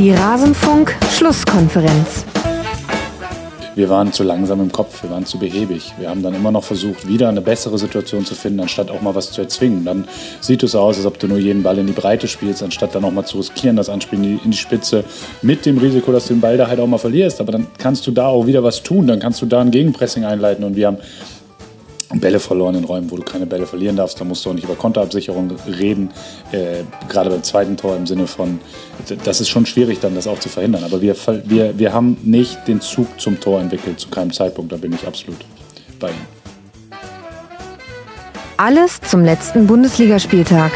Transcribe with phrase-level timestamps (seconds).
[0.00, 2.24] Die Rasenfunk-Schlusskonferenz.
[3.76, 5.92] Wir waren zu langsam im Kopf, wir waren zu behäbig.
[5.98, 9.14] Wir haben dann immer noch versucht, wieder eine bessere Situation zu finden, anstatt auch mal
[9.14, 9.84] was zu erzwingen.
[9.84, 10.08] Dann
[10.40, 13.04] sieht es aus, als ob du nur jeden Ball in die Breite spielst, anstatt dann
[13.04, 15.04] auch mal zu riskieren, das Anspielen in die Spitze,
[15.42, 17.40] mit dem Risiko, dass du den Ball da halt auch mal verlierst.
[17.40, 20.24] Aber dann kannst du da auch wieder was tun, dann kannst du da ein Gegenpressing
[20.24, 20.64] einleiten.
[20.64, 20.98] Und wir haben
[22.20, 24.20] Bälle verloren in Räumen, wo du keine Bälle verlieren darfst.
[24.20, 26.10] Da musst du auch nicht über Konterabsicherung reden.
[26.52, 28.60] Äh, gerade beim zweiten Tor im Sinne von,
[29.24, 30.84] das ist schon schwierig dann, das auch zu verhindern.
[30.84, 34.72] Aber wir, wir, wir haben nicht den Zug zum Tor entwickelt, zu keinem Zeitpunkt.
[34.72, 35.38] Da bin ich absolut
[35.98, 36.26] bei Ihnen.
[38.56, 40.72] Alles zum letzten Bundesligaspieltag.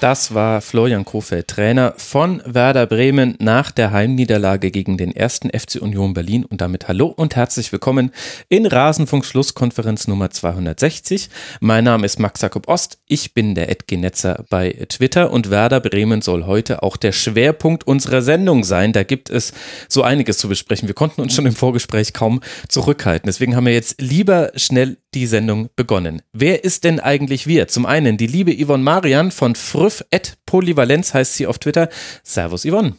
[0.00, 5.74] Das war Florian Kofeld, Trainer von Werder Bremen nach der Heimniederlage gegen den ersten FC
[5.78, 6.46] Union Berlin.
[6.46, 8.10] Und damit hallo und herzlich willkommen
[8.48, 11.28] in Rasenfunk Schlusskonferenz Nummer 260.
[11.60, 12.96] Mein Name ist Max Jakob Ost.
[13.08, 18.22] Ich bin der Edgenetzer bei Twitter und Werder Bremen soll heute auch der Schwerpunkt unserer
[18.22, 18.94] Sendung sein.
[18.94, 19.52] Da gibt es
[19.86, 20.88] so einiges zu besprechen.
[20.88, 23.28] Wir konnten uns schon im Vorgespräch kaum zurückhalten.
[23.28, 26.22] Deswegen haben wir jetzt lieber schnell die Sendung begonnen.
[26.32, 27.68] Wer ist denn eigentlich wir?
[27.68, 31.88] Zum einen die liebe Yvonne Marian von Früff at Polyvalenz heißt sie auf Twitter.
[32.22, 32.96] Servus Yvonne.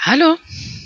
[0.00, 0.36] Hallo.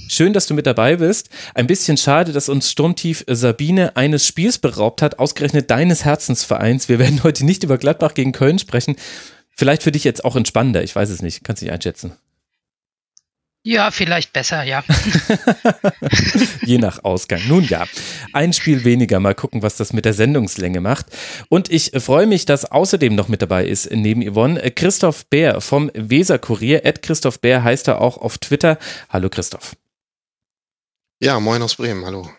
[0.09, 1.31] Schön, dass du mit dabei bist.
[1.55, 6.89] Ein bisschen schade, dass uns Sturmtief Sabine eines Spiels beraubt hat, ausgerechnet deines Herzensvereins.
[6.89, 8.97] Wir werden heute nicht über Gladbach gegen Köln sprechen.
[9.57, 12.13] Vielleicht für dich jetzt auch entspannender, ich weiß es nicht, kannst du nicht einschätzen.
[13.67, 14.85] Ja, vielleicht besser, ja.
[16.65, 17.41] Je nach Ausgang.
[17.49, 17.85] Nun ja,
[18.33, 19.19] ein Spiel weniger.
[19.19, 21.07] Mal gucken, was das mit der Sendungslänge macht.
[21.49, 25.91] Und ich freue mich, dass außerdem noch mit dabei ist, neben Yvonne, Christoph Bär vom
[25.95, 26.85] Weser Kurier.
[26.85, 28.79] Ed Christoph Bär heißt er auch auf Twitter.
[29.09, 29.75] Hallo Christoph.
[31.21, 32.31] Ja, moin aus Bremen, hallo.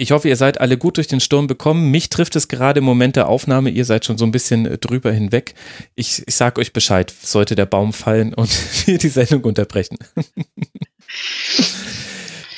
[0.00, 1.90] Ich hoffe, ihr seid alle gut durch den Sturm bekommen.
[1.90, 3.68] Mich trifft es gerade im Moment der Aufnahme.
[3.68, 5.52] Ihr seid schon so ein bisschen äh, drüber hinweg.
[5.94, 8.50] Ich, ich sag euch Bescheid, sollte der Baum fallen und
[8.86, 9.98] wir die Sendung unterbrechen.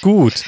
[0.03, 0.45] gut.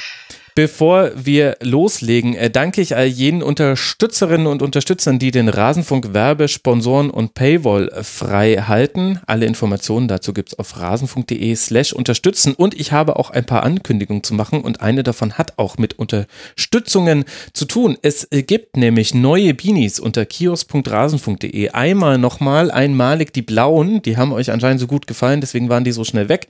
[0.57, 6.47] Bevor wir loslegen, äh, danke ich all jenen Unterstützerinnen und Unterstützern, die den Rasenfunk Werbe,
[6.47, 9.19] Sponsoren und Paywall frei halten.
[9.27, 12.53] Alle Informationen dazu gibt es auf rasenfunk.de slash unterstützen.
[12.53, 15.99] Und ich habe auch ein paar Ankündigungen zu machen und eine davon hat auch mit
[15.99, 17.97] Unterstützungen zu tun.
[18.01, 21.71] Es gibt nämlich neue Beanies unter kios.rasenfunk.de.
[21.71, 25.91] Einmal nochmal, einmalig die blauen, die haben euch anscheinend so gut gefallen, deswegen waren die
[25.91, 26.47] so schnell weg.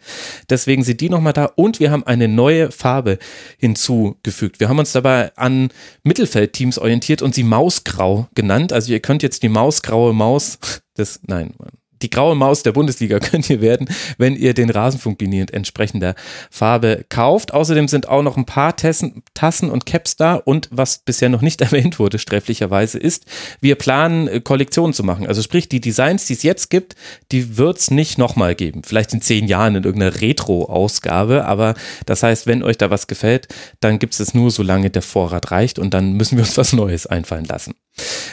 [0.48, 3.18] Deswegen sind die nochmal da und wir haben eine neue Farbe
[3.58, 4.60] hinzu hinzugefügt.
[4.60, 5.70] Wir haben uns dabei an
[6.04, 8.74] Mittelfeldteams orientiert und sie Mausgrau genannt.
[8.74, 10.60] Also ihr könnt jetzt die mausgraue Maus
[10.98, 11.54] des, nein,
[12.02, 16.16] die graue Maus der Bundesliga könnt ihr werden, wenn ihr den Rasenfunkbini in entsprechender
[16.52, 17.54] Farbe kauft.
[17.54, 21.42] Außerdem sind auch noch ein paar Tassen, Tassen und Caps da und was bisher noch
[21.42, 23.26] nicht erwähnt wurde, sträflicherweise, ist,
[23.62, 25.28] wir planen äh, Kollektionen zu machen.
[25.28, 26.96] Also sprich, die Designs, die es jetzt gibt,
[27.32, 28.82] die wird es nicht nochmal geben.
[28.84, 31.76] Vielleicht in zehn Jahren in irgendeiner Retro-Ausgabe, aber
[32.06, 33.48] das heißt, wenn euch da was gefällt,
[33.80, 36.74] dann gibt es es nur, solange der Vorrat reicht und dann müssen wir uns was
[36.74, 37.74] Neues einfallen lassen.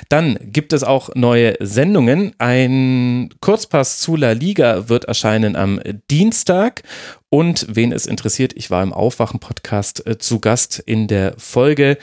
[0.09, 2.33] Dann gibt es auch neue Sendungen.
[2.39, 5.81] Ein Kurzpass zu La Liga wird erscheinen am
[6.11, 6.83] Dienstag.
[7.29, 11.97] Und wen es interessiert, ich war im Aufwachen-Podcast äh, zu Gast in der Folge,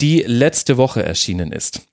[0.00, 1.89] die letzte Woche erschienen ist.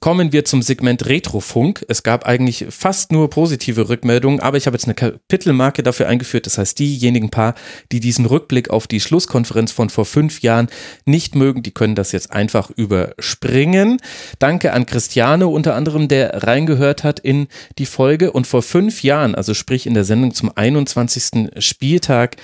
[0.00, 1.84] Kommen wir zum Segment Retrofunk.
[1.86, 6.46] Es gab eigentlich fast nur positive Rückmeldungen, aber ich habe jetzt eine Kapitelmarke dafür eingeführt.
[6.46, 7.54] Das heißt, diejenigen paar,
[7.92, 10.68] die diesen Rückblick auf die Schlusskonferenz von vor fünf Jahren
[11.04, 13.98] nicht mögen, die können das jetzt einfach überspringen.
[14.38, 17.48] Danke an Cristiano unter anderem, der reingehört hat in
[17.78, 18.32] die Folge.
[18.32, 21.50] Und vor fünf Jahren, also sprich in der Sendung zum 21.
[21.58, 22.36] Spieltag,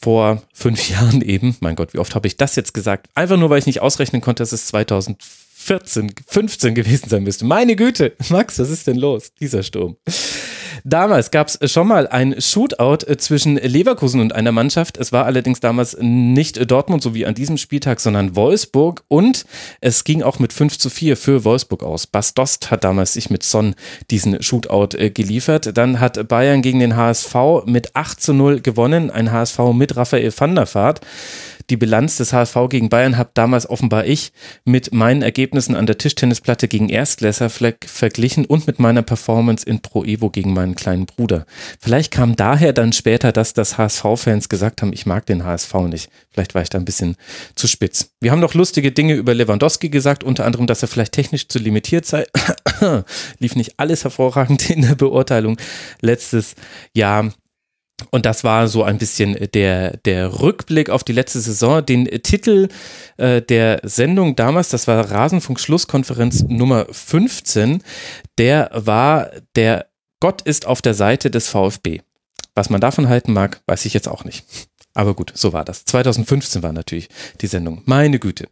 [0.00, 3.08] vor fünf Jahren eben, mein Gott, wie oft habe ich das jetzt gesagt?
[3.14, 7.44] Einfach nur, weil ich nicht ausrechnen konnte, dass es 2004 14, 15 gewesen sein müsste.
[7.44, 9.32] Meine Güte, Max, was ist denn los?
[9.38, 9.96] Dieser Sturm.
[10.84, 14.96] Damals gab es schon mal ein Shootout äh, zwischen Leverkusen und einer Mannschaft.
[14.96, 19.04] Es war allerdings damals nicht Dortmund, so wie an diesem Spieltag, sondern Wolfsburg.
[19.08, 19.44] Und
[19.82, 22.06] es ging auch mit 5 zu 4 für Wolfsburg aus.
[22.06, 23.74] Bas Dost hat damals sich mit Son
[24.10, 25.76] diesen Shootout äh, geliefert.
[25.76, 27.34] Dann hat Bayern gegen den HSV
[27.66, 29.10] mit 8 zu 0 gewonnen.
[29.10, 31.00] Ein HSV mit Raphael van der Vaart
[31.70, 34.32] die Bilanz des HSV gegen Bayern habe damals offenbar ich
[34.64, 40.04] mit meinen Ergebnissen an der Tischtennisplatte gegen Erstklässer verglichen und mit meiner Performance in Pro
[40.04, 41.46] Evo gegen meinen kleinen Bruder.
[41.80, 46.10] Vielleicht kam daher dann später, dass das HSV-Fans gesagt haben, ich mag den HSV nicht.
[46.30, 47.16] Vielleicht war ich da ein bisschen
[47.54, 48.10] zu spitz.
[48.20, 51.58] Wir haben noch lustige Dinge über Lewandowski gesagt, unter anderem, dass er vielleicht technisch zu
[51.58, 52.26] limitiert sei.
[53.38, 55.56] Lief nicht alles hervorragend in der Beurteilung
[56.00, 56.54] letztes
[56.94, 57.30] Jahr.
[58.10, 61.84] Und das war so ein bisschen der, der Rückblick auf die letzte Saison.
[61.84, 62.68] Den Titel
[63.16, 67.82] äh, der Sendung damals, das war Rasenfunk Schlusskonferenz Nummer 15,
[68.38, 69.86] der war der
[70.20, 72.02] Gott ist auf der Seite des VfB.
[72.54, 74.44] Was man davon halten mag, weiß ich jetzt auch nicht.
[75.00, 75.86] Aber gut, so war das.
[75.86, 77.08] 2015 war natürlich
[77.40, 77.80] die Sendung.
[77.86, 78.48] Meine Güte.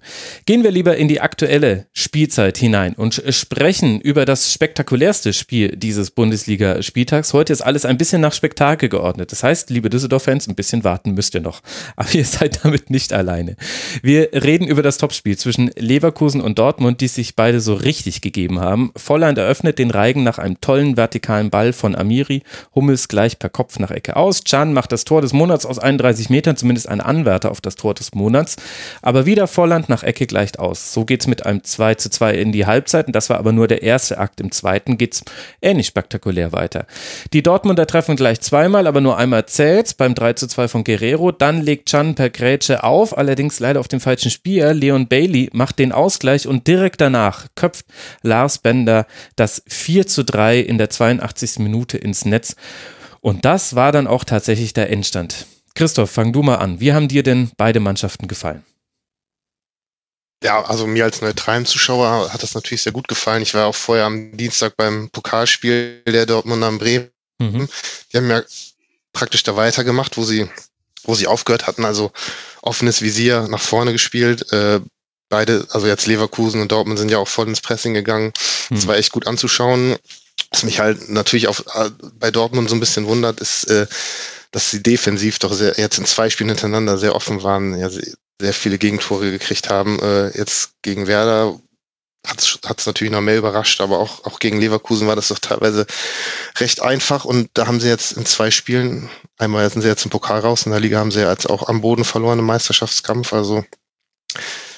[0.47, 6.11] Gehen wir lieber in die aktuelle Spielzeit hinein und sprechen über das spektakulärste Spiel dieses
[6.11, 7.35] Bundesliga-Spieltags.
[7.35, 9.31] Heute ist alles ein bisschen nach Spektakel geordnet.
[9.31, 11.61] Das heißt, liebe Düsseldorf-Fans, ein bisschen warten müsst ihr noch.
[11.97, 13.56] Aber ihr seid damit nicht alleine.
[14.00, 18.59] Wir reden über das Topspiel zwischen Leverkusen und Dortmund, die sich beide so richtig gegeben
[18.59, 18.91] haben.
[18.97, 22.43] Volland eröffnet den Reigen nach einem tollen vertikalen Ball von Amiri.
[22.75, 24.45] Hummels gleich per Kopf nach Ecke aus.
[24.45, 27.75] Can macht das Tor des Monats aus 31 30 Metern zumindest ein Anwärter auf das
[27.75, 28.55] Tor des Monats.
[29.02, 30.93] Aber wieder Vorland nach Ecke gleicht aus.
[30.93, 33.08] So geht es mit einem 2 zu 2 in die Halbzeit.
[33.08, 34.40] Und das war aber nur der erste Akt.
[34.40, 35.25] Im zweiten geht es
[35.61, 36.87] ähnlich spektakulär weiter.
[37.32, 41.32] Die Dortmunder treffen gleich zweimal, aber nur einmal zählt beim 3 zu 2 von Guerrero.
[41.32, 44.75] Dann legt Chan per Grätsche auf, allerdings leider auf dem falschen Spieler.
[44.75, 47.87] Leon Bailey macht den Ausgleich und direkt danach köpft
[48.23, 51.58] Lars Bender das 4 zu 3 in der 82.
[51.58, 52.55] Minute ins Netz.
[53.20, 55.46] Und das war dann auch tatsächlich der Endstand.
[55.78, 56.80] Christoph, fang du mal an.
[56.80, 58.64] Wie haben dir denn beide Mannschaften gefallen?
[60.42, 63.42] Ja, also mir als neutralen Zuschauer hat das natürlich sehr gut gefallen.
[63.42, 67.10] Ich war auch vorher am Dienstag beim Pokalspiel der Dortmund am Bremen.
[67.38, 67.69] Mhm.
[68.12, 68.42] Die haben ja
[69.12, 70.48] praktisch da weitergemacht, wo sie,
[71.04, 71.84] wo sie aufgehört hatten.
[71.84, 72.10] Also
[72.60, 74.50] offenes Visier nach vorne gespielt.
[74.52, 74.80] Äh,
[75.28, 78.32] beide, also jetzt Leverkusen und Dortmund sind ja auch voll ins Pressing gegangen.
[78.69, 78.75] Mhm.
[78.75, 79.94] Das war echt gut anzuschauen.
[80.50, 83.86] Was mich halt natürlich auch äh, bei Dortmund so ein bisschen wundert, ist, äh,
[84.50, 88.55] dass sie defensiv doch sehr, jetzt in zwei Spielen hintereinander sehr offen waren, ja, sehr
[88.55, 89.99] viele Gegentore gekriegt haben.
[90.00, 91.59] Äh, jetzt gegen Werder
[92.27, 95.87] hat es natürlich noch mehr überrascht, aber auch, auch gegen Leverkusen war das doch teilweise
[96.59, 99.09] recht einfach und da haben sie jetzt in zwei Spielen,
[99.39, 101.81] einmal sind sie jetzt im Pokal raus, in der Liga haben sie jetzt auch am
[101.81, 103.65] Boden verloren im Meisterschaftskampf, also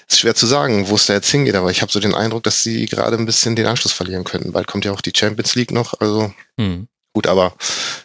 [0.07, 2.43] ist schwer zu sagen, wo es da jetzt hingeht, aber ich habe so den Eindruck,
[2.43, 4.53] dass sie gerade ein bisschen den Anschluss verlieren könnten.
[4.53, 6.89] Bald kommt ja auch die Champions League noch, also hm.
[7.13, 7.55] Gut, aber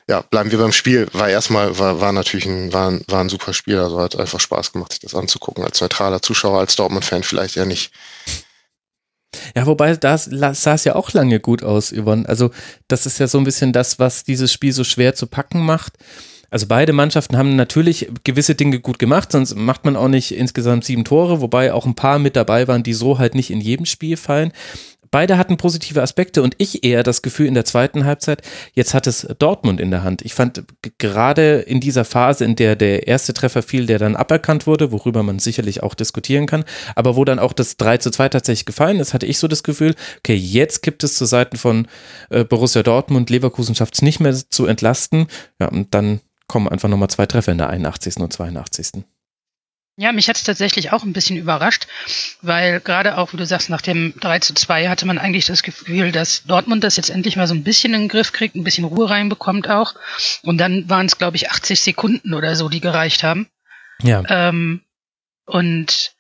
[0.10, 1.08] ja, bleiben wir beim Spiel.
[1.14, 3.78] War erstmal, war, war natürlich ein, war, ein, war ein super Spiel.
[3.78, 5.64] Also hat einfach Spaß gemacht, sich das anzugucken.
[5.64, 7.92] Als neutraler Zuschauer, als Dortmund-Fan vielleicht ja nicht.
[9.56, 12.28] Ja, wobei das sah es ja auch lange gut aus, Yvonne.
[12.28, 12.52] Also,
[12.88, 15.94] das ist ja so ein bisschen das, was dieses Spiel so schwer zu packen macht.
[16.50, 20.86] Also beide Mannschaften haben natürlich gewisse Dinge gut gemacht, sonst macht man auch nicht insgesamt
[20.86, 23.86] sieben Tore, wobei auch ein paar mit dabei waren, die so halt nicht in jedem
[23.86, 24.54] Spiel fallen
[25.16, 28.42] beide hatten positive Aspekte und ich eher das Gefühl in der zweiten Halbzeit,
[28.74, 30.22] jetzt hat es Dortmund in der Hand.
[30.24, 30.66] Ich fand
[30.98, 35.24] gerade in dieser Phase, in der der erste Treffer fiel, der dann aberkannt wurde, worüber
[35.24, 36.66] man sicherlich auch diskutieren kann,
[36.96, 39.64] aber wo dann auch das 3 zu 2 tatsächlich gefallen ist, hatte ich so das
[39.64, 41.88] Gefühl, okay, jetzt gibt es zu Seiten von
[42.30, 45.28] äh, Borussia Dortmund, Leverkusen schafft es nicht mehr zu entlasten.
[45.62, 48.18] Ja, und dann kommen einfach nochmal zwei Treffer in der 81.
[48.18, 49.06] und 82.
[49.98, 51.88] Ja, mich hat es tatsächlich auch ein bisschen überrascht,
[52.42, 55.64] weil gerade auch, wie du sagst, nach dem 3 zu 2 hatte man eigentlich das
[55.64, 58.66] Gefühl, dass Dortmund das jetzt endlich mal so ein bisschen in den Griff kriegt, ein
[58.66, 59.96] bisschen Ruhe reinbekommt auch.
[60.42, 63.48] Und dann waren es, glaube ich, 80 Sekunden oder so, die gereicht haben.
[64.02, 64.22] Ja.
[64.28, 64.82] Ähm,
[65.46, 66.14] und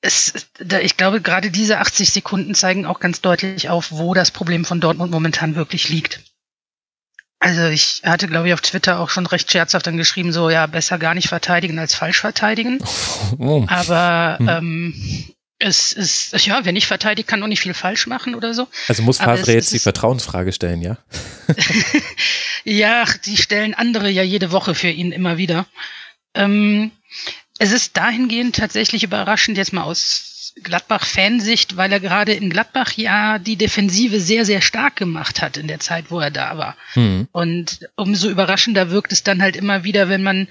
[0.00, 0.48] es,
[0.80, 4.80] ich glaube, gerade diese 80 Sekunden zeigen auch ganz deutlich auf, wo das Problem von
[4.80, 6.20] Dortmund momentan wirklich liegt.
[7.42, 10.66] Also ich hatte, glaube ich, auf Twitter auch schon recht scherzhaft dann geschrieben, so ja,
[10.66, 12.78] besser gar nicht verteidigen als falsch verteidigen.
[13.38, 13.64] Oh.
[13.68, 14.48] Aber hm.
[14.48, 14.94] ähm,
[15.58, 18.68] es ist, ja, wer nicht verteidigt, kann auch nicht viel falsch machen oder so.
[18.88, 20.98] Also muss Favre jetzt die Vertrauensfrage stellen, ja?
[22.64, 25.66] ja, die stellen andere ja jede Woche für ihn immer wieder.
[26.34, 26.90] Ähm,
[27.58, 30.31] es ist dahingehend tatsächlich überraschend, jetzt mal aus
[30.62, 35.68] Gladbach-Fansicht, weil er gerade in Gladbach ja die Defensive sehr, sehr stark gemacht hat in
[35.68, 36.76] der Zeit, wo er da war.
[36.94, 37.28] Mhm.
[37.32, 40.48] Und umso überraschender wirkt es dann halt immer wieder, wenn man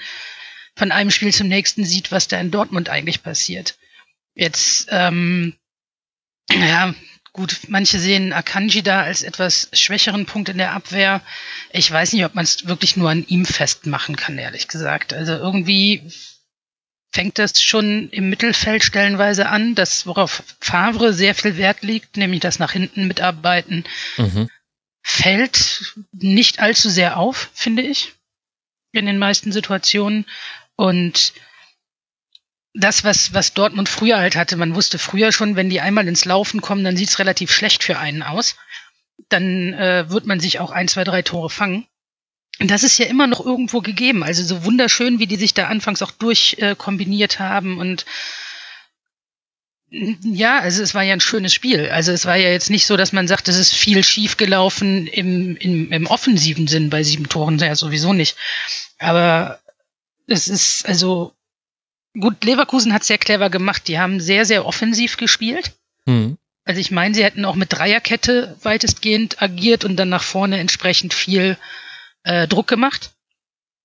[0.75, 3.77] von einem Spiel zum nächsten sieht, was da in Dortmund eigentlich passiert.
[4.34, 5.55] Jetzt, ähm,
[6.50, 6.93] ja,
[7.34, 11.22] gut, manche sehen Akanji da als etwas schwächeren Punkt in der Abwehr.
[11.72, 15.13] Ich weiß nicht, ob man es wirklich nur an ihm festmachen kann, ehrlich gesagt.
[15.13, 16.12] Also irgendwie
[17.12, 22.39] fängt das schon im Mittelfeld stellenweise an, das worauf Favre sehr viel Wert liegt, nämlich
[22.39, 23.84] das nach hinten mitarbeiten,
[24.18, 24.50] mhm.
[25.01, 28.13] fällt nicht allzu sehr auf, finde ich,
[28.94, 30.25] in den meisten Situationen.
[30.75, 31.34] Und
[32.74, 36.24] das, was, was Dortmund früher halt hatte, man wusste früher schon, wenn die einmal ins
[36.24, 38.56] Laufen kommen, dann sieht's relativ schlecht für einen aus.
[39.27, 41.86] Dann äh, wird man sich auch ein, zwei, drei Tore fangen.
[42.60, 44.24] Und das ist ja immer noch irgendwo gegeben.
[44.24, 48.05] Also so wunderschön, wie die sich da anfangs auch durchkombiniert äh, haben und
[49.91, 51.89] Ja, also es war ja ein schönes Spiel.
[51.89, 55.05] Also es war ja jetzt nicht so, dass man sagt, es ist viel schief gelaufen
[55.08, 58.38] im, im, im offensiven Sinn bei sieben Toren, ja sowieso nicht.
[59.00, 59.60] Aber
[60.27, 61.34] es ist also
[62.17, 63.88] gut, Leverkusen hat sehr clever gemacht.
[63.88, 65.74] Die haben sehr, sehr offensiv gespielt.
[66.05, 66.38] Mhm.
[66.63, 71.13] Also ich meine, sie hätten auch mit Dreierkette weitestgehend agiert und dann nach vorne entsprechend
[71.13, 71.58] viel
[72.23, 73.11] äh, Druck gemacht.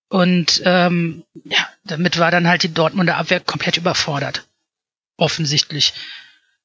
[0.09, 4.47] Und ähm, ja, damit war dann halt die Dortmunder Abwehr komplett überfordert.
[5.17, 5.95] Offensichtlich.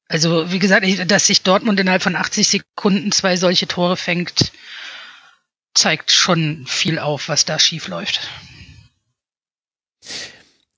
[0.07, 4.51] Also, wie gesagt, dass sich Dortmund innerhalb von 80 Sekunden zwei solche Tore fängt,
[5.73, 8.29] zeigt schon viel auf, was da schief läuft.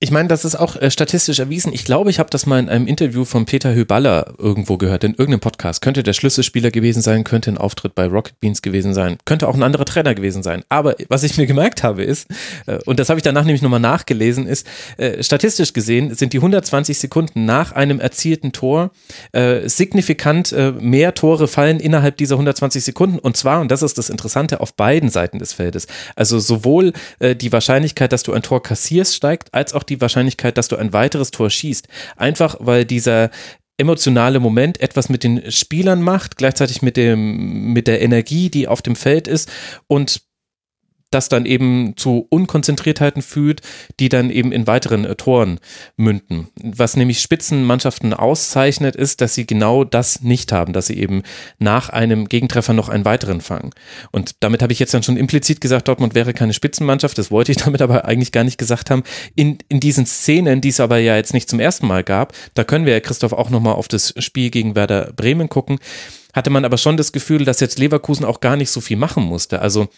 [0.00, 1.72] Ich meine, das ist auch äh, statistisch erwiesen.
[1.72, 5.12] Ich glaube, ich habe das mal in einem Interview von Peter Hüballer irgendwo gehört, in
[5.12, 5.82] irgendeinem Podcast.
[5.82, 9.54] Könnte der Schlüsselspieler gewesen sein, könnte ein Auftritt bei Rocket Beans gewesen sein, könnte auch
[9.54, 10.64] ein anderer Trainer gewesen sein.
[10.68, 12.26] Aber was ich mir gemerkt habe ist,
[12.66, 16.38] äh, und das habe ich danach nämlich nochmal nachgelesen, ist, äh, statistisch gesehen sind die
[16.38, 18.90] 120 Sekunden nach einem erzielten Tor
[19.30, 23.20] äh, signifikant äh, mehr Tore fallen innerhalb dieser 120 Sekunden.
[23.20, 25.86] Und zwar, und das ist das Interessante, auf beiden Seiten des Feldes.
[26.16, 30.00] Also sowohl äh, die Wahrscheinlichkeit, dass du ein Tor kassierst, steigt, als auch die die
[30.00, 31.88] Wahrscheinlichkeit, dass du ein weiteres Tor schießt.
[32.16, 33.30] Einfach weil dieser
[33.76, 38.82] emotionale Moment etwas mit den Spielern macht, gleichzeitig mit dem, mit der Energie, die auf
[38.82, 39.50] dem Feld ist
[39.88, 40.22] und
[41.14, 43.60] das dann eben zu Unkonzentriertheiten führt,
[44.00, 45.60] die dann eben in weiteren äh, Toren
[45.96, 46.48] münden.
[46.62, 51.22] Was nämlich Spitzenmannschaften auszeichnet, ist, dass sie genau das nicht haben, dass sie eben
[51.58, 53.70] nach einem Gegentreffer noch einen weiteren fangen.
[54.10, 57.52] Und damit habe ich jetzt dann schon implizit gesagt, Dortmund wäre keine Spitzenmannschaft, das wollte
[57.52, 59.04] ich damit aber eigentlich gar nicht gesagt haben.
[59.34, 62.64] In, in diesen Szenen, die es aber ja jetzt nicht zum ersten Mal gab, da
[62.64, 65.78] können wir ja, Christoph, auch nochmal auf das Spiel gegen Werder Bremen gucken,
[66.32, 69.22] hatte man aber schon das Gefühl, dass jetzt Leverkusen auch gar nicht so viel machen
[69.22, 69.60] musste.
[69.60, 69.88] Also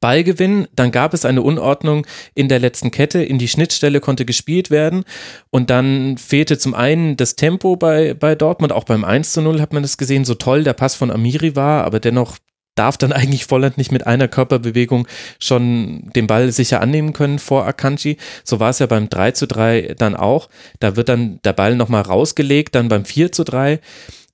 [0.00, 4.70] Ballgewinn, dann gab es eine Unordnung in der letzten Kette, in die Schnittstelle konnte gespielt
[4.70, 5.04] werden
[5.50, 9.60] und dann fehlte zum einen das Tempo bei, bei Dortmund, auch beim 1 zu 0
[9.60, 12.38] hat man das gesehen, so toll der Pass von Amiri war, aber dennoch
[12.74, 15.06] darf dann eigentlich Volland nicht mit einer Körperbewegung
[15.38, 18.16] schon den Ball sicher annehmen können vor Akanji.
[18.44, 20.48] So war es ja beim 3 zu 3 dann auch.
[20.78, 23.80] Da wird dann der Ball nochmal rausgelegt, dann beim 4 zu 3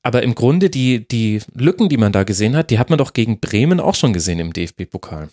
[0.04, 3.14] aber im Grunde die, die Lücken, die man da gesehen hat, die hat man doch
[3.14, 5.30] gegen Bremen auch schon gesehen im DFB-Pokal.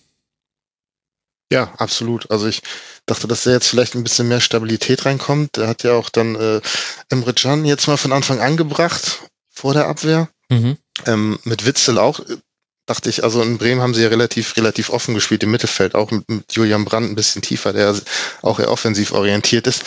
[1.51, 2.31] Ja, absolut.
[2.31, 2.61] Also ich
[3.05, 5.57] dachte, dass da jetzt vielleicht ein bisschen mehr Stabilität reinkommt.
[5.57, 6.61] Er hat ja auch dann äh,
[7.09, 10.29] Emre Can jetzt mal von Anfang an gebracht vor der Abwehr.
[10.49, 10.77] Mhm.
[11.05, 12.21] Ähm, mit Witzel auch
[12.91, 16.11] dachte ich, also in Bremen haben sie ja relativ, relativ offen gespielt im Mittelfeld, auch
[16.11, 17.95] mit, mit Julian Brandt ein bisschen tiefer, der
[18.41, 19.83] auch eher offensiv orientiert ist.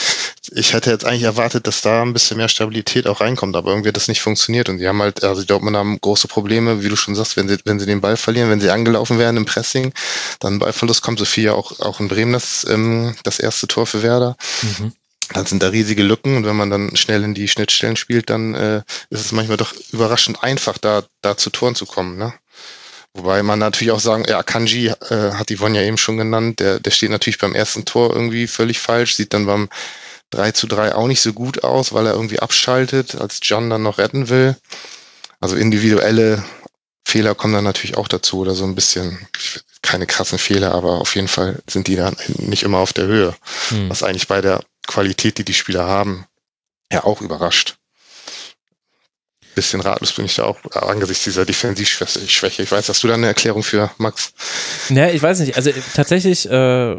[0.52, 3.88] Ich hätte jetzt eigentlich erwartet, dass da ein bisschen mehr Stabilität auch reinkommt, aber irgendwie
[3.88, 6.88] hat das nicht funktioniert und die haben halt, also die Dortmund haben große Probleme, wie
[6.88, 9.44] du schon sagst, wenn sie, wenn sie den Ball verlieren, wenn sie angelaufen werden im
[9.44, 9.92] Pressing,
[10.40, 13.86] dann Ballverlust kommt so viel ja auch, auch in Bremen das, ähm, das erste Tor
[13.86, 14.36] für Werder.
[14.62, 14.92] Mhm
[15.32, 18.54] dann sind da riesige Lücken und wenn man dann schnell in die Schnittstellen spielt, dann
[18.54, 22.18] äh, ist es manchmal doch überraschend einfach, da, da zu Toren zu kommen.
[22.18, 22.34] Ne?
[23.16, 26.80] Wobei man natürlich auch sagen, ja, Kanji äh, hat Yvonne ja eben schon genannt, der,
[26.80, 29.68] der steht natürlich beim ersten Tor irgendwie völlig falsch, sieht dann beim
[30.30, 33.84] 3 zu 3 auch nicht so gut aus, weil er irgendwie abschaltet, als John dann
[33.84, 34.56] noch retten will.
[35.40, 36.42] Also individuelle
[37.06, 39.28] Fehler kommen dann natürlich auch dazu oder so ein bisschen,
[39.80, 43.36] keine krassen Fehler, aber auf jeden Fall sind die dann nicht immer auf der Höhe,
[43.68, 43.90] hm.
[43.90, 46.26] was eigentlich bei der Qualität, die die Spieler haben,
[46.90, 47.76] ja auch überrascht
[49.54, 52.62] bisschen ratlos bin ich da auch angesichts dieser Defensivschwäche.
[52.62, 54.32] Ich weiß, hast du da eine Erklärung für, Max?
[54.88, 55.56] Ja, ich weiß nicht.
[55.56, 56.96] Also tatsächlich äh,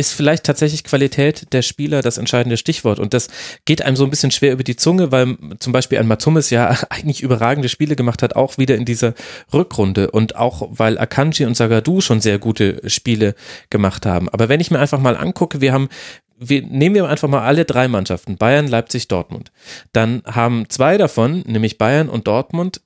[0.00, 2.98] ist vielleicht tatsächlich Qualität der Spieler das entscheidende Stichwort.
[2.98, 3.28] Und das
[3.66, 6.74] geht einem so ein bisschen schwer über die Zunge, weil zum Beispiel ein Matumis ja
[6.88, 9.14] eigentlich überragende Spiele gemacht hat, auch wieder in dieser
[9.52, 10.10] Rückrunde.
[10.10, 13.34] Und auch weil Akanji und Sagadu schon sehr gute Spiele
[13.68, 14.30] gemacht haben.
[14.30, 15.90] Aber wenn ich mir einfach mal angucke, wir haben
[16.40, 19.52] wir nehmen wir einfach mal alle drei Mannschaften, Bayern, Leipzig, Dortmund.
[19.92, 22.80] Dann haben zwei davon, nämlich Bayern und Dortmund,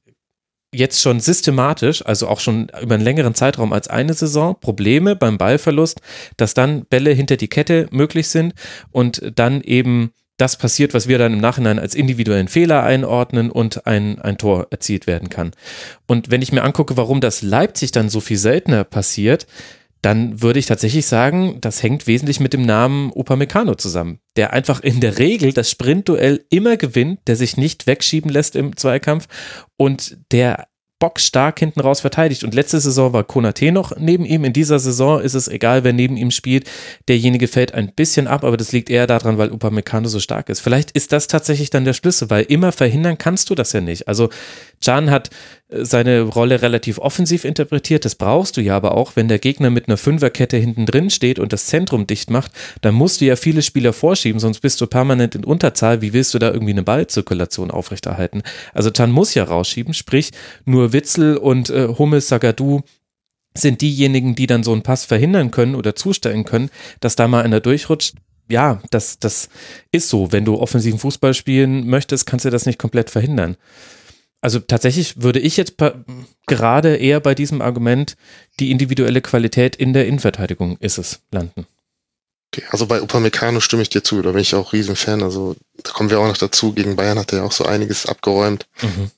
[0.75, 5.39] jetzt schon systematisch, also auch schon über einen längeren Zeitraum als eine Saison, Probleme beim
[5.39, 6.01] Ballverlust,
[6.37, 8.55] dass dann Bälle hinter die Kette möglich sind
[8.91, 13.87] und dann eben das passiert, was wir dann im Nachhinein als individuellen Fehler einordnen und
[13.87, 15.53] ein, ein Tor erzielt werden kann.
[16.09, 19.47] Und wenn ich mir angucke, warum das Leipzig dann so viel seltener passiert,
[20.05, 24.81] dann würde ich tatsächlich sagen, das hängt wesentlich mit dem Namen Upamecano zusammen, der einfach
[24.81, 29.29] in der Regel das Sprintduell immer gewinnt, der sich nicht wegschieben lässt im Zweikampf
[29.79, 30.67] und der
[30.99, 32.45] bockstark hinten raus verteidigt.
[32.45, 34.45] Und letzte Saison war Konate noch neben ihm.
[34.45, 36.71] In dieser Saison ist es egal, wer neben ihm spielt.
[37.09, 40.61] Derjenige fällt ein bisschen ab, aber das liegt eher daran, weil Upamecano so stark ist.
[40.61, 44.09] Vielleicht ist das tatsächlich dann der Schlüssel, weil immer verhindern kannst du das ja nicht.
[44.09, 44.31] Also
[44.83, 45.31] Can hat
[45.83, 48.05] seine Rolle relativ offensiv interpretiert.
[48.05, 51.39] Das brauchst du ja aber auch, wenn der Gegner mit einer Fünferkette hinten drin steht
[51.39, 54.87] und das Zentrum dicht macht, dann musst du ja viele Spieler vorschieben, sonst bist du
[54.87, 56.01] permanent in Unterzahl.
[56.01, 58.43] Wie willst du da irgendwie eine Ballzirkulation aufrechterhalten?
[58.73, 60.31] Also Tan muss ja rausschieben, sprich
[60.65, 62.83] nur Witzel und äh, Hummels, Sagadu
[63.57, 67.45] sind diejenigen, die dann so einen Pass verhindern können oder zustellen können, dass da mal
[67.45, 68.15] einer durchrutscht
[68.49, 69.49] ja, das, das
[69.91, 70.33] ist so.
[70.33, 73.57] Wenn du offensiven Fußball spielen möchtest, kannst du das nicht komplett verhindern.
[74.45, 75.77] Also tatsächlich würde ich jetzt
[76.47, 78.15] gerade eher bei diesem Argument,
[78.61, 81.67] die individuelle Qualität in der Innenverteidigung ist es, landen.
[82.53, 85.23] Okay, also bei Upamecano stimme ich dir zu, da bin ich auch Riesenfan.
[85.23, 86.75] Also da kommen wir auch noch dazu.
[86.75, 88.67] Gegen Bayern hat er ja auch so einiges abgeräumt.
[88.83, 89.11] Mhm.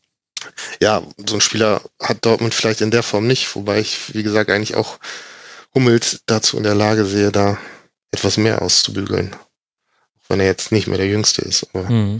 [0.80, 4.48] Ja, so ein Spieler hat Dortmund vielleicht in der Form nicht, wobei ich, wie gesagt,
[4.48, 5.00] eigentlich auch
[5.74, 7.58] Hummels dazu in der Lage sehe, da
[8.12, 9.34] etwas mehr auszubügeln.
[9.34, 11.66] Auch wenn er jetzt nicht mehr der Jüngste ist.
[11.72, 12.18] Aber mhm.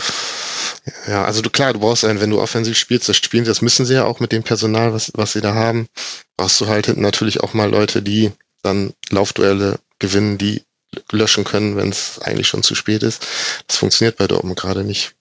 [1.09, 3.87] Ja, also du klar, du brauchst einen, wenn du offensiv spielst, das spielen, das müssen
[3.87, 5.88] sie ja auch mit dem Personal, was, was sie da haben,
[6.37, 8.31] brauchst du halt natürlich auch mal Leute, die
[8.62, 10.62] dann Laufduelle gewinnen, die
[11.11, 13.26] löschen können, wenn es eigentlich schon zu spät ist.
[13.66, 15.14] Das funktioniert bei Dortmund gerade nicht.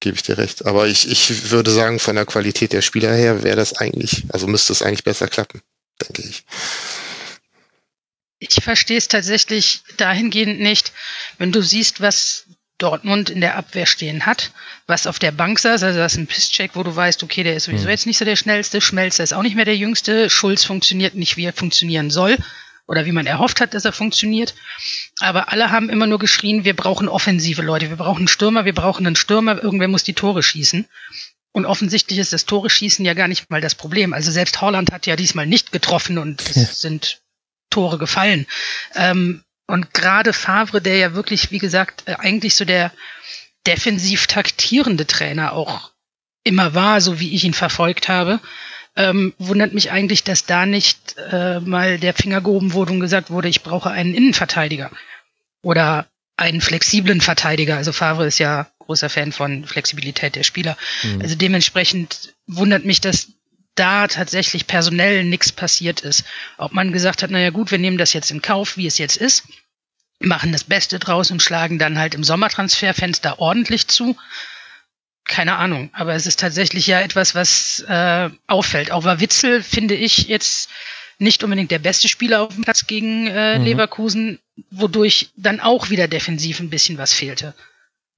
[0.00, 0.66] Gebe ich dir recht.
[0.66, 4.46] Aber ich, ich würde sagen, von der Qualität der Spieler her wäre das eigentlich, also
[4.46, 5.62] müsste es eigentlich besser klappen,
[6.00, 6.44] denke ich.
[8.38, 10.92] Ich verstehe es tatsächlich dahingehend nicht,
[11.36, 12.46] wenn du siehst, was
[12.82, 14.50] Dortmund in der Abwehr stehen hat,
[14.86, 17.56] was auf der Bank saß, also das ist ein Pisscheck, wo du weißt, okay, der
[17.56, 17.90] ist sowieso mhm.
[17.90, 21.36] jetzt nicht so der schnellste, Schmelzer ist auch nicht mehr der jüngste, Schulz funktioniert nicht,
[21.36, 22.36] wie er funktionieren soll
[22.86, 24.54] oder wie man erhofft hat, dass er funktioniert.
[25.20, 28.74] Aber alle haben immer nur geschrien, wir brauchen offensive Leute, wir brauchen einen Stürmer, wir
[28.74, 30.86] brauchen einen Stürmer, irgendwer muss die Tore schießen.
[31.52, 34.12] Und offensichtlich ist das Tore schießen ja gar nicht mal das Problem.
[34.12, 36.64] Also selbst Holland hat ja diesmal nicht getroffen und es ja.
[36.64, 37.20] sind
[37.70, 38.46] Tore gefallen.
[38.94, 42.92] Ähm, und gerade Favre, der ja wirklich, wie gesagt, äh, eigentlich so der
[43.66, 45.92] defensiv taktierende Trainer auch
[46.44, 48.40] immer war, so wie ich ihn verfolgt habe,
[48.96, 53.30] ähm, wundert mich eigentlich, dass da nicht äh, mal der Finger gehoben wurde und gesagt
[53.30, 54.90] wurde, ich brauche einen Innenverteidiger
[55.62, 57.76] oder einen flexiblen Verteidiger.
[57.76, 60.76] Also Favre ist ja großer Fan von Flexibilität der Spieler.
[61.02, 61.22] Mhm.
[61.22, 63.28] Also dementsprechend wundert mich, dass
[63.74, 66.24] da tatsächlich personell nichts passiert ist.
[66.58, 69.16] Ob man gesagt hat, naja gut, wir nehmen das jetzt in Kauf, wie es jetzt
[69.16, 69.44] ist,
[70.18, 74.16] machen das Beste draus und schlagen dann halt im Sommertransferfenster ordentlich zu.
[75.24, 78.90] Keine Ahnung, aber es ist tatsächlich ja etwas, was äh, auffällt.
[78.90, 80.70] Auch war Witzel, finde ich, jetzt
[81.18, 83.64] nicht unbedingt der beste Spieler auf dem Platz gegen äh, mhm.
[83.64, 84.38] Leverkusen,
[84.70, 87.54] wodurch dann auch wieder defensiv ein bisschen was fehlte.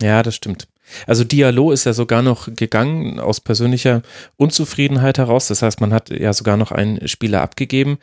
[0.01, 0.67] Ja, das stimmt.
[1.07, 4.03] Also Diallo ist ja sogar noch gegangen aus persönlicher
[4.37, 5.49] Unzufriedenheit heraus.
[5.49, 7.99] Das heißt, man hat ja sogar noch einen Spieler abgegeben.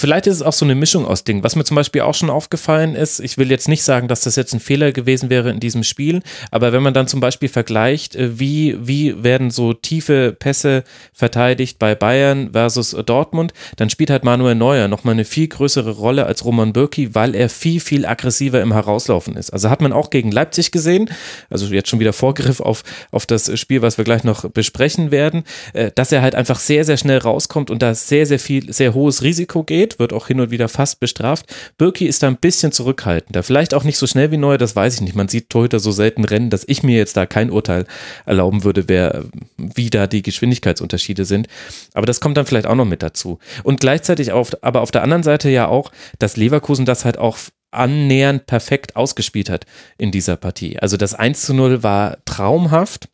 [0.00, 1.44] Vielleicht ist es auch so eine Mischung aus Dingen.
[1.44, 4.34] Was mir zum Beispiel auch schon aufgefallen ist, ich will jetzt nicht sagen, dass das
[4.34, 8.16] jetzt ein Fehler gewesen wäre in diesem Spiel, aber wenn man dann zum Beispiel vergleicht,
[8.16, 14.24] äh, wie, wie werden so tiefe Pässe verteidigt bei Bayern versus Dortmund, dann spielt halt
[14.24, 18.62] Manuel Neuer nochmal eine viel größere Rolle als Roman Bürki, weil er viel, viel aggressiver
[18.62, 19.50] im Herauslaufen ist.
[19.50, 21.10] Also hat man auch gegen Leipzig gesehen,
[21.50, 25.44] also jetzt schon wieder Vorgriff auf, auf das Spiel, was wir gleich noch besprechen werden,
[25.74, 28.94] äh, dass er halt einfach sehr, sehr schnell rauskommt und da sehr, sehr viel, sehr
[28.94, 31.46] hohes Risiko geht geht, wird auch hin und wieder fast bestraft.
[31.78, 33.42] Birki ist da ein bisschen zurückhaltender.
[33.42, 35.14] Vielleicht auch nicht so schnell wie Neuer, das weiß ich nicht.
[35.14, 37.86] Man sieht Torhüter so selten rennen, dass ich mir jetzt da kein Urteil
[38.26, 39.24] erlauben würde, wer,
[39.56, 41.48] wie da die Geschwindigkeitsunterschiede sind.
[41.94, 43.38] Aber das kommt dann vielleicht auch noch mit dazu.
[43.62, 47.38] Und gleichzeitig auf, aber auf der anderen Seite ja auch, dass Leverkusen das halt auch
[47.72, 49.64] annähernd perfekt ausgespielt hat
[49.96, 50.78] in dieser Partie.
[50.80, 53.08] Also das 1 zu 0 war traumhaft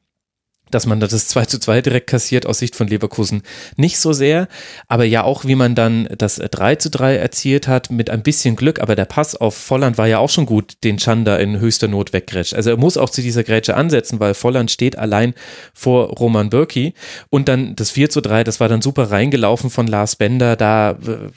[0.71, 3.43] dass man das 2 zu 2 direkt kassiert aus Sicht von Leverkusen.
[3.77, 4.49] Nicht so sehr,
[4.89, 8.57] aber ja auch, wie man dann das 3 zu 3 erzielt hat, mit ein bisschen
[8.57, 11.89] Glück, aber der Pass auf Volland war ja auch schon gut, den Chanda in höchster
[11.89, 12.55] Not weggrätscht.
[12.55, 15.35] Also er muss auch zu dieser Grätsche ansetzen, weil Volland steht allein
[15.73, 16.95] vor Roman Bürki.
[17.31, 20.93] Und dann das 4 zu 3, das war dann super reingelaufen von Lars Bender, da
[20.93, 21.31] äh,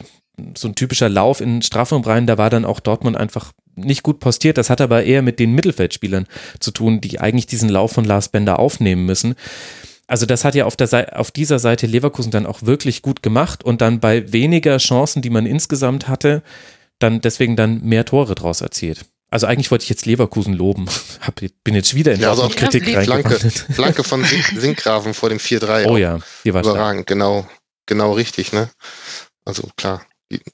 [0.58, 4.04] so ein typischer Lauf in den Strafraum rein, da war dann auch Dortmund einfach nicht
[4.04, 4.58] gut postiert.
[4.58, 6.28] Das hat aber eher mit den Mittelfeldspielern
[6.60, 9.36] zu tun, die eigentlich diesen Lauf von Lars Bender aufnehmen müssen.
[10.08, 13.22] Also das hat ja auf, der Seite, auf dieser Seite Leverkusen dann auch wirklich gut
[13.22, 16.42] gemacht und dann bei weniger Chancen, die man insgesamt hatte,
[16.98, 19.06] dann deswegen dann mehr Tore draus erzielt.
[19.30, 20.88] Also eigentlich wollte ich jetzt Leverkusen loben.
[21.22, 24.26] Hab, bin jetzt wieder in ja, also Kritik ja, Flanke, Flanke von
[24.56, 25.86] Sinkgraven vor dem 4-3.
[25.86, 27.02] Oh ja, die war überragend.
[27.02, 27.08] Stark.
[27.08, 27.48] Genau,
[27.86, 28.70] genau richtig, ne?
[29.46, 30.02] Also klar.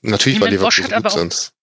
[0.02, 1.54] Natürlich war Leverkusen gut sonst.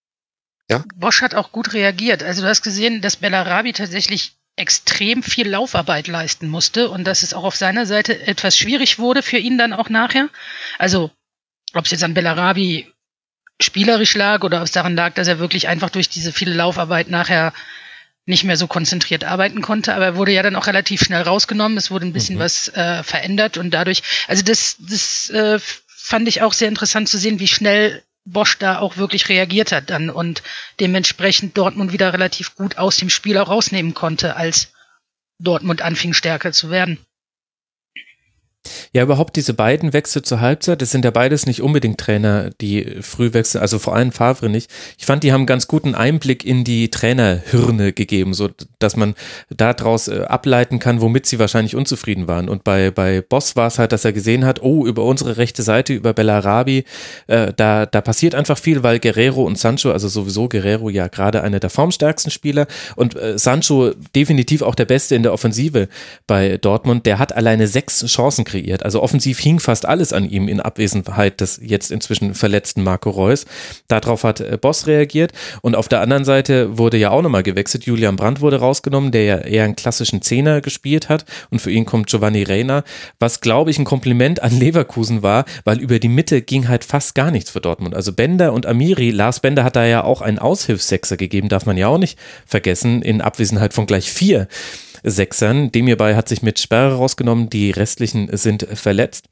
[0.69, 0.83] Ja?
[0.95, 2.23] Bosch hat auch gut reagiert.
[2.23, 7.33] Also du hast gesehen, dass Bellarabi tatsächlich extrem viel Laufarbeit leisten musste und dass es
[7.33, 10.29] auch auf seiner Seite etwas schwierig wurde für ihn dann auch nachher.
[10.77, 11.11] Also
[11.73, 12.91] ob es jetzt an Bellarabi
[13.59, 17.09] spielerisch lag oder ob es daran lag, dass er wirklich einfach durch diese viele Laufarbeit
[17.09, 17.53] nachher
[18.25, 21.77] nicht mehr so konzentriert arbeiten konnte, aber er wurde ja dann auch relativ schnell rausgenommen.
[21.77, 22.39] Es wurde ein bisschen mhm.
[22.39, 25.59] was äh, verändert und dadurch, also das, das äh,
[26.03, 29.89] fand ich auch sehr interessant zu sehen, wie schnell Bosch da auch wirklich reagiert hat
[29.89, 30.43] dann und
[30.81, 34.73] dementsprechend Dortmund wieder relativ gut aus dem Spiel auch rausnehmen konnte, als
[35.39, 36.99] Dortmund anfing stärker zu werden.
[38.93, 42.97] Ja, überhaupt diese beiden Wechsel zur Halbzeit, das sind ja beides nicht unbedingt Trainer, die
[43.01, 44.71] früh wechseln, also vor allem Favre nicht.
[44.97, 48.49] Ich fand, die haben ganz guten Einblick in die Trainerhirne gegeben, so
[48.79, 49.15] dass man
[49.49, 52.49] daraus äh, ableiten kann, womit sie wahrscheinlich unzufrieden waren.
[52.49, 55.63] Und bei, bei Boss war es halt, dass er gesehen hat, oh, über unsere rechte
[55.63, 56.85] Seite, über Bellarabi,
[57.27, 61.43] äh, da, da passiert einfach viel, weil Guerrero und Sancho, also sowieso Guerrero ja gerade
[61.43, 65.89] einer der formstärksten Spieler und äh, Sancho definitiv auch der Beste in der Offensive
[66.27, 68.83] bei Dortmund, der hat alleine sechs Chancen kreiert.
[68.83, 73.45] Also offensiv hing fast alles an ihm in Abwesenheit des jetzt inzwischen verletzten Marco Reus.
[73.87, 77.85] Darauf hat äh, Boss reagiert und auf der anderen Seite wurde ja auch nochmal gewechselt.
[77.85, 81.85] Julian Brandt wurde rausgenommen, der ja eher einen klassischen Zehner gespielt hat und für ihn
[81.85, 82.83] kommt Giovanni Reina,
[83.19, 87.15] was glaube ich ein Kompliment an Leverkusen war, weil über die Mitte ging halt fast
[87.15, 87.95] gar nichts für Dortmund.
[87.95, 91.77] Also Bender und Amiri, Lars Bender hat da ja auch einen Aushilfssechser gegeben, darf man
[91.77, 94.47] ja auch nicht vergessen, in Abwesenheit von gleich vier.
[95.03, 95.71] Sechsern.
[95.71, 99.27] Demirbay hat sich mit Sperre rausgenommen, die restlichen sind verletzt.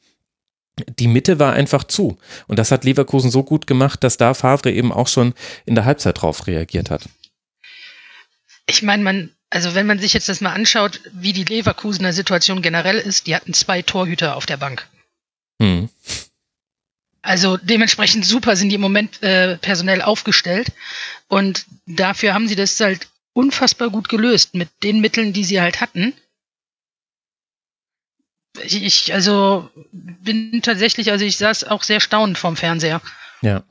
[1.00, 2.18] Die Mitte war einfach zu.
[2.48, 5.34] Und das hat Leverkusen so gut gemacht, dass da Favre eben auch schon
[5.66, 7.10] in der Halbzeit drauf reagiert hat.
[8.68, 12.62] Ich meine, man, also wenn man sich jetzt das mal anschaut, wie die Leverkusener Situation
[12.62, 14.88] generell ist, die hatten zwei Torhüter auf der Bank.
[15.62, 15.90] Hm.
[17.22, 20.72] Also dementsprechend super sind die im Moment äh, personell aufgestellt.
[21.28, 25.82] Und dafür haben sie das halt unfassbar gut gelöst mit den Mitteln, die sie halt
[25.82, 26.14] hatten.
[28.64, 33.02] Ich, also bin tatsächlich, also ich saß auch sehr staunend vorm Fernseher.
[33.42, 33.64] Ja.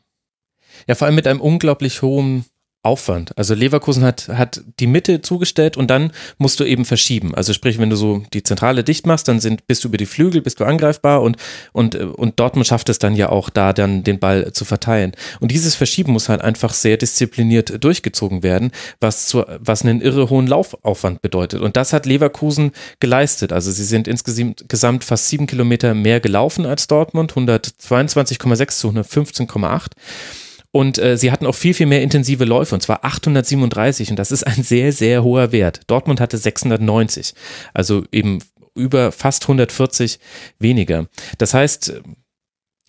[0.87, 2.47] Ja, vor allem mit einem unglaublich hohen
[2.83, 3.37] Aufwand.
[3.37, 7.35] Also Leverkusen hat, hat die Mitte zugestellt und dann musst du eben verschieben.
[7.35, 10.07] Also sprich, wenn du so die Zentrale dicht machst, dann sind, bist du über die
[10.07, 11.37] Flügel, bist du angreifbar und,
[11.73, 15.13] und, und Dortmund schafft es dann ja auch da dann den Ball zu verteilen.
[15.41, 20.31] Und dieses Verschieben muss halt einfach sehr diszipliniert durchgezogen werden, was, zu, was einen irre
[20.31, 21.61] hohen Laufaufwand bedeutet.
[21.61, 23.53] Und das hat Leverkusen geleistet.
[23.53, 29.91] Also sie sind insgesamt fast sieben Kilometer mehr gelaufen als Dortmund, 122,6 zu 115,8.
[30.73, 34.11] Und äh, sie hatten auch viel, viel mehr intensive Läufe, und zwar 837.
[34.11, 35.81] Und das ist ein sehr, sehr hoher Wert.
[35.89, 37.35] Dortmund hatte 690.
[37.75, 38.39] Also eben
[38.75, 40.21] über fast 140
[40.59, 41.07] weniger.
[41.39, 42.01] Das heißt,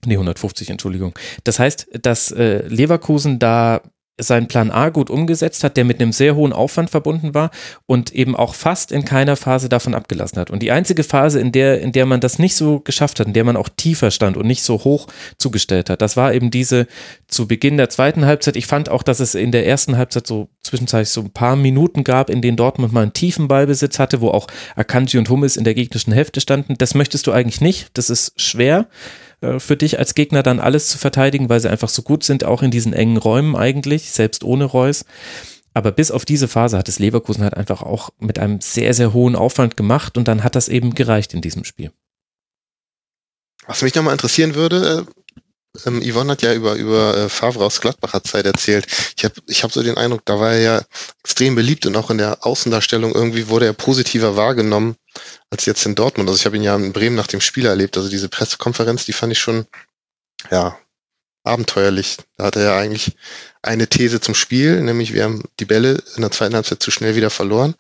[0.05, 1.17] nee, 150, Entschuldigung.
[1.43, 3.81] Das heißt, dass äh, Leverkusen da
[4.21, 7.51] seinen Plan A gut umgesetzt hat, der mit einem sehr hohen Aufwand verbunden war
[7.86, 10.51] und eben auch fast in keiner Phase davon abgelassen hat.
[10.51, 13.34] Und die einzige Phase, in der, in der man das nicht so geschafft hat, in
[13.34, 15.07] der man auch tiefer stand und nicht so hoch
[15.38, 16.88] zugestellt hat, das war eben diese
[17.27, 18.55] zu Beginn der zweiten Halbzeit.
[18.55, 22.03] Ich fand auch, dass es in der ersten Halbzeit so zwischenzeitlich so ein paar Minuten
[22.03, 25.63] gab, in denen Dortmund mal einen tiefen Ballbesitz hatte, wo auch Akanji und Hummels in
[25.63, 26.75] der gegnerischen Hälfte standen.
[26.77, 27.89] Das möchtest du eigentlich nicht.
[27.93, 28.88] Das ist schwer.
[29.41, 32.43] Äh, für dich als Gegner dann alles zu verteidigen, weil sie einfach so gut sind,
[32.43, 35.06] auch in diesen engen Räumen eigentlich, selbst ohne Reus.
[35.73, 39.13] Aber bis auf diese Phase hat es Leverkusen halt einfach auch mit einem sehr, sehr
[39.13, 41.91] hohen Aufwand gemacht und dann hat das eben gereicht in diesem Spiel.
[43.67, 45.30] Was mich nochmal interessieren würde, äh,
[45.86, 48.88] ähm, Yvonne hat ja über, über äh, Favre aus Gladbacher Zeit erzählt.
[49.17, 50.81] Ich habe ich hab so den Eindruck, da war er ja
[51.23, 54.95] extrem beliebt und auch in der Außendarstellung irgendwie wurde er positiver wahrgenommen
[55.49, 56.29] als jetzt in Dortmund.
[56.29, 57.97] Also ich habe ihn ja in Bremen nach dem Spiel erlebt.
[57.97, 59.65] Also diese Pressekonferenz, die fand ich schon,
[60.49, 60.77] ja,
[61.43, 62.17] abenteuerlich.
[62.38, 63.15] Da hat er ja eigentlich
[63.62, 67.15] eine These zum Spiel, nämlich wir haben die Bälle in der zweiten Halbzeit zu schnell
[67.15, 67.75] wieder verloren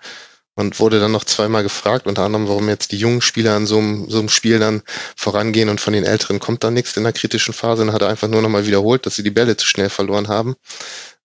[0.55, 3.77] und wurde dann noch zweimal gefragt, unter anderem, warum jetzt die jungen Spieler in so
[3.77, 4.81] einem, so einem Spiel dann
[5.15, 7.85] vorangehen und von den Älteren kommt dann nichts in der kritischen Phase.
[7.85, 10.55] Dann hat er einfach nur nochmal wiederholt, dass sie die Bälle zu schnell verloren haben.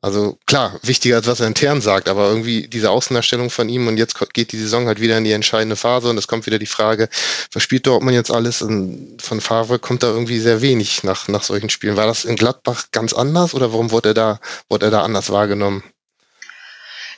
[0.03, 3.97] Also klar, wichtiger als was er intern sagt, aber irgendwie diese Außendarstellung von ihm und
[3.97, 6.67] jetzt geht die Saison halt wieder in die entscheidende Phase und es kommt wieder die
[6.67, 7.09] Frage,
[7.51, 8.63] verspielt Dortmund jetzt alles?
[8.63, 11.97] Und von Favre kommt da irgendwie sehr wenig nach, nach solchen Spielen.
[11.97, 15.31] War das in Gladbach ganz anders oder warum wurde er da, wurde er da anders
[15.31, 15.83] wahrgenommen?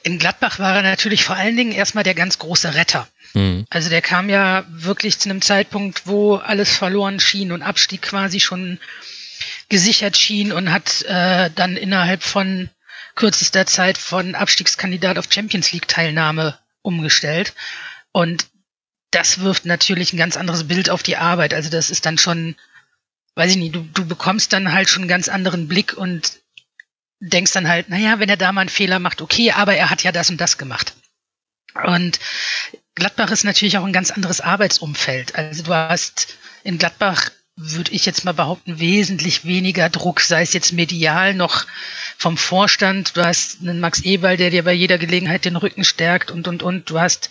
[0.02, 3.08] In Gladbach war er natürlich vor allen Dingen erstmal der ganz große Retter.
[3.34, 3.66] Mhm.
[3.70, 8.40] Also der kam ja wirklich zu einem Zeitpunkt, wo alles verloren schien und Abstieg quasi
[8.40, 8.78] schon
[9.68, 12.70] gesichert schien und hat äh, dann innerhalb von
[13.14, 17.54] kürzester Zeit von Abstiegskandidat auf Champions League Teilnahme umgestellt.
[18.12, 18.46] Und
[19.10, 21.54] das wirft natürlich ein ganz anderes Bild auf die Arbeit.
[21.54, 22.56] Also das ist dann schon,
[23.34, 26.38] weiß ich nicht, du, du bekommst dann halt schon einen ganz anderen Blick und
[27.20, 30.02] denkst dann halt, naja, wenn er da mal einen Fehler macht, okay, aber er hat
[30.02, 30.94] ja das und das gemacht.
[31.84, 32.18] Und
[32.94, 35.34] Gladbach ist natürlich auch ein ganz anderes Arbeitsumfeld.
[35.34, 40.52] Also du hast in Gladbach würde ich jetzt mal behaupten, wesentlich weniger Druck, sei es
[40.52, 41.66] jetzt medial noch
[42.16, 43.16] vom Vorstand.
[43.16, 46.62] Du hast einen Max Eberl, der dir bei jeder Gelegenheit den Rücken stärkt und, und,
[46.62, 46.88] und.
[46.88, 47.30] Du hast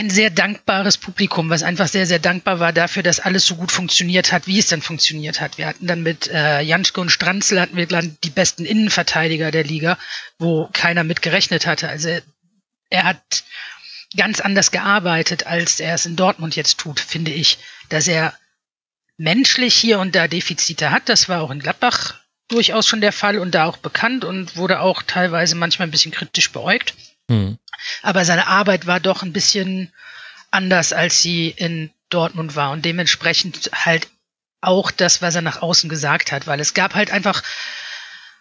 [0.00, 3.70] ein sehr dankbares Publikum, was einfach sehr, sehr dankbar war dafür, dass alles so gut
[3.70, 5.58] funktioniert hat, wie es dann funktioniert hat.
[5.58, 9.64] Wir hatten dann mit äh, Janschke und Stranzl hatten wir dann die besten Innenverteidiger der
[9.64, 9.98] Liga,
[10.38, 11.90] wo keiner mit gerechnet hatte.
[11.90, 12.18] Also
[12.88, 13.44] er hat
[14.16, 17.58] ganz anders gearbeitet, als er es in Dortmund jetzt tut, finde ich.
[17.90, 18.32] Dass er
[19.18, 22.14] menschlich hier und da Defizite hat, das war auch in Gladbach
[22.48, 26.10] durchaus schon der Fall und da auch bekannt und wurde auch teilweise manchmal ein bisschen
[26.10, 26.94] kritisch beäugt.
[27.30, 27.58] Mhm.
[28.02, 29.92] Aber seine Arbeit war doch ein bisschen
[30.50, 34.08] anders, als sie in Dortmund war und dementsprechend halt
[34.60, 37.42] auch das, was er nach außen gesagt hat, weil es gab halt einfach,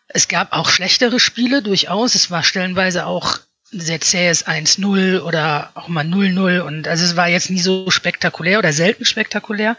[0.08, 2.16] es gab auch schlechtere Spiele durchaus.
[2.16, 3.38] Es war stellenweise auch
[3.72, 8.58] sehr zähes 1-0 oder auch mal 0-0 und also es war jetzt nie so spektakulär
[8.58, 9.78] oder selten spektakulär,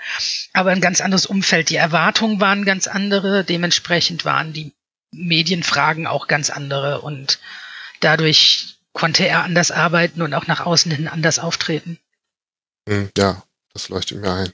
[0.53, 1.71] aber ein ganz anderes Umfeld.
[1.71, 4.73] Die Erwartungen waren ganz andere, dementsprechend waren die
[5.11, 7.41] Medienfragen auch ganz andere und
[7.99, 11.99] dadurch konnte er anders arbeiten und auch nach außen hin anders auftreten.
[12.89, 14.53] Hm, ja, das leuchtet mir ein.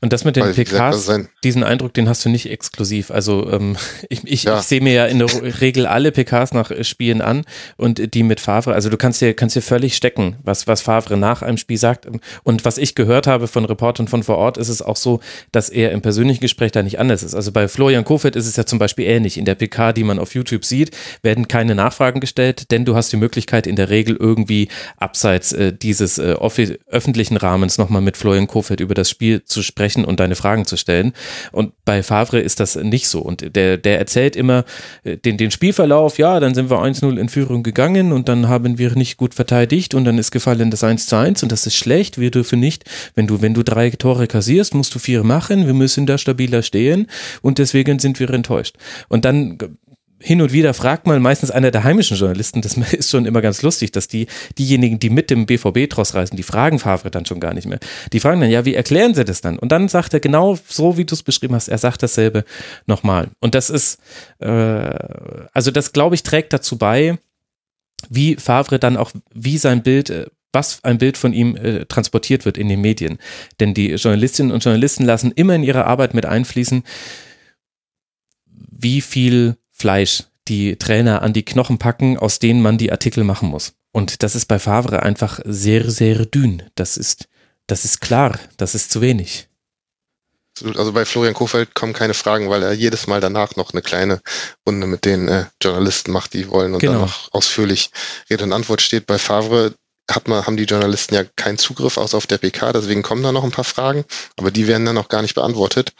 [0.00, 1.10] Und das mit den Weil PKs,
[1.44, 3.10] diesen Eindruck, den hast du nicht exklusiv.
[3.10, 3.76] Also ähm,
[4.08, 4.58] ich, ich, ja.
[4.58, 5.28] ich sehe mir ja in der
[5.60, 7.44] Regel alle PKs nach Spielen an
[7.76, 11.16] und die mit Favre, also du kannst dir, kannst dir völlig stecken, was, was Favre
[11.16, 12.06] nach einem Spiel sagt.
[12.42, 15.68] Und was ich gehört habe von Reportern von vor Ort, ist es auch so, dass
[15.68, 17.34] er im persönlichen Gespräch da nicht anders ist.
[17.34, 19.38] Also bei Florian Kofeld ist es ja zum Beispiel ähnlich.
[19.38, 20.90] In der PK, die man auf YouTube sieht,
[21.22, 25.72] werden keine Nachfragen gestellt, denn du hast die Möglichkeit in der Regel irgendwie abseits äh,
[25.72, 26.36] dieses äh,
[26.86, 30.66] öffentlichen Rahmens nochmal mit Florian Kofeld über das Spiel zu sprechen sprechen und deine Fragen
[30.66, 31.14] zu stellen.
[31.50, 33.20] Und bei Favre ist das nicht so.
[33.20, 34.64] Und der, der erzählt immer
[35.02, 38.76] äh, den, den Spielverlauf, ja, dann sind wir 1-0 in Führung gegangen und dann haben
[38.78, 41.76] wir nicht gut verteidigt und dann ist gefallen das 1 zu 1 und das ist
[41.76, 42.18] schlecht.
[42.18, 45.66] Wir dürfen nicht, wenn du, wenn du drei Tore kassierst, musst du vier machen.
[45.66, 47.06] Wir müssen da stabiler stehen
[47.40, 48.76] und deswegen sind wir enttäuscht.
[49.08, 49.58] Und dann
[50.22, 53.62] hin und wieder fragt man meistens einer der heimischen Journalisten, das ist schon immer ganz
[53.62, 54.26] lustig, dass die,
[54.58, 57.78] diejenigen, die mit dem BVB-Tross reisen, die fragen Favre dann schon gar nicht mehr.
[58.12, 59.58] Die fragen dann, ja, wie erklären sie das dann?
[59.58, 62.44] Und dann sagt er genau so, wie du es beschrieben hast, er sagt dasselbe
[62.86, 63.28] nochmal.
[63.40, 63.98] Und das ist,
[64.38, 67.18] äh, also das glaube ich trägt dazu bei,
[68.08, 72.44] wie Favre dann auch, wie sein Bild, äh, was ein Bild von ihm äh, transportiert
[72.44, 73.18] wird in den Medien.
[73.58, 76.84] Denn die Journalistinnen und Journalisten lassen immer in ihre Arbeit mit einfließen,
[78.70, 83.48] wie viel Fleisch die Trainer an die Knochen packen, aus denen man die Artikel machen
[83.48, 83.72] muss.
[83.90, 86.62] Und das ist bei Favre einfach sehr, sehr dünn.
[86.76, 87.28] Das ist,
[87.66, 89.48] das ist klar, das ist zu wenig.
[90.62, 94.20] Also bei Florian Kofeld kommen keine Fragen, weil er jedes Mal danach noch eine kleine
[94.64, 96.92] Runde mit den äh, Journalisten macht, die wollen und genau.
[96.92, 97.90] dann noch ausführlich
[98.30, 99.06] Rede und Antwort steht.
[99.06, 99.74] Bei Favre
[100.10, 103.32] hat man, haben die Journalisten ja keinen Zugriff aus auf der PK, deswegen kommen da
[103.32, 104.04] noch ein paar Fragen,
[104.36, 105.92] aber die werden dann noch gar nicht beantwortet.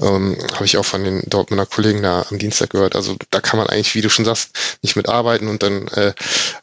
[0.00, 2.96] Ähm, Habe ich auch von den Dortmunder Kollegen da am Dienstag gehört.
[2.96, 6.12] Also da kann man eigentlich, wie du schon sagst, nicht mitarbeiten und dann äh,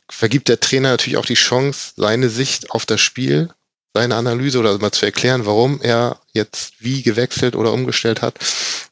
[0.09, 3.49] vergibt der Trainer natürlich auch die Chance, seine Sicht auf das Spiel,
[3.93, 8.39] seine Analyse oder mal zu erklären, warum er jetzt wie gewechselt oder umgestellt hat.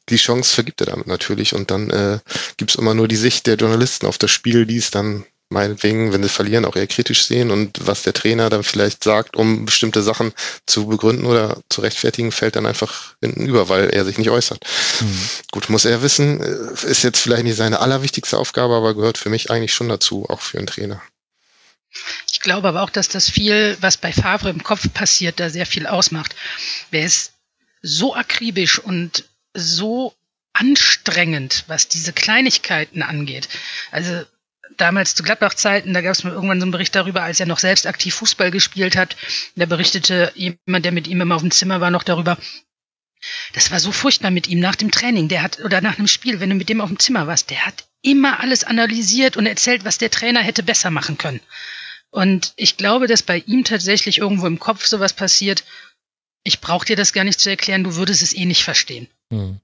[0.08, 2.18] Die Chance vergibt er damit natürlich und dann äh,
[2.56, 6.22] gibt immer nur die Sicht der Journalisten auf das Spiel, die es dann meinetwegen, wenn
[6.22, 10.02] sie verlieren, auch eher kritisch sehen und was der Trainer dann vielleicht sagt, um bestimmte
[10.02, 10.32] Sachen
[10.66, 14.64] zu begründen oder zu rechtfertigen, fällt dann einfach hinten über, weil er sich nicht äußert.
[15.00, 15.20] Mhm.
[15.50, 19.30] Gut, muss er wissen, äh, ist jetzt vielleicht nicht seine allerwichtigste Aufgabe, aber gehört für
[19.30, 21.02] mich eigentlich schon dazu, auch für einen Trainer.
[22.30, 25.66] Ich glaube aber auch, dass das viel, was bei Favre im Kopf passiert, da sehr
[25.66, 26.34] viel ausmacht.
[26.90, 27.32] Wer ist
[27.82, 30.14] so akribisch und so
[30.52, 33.48] anstrengend, was diese Kleinigkeiten angeht.
[33.90, 34.24] Also
[34.76, 37.58] damals zu Gladbach-Zeiten, da gab es mal irgendwann so einen Bericht darüber, als er noch
[37.58, 39.16] selbst aktiv Fußball gespielt hat.
[39.56, 42.38] Da berichtete jemand, der mit ihm immer auf dem Zimmer war, noch darüber.
[43.52, 45.28] Das war so furchtbar mit ihm nach dem Training.
[45.28, 47.64] Der hat, oder nach einem Spiel, wenn du mit dem auf dem Zimmer warst, der
[47.64, 51.40] hat immer alles analysiert und erzählt, was der Trainer hätte besser machen können.
[52.10, 55.64] Und ich glaube, dass bei ihm tatsächlich irgendwo im Kopf sowas passiert.
[56.42, 59.08] Ich brauche dir das gar nicht zu erklären, du würdest es eh nicht verstehen.
[59.30, 59.60] Hm.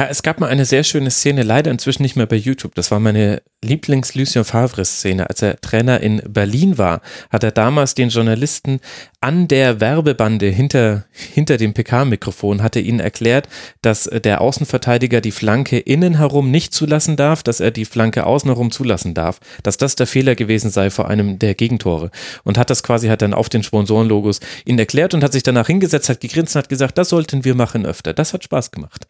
[0.00, 2.74] Ja, es gab mal eine sehr schöne Szene, leider inzwischen nicht mehr bei YouTube.
[2.74, 5.28] Das war meine Lieblings-Lucien Favre-Szene.
[5.28, 8.80] Als er Trainer in Berlin war, hat er damals den Journalisten
[9.22, 13.48] an der Werbebande hinter, hinter dem PK-Mikrofon, hatte ihnen erklärt,
[13.82, 18.48] dass der Außenverteidiger die Flanke innen herum nicht zulassen darf, dass er die Flanke außen
[18.48, 22.10] herum zulassen darf, dass das der Fehler gewesen sei vor einem der Gegentore.
[22.44, 25.66] Und hat das quasi, hat dann auf den Sponsorenlogos ihnen erklärt und hat sich danach
[25.66, 28.14] hingesetzt, hat gegrinst und hat gesagt, das sollten wir machen öfter.
[28.14, 29.06] Das hat Spaß gemacht.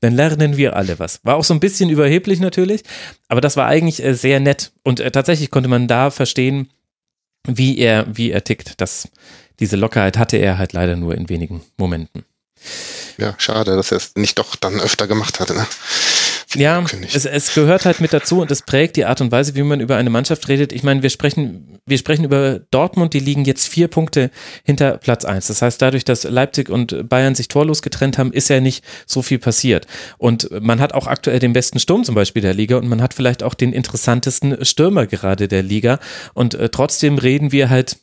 [0.00, 1.20] Dann lernen wir alle was.
[1.22, 2.82] War auch so ein bisschen überheblich natürlich,
[3.28, 4.72] aber das war eigentlich äh, sehr nett.
[4.82, 6.68] Und äh, tatsächlich konnte man da verstehen,
[7.46, 8.80] wie er, wie er tickt.
[8.80, 9.08] Das,
[9.62, 12.24] diese Lockerheit hatte er halt leider nur in wenigen Momenten.
[13.16, 15.54] Ja, schade, dass er es nicht doch dann öfter gemacht hatte.
[15.54, 15.64] Ne?
[16.56, 19.62] Ja, es, es gehört halt mit dazu und es prägt die Art und Weise, wie
[19.62, 20.72] man über eine Mannschaft redet.
[20.72, 24.30] Ich meine, wir sprechen, wir sprechen über Dortmund, die liegen jetzt vier Punkte
[24.64, 25.46] hinter Platz eins.
[25.46, 29.22] Das heißt, dadurch, dass Leipzig und Bayern sich torlos getrennt haben, ist ja nicht so
[29.22, 29.86] viel passiert.
[30.18, 33.14] Und man hat auch aktuell den besten Sturm zum Beispiel der Liga und man hat
[33.14, 36.00] vielleicht auch den interessantesten Stürmer gerade der Liga.
[36.34, 37.98] Und äh, trotzdem reden wir halt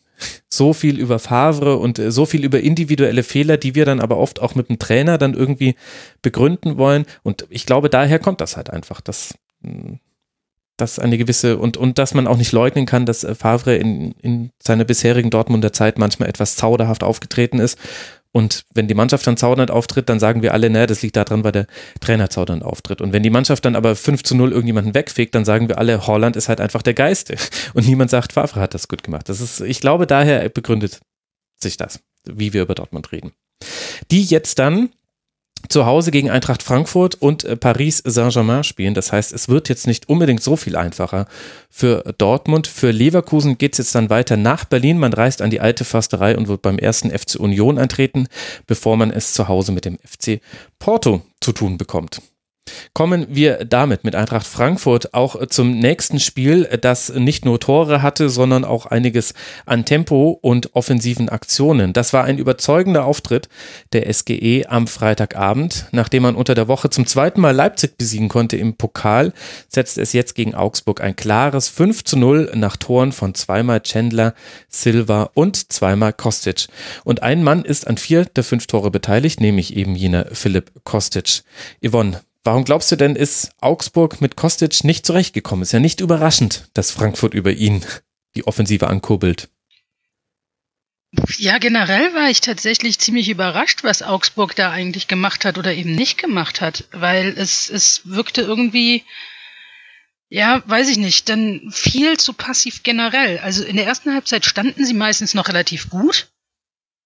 [0.49, 4.17] so viel über Favre und äh, so viel über individuelle Fehler, die wir dann aber
[4.17, 5.75] oft auch mit dem Trainer dann irgendwie
[6.21, 7.05] begründen wollen.
[7.23, 9.99] Und ich glaube, daher kommt das halt einfach, dass, hm,
[10.77, 14.13] dass eine gewisse und, und dass man auch nicht leugnen kann, dass äh, Favre in,
[14.21, 17.77] in seiner bisherigen Dortmunder Zeit manchmal etwas zauderhaft aufgetreten ist
[18.31, 21.43] und wenn die Mannschaft dann zaudernd auftritt, dann sagen wir alle, naja, das liegt daran,
[21.43, 21.67] weil der
[21.99, 23.01] Trainer zaudernd auftritt.
[23.01, 26.05] Und wenn die Mannschaft dann aber 5 zu 0 irgendjemanden wegfegt, dann sagen wir alle,
[26.05, 27.35] Holland ist halt einfach der Geiste.
[27.73, 29.29] Und niemand sagt, Favre hat das gut gemacht.
[29.29, 30.99] Das ist, ich glaube, daher begründet
[31.59, 33.31] sich das, wie wir über Dortmund reden.
[34.11, 34.89] Die jetzt dann
[35.69, 38.93] zu Hause gegen Eintracht Frankfurt und äh, Paris Saint-Germain spielen.
[38.93, 41.27] Das heißt, es wird jetzt nicht unbedingt so viel einfacher
[41.69, 42.67] für Dortmund.
[42.67, 44.97] Für Leverkusen geht es jetzt dann weiter nach Berlin.
[44.97, 48.27] Man reist an die alte Försterei und wird beim ersten FC Union eintreten,
[48.67, 50.41] bevor man es zu Hause mit dem FC
[50.79, 52.21] Porto zu tun bekommt.
[52.93, 58.29] Kommen wir damit mit Eintracht Frankfurt auch zum nächsten Spiel, das nicht nur Tore hatte,
[58.29, 59.33] sondern auch einiges
[59.65, 61.93] an Tempo und offensiven Aktionen.
[61.93, 63.49] Das war ein überzeugender Auftritt
[63.93, 65.85] der SGE am Freitagabend.
[65.91, 69.33] Nachdem man unter der Woche zum zweiten Mal Leipzig besiegen konnte im Pokal,
[69.67, 74.33] setzt es jetzt gegen Augsburg ein klares 5 zu 0 nach Toren von zweimal Chandler,
[74.67, 76.67] Silva und zweimal Kostic.
[77.03, 81.43] Und ein Mann ist an vier der fünf Tore beteiligt, nämlich eben jener Philipp Kostic.
[81.85, 85.63] Yvonne, Warum glaubst du denn, ist Augsburg mit Kostic nicht zurechtgekommen?
[85.63, 87.85] Ist ja nicht überraschend, dass Frankfurt über ihn
[88.35, 89.49] die Offensive ankurbelt.
[91.37, 95.95] Ja, generell war ich tatsächlich ziemlich überrascht, was Augsburg da eigentlich gemacht hat oder eben
[95.95, 99.03] nicht gemacht hat, weil es, es wirkte irgendwie,
[100.29, 103.39] ja, weiß ich nicht, dann viel zu passiv generell.
[103.39, 106.27] Also in der ersten Halbzeit standen sie meistens noch relativ gut.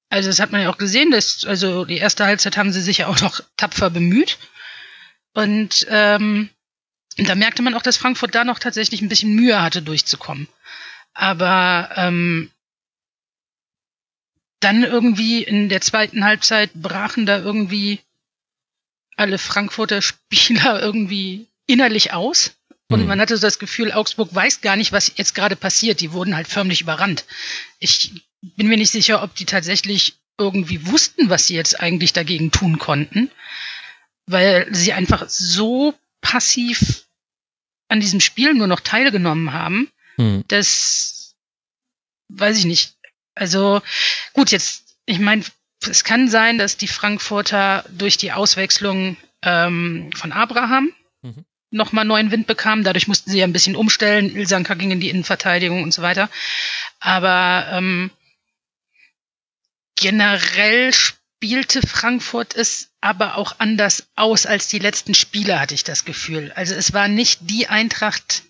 [0.10, 3.00] Also das hat man ja auch gesehen, dass, also die erste Halbzeit haben sie sich
[3.00, 4.38] ja auch noch tapfer bemüht.
[5.34, 6.50] Und ähm,
[7.17, 10.48] da merkte man auch, dass Frankfurt da noch tatsächlich ein bisschen Mühe hatte, durchzukommen.
[11.13, 12.52] Aber ähm,
[14.60, 18.00] dann irgendwie in der zweiten Halbzeit brachen da irgendwie
[19.15, 22.56] alle Frankfurter Spieler irgendwie innerlich aus.
[22.89, 23.08] Und mhm.
[23.08, 26.02] man hatte so das Gefühl, Augsburg weiß gar nicht, was jetzt gerade passiert.
[26.02, 27.26] Die wurden halt förmlich überrannt.
[27.80, 32.52] Ich bin mir nicht sicher, ob die tatsächlich irgendwie wussten, was sie jetzt eigentlich dagegen
[32.52, 33.30] tun konnten
[34.26, 37.06] weil sie einfach so passiv
[37.88, 40.44] an diesem Spiel nur noch teilgenommen haben, hm.
[40.48, 41.36] dass,
[42.30, 42.96] weiß ich nicht.
[43.36, 43.82] Also
[44.34, 45.44] gut, jetzt, ich meine,
[45.88, 51.46] es kann sein, dass die Frankfurter durch die Auswechslung ähm, von Abraham mhm.
[51.72, 52.84] nochmal neuen Wind bekamen.
[52.84, 54.36] Dadurch mussten sie ja ein bisschen umstellen.
[54.36, 56.30] Ilsanka ging in die Innenverteidigung und so weiter.
[57.00, 58.12] Aber ähm,
[59.96, 66.06] generell spielte Frankfurt es aber auch anders aus als die letzten Spiele, hatte ich das
[66.06, 66.54] Gefühl.
[66.56, 68.44] Also es war nicht die Eintracht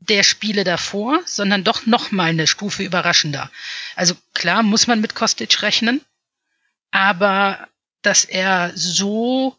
[0.00, 3.50] der Spiele davor, sondern doch noch mal eine Stufe überraschender.
[3.94, 6.02] Also klar muss man mit Kostic rechnen,
[6.90, 7.68] aber
[8.02, 9.56] dass er so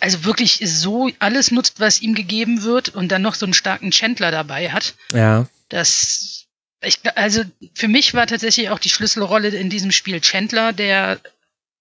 [0.00, 3.92] also wirklich so alles nutzt, was ihm gegeben wird und dann noch so einen starken
[3.92, 4.94] Chandler dabei hat.
[5.12, 5.48] Ja.
[5.70, 6.46] Das
[6.82, 11.18] ich, also für mich war tatsächlich auch die Schlüsselrolle in diesem Spiel Chandler, der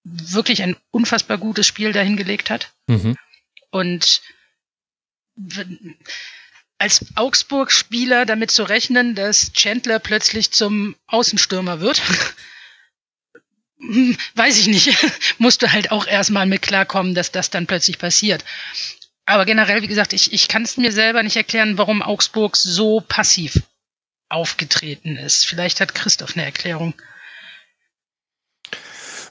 [0.06, 2.72] wirklich ein unfassbar gutes Spiel dahingelegt hat.
[2.88, 3.18] Mhm.
[3.72, 4.22] Und
[6.78, 12.02] als Augsburg-Spieler damit zu rechnen, dass Chandler plötzlich zum Außenstürmer wird,
[14.36, 14.96] weiß ich nicht.
[15.39, 18.46] Musst du halt auch erstmal mit klarkommen, dass das dann plötzlich passiert.
[19.26, 23.02] Aber generell, wie gesagt, ich, ich kann es mir selber nicht erklären, warum Augsburg so
[23.02, 23.60] passiv
[24.30, 25.46] aufgetreten ist.
[25.46, 26.94] Vielleicht hat Christoph eine Erklärung.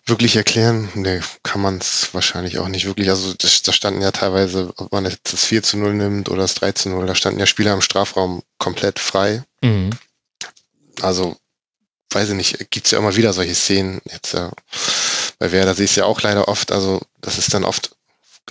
[0.06, 0.90] Wirklich erklären?
[0.94, 3.08] Nee, kann man es wahrscheinlich auch nicht wirklich.
[3.08, 6.54] Also da standen ja teilweise, ob man jetzt das 4 zu 0 nimmt oder das
[6.54, 9.42] 3 zu 0, da standen ja Spieler im Strafraum komplett frei.
[9.62, 9.90] Mhm.
[11.00, 11.36] Also,
[12.10, 14.02] weiß ich nicht, gibt's ja immer wieder solche Szenen.
[14.12, 14.52] Jetzt ja,
[15.38, 16.70] bei Werder sehe ich es ja auch leider oft.
[16.70, 17.96] Also, das ist dann oft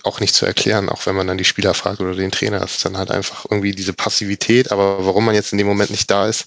[0.01, 2.59] auch nicht zu erklären, auch wenn man dann die Spieler fragt oder den Trainer.
[2.59, 5.91] Das ist dann halt einfach irgendwie diese Passivität, aber warum man jetzt in dem Moment
[5.91, 6.45] nicht da ist,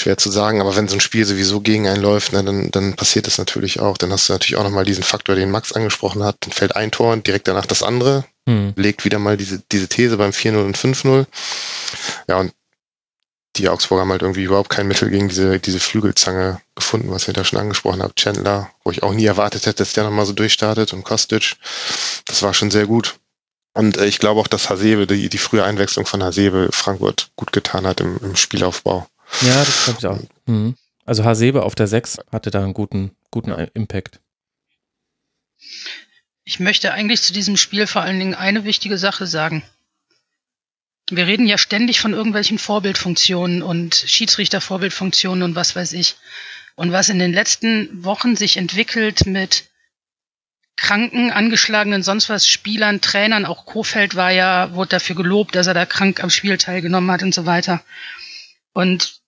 [0.00, 0.60] schwer zu sagen.
[0.60, 3.80] Aber wenn so ein Spiel sowieso gegen einen läuft, ne, dann, dann passiert das natürlich
[3.80, 3.96] auch.
[3.96, 6.36] Dann hast du natürlich auch nochmal diesen Faktor, den Max angesprochen hat.
[6.40, 8.24] Dann fällt ein Tor und direkt danach das andere.
[8.48, 8.72] Hm.
[8.76, 11.26] Legt wieder mal diese, diese These beim 4-0 und 5-0.
[12.28, 12.52] Ja, und
[13.56, 17.34] die Augsburger haben halt irgendwie überhaupt kein Mittel gegen diese, diese Flügelzange gefunden, was ihr
[17.34, 18.16] da schon angesprochen habt.
[18.16, 21.56] Chandler, wo ich auch nie erwartet hätte, dass der nochmal so durchstartet und Kostic.
[22.26, 23.16] Das war schon sehr gut.
[23.74, 27.52] Und äh, ich glaube auch, dass Hasebe, die, die frühe Einwechslung von Hasebe Frankfurt gut
[27.52, 29.06] getan hat im, im Spielaufbau.
[29.42, 30.20] Ja, das glaube ich auch.
[30.46, 30.76] Mhm.
[31.04, 34.20] Also Hasebe auf der 6 hatte da einen guten, guten Impact.
[36.44, 39.62] Ich möchte eigentlich zu diesem Spiel vor allen Dingen eine wichtige Sache sagen.
[41.10, 46.16] Wir reden ja ständig von irgendwelchen Vorbildfunktionen und Schiedsrichtervorbildfunktionen und was weiß ich.
[46.76, 49.64] Und was in den letzten Wochen sich entwickelt mit
[50.76, 55.74] kranken, angeschlagenen, sonst was Spielern, Trainern, auch Kofeld war ja, wurde dafür gelobt, dass er
[55.74, 57.84] da krank am Spiel teilgenommen hat und so weiter.
[58.72, 59.19] Und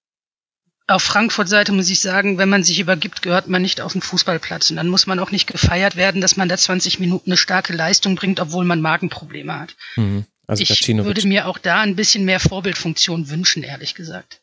[0.86, 4.70] auf Frankfurt-Seite muss ich sagen, wenn man sich übergibt, gehört man nicht auf den Fußballplatz.
[4.70, 7.72] Und dann muss man auch nicht gefeiert werden, dass man da 20 Minuten eine starke
[7.72, 9.76] Leistung bringt, obwohl man Magenprobleme hat.
[9.96, 10.26] Mhm.
[10.46, 14.40] Also ich würde mir auch da ein bisschen mehr Vorbildfunktion wünschen, ehrlich gesagt.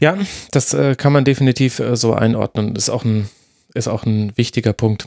[0.00, 0.18] Ja,
[0.50, 2.74] das äh, kann man definitiv äh, so einordnen.
[2.74, 3.28] Ist auch ein,
[3.74, 5.06] ist auch ein wichtiger Punkt.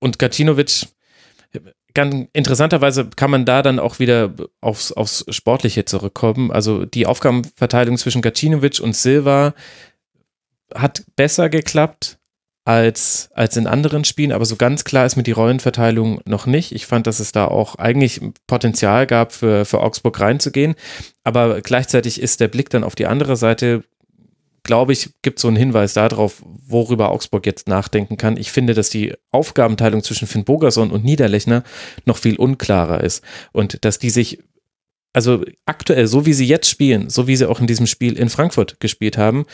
[0.00, 0.88] Und Gacinovic,
[1.96, 6.52] ganz interessanterweise kann man da dann auch wieder aufs, aufs Sportliche zurückkommen.
[6.52, 9.54] Also die Aufgabenverteilung zwischen Gacinovic und Silva
[10.74, 12.18] hat besser geklappt
[12.64, 16.72] als, als in anderen Spielen, aber so ganz klar ist mir die Rollenverteilung noch nicht.
[16.72, 20.74] Ich fand, dass es da auch eigentlich Potenzial gab, für, für Augsburg reinzugehen,
[21.22, 23.84] aber gleichzeitig ist der Blick dann auf die andere Seite,
[24.66, 28.36] glaube ich, gibt so einen Hinweis darauf, worüber Augsburg jetzt nachdenken kann.
[28.36, 31.62] Ich finde, dass die Aufgabenteilung zwischen Finn Bogerson und Niederlechner
[32.04, 34.40] noch viel unklarer ist und dass die sich
[35.12, 38.28] also aktuell, so wie sie jetzt spielen, so wie sie auch in diesem Spiel in
[38.28, 39.46] Frankfurt gespielt haben,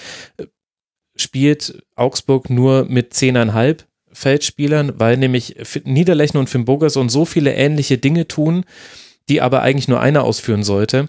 [1.15, 7.99] spielt Augsburg nur mit zehneinhalb Feldspielern, weil nämlich Niederlechner und Finn Bogerson so viele ähnliche
[7.99, 8.65] Dinge tun,
[9.29, 11.09] die aber eigentlich nur einer ausführen sollte,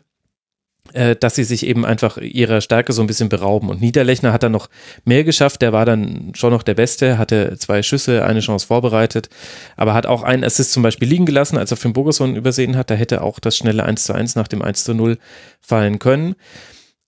[1.19, 3.69] dass sie sich eben einfach ihrer Stärke so ein bisschen berauben.
[3.69, 4.69] Und Niederlechner hat dann noch
[5.05, 9.29] mehr geschafft, der war dann schon noch der Beste, hatte zwei Schüsse, eine Chance vorbereitet,
[9.77, 12.91] aber hat auch einen Assist zum Beispiel liegen gelassen, als er Finn Bogerson übersehen hat,
[12.91, 15.17] da hätte auch das schnelle 1 zu 1 nach dem 1 zu 0
[15.61, 16.35] fallen können.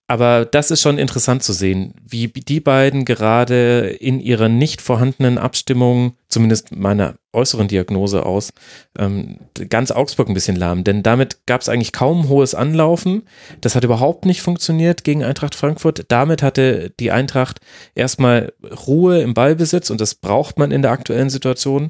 [0.07, 5.39] Aber das ist schon interessant zu sehen, wie die beiden gerade in ihrer nicht vorhandenen
[5.39, 8.53] Abstimmung, zumindest meiner äußeren Diagnose aus,
[8.99, 9.39] ähm,
[9.69, 10.83] ganz Augsburg ein bisschen lahm.
[10.83, 13.23] Denn damit gab es eigentlich kaum hohes Anlaufen.
[13.61, 16.05] Das hat überhaupt nicht funktioniert gegen Eintracht Frankfurt.
[16.09, 17.59] Damit hatte die Eintracht
[17.95, 18.53] erstmal
[18.87, 21.89] Ruhe im Ballbesitz und das braucht man in der aktuellen Situation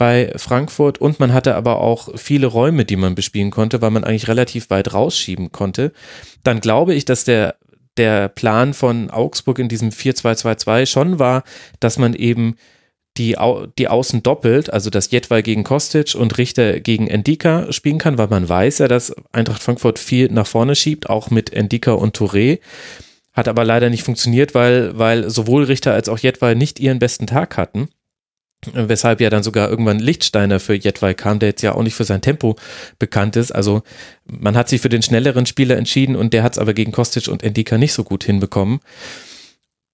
[0.00, 4.02] bei Frankfurt und man hatte aber auch viele Räume, die man bespielen konnte, weil man
[4.02, 5.92] eigentlich relativ weit rausschieben konnte.
[6.42, 7.56] Dann glaube ich, dass der
[7.98, 11.42] der Plan von Augsburg in diesem 4-2-2-2 schon war,
[11.80, 12.56] dass man eben
[13.18, 17.98] die, Au die Außen doppelt, also dass Jetwal gegen Kostic und Richter gegen Endika spielen
[17.98, 21.92] kann, weil man weiß ja, dass Eintracht Frankfurt viel nach vorne schiebt, auch mit Endika
[21.92, 22.60] und Touré.
[23.34, 27.26] Hat aber leider nicht funktioniert, weil, weil sowohl Richter als auch Jetwal nicht ihren besten
[27.26, 27.90] Tag hatten.
[28.66, 32.04] Weshalb ja dann sogar irgendwann Lichtsteiner für Jetwei kam, der jetzt ja auch nicht für
[32.04, 32.56] sein Tempo
[32.98, 33.52] bekannt ist.
[33.52, 33.82] Also
[34.26, 37.28] man hat sich für den schnelleren Spieler entschieden und der hat es aber gegen Kostic
[37.28, 38.80] und Endika nicht so gut hinbekommen.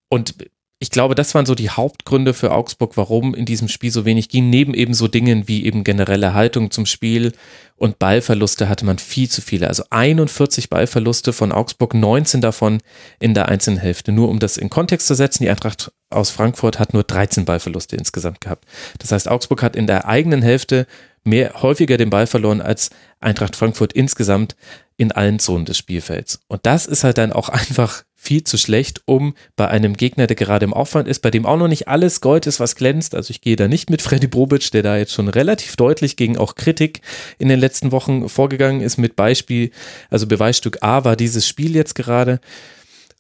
[0.08, 0.34] Und
[0.78, 4.28] ich glaube, das waren so die Hauptgründe für Augsburg, warum in diesem Spiel so wenig
[4.28, 4.50] ging.
[4.50, 7.32] Neben eben so Dingen wie eben generelle Haltung zum Spiel
[7.76, 9.68] und Ballverluste hatte man viel zu viele.
[9.68, 12.80] Also 41 Ballverluste von Augsburg, 19 davon
[13.20, 14.12] in der einzelnen Hälfte.
[14.12, 17.96] Nur um das in Kontext zu setzen, die Eintracht aus Frankfurt hat nur 13 Ballverluste
[17.96, 18.66] insgesamt gehabt.
[18.98, 20.86] Das heißt, Augsburg hat in der eigenen Hälfte
[21.24, 24.56] mehr häufiger den Ball verloren als Eintracht Frankfurt insgesamt
[24.96, 26.40] in allen Zonen des Spielfelds.
[26.48, 30.36] Und das ist halt dann auch einfach viel zu schlecht, um bei einem Gegner, der
[30.36, 33.14] gerade im Aufwand ist, bei dem auch noch nicht alles Gold ist, was glänzt.
[33.14, 36.36] Also ich gehe da nicht mit Freddy Bobic, der da jetzt schon relativ deutlich gegen
[36.36, 37.00] auch Kritik
[37.38, 39.70] in den letzten Wochen vorgegangen ist mit Beispiel,
[40.10, 42.40] also Beweisstück A war dieses Spiel jetzt gerade.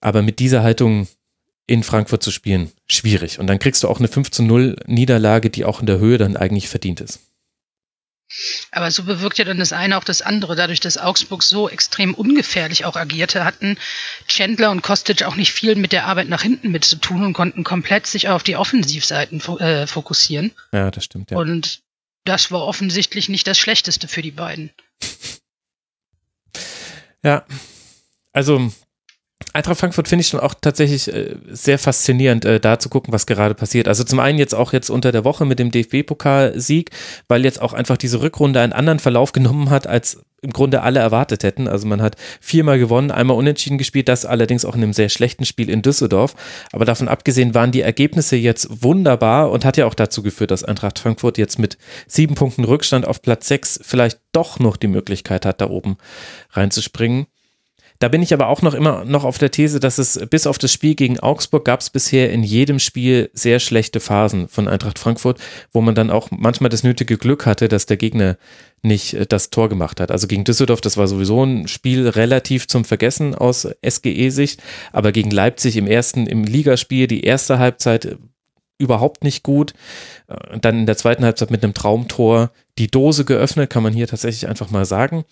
[0.00, 1.06] Aber mit dieser Haltung
[1.66, 3.38] in Frankfurt zu spielen, schwierig.
[3.38, 6.18] Und dann kriegst du auch eine 5 zu 0 Niederlage, die auch in der Höhe
[6.18, 7.20] dann eigentlich verdient ist.
[8.70, 10.56] Aber so bewirkt ja dann das eine auch das andere.
[10.56, 13.78] Dadurch, dass Augsburg so extrem ungefährlich auch agierte, hatten
[14.26, 17.32] Chandler und Kostic auch nicht viel mit der Arbeit nach hinten mit zu tun und
[17.32, 20.52] konnten komplett sich auf die Offensivseiten äh, fokussieren.
[20.72, 21.38] Ja, das stimmt, ja.
[21.38, 21.82] Und
[22.24, 24.70] das war offensichtlich nicht das Schlechteste für die beiden.
[27.22, 27.44] Ja,
[28.32, 28.72] also
[29.56, 33.26] Eintracht Frankfurt finde ich schon auch tatsächlich äh, sehr faszinierend, äh, da zu gucken, was
[33.26, 33.88] gerade passiert.
[33.88, 36.90] Also zum einen jetzt auch jetzt unter der Woche mit dem DFB-Pokalsieg,
[37.28, 41.00] weil jetzt auch einfach diese Rückrunde einen anderen Verlauf genommen hat, als im Grunde alle
[41.00, 41.66] erwartet hätten.
[41.66, 45.44] Also man hat viermal gewonnen, einmal unentschieden gespielt, das allerdings auch in einem sehr schlechten
[45.44, 46.34] Spiel in Düsseldorf.
[46.72, 50.64] Aber davon abgesehen waren die Ergebnisse jetzt wunderbar und hat ja auch dazu geführt, dass
[50.64, 55.46] Eintracht Frankfurt jetzt mit sieben Punkten Rückstand auf Platz sechs vielleicht doch noch die Möglichkeit
[55.46, 55.96] hat, da oben
[56.52, 57.26] reinzuspringen.
[57.98, 60.58] Da bin ich aber auch noch immer noch auf der These, dass es bis auf
[60.58, 64.98] das Spiel gegen Augsburg gab es bisher in jedem Spiel sehr schlechte Phasen von Eintracht
[64.98, 65.40] Frankfurt,
[65.72, 68.36] wo man dann auch manchmal das nötige Glück hatte, dass der Gegner
[68.82, 70.10] nicht äh, das Tor gemacht hat.
[70.10, 75.30] Also gegen Düsseldorf, das war sowieso ein Spiel relativ zum Vergessen aus SGE-Sicht, aber gegen
[75.30, 78.18] Leipzig im ersten, im Ligaspiel, die erste Halbzeit
[78.78, 79.74] überhaupt nicht gut.
[80.28, 84.06] Äh, dann in der zweiten Halbzeit mit einem Traumtor die Dose geöffnet, kann man hier
[84.06, 85.24] tatsächlich einfach mal sagen.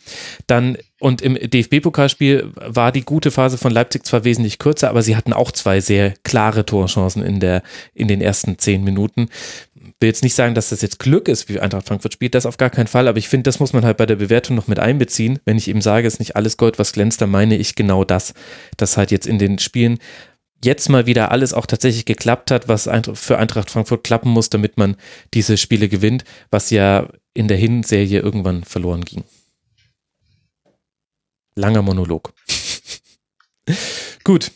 [0.47, 5.17] Dann und im DFB-Pokalspiel war die gute Phase von Leipzig zwar wesentlich kürzer, aber sie
[5.17, 9.29] hatten auch zwei sehr klare Torchancen in der in den ersten zehn Minuten.
[10.01, 12.57] Will jetzt nicht sagen, dass das jetzt Glück ist, wie Eintracht Frankfurt spielt, das auf
[12.57, 14.79] gar keinen Fall, aber ich finde, das muss man halt bei der Bewertung noch mit
[14.79, 15.39] einbeziehen.
[15.45, 18.05] Wenn ich eben sage, es ist nicht alles Gold, was glänzt, dann meine ich genau
[18.05, 18.33] das,
[18.79, 19.99] dass halt jetzt in den Spielen
[20.65, 24.77] jetzt mal wieder alles auch tatsächlich geklappt hat, was für Eintracht Frankfurt klappen muss, damit
[24.77, 24.97] man
[25.33, 29.25] diese Spiele gewinnt, was ja in der Hinserie irgendwann verloren ging.
[31.57, 32.33] Langer Monolog.
[34.25, 34.51] Gut,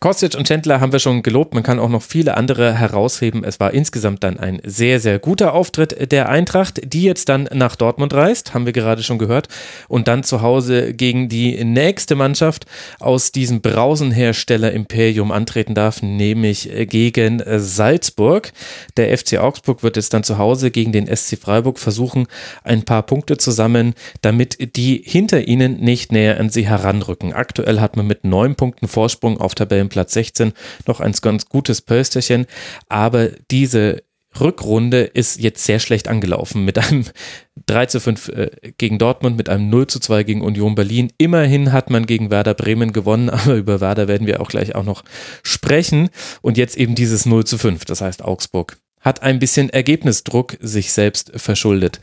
[0.00, 1.54] Kostic und Chandler haben wir schon gelobt.
[1.54, 3.44] Man kann auch noch viele andere herausheben.
[3.44, 7.76] Es war insgesamt dann ein sehr, sehr guter Auftritt der Eintracht, die jetzt dann nach
[7.76, 9.48] Dortmund reist, haben wir gerade schon gehört,
[9.88, 12.66] und dann zu Hause gegen die nächste Mannschaft
[12.98, 18.52] aus diesem Brausenhersteller Imperium antreten darf, nämlich gegen Salzburg.
[18.96, 22.26] Der FC Augsburg wird jetzt dann zu Hause gegen den SC Freiburg versuchen,
[22.62, 27.32] ein paar Punkte zu sammeln, damit die hinter ihnen nicht näher an sie heranrücken.
[27.32, 30.52] Aktuell hat man mit neun Punkten Vorsprung auf Tabellen Platz 16
[30.86, 32.46] noch ein ganz gutes Pölsterchen,
[32.88, 34.02] aber diese
[34.38, 37.04] Rückrunde ist jetzt sehr schlecht angelaufen mit einem
[37.66, 41.12] 3 zu 5 äh, gegen Dortmund, mit einem 0 zu 2 gegen Union Berlin.
[41.18, 44.84] Immerhin hat man gegen Werder Bremen gewonnen, aber über Werder werden wir auch gleich auch
[44.84, 45.04] noch
[45.42, 46.10] sprechen.
[46.42, 50.92] Und jetzt eben dieses 0 zu 5, das heißt Augsburg hat ein bisschen Ergebnisdruck sich
[50.92, 52.00] selbst verschuldet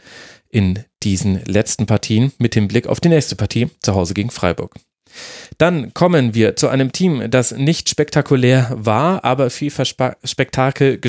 [0.50, 4.76] in diesen letzten Partien mit dem Blick auf die nächste Partie zu Hause gegen Freiburg.
[5.58, 11.00] Dann kommen wir zu einem Team, das nicht spektakulär war, aber viel Verspa Spektakel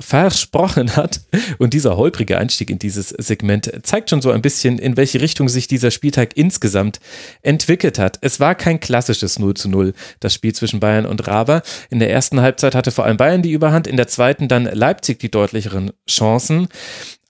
[0.00, 1.20] versprochen hat.
[1.58, 5.48] Und dieser holprige Einstieg in dieses Segment zeigt schon so ein bisschen, in welche Richtung
[5.48, 7.00] sich dieser Spieltag insgesamt
[7.42, 8.18] entwickelt hat.
[8.20, 11.62] Es war kein klassisches 0 zu 0, das Spiel zwischen Bayern und Raba.
[11.90, 15.20] In der ersten Halbzeit hatte vor allem Bayern die Überhand, in der zweiten dann Leipzig
[15.20, 16.68] die deutlicheren Chancen.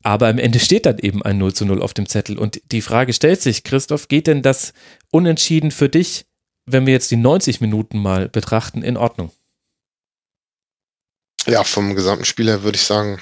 [0.02, 2.38] Aber am Ende steht dann eben ein 0 zu 0 auf dem Zettel.
[2.38, 4.72] Und die Frage stellt sich, Christoph, geht denn das
[5.10, 6.26] Unentschieden für dich,
[6.66, 9.30] wenn wir jetzt die 90 Minuten mal betrachten, in Ordnung?
[11.46, 13.20] Ja, vom gesamten Spiel her würde ich sagen,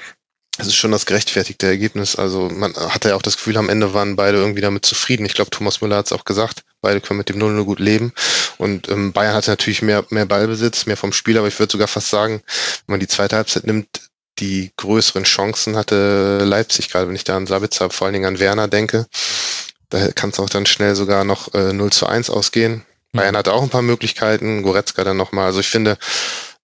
[0.59, 2.17] es ist schon das gerechtfertigte Ergebnis.
[2.17, 5.25] Also man hatte ja auch das Gefühl, am Ende waren beide irgendwie damit zufrieden.
[5.25, 8.13] Ich glaube, Thomas Müller hat es auch gesagt, beide können mit dem 0-0 gut leben.
[8.59, 11.87] Und ähm, Bayern hatte natürlich mehr, mehr Ballbesitz, mehr vom Spiel, aber ich würde sogar
[11.87, 12.43] fast sagen,
[12.87, 14.11] wenn man die zweite Halbzeit nimmt,
[14.41, 18.39] die größeren Chancen hatte Leipzig, gerade wenn ich da an Sabitzer, vor allen Dingen an
[18.39, 19.07] Werner denke.
[19.91, 22.85] Da kann es auch dann schnell sogar noch äh, 0 zu 1 ausgehen.
[23.13, 23.19] Mhm.
[23.19, 25.47] Bayern hatte auch ein paar Möglichkeiten, Goretzka dann nochmal.
[25.47, 25.99] Also ich finde,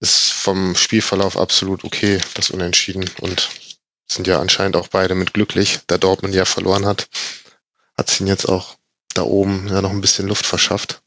[0.01, 3.09] ist vom Spielverlauf absolut okay, das Unentschieden.
[3.21, 3.51] Und
[4.07, 7.09] sind ja anscheinend auch beide mit glücklich, da Dortmund ja verloren hat.
[7.97, 8.77] Hat sich jetzt auch
[9.15, 11.01] da oben ja noch ein bisschen Luft verschafft.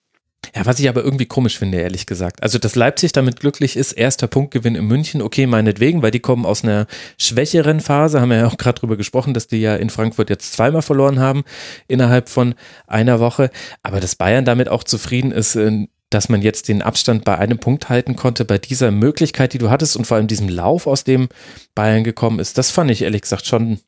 [0.56, 2.44] Ja, was ich aber irgendwie komisch finde, ehrlich gesagt.
[2.44, 6.46] Also, dass Leipzig damit glücklich ist, erster Punktgewinn in München, okay, meinetwegen, weil die kommen
[6.46, 6.88] aus einer
[7.18, 10.54] schwächeren Phase, haben wir ja auch gerade drüber gesprochen, dass die ja in Frankfurt jetzt
[10.54, 11.44] zweimal verloren haben
[11.88, 12.56] innerhalb von
[12.88, 13.50] einer Woche.
[13.84, 17.60] Aber dass Bayern damit auch zufrieden ist, äh, dass man jetzt den Abstand bei einem
[17.60, 21.04] Punkt halten konnte, bei dieser Möglichkeit, die du hattest und vor allem diesem Lauf, aus
[21.04, 21.28] dem
[21.76, 23.80] Bayern gekommen ist, das fand ich ehrlich gesagt schon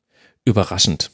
[0.45, 1.12] überraschend.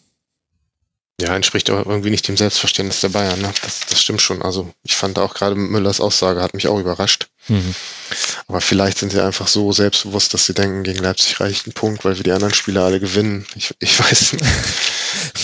[1.21, 3.39] Ja, entspricht aber irgendwie nicht dem Selbstverständnis der Bayern.
[3.39, 3.53] Ne?
[3.63, 4.41] Das, das stimmt schon.
[4.41, 7.27] Also ich fand auch gerade Müllers Aussage hat mich auch überrascht.
[7.47, 7.73] Mhm.
[8.47, 12.03] Aber vielleicht sind sie einfach so selbstbewusst, dass sie denken, gegen Leipzig reicht ein Punkt,
[12.03, 13.45] weil wir die anderen Spiele alle gewinnen.
[13.55, 14.45] Ich, ich weiß nicht.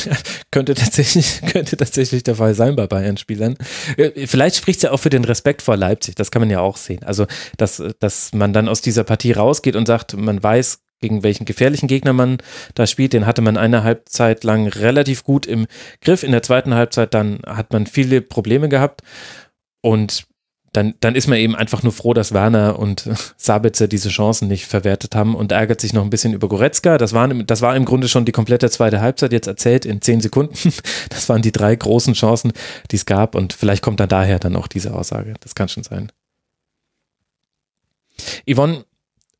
[0.51, 3.57] könnte tatsächlich, könnte tatsächlich der Fall sein bei Bayern-Spielern.
[4.25, 6.15] Vielleicht spricht es ja auch für den Respekt vor Leipzig.
[6.15, 7.03] Das kann man ja auch sehen.
[7.03, 11.45] Also, dass, dass man dann aus dieser Partie rausgeht und sagt, man weiß, gegen welchen
[11.45, 12.37] gefährlichen Gegner man
[12.75, 13.13] da spielt.
[13.13, 15.67] Den hatte man eine Halbzeit lang relativ gut im
[16.01, 16.23] Griff.
[16.23, 19.01] In der zweiten Halbzeit dann hat man viele Probleme gehabt
[19.81, 20.25] und
[20.73, 24.65] dann, dann ist man eben einfach nur froh, dass Werner und Sabitzer diese Chancen nicht
[24.65, 26.97] verwertet haben und ärgert sich noch ein bisschen über Goretzka.
[26.97, 30.21] Das, waren, das war im Grunde schon die komplette zweite Halbzeit jetzt erzählt in zehn
[30.21, 30.55] Sekunden.
[31.09, 32.53] Das waren die drei großen Chancen,
[32.89, 35.33] die es gab und vielleicht kommt dann daher dann auch diese Aussage.
[35.41, 36.11] Das kann schon sein.
[38.49, 38.85] Yvonne,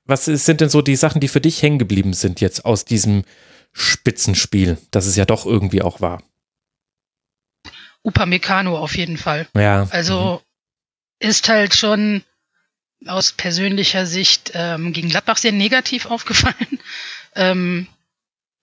[0.05, 3.23] was sind denn so die Sachen, die für dich hängen geblieben sind jetzt aus diesem
[3.71, 6.23] Spitzenspiel, das es ja doch irgendwie auch war?
[8.03, 9.47] Upamecano auf jeden Fall.
[9.55, 9.87] Ja.
[9.91, 10.41] Also
[11.21, 11.27] mhm.
[11.27, 12.23] ist halt schon
[13.05, 16.79] aus persönlicher Sicht ähm, gegen Gladbach sehr negativ aufgefallen.
[17.33, 17.87] Ähm,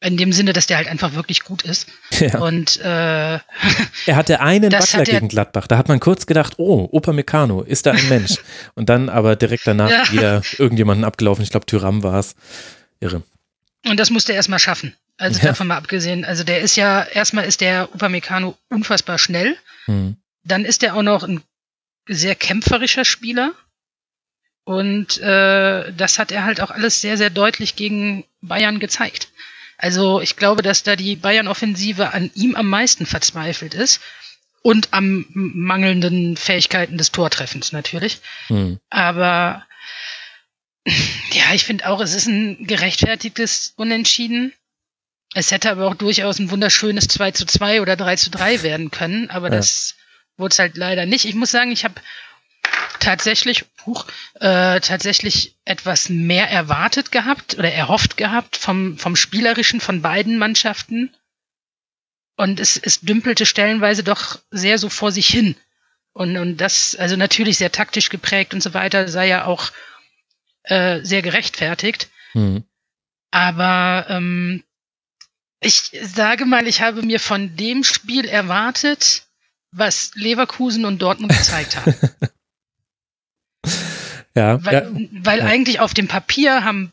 [0.01, 1.89] In dem Sinne, dass der halt einfach wirklich gut ist.
[2.19, 2.41] Ja.
[2.41, 5.69] Und äh, er hatte einen Butler gegen Gladbach.
[5.69, 8.39] Da hat man kurz gedacht, oh, Opa Meccano, ist da ein Mensch?
[8.75, 10.13] Und dann aber direkt danach ja.
[10.13, 11.45] wieder irgendjemanden abgelaufen.
[11.45, 12.35] Ich glaube, Tyram war es.
[12.99, 13.23] Irre.
[13.87, 14.97] Und das musste er erstmal schaffen.
[15.17, 15.47] Also ja.
[15.47, 16.25] davon mal abgesehen.
[16.25, 19.57] Also der ist ja, erstmal ist der Upamecano unfassbar schnell.
[19.85, 20.17] Hm.
[20.43, 21.41] Dann ist er auch noch ein
[22.09, 23.53] sehr kämpferischer Spieler.
[24.65, 29.29] Und äh, das hat er halt auch alles sehr, sehr deutlich gegen Bayern gezeigt.
[29.79, 34.01] Also ich glaube, dass da die Bayern-Offensive an ihm am meisten verzweifelt ist.
[34.61, 38.19] Und am mangelnden Fähigkeiten des Tortreffens natürlich.
[38.49, 38.81] Hm.
[38.91, 39.65] Aber
[40.85, 44.53] ja, ich finde auch, es ist ein gerechtfertigtes Unentschieden.
[45.33, 48.91] Es hätte aber auch durchaus ein wunderschönes 2 zu 2 oder 3 zu 3 werden
[48.91, 49.57] können, aber ja.
[49.57, 49.95] das
[50.37, 51.25] wurde es halt leider nicht.
[51.25, 52.01] Ich muss sagen, ich habe
[53.01, 60.03] tatsächlich, huch, äh, tatsächlich etwas mehr erwartet gehabt oder erhofft gehabt vom, vom Spielerischen von
[60.03, 61.15] beiden Mannschaften.
[62.37, 65.57] Und es, es dümpelte stellenweise doch sehr so vor sich hin.
[66.13, 69.71] Und, und das, also natürlich sehr taktisch geprägt und so weiter, sei ja auch
[70.65, 72.09] äh, sehr gerechtfertigt.
[72.35, 72.65] Mhm.
[73.31, 74.65] Aber ähm,
[75.61, 79.25] ich sage mal, ich habe mir von dem Spiel erwartet,
[79.71, 81.95] was Leverkusen und Dortmund gezeigt haben.
[84.39, 84.65] ja.
[84.65, 85.09] Weil, ja.
[85.25, 86.93] weil eigentlich auf dem Papier haben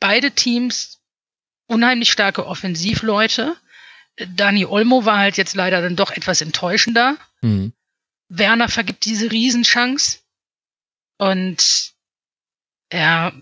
[0.00, 1.00] beide Teams
[1.66, 3.56] unheimlich starke Offensivleute.
[4.34, 7.16] Dani Olmo war halt jetzt leider dann doch etwas enttäuschender.
[7.42, 7.72] Mhm.
[8.28, 10.18] Werner vergibt diese Riesenchance.
[11.18, 11.92] Und
[12.92, 13.32] ja,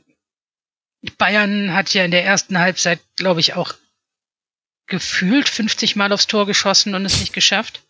[1.19, 3.75] Bayern hat ja in der ersten Halbzeit, glaube ich, auch
[4.87, 7.83] gefühlt 50 Mal aufs Tor geschossen und es nicht geschafft.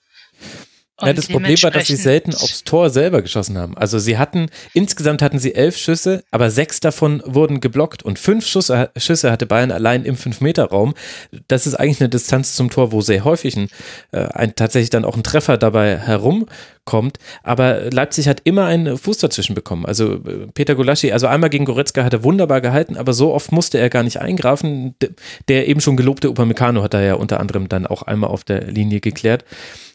[1.03, 3.77] Ja, das Problem war, dass sie selten aufs Tor selber geschossen haben.
[3.77, 8.47] Also sie hatten, insgesamt hatten sie elf Schüsse, aber sechs davon wurden geblockt und fünf
[8.47, 10.95] Schüsse, Schüsse hatte Bayern allein im Fünf-Meter-Raum.
[11.49, 13.71] Das ist eigentlich eine Distanz zum Tor, wo sehr häufig ein,
[14.13, 17.19] äh, ein, tatsächlich dann auch ein Treffer dabei herumkommt.
[17.43, 19.87] Aber Leipzig hat immer einen Fuß dazwischen bekommen.
[19.87, 23.51] Also äh, Peter Gulaschi, also einmal gegen Goretzka hat er wunderbar gehalten, aber so oft
[23.51, 24.95] musste er gar nicht eingreifen.
[25.49, 28.71] Der eben schon gelobte Upamecano hat er ja unter anderem dann auch einmal auf der
[28.71, 29.45] Linie geklärt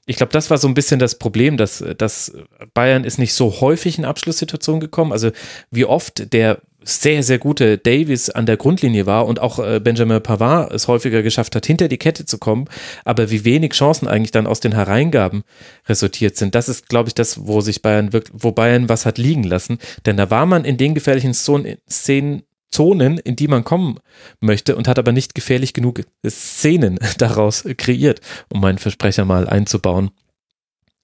[0.10, 2.34] ich glaube, das war so ein bisschen das Problem, dass, dass
[2.74, 5.12] Bayern ist nicht so häufig in Abschlusssituationen gekommen.
[5.12, 5.30] Also
[5.70, 10.24] wie oft der sehr, sehr gute Davis an der Grundlinie war und auch äh, Benjamin
[10.24, 12.66] Pavard es häufiger geschafft hat, hinter die Kette zu kommen,
[13.06, 15.44] aber wie wenig Chancen eigentlich dann aus den Hereingaben
[15.88, 16.56] resultiert sind.
[16.56, 19.78] Das ist, glaube ich, das, wo sich Bayern wirklich, wo Bayern was hat liegen lassen.
[20.08, 22.42] Denn da war man in den gefährlichen Szenen
[22.72, 24.00] Zonen, in die man kommen
[24.40, 30.12] möchte und hat aber nicht gefährlich genug Szenen daraus kreiert, um meinen Versprecher mal einzubauen.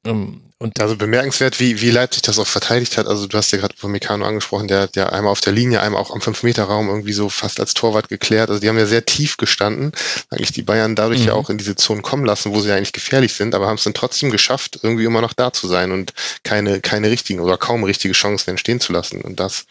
[0.06, 3.08] Ähm, und also bemerkenswert, wie, wie Leipzig das auch verteidigt hat.
[3.08, 6.02] Also du hast ja gerade von Meccano angesprochen, der, der einmal auf der Linie, einmal
[6.02, 8.50] auch am 5-Meter-Raum irgendwie so fast als Torwart geklärt.
[8.50, 9.92] Also die haben ja sehr tief gestanden.
[10.30, 11.28] Eigentlich die Bayern dadurch mhm.
[11.28, 13.76] ja auch in diese Zonen kommen lassen, wo sie ja eigentlich gefährlich sind, aber haben
[13.76, 16.14] es dann trotzdem geschafft, irgendwie immer noch da zu sein und
[16.44, 19.22] keine, keine richtigen oder kaum richtige Chancen entstehen zu lassen.
[19.22, 19.66] Und das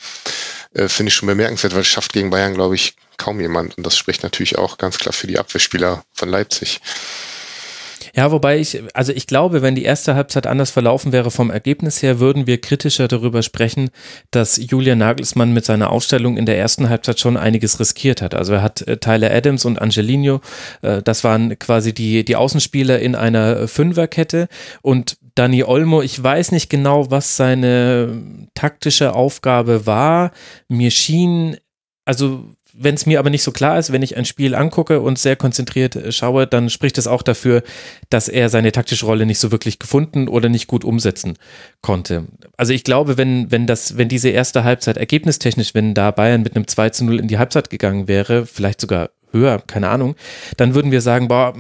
[0.75, 3.77] äh, finde ich schon bemerkenswert, weil es schafft gegen Bayern, glaube ich, kaum jemand.
[3.77, 6.81] Und das spricht natürlich auch ganz klar für die Abwehrspieler von Leipzig.
[8.17, 12.01] Ja, wobei ich, also ich glaube, wenn die erste Halbzeit anders verlaufen wäre vom Ergebnis
[12.01, 13.91] her, würden wir kritischer darüber sprechen,
[14.31, 18.35] dass Julian Nagelsmann mit seiner Aufstellung in der ersten Halbzeit schon einiges riskiert hat.
[18.35, 20.41] Also er hat äh, Tyler Adams und Angelino,
[20.83, 24.49] äh, das waren quasi die, die Außenspieler in einer Fünferkette
[24.81, 30.31] und Dani Olmo, ich weiß nicht genau, was seine taktische Aufgabe war.
[30.69, 31.57] Mir schien,
[32.05, 32.45] also
[32.77, 35.37] wenn es mir aber nicht so klar ist, wenn ich ein Spiel angucke und sehr
[35.37, 37.63] konzentriert äh, schaue, dann spricht es auch dafür,
[38.11, 41.35] dass er seine taktische Rolle nicht so wirklich gefunden oder nicht gut umsetzen
[41.83, 42.27] konnte.
[42.57, 46.57] Also ich glaube, wenn, wenn das, wenn diese erste Halbzeit ergebnistechnisch, wenn da Bayern mit
[46.57, 50.17] einem 2 zu 0 in die Halbzeit gegangen wäre, vielleicht sogar höher, keine Ahnung,
[50.57, 51.55] dann würden wir sagen, boah,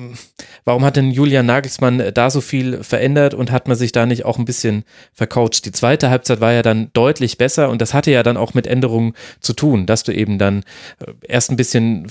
[0.64, 4.24] warum hat denn Julian Nagelsmann da so viel verändert und hat man sich da nicht
[4.24, 5.66] auch ein bisschen vercoacht?
[5.66, 8.66] Die zweite Halbzeit war ja dann deutlich besser und das hatte ja dann auch mit
[8.66, 10.64] Änderungen zu tun, dass du eben dann
[11.00, 12.06] äh, erst ein bisschen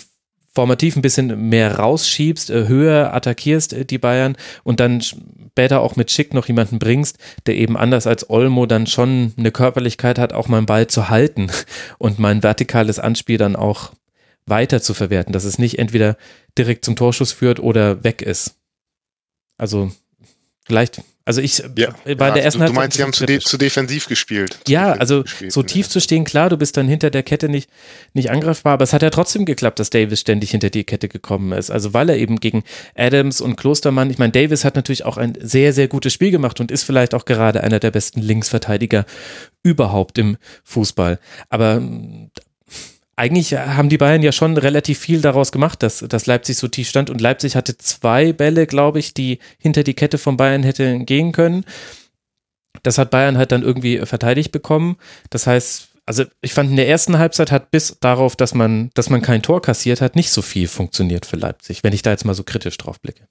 [0.55, 5.95] formativ ein bisschen mehr rausschiebst, äh, höher attackierst äh, die Bayern und dann später auch
[5.95, 10.33] mit Schick noch jemanden bringst, der eben anders als Olmo dann schon eine Körperlichkeit hat,
[10.33, 11.49] auch mal einen Ball zu halten
[11.97, 13.91] und mein vertikales Anspiel dann auch
[14.45, 16.17] weiter zu verwerten, dass es nicht entweder
[16.57, 18.55] direkt zum Torschuss führt oder weg ist.
[19.57, 19.91] Also
[20.65, 23.25] vielleicht, also ich ja, bei ja, der also ersten du, du meinst, sie haben zu,
[23.25, 24.59] de zu, defensiv gespielt.
[24.67, 25.91] Ja, also gespielt, so tief ja.
[25.91, 27.69] zu stehen, klar, du bist dann hinter der Kette nicht,
[28.13, 31.53] nicht angreifbar, aber es hat ja trotzdem geklappt, dass Davis ständig hinter die Kette gekommen
[31.53, 31.71] ist.
[31.71, 32.63] Also weil er eben gegen
[32.95, 36.59] Adams und Klostermann, ich meine, Davis hat natürlich auch ein sehr, sehr gutes Spiel gemacht
[36.59, 39.05] und ist vielleicht auch gerade einer der besten Linksverteidiger
[39.63, 41.19] überhaupt im Fußball.
[41.49, 41.81] Aber
[43.23, 46.89] eigentlich haben die Bayern ja schon relativ viel daraus gemacht, dass, dass Leipzig so tief
[46.89, 50.99] stand und Leipzig hatte zwei Bälle, glaube ich, die hinter die Kette von Bayern hätte
[50.99, 51.63] gehen können.
[52.81, 54.97] Das hat Bayern halt dann irgendwie verteidigt bekommen.
[55.29, 59.09] Das heißt, also ich fand in der ersten Halbzeit hat bis darauf, dass man, dass
[59.09, 62.25] man kein Tor kassiert hat, nicht so viel funktioniert für Leipzig, wenn ich da jetzt
[62.25, 63.25] mal so kritisch drauf blicke.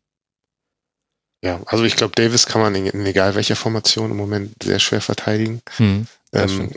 [1.45, 4.79] Ja, also ich glaube, Davis kann man in, in, egal welcher Formation im Moment sehr
[4.79, 5.61] schwer verteidigen.
[5.77, 6.71] Hm, ähm,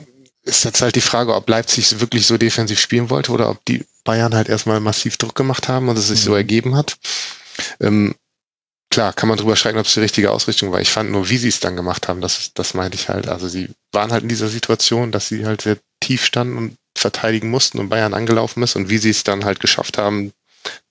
[0.45, 3.83] ist jetzt halt die Frage, ob Leipzig wirklich so defensiv spielen wollte oder ob die
[4.03, 6.25] Bayern halt erstmal massiv Druck gemacht haben und es sich mhm.
[6.25, 6.97] so ergeben hat.
[7.79, 8.15] Ähm,
[8.91, 10.79] klar, kann man drüber streiten, ob es die richtige Ausrichtung war.
[10.79, 13.27] Ich fand nur, wie sie es dann gemacht haben, das, das meinte ich halt.
[13.27, 17.49] Also sie waren halt in dieser Situation, dass sie halt sehr tief standen und verteidigen
[17.49, 20.31] mussten und Bayern angelaufen ist und wie sie es dann halt geschafft haben,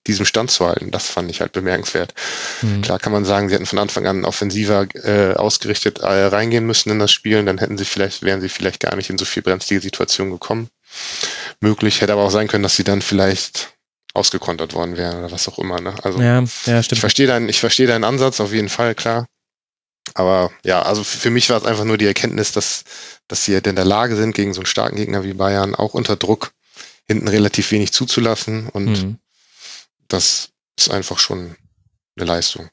[0.07, 0.91] diesem Stand zu halten.
[0.91, 2.15] Das fand ich halt bemerkenswert.
[2.63, 2.83] Mhm.
[2.83, 6.91] Klar kann man sagen, sie hätten von Anfang an offensiver äh, ausgerichtet äh, reingehen müssen
[6.91, 9.43] in das Spiel, dann hätten sie vielleicht, wären sie vielleicht gar nicht in so viel
[9.43, 10.69] brenzlige Situationen gekommen.
[11.61, 13.75] Möglich hätte aber auch sein können, dass sie dann vielleicht
[14.13, 15.81] ausgekontert worden wären oder was auch immer.
[15.81, 15.95] Ne?
[16.03, 16.93] Also ja, ja, stimmt.
[16.93, 19.27] ich verstehe deinen, ich verstehe deinen Ansatz auf jeden Fall, klar.
[20.13, 22.85] Aber ja, also für mich war es einfach nur die Erkenntnis, dass,
[23.27, 25.95] dass sie halt in der Lage sind, gegen so einen starken Gegner wie Bayern auch
[25.95, 26.53] unter Druck
[27.07, 29.19] hinten relativ wenig zuzulassen und mhm
[30.09, 31.57] das ist einfach schon
[32.17, 32.69] eine Leistung.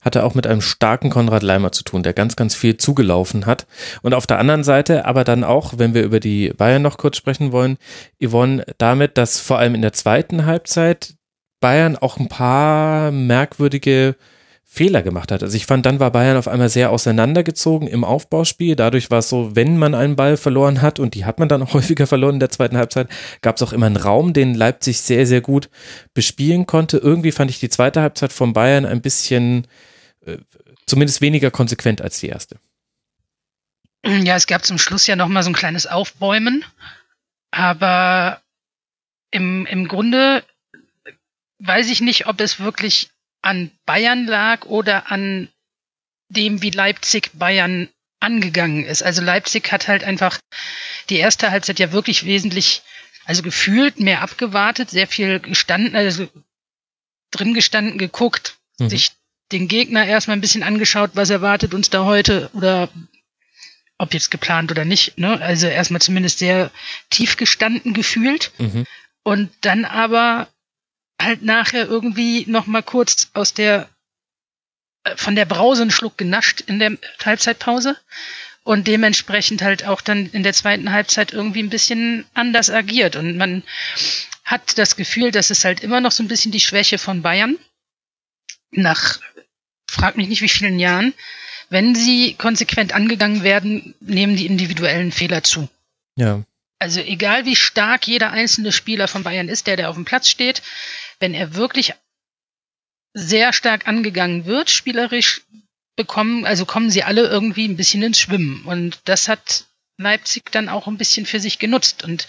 [0.00, 3.66] Hatte auch mit einem starken Konrad Leimer zu tun, der ganz, ganz viel zugelaufen hat.
[4.02, 7.16] Und auf der anderen Seite aber dann auch, wenn wir über die Bayern noch kurz
[7.16, 7.78] sprechen wollen,
[8.22, 11.14] Yvonne, damit, dass vor allem in der zweiten Halbzeit
[11.60, 14.14] Bayern auch ein paar merkwürdige
[14.70, 15.42] Fehler gemacht hat.
[15.42, 18.76] Also ich fand, dann war Bayern auf einmal sehr auseinandergezogen im Aufbauspiel.
[18.76, 21.62] Dadurch war es so, wenn man einen Ball verloren hat, und die hat man dann
[21.62, 23.08] auch häufiger verloren in der zweiten Halbzeit,
[23.40, 25.70] gab es auch immer einen Raum, den Leipzig sehr, sehr gut
[26.12, 26.98] bespielen konnte.
[26.98, 29.66] Irgendwie fand ich die zweite Halbzeit von Bayern ein bisschen,
[30.26, 30.36] äh,
[30.86, 32.60] zumindest weniger konsequent als die erste.
[34.04, 36.62] Ja, es gab zum Schluss ja nochmal so ein kleines Aufbäumen,
[37.50, 38.42] aber
[39.30, 40.44] im, im Grunde
[41.58, 43.10] weiß ich nicht, ob es wirklich
[43.48, 45.48] an Bayern lag oder an
[46.28, 47.88] dem, wie Leipzig Bayern
[48.20, 49.02] angegangen ist.
[49.02, 50.38] Also Leipzig hat halt einfach
[51.08, 52.82] die erste Halbzeit ja wirklich wesentlich,
[53.24, 56.28] also gefühlt mehr abgewartet, sehr viel gestanden, also
[57.30, 58.90] drin gestanden, geguckt, mhm.
[58.90, 59.12] sich
[59.50, 62.90] den Gegner erstmal ein bisschen angeschaut, was erwartet uns da heute oder
[63.96, 65.40] ob jetzt geplant oder nicht, ne?
[65.40, 66.70] Also erstmal zumindest sehr
[67.08, 68.52] tief gestanden gefühlt.
[68.58, 68.84] Mhm.
[69.22, 70.48] Und dann aber
[71.20, 73.88] halt nachher irgendwie noch mal kurz aus der
[75.04, 77.96] äh, von der Brause einen Schluck genascht in der Halbzeitpause
[78.64, 83.36] und dementsprechend halt auch dann in der zweiten Halbzeit irgendwie ein bisschen anders agiert und
[83.36, 83.62] man
[84.44, 87.58] hat das Gefühl, dass es halt immer noch so ein bisschen die Schwäche von Bayern
[88.70, 89.20] nach
[89.86, 91.14] frag mich nicht wie vielen Jahren,
[91.70, 95.68] wenn sie konsequent angegangen werden, nehmen die individuellen Fehler zu.
[96.16, 96.42] Ja.
[96.78, 100.28] Also egal wie stark jeder einzelne Spieler von Bayern ist, der der auf dem Platz
[100.28, 100.62] steht,
[101.20, 101.94] wenn er wirklich
[103.14, 105.42] sehr stark angegangen wird, spielerisch
[105.96, 108.64] bekommen, also kommen sie alle irgendwie ein bisschen ins Schwimmen.
[108.64, 109.66] Und das hat
[109.96, 112.04] Leipzig dann auch ein bisschen für sich genutzt.
[112.04, 112.28] Und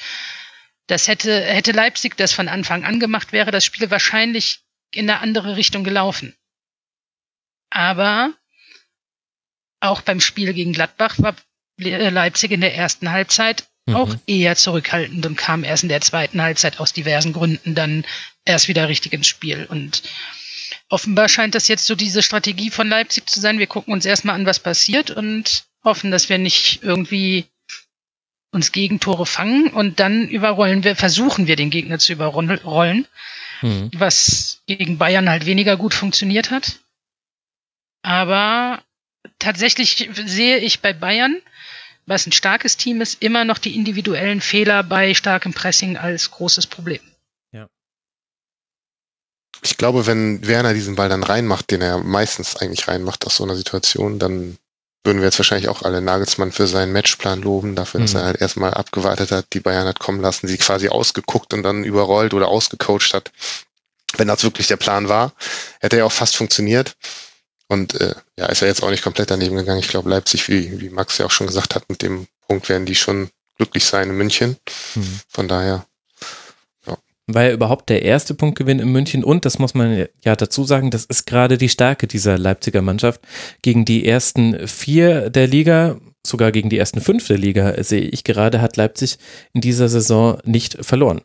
[0.87, 4.61] das hätte, hätte Leipzig das von Anfang an gemacht, wäre das Spiel wahrscheinlich
[4.91, 6.35] in eine andere Richtung gelaufen.
[7.69, 8.33] Aber
[9.79, 11.35] auch beim Spiel gegen Gladbach war
[11.77, 13.95] Leipzig in der ersten Halbzeit mhm.
[13.95, 18.05] auch eher zurückhaltend und kam erst in der zweiten Halbzeit aus diversen Gründen dann
[18.45, 19.65] erst wieder richtig ins Spiel.
[19.69, 20.03] Und
[20.89, 23.59] offenbar scheint das jetzt so diese Strategie von Leipzig zu sein.
[23.59, 27.45] Wir gucken uns erstmal an, was passiert und hoffen, dass wir nicht irgendwie
[28.51, 33.07] uns Gegentore fangen und dann überrollen wir, versuchen wir den Gegner zu überrollen,
[33.61, 33.91] mhm.
[33.93, 36.79] was gegen Bayern halt weniger gut funktioniert hat.
[38.01, 38.81] Aber
[39.37, 41.37] tatsächlich sehe ich bei Bayern
[42.09, 46.67] was ein starkes Team ist, immer noch die individuellen Fehler bei starkem Pressing als großes
[46.67, 46.99] Problem.
[47.51, 47.67] Ja.
[49.61, 53.43] Ich glaube, wenn Werner diesen Ball dann reinmacht, den er meistens eigentlich reinmacht aus so
[53.43, 54.57] einer Situation, dann
[55.03, 58.19] würden wir jetzt wahrscheinlich auch alle Nagelsmann für seinen Matchplan loben, dafür, dass mhm.
[58.19, 61.83] er halt erstmal abgewartet hat, die Bayern hat kommen lassen, sie quasi ausgeguckt und dann
[61.83, 63.31] überrollt oder ausgecoacht hat.
[64.17, 65.33] Wenn das wirklich der Plan war,
[65.79, 66.95] hätte er auch fast funktioniert.
[67.69, 69.79] Und äh, ja, ist ja jetzt auch nicht komplett daneben gegangen.
[69.79, 72.87] Ich glaube, Leipzig, wie, wie Max ja auch schon gesagt hat, mit dem Punkt werden
[72.87, 74.57] die schon glücklich sein in München.
[74.95, 75.19] Mhm.
[75.27, 75.85] Von daher.
[76.87, 76.97] Ja.
[77.27, 80.89] War ja überhaupt der erste Punktgewinn in München und das muss man ja dazu sagen,
[80.89, 83.21] das ist gerade die Stärke dieser Leipziger Mannschaft.
[83.61, 88.23] Gegen die ersten vier der Liga, sogar gegen die ersten fünf der Liga, sehe ich
[88.23, 89.19] gerade, hat Leipzig
[89.53, 91.21] in dieser Saison nicht verloren.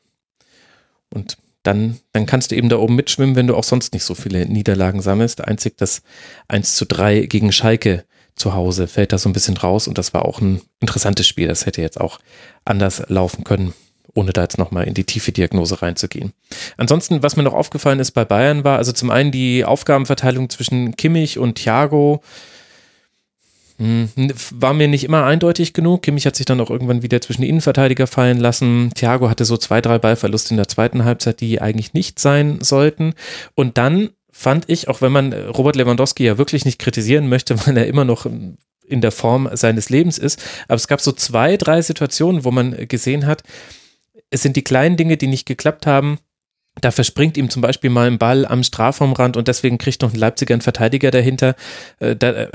[1.08, 4.14] Und dann, dann kannst du eben da oben mitschwimmen, wenn du auch sonst nicht so
[4.14, 5.42] viele Niederlagen sammelst.
[5.42, 6.02] Einzig das
[6.46, 8.04] 1 zu 3 gegen Schalke
[8.36, 11.48] zu Hause fällt das so ein bisschen raus und das war auch ein interessantes Spiel.
[11.48, 12.20] Das hätte jetzt auch
[12.64, 13.72] anders laufen können,
[14.12, 16.32] ohne da jetzt nochmal in die tiefe Diagnose reinzugehen.
[16.76, 20.96] Ansonsten, was mir noch aufgefallen ist bei Bayern war, also zum einen die Aufgabenverteilung zwischen
[20.96, 22.22] Kimmich und Thiago,
[23.78, 26.02] war mir nicht immer eindeutig genug.
[26.02, 28.90] Kimmich hat sich dann auch irgendwann wieder zwischen die Innenverteidiger fallen lassen.
[28.94, 33.14] Thiago hatte so zwei, drei Ballverluste in der zweiten Halbzeit, die eigentlich nicht sein sollten.
[33.54, 37.76] Und dann fand ich, auch wenn man Robert Lewandowski ja wirklich nicht kritisieren möchte, weil
[37.76, 41.80] er immer noch in der Form seines Lebens ist, aber es gab so zwei, drei
[41.80, 43.42] Situationen, wo man gesehen hat,
[44.30, 46.18] es sind die kleinen Dinge, die nicht geklappt haben
[46.80, 50.18] da verspringt ihm zum Beispiel mal ein Ball am Strafraumrand und deswegen kriegt noch ein
[50.18, 51.54] Leipziger einen Verteidiger dahinter.
[52.00, 52.48] Äh, da, äh,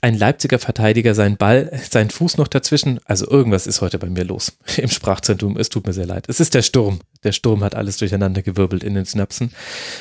[0.00, 3.00] ein Leipziger Verteidiger seinen Ball, seinen Fuß noch dazwischen.
[3.04, 5.56] Also irgendwas ist heute bei mir los im Sprachzentrum.
[5.56, 6.26] Es tut mir sehr leid.
[6.28, 7.00] Es ist der Sturm.
[7.26, 9.50] Der Sturm hat alles durcheinander gewirbelt in den Synapsen.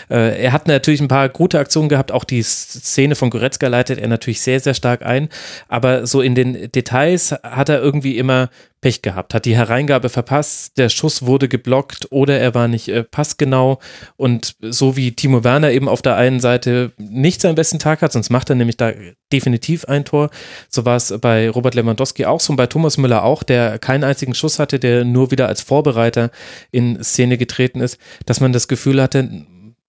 [0.10, 2.12] Äh, er hat natürlich ein paar gute Aktionen gehabt.
[2.12, 5.30] Auch die Szene von Goretzka leitet er natürlich sehr, sehr stark ein.
[5.68, 8.50] Aber so in den Details hat er irgendwie immer
[8.86, 13.04] Pech gehabt, hat die Hereingabe verpasst, der Schuss wurde geblockt oder er war nicht äh,
[13.04, 13.80] passgenau
[14.16, 18.12] und so wie Timo Werner eben auf der einen Seite nicht seinen besten Tag hat,
[18.12, 18.92] sonst macht er nämlich da
[19.32, 20.30] definitiv ein Tor,
[20.70, 24.04] so war es bei Robert Lewandowski auch so und bei Thomas Müller auch, der keinen
[24.04, 26.32] einzigen Schuss hatte, der nur wieder als Vorbereiter
[26.72, 29.46] in Szene getreten ist, dass man das Gefühl hatte,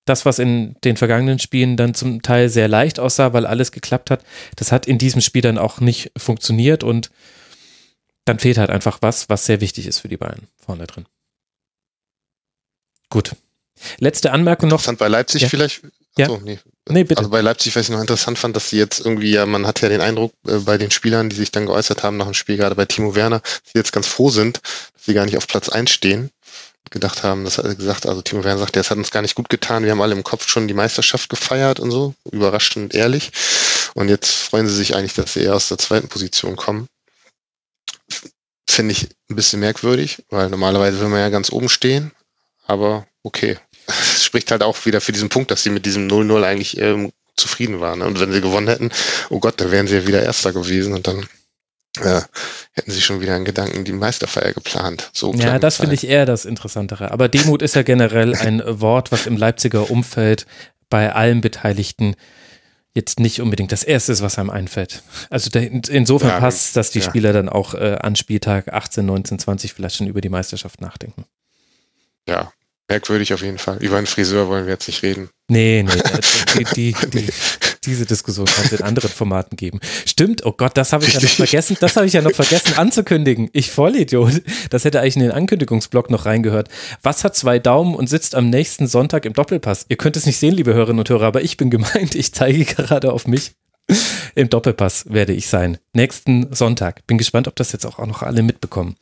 [0.06, 4.10] das, was in den vergangenen Spielen dann zum Teil sehr leicht aussah, weil alles geklappt
[4.10, 4.24] hat,
[4.54, 7.10] das hat in diesem Spiel dann auch nicht funktioniert und
[8.24, 11.06] dann fehlt halt einfach was, was sehr wichtig ist für die Bayern vorne drin.
[13.10, 13.36] Gut.
[13.98, 14.76] Letzte Anmerkung noch.
[14.76, 15.48] Interessant bei Leipzig ja.
[15.48, 15.82] vielleicht.
[16.18, 16.26] Ja.
[16.28, 16.58] So, nee.
[16.88, 17.18] nee, bitte.
[17.18, 19.80] Also bei Leipzig, was ich noch interessant fand, dass sie jetzt irgendwie, ja, man hat
[19.82, 22.56] ja den Eindruck äh, bei den Spielern, die sich dann geäußert haben nach dem Spiel,
[22.56, 24.60] gerade bei Timo Werner, dass sie jetzt ganz froh sind,
[24.94, 26.30] dass sie gar nicht auf Platz 1 stehen.
[26.90, 29.34] Gedacht haben, das hat er gesagt, also Timo Werner sagt, das hat uns gar nicht
[29.34, 29.84] gut getan.
[29.84, 33.32] Wir haben alle im Kopf schon die Meisterschaft gefeiert und so, überraschend ehrlich.
[33.94, 36.88] Und jetzt freuen sie sich eigentlich, dass sie eher aus der zweiten Position kommen
[38.76, 42.12] finde ich ein bisschen merkwürdig, weil normalerweise will man ja ganz oben stehen.
[42.66, 43.58] Aber okay.
[43.88, 47.12] Es spricht halt auch wieder für diesen Punkt, dass sie mit diesem 0-0 eigentlich ähm,
[47.36, 48.02] zufrieden waren.
[48.02, 48.90] Und wenn sie gewonnen hätten,
[49.30, 51.26] oh Gott, dann wären sie ja wieder Erster gewesen und dann
[52.00, 52.20] äh,
[52.72, 55.10] hätten sie schon wieder einen Gedanken die Meisterfeier geplant.
[55.12, 57.10] So ja, das finde ich eher das Interessantere.
[57.10, 60.46] Aber Demut ist ja generell ein Wort, was im Leipziger Umfeld
[60.88, 62.14] bei allen Beteiligten
[62.94, 65.02] jetzt nicht unbedingt das Erste ist, was einem einfällt.
[65.28, 67.04] Also insofern ja, passt, dass die ja.
[67.04, 71.26] Spieler dann auch äh, an Spieltag 18, 19, 20 vielleicht schon über die Meisterschaft nachdenken.
[72.26, 72.52] Ja,
[72.88, 73.78] merkwürdig auf jeden Fall.
[73.82, 75.28] Über einen Friseur wollen wir jetzt nicht reden.
[75.48, 77.28] Nee, nee, die, die, die,
[77.84, 79.80] diese Diskussion kann es in anderen Formaten geben.
[80.04, 82.74] Stimmt, oh Gott, das habe ich ja noch vergessen, das habe ich ja noch vergessen
[82.76, 83.48] anzukündigen.
[83.52, 84.42] Ich Vollidiot.
[84.70, 86.68] Das hätte eigentlich in den Ankündigungsblock noch reingehört.
[87.02, 89.86] Was hat zwei Daumen und sitzt am nächsten Sonntag im Doppelpass?
[89.88, 92.64] Ihr könnt es nicht sehen, liebe Hörerinnen und Hörer, aber ich bin gemeint, ich zeige
[92.64, 93.52] gerade auf mich.
[94.34, 95.78] Im Doppelpass werde ich sein.
[95.92, 97.06] Nächsten Sonntag.
[97.06, 98.96] Bin gespannt, ob das jetzt auch noch alle mitbekommen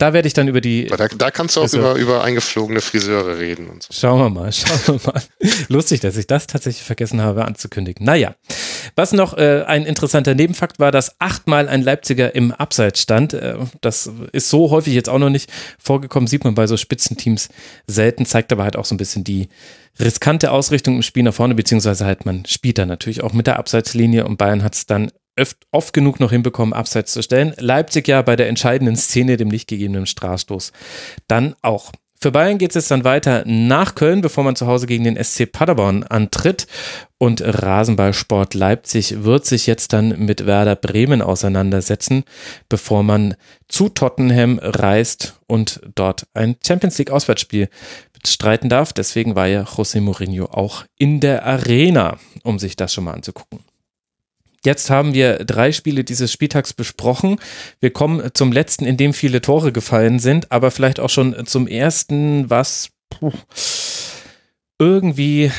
[0.00, 0.86] da werde ich dann über die.
[0.86, 3.92] Da, da kannst du auch also, über, über eingeflogene Friseure reden und so.
[3.92, 5.22] Schauen wir mal, schauen wir mal.
[5.68, 8.04] Lustig, dass ich das tatsächlich vergessen habe anzukündigen.
[8.06, 8.34] Naja,
[8.96, 13.34] was noch äh, ein interessanter Nebenfakt war, dass achtmal ein Leipziger im Abseits stand.
[13.34, 17.50] Äh, das ist so häufig jetzt auch noch nicht vorgekommen, sieht man bei so Spitzenteams
[17.86, 19.48] selten, zeigt aber halt auch so ein bisschen die
[19.98, 23.58] riskante Ausrichtung im Spiel nach vorne, beziehungsweise halt man spielt da natürlich auch mit der
[23.58, 25.10] Abseitslinie und Bayern hat es dann
[25.70, 27.54] oft, genug noch hinbekommen, abseits zu stellen.
[27.58, 30.72] Leipzig ja bei der entscheidenden Szene, dem nicht gegebenen Strafstoß,
[31.28, 31.92] dann auch.
[32.22, 35.22] Für Bayern geht es jetzt dann weiter nach Köln, bevor man zu Hause gegen den
[35.22, 36.66] SC Paderborn antritt.
[37.16, 42.24] Und Rasenballsport Leipzig wird sich jetzt dann mit Werder Bremen auseinandersetzen,
[42.68, 43.36] bevor man
[43.68, 47.70] zu Tottenham reist und dort ein Champions League Auswärtsspiel
[48.26, 48.92] streiten darf.
[48.92, 53.60] Deswegen war ja José Mourinho auch in der Arena, um sich das schon mal anzugucken.
[54.64, 57.38] Jetzt haben wir drei Spiele dieses Spieltags besprochen.
[57.80, 61.66] Wir kommen zum letzten, in dem viele Tore gefallen sind, aber vielleicht auch schon zum
[61.66, 63.32] ersten, was puh,
[64.78, 65.50] irgendwie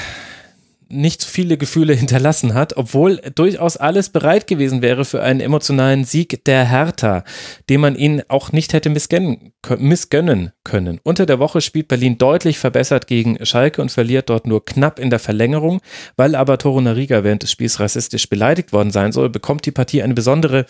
[0.92, 6.44] nicht viele Gefühle hinterlassen hat, obwohl durchaus alles bereit gewesen wäre für einen emotionalen Sieg
[6.46, 7.24] der Hertha,
[7.70, 11.00] den man ihnen auch nicht hätte missgönnen, missgönnen können.
[11.04, 15.10] Unter der Woche spielt Berlin deutlich verbessert gegen Schalke und verliert dort nur knapp in
[15.10, 15.82] der Verlängerung,
[16.18, 20.02] weil aber Toro Nariga während des Spiels rassistisch beleidigt worden sein soll, bekommt die Partie
[20.04, 20.66] eine besondere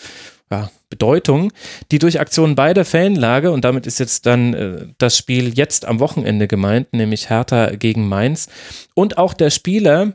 [0.52, 1.52] ja, Bedeutung,
[1.92, 6.00] die durch Aktionen beider Fanlage, und damit ist jetzt dann äh, das Spiel jetzt am
[6.00, 8.50] Wochenende gemeint, nämlich Hertha gegen Mainz,
[8.94, 10.14] und auch der Spieler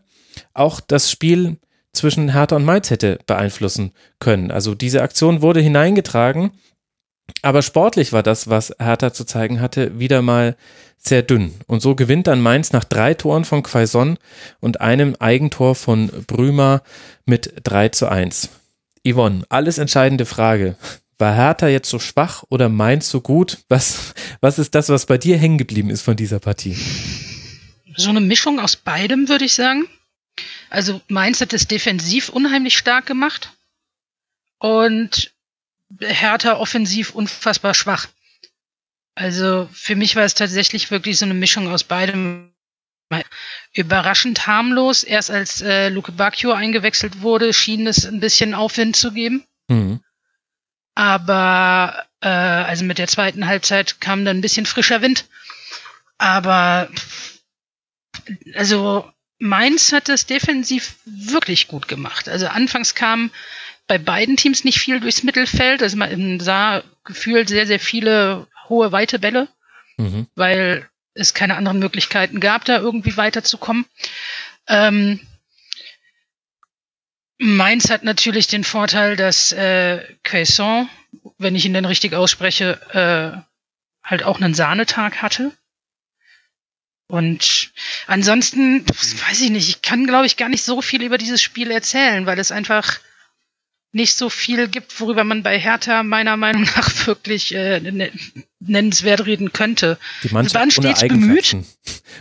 [0.53, 1.57] auch das Spiel
[1.93, 4.51] zwischen Hertha und Mainz hätte beeinflussen können.
[4.51, 6.51] Also diese Aktion wurde hineingetragen,
[7.43, 10.57] aber sportlich war das, was Hertha zu zeigen hatte, wieder mal
[10.99, 11.55] sehr dünn.
[11.66, 14.18] Und so gewinnt dann Mainz nach drei Toren von Quaison
[14.61, 16.82] und einem Eigentor von Brümer
[17.24, 18.51] mit 3 zu 1.
[19.07, 20.77] Yvonne, alles entscheidende Frage.
[21.19, 23.59] War Hertha jetzt so schwach oder Mainz so gut?
[23.69, 26.77] Was, was ist das, was bei dir hängen geblieben ist von dieser Partie?
[27.97, 29.89] So eine Mischung aus beidem, würde ich sagen.
[30.69, 33.53] Also Mainz hat es defensiv unheimlich stark gemacht
[34.59, 35.33] und
[36.01, 38.09] Hertha offensiv unfassbar schwach.
[39.15, 42.53] Also für mich war es tatsächlich wirklich so eine Mischung aus beidem.
[43.73, 45.05] Überraschend harmlos.
[45.05, 49.45] Erst als äh, Luke Bacchio eingewechselt wurde, schien es ein bisschen Aufwind zu geben.
[49.69, 50.01] Mhm.
[50.95, 55.27] Aber äh, also mit der zweiten Halbzeit kam dann ein bisschen frischer Wind.
[56.19, 56.89] Aber
[58.55, 62.29] also Mainz hat es defensiv wirklich gut gemacht.
[62.29, 63.31] Also anfangs kam
[63.87, 65.83] bei beiden Teams nicht viel durchs Mittelfeld.
[65.83, 69.49] Also man sah gefühlt sehr, sehr viele hohe, weite Bälle,
[69.97, 70.27] mhm.
[70.35, 73.87] weil es keine anderen Möglichkeiten gab, da irgendwie weiterzukommen.
[74.69, 75.21] Ähm,
[77.39, 80.89] Mainz hat natürlich den Vorteil, dass äh, Quaison,
[81.39, 85.53] wenn ich ihn denn richtig ausspreche, äh, halt auch einen Sahnetag hatte.
[87.09, 87.71] Und
[88.07, 91.71] ansonsten, weiß ich nicht, ich kann, glaube ich, gar nicht so viel über dieses Spiel
[91.71, 92.99] erzählen, weil es einfach
[93.93, 97.80] nicht so viel gibt, worüber man bei Hertha meiner Meinung nach wirklich äh,
[98.61, 99.99] nennenswert reden könnte.
[100.22, 101.57] Die Mannschaft waren stets bemüht.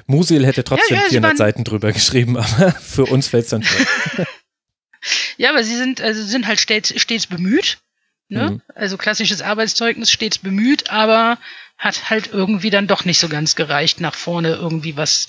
[0.08, 3.64] Musil hätte trotzdem ja, ja, 400 Seiten drüber geschrieben, aber für uns fällt es dann
[3.64, 4.28] schwer.
[5.38, 7.80] ja, aber sie sind, also sind halt stets, stets bemüht.
[8.28, 8.52] Ne?
[8.52, 8.62] Mhm.
[8.74, 11.38] Also klassisches Arbeitszeugnis stets bemüht, aber
[11.78, 15.28] hat halt irgendwie dann doch nicht so ganz gereicht, nach vorne irgendwie was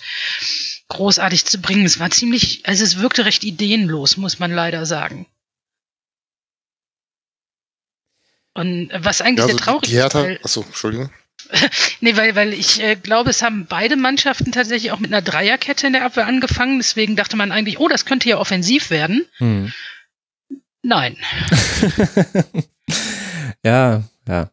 [0.88, 1.84] großartig zu bringen.
[1.84, 5.26] Es war ziemlich, also es wirkte recht ideenlos, muss man leider sagen.
[8.56, 10.44] Und was eigentlich ja, also sehr traurig die Hertha, ist.
[10.44, 11.10] Achso, Entschuldigung.
[12.00, 15.86] nee, weil, weil ich äh, glaube, es haben beide Mannschaften tatsächlich auch mit einer Dreierkette
[15.86, 16.78] in der Abwehr angefangen.
[16.78, 19.26] Deswegen dachte man eigentlich, oh, das könnte ja offensiv werden.
[19.36, 19.72] Hm.
[20.82, 21.18] Nein.
[23.62, 24.50] ja, ja.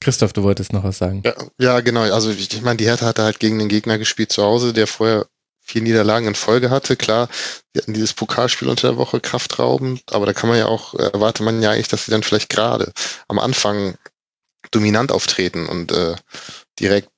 [0.00, 1.22] Christoph, du wolltest noch was sagen.
[1.24, 2.02] Ja, ja genau.
[2.02, 4.86] Also ich, ich meine, die Hertha hatte halt gegen den Gegner gespielt zu Hause, der
[4.86, 5.26] vorher
[5.62, 6.96] vier Niederlagen in Folge hatte.
[6.96, 7.28] Klar,
[7.72, 11.44] wir hatten dieses Pokalspiel unter der Woche kraftraubend, aber da kann man ja auch, erwartet
[11.44, 12.92] man ja eigentlich, dass sie dann vielleicht gerade
[13.28, 13.96] am Anfang
[14.70, 16.14] dominant auftreten und äh,
[16.78, 17.10] direkt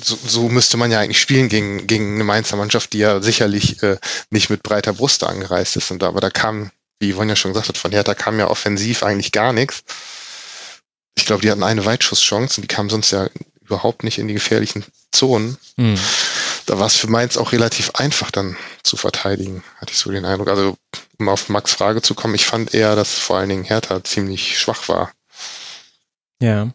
[0.00, 3.82] so, so müsste man ja eigentlich spielen gegen, gegen eine Mainzer Mannschaft, die ja sicherlich
[3.82, 3.98] äh,
[4.30, 5.90] nicht mit breiter Brust angereist ist.
[5.90, 6.70] Und aber da kam,
[7.00, 9.82] wie Yvonne ja schon gesagt hat, von Hertha kam ja offensiv eigentlich gar nichts.
[11.16, 13.28] Ich glaube, die hatten eine Weitschusschance und die kamen sonst ja
[13.60, 15.58] überhaupt nicht in die gefährlichen Zonen.
[15.76, 15.98] Mhm
[16.68, 20.26] da war es für Mainz auch relativ einfach dann zu verteidigen, hatte ich so den
[20.26, 20.48] Eindruck.
[20.48, 20.76] Also
[21.18, 24.58] um auf Max Frage zu kommen, ich fand eher, dass vor allen Dingen Hertha ziemlich
[24.58, 25.10] schwach war.
[26.42, 26.70] Ja.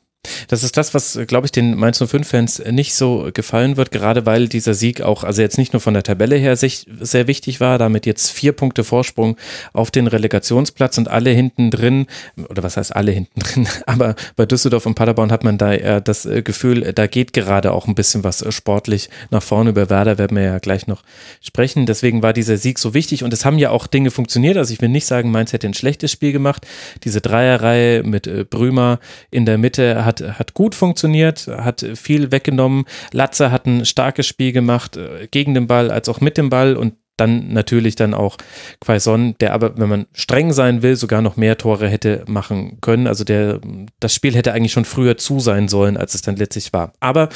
[0.47, 4.47] Das ist das, was, glaube ich, den Mainz 05-Fans nicht so gefallen wird, gerade weil
[4.47, 7.77] dieser Sieg auch, also jetzt nicht nur von der Tabelle her sich sehr wichtig war,
[7.77, 9.37] damit jetzt vier Punkte Vorsprung
[9.73, 12.07] auf den Relegationsplatz und alle hinten drin,
[12.49, 16.01] oder was heißt alle hinten drin, aber bei Düsseldorf und Paderborn hat man da eher
[16.01, 19.71] das äh, Gefühl, da geht gerade auch ein bisschen was äh, sportlich nach vorne.
[19.71, 21.03] Über Werder werden wir ja gleich noch
[21.41, 21.85] sprechen.
[21.85, 24.57] Deswegen war dieser Sieg so wichtig und es haben ja auch Dinge funktioniert.
[24.57, 26.67] Also ich will nicht sagen, Mainz hätte ein schlechtes Spiel gemacht.
[27.03, 28.99] Diese Dreierreihe mit äh, Brümer
[29.31, 32.85] in der Mitte hat hat, hat gut funktioniert, hat viel weggenommen.
[33.11, 36.75] Latze hat ein starkes Spiel gemacht, äh, gegen den Ball als auch mit dem Ball
[36.75, 38.37] und dann natürlich dann auch
[38.81, 43.05] Quaison, der aber, wenn man streng sein will, sogar noch mehr Tore hätte machen können.
[43.05, 43.61] Also der,
[43.99, 46.93] das Spiel hätte eigentlich schon früher zu sein sollen, als es dann letztlich war.
[46.99, 47.29] Aber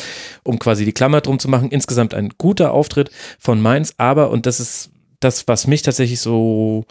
[0.44, 4.48] um quasi die Klammer drum zu machen, insgesamt ein guter Auftritt von Mainz, aber, und
[4.48, 6.86] das ist das, was mich tatsächlich so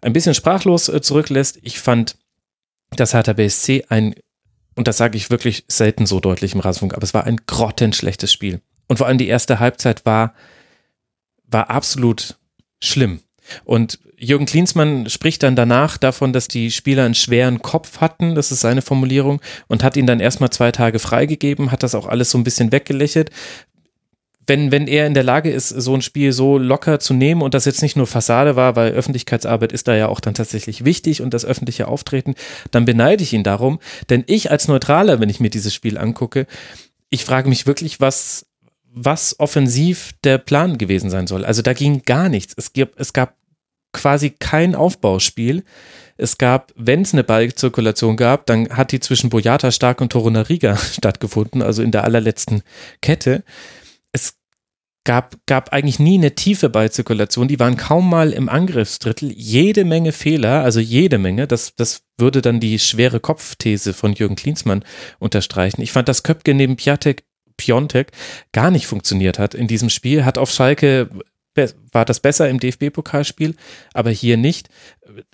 [0.00, 2.16] ein bisschen sprachlos äh, zurücklässt, ich fand,
[2.96, 4.14] dass Hertha BSC ein
[4.74, 8.32] und das sage ich wirklich selten so deutlich im Rasenfunk, aber es war ein grottenschlechtes
[8.32, 8.60] Spiel.
[8.88, 10.34] Und vor allem die erste Halbzeit war,
[11.46, 12.38] war absolut
[12.80, 13.20] schlimm.
[13.64, 18.52] Und Jürgen Klinsmann spricht dann danach davon, dass die Spieler einen schweren Kopf hatten, das
[18.52, 22.30] ist seine Formulierung, und hat ihn dann erstmal zwei Tage freigegeben, hat das auch alles
[22.30, 23.30] so ein bisschen weggelächelt,
[24.46, 27.54] wenn, wenn er in der Lage ist, so ein Spiel so locker zu nehmen und
[27.54, 31.22] das jetzt nicht nur Fassade war, weil Öffentlichkeitsarbeit ist da ja auch dann tatsächlich wichtig
[31.22, 32.34] und das öffentliche Auftreten,
[32.70, 33.78] dann beneide ich ihn darum.
[34.10, 36.46] Denn ich als Neutraler, wenn ich mir dieses Spiel angucke,
[37.08, 38.46] ich frage mich wirklich, was,
[38.92, 41.44] was offensiv der Plan gewesen sein soll.
[41.44, 42.54] Also da ging gar nichts.
[42.56, 43.36] Es, gab, es gab
[43.92, 45.62] quasi kein Aufbauspiel.
[46.16, 50.76] Es gab, wenn es eine Ballzirkulation gab, dann hat die zwischen Boyata Stark und Torunariga
[50.92, 52.62] stattgefunden, also in der allerletzten
[53.00, 53.44] Kette
[55.04, 57.48] gab, gab eigentlich nie eine tiefe Ballzirkulation.
[57.48, 59.32] Die waren kaum mal im Angriffsdrittel.
[59.32, 61.46] Jede Menge Fehler, also jede Menge.
[61.46, 64.84] Das, das würde dann die schwere Kopfthese von Jürgen Klinsmann
[65.18, 65.82] unterstreichen.
[65.82, 67.24] Ich fand, dass Köpke neben Piatek
[67.56, 68.12] Piontek
[68.52, 71.10] gar nicht funktioniert hat in diesem Spiel, hat auf Schalke
[71.92, 73.54] war das besser im DFB-Pokalspiel,
[73.92, 74.68] aber hier nicht.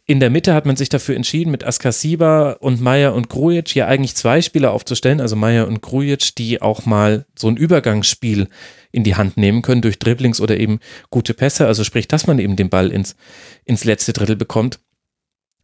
[0.07, 3.87] In der Mitte hat man sich dafür entschieden, mit Askasiba und Meier und Grujic hier
[3.87, 8.49] eigentlich zwei Spieler aufzustellen, also Meier und Grujic, die auch mal so ein Übergangsspiel
[8.91, 12.39] in die Hand nehmen können durch Dribblings oder eben gute Pässe, also sprich, dass man
[12.39, 13.16] eben den Ball ins,
[13.64, 14.81] ins letzte Drittel bekommt.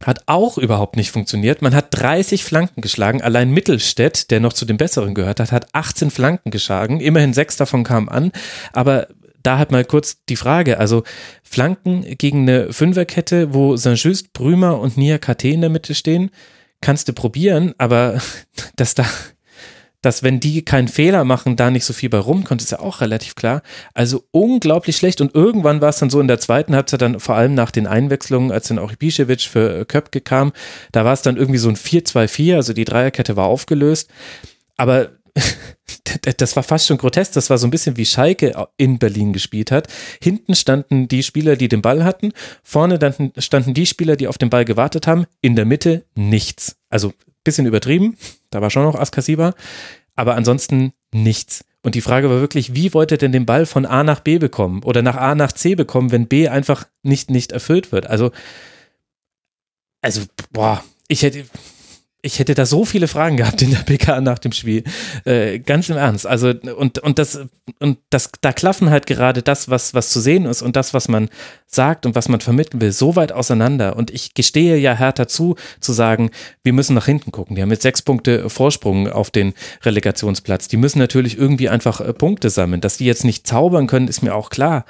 [0.03, 1.61] Hat auch überhaupt nicht funktioniert.
[1.61, 3.21] Man hat 30 Flanken geschlagen.
[3.21, 6.99] Allein Mittelstädt, der noch zu den Besseren gehört hat, hat 18 Flanken geschlagen.
[6.99, 8.33] Immerhin sechs davon kamen an.
[8.73, 9.07] Aber
[9.45, 11.03] da hat mal kurz die Frage, also
[11.43, 16.31] Flanken gegen eine Fünferkette, wo Saint-Just, Brümer und Nia KT in der Mitte stehen,
[16.81, 18.19] kannst du probieren, aber
[18.75, 19.05] dass da,
[20.01, 23.01] dass wenn die keinen Fehler machen, da nicht so viel bei rumkommt, ist ja auch
[23.01, 23.61] relativ klar.
[23.93, 27.35] Also unglaublich schlecht und irgendwann war es dann so in der zweiten Halbzeit dann vor
[27.35, 30.53] allem nach den Einwechslungen, als dann auch Ibišević für Köpke kam,
[30.91, 34.09] da war es dann irgendwie so ein 4-2-4, also die Dreierkette war aufgelöst,
[34.77, 35.11] aber
[36.37, 37.33] das war fast schon grotesk.
[37.33, 39.87] Das war so ein bisschen wie Schalke in Berlin gespielt hat.
[40.21, 42.31] Hinten standen die Spieler, die den Ball hatten.
[42.63, 42.99] Vorne
[43.37, 45.25] standen die Spieler, die auf den Ball gewartet haben.
[45.41, 46.77] In der Mitte nichts.
[46.89, 47.13] Also
[47.43, 48.17] bisschen übertrieben.
[48.49, 49.53] Da war schon noch Askasiba.
[50.15, 51.63] Aber ansonsten nichts.
[51.83, 54.81] Und die Frage war wirklich, wie wollte denn den Ball von A nach B bekommen
[54.83, 58.07] oder nach A nach C bekommen, wenn B einfach nicht, nicht erfüllt wird?
[58.07, 58.31] Also,
[60.01, 60.21] also,
[60.51, 61.45] boah, ich hätte,
[62.25, 64.83] ich hätte da so viele Fragen gehabt in der PK nach dem Spiel.
[65.25, 66.25] Äh, ganz im Ernst.
[66.25, 67.39] Also, und, und das,
[67.79, 71.07] und das, da klaffen halt gerade das, was, was zu sehen ist und das, was
[71.07, 71.29] man
[71.67, 73.95] sagt und was man vermitteln will, so weit auseinander.
[73.95, 76.31] Und ich gestehe ja härter zu, zu sagen,
[76.63, 77.55] wir müssen nach hinten gucken.
[77.55, 79.53] Die haben jetzt sechs Punkte Vorsprung auf den
[79.83, 80.67] Relegationsplatz.
[80.67, 82.81] Die müssen natürlich irgendwie einfach äh, Punkte sammeln.
[82.81, 84.85] Dass die jetzt nicht zaubern können, ist mir auch klar.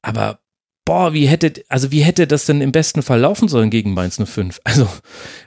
[0.00, 0.38] Aber
[0.88, 4.18] boah, wie hätte, also wie hätte das denn im besten Fall laufen sollen gegen Mainz
[4.24, 4.58] 05?
[4.64, 4.88] Also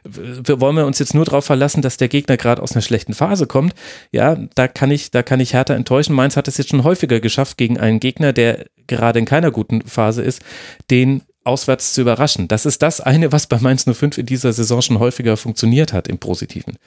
[0.03, 3.47] wollen wir uns jetzt nur darauf verlassen, dass der Gegner gerade aus einer schlechten Phase
[3.47, 3.73] kommt?
[4.11, 6.13] Ja, da kann ich, da kann ich härter enttäuschen.
[6.13, 9.81] Mainz hat es jetzt schon häufiger geschafft, gegen einen Gegner, der gerade in keiner guten
[9.81, 10.43] Phase ist,
[10.91, 12.47] den auswärts zu überraschen.
[12.47, 16.07] Das ist das eine, was bei Mainz 05 in dieser Saison schon häufiger funktioniert hat
[16.07, 16.77] im Positiven.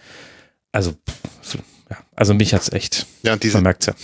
[0.71, 0.95] Also,
[1.91, 3.95] ja, also mich hat's echt, ja, diese, man merkt's ja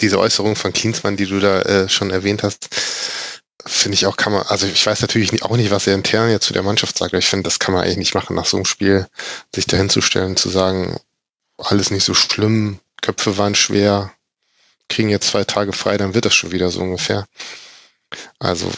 [0.00, 2.68] diese Äußerung von Klinsmann, die du da äh, schon erwähnt hast,
[3.64, 6.46] finde ich auch, kann man, also ich weiß natürlich auch nicht, was er intern jetzt
[6.46, 8.56] zu der Mannschaft sagt, aber ich finde, das kann man eigentlich nicht machen, nach so
[8.56, 9.06] einem Spiel
[9.54, 11.00] sich dahinzustellen, zu sagen,
[11.58, 14.12] alles nicht so schlimm, Köpfe waren schwer,
[14.88, 17.26] kriegen jetzt zwei Tage frei, dann wird das schon wieder so ungefähr.
[18.38, 18.70] Also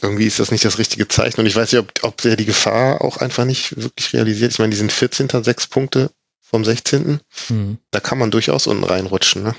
[0.00, 2.46] irgendwie ist das nicht das richtige Zeichen und ich weiß nicht, ob, ob der die
[2.46, 4.52] Gefahr auch einfach nicht wirklich realisiert.
[4.52, 5.28] Ich meine, die sind 14.
[5.42, 6.10] sechs Punkte
[6.40, 7.20] vom 16.
[7.48, 7.78] Mhm.
[7.90, 9.42] Da kann man durchaus unten reinrutschen.
[9.42, 9.54] Ne?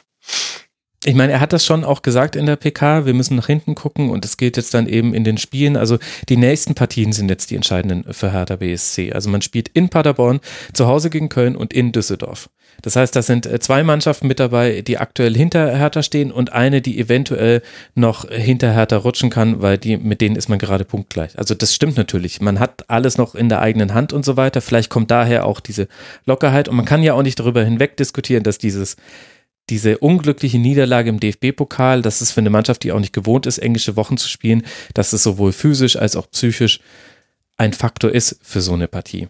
[1.06, 3.76] Ich meine, er hat das schon auch gesagt in der PK, wir müssen nach hinten
[3.76, 5.76] gucken und es geht jetzt dann eben in den Spielen.
[5.76, 5.98] Also
[6.30, 9.12] die nächsten Partien sind jetzt die entscheidenden für Hertha BSC.
[9.12, 10.40] Also man spielt in Paderborn,
[10.74, 12.50] zu Hause gegen Köln und in Düsseldorf.
[12.82, 16.54] Das heißt, da sind äh, zwei Mannschaften mit dabei, die aktuell hinter Hertha stehen und
[16.54, 17.62] eine, die eventuell
[17.96, 21.38] noch hinter Hertha rutschen kann, weil die, mit denen ist man gerade punktgleich.
[21.38, 22.42] Also das stimmt natürlich.
[22.42, 24.62] Man hat alles noch in der eigenen Hand und so weiter.
[24.62, 25.88] Vielleicht kommt daher auch diese
[26.26, 28.98] Lockerheit und man kann ja auch nicht darüber hinweg diskutieren, dass dieses
[29.70, 33.60] diese unglückliche Niederlage im DFB-Pokal, das ist für eine Mannschaft, die auch nicht gewohnt ist,
[33.60, 36.80] englische Wochen zu spielen, dass es sowohl physisch als auch psychisch
[37.56, 39.30] ein Faktor ist für so eine Partie.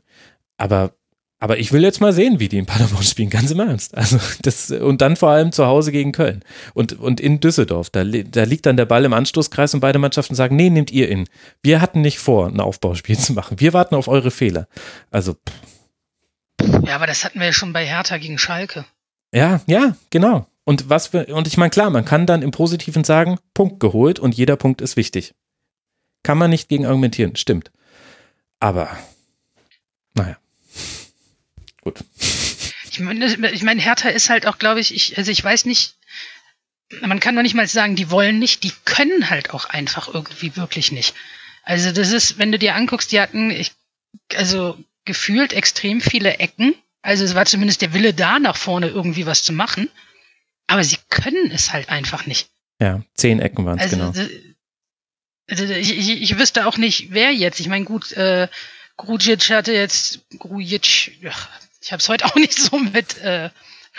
[0.58, 0.94] Aber,
[1.40, 3.96] aber ich will jetzt mal sehen, wie die in Paderborn spielen, ganz im Ernst.
[3.96, 7.92] Also das, und dann vor allem zu Hause gegen Köln und, und in Düsseldorf.
[7.92, 11.12] Da, da liegt dann der Ball im Anstoßkreis und beide Mannschaften sagen, nee, nehmt ihr
[11.12, 11.28] ihn.
[11.62, 13.60] Wir hatten nicht vor, ein Aufbauspiel zu machen.
[13.60, 14.68] Wir warten auf eure Fehler.
[15.12, 15.34] Also.
[15.34, 15.54] Pff.
[16.86, 18.86] Ja, aber das hatten wir ja schon bei Hertha gegen Schalke.
[19.34, 20.48] Ja, ja, genau.
[20.64, 24.20] Und was für, und ich meine, klar, man kann dann im Positiven sagen, Punkt geholt
[24.20, 25.34] und jeder Punkt ist wichtig.
[26.22, 27.72] Kann man nicht gegen argumentieren, stimmt.
[28.60, 28.98] Aber,
[30.14, 30.38] naja.
[31.82, 32.00] Gut.
[32.90, 35.96] Ich meine, ich mein, Hertha ist halt auch, glaube ich, ich, also ich weiß nicht,
[37.02, 40.56] man kann noch nicht mal sagen, die wollen nicht, die können halt auch einfach irgendwie
[40.56, 41.16] wirklich nicht.
[41.64, 43.72] Also das ist, wenn du dir anguckst, die hatten, ich,
[44.36, 49.28] also gefühlt extrem viele Ecken also es war zumindest der Wille da, nach vorne irgendwie
[49.28, 49.90] was zu machen.
[50.66, 52.50] Aber sie können es halt einfach nicht.
[52.80, 54.40] Ja, zehn Ecken waren es, also, genau.
[55.50, 57.60] Also ich, ich, ich wüsste auch nicht, wer jetzt.
[57.60, 58.48] Ich meine, gut, äh,
[58.96, 61.22] Grujic hatte jetzt, Grujic,
[61.82, 63.50] ich habe es heute auch nicht so mit äh,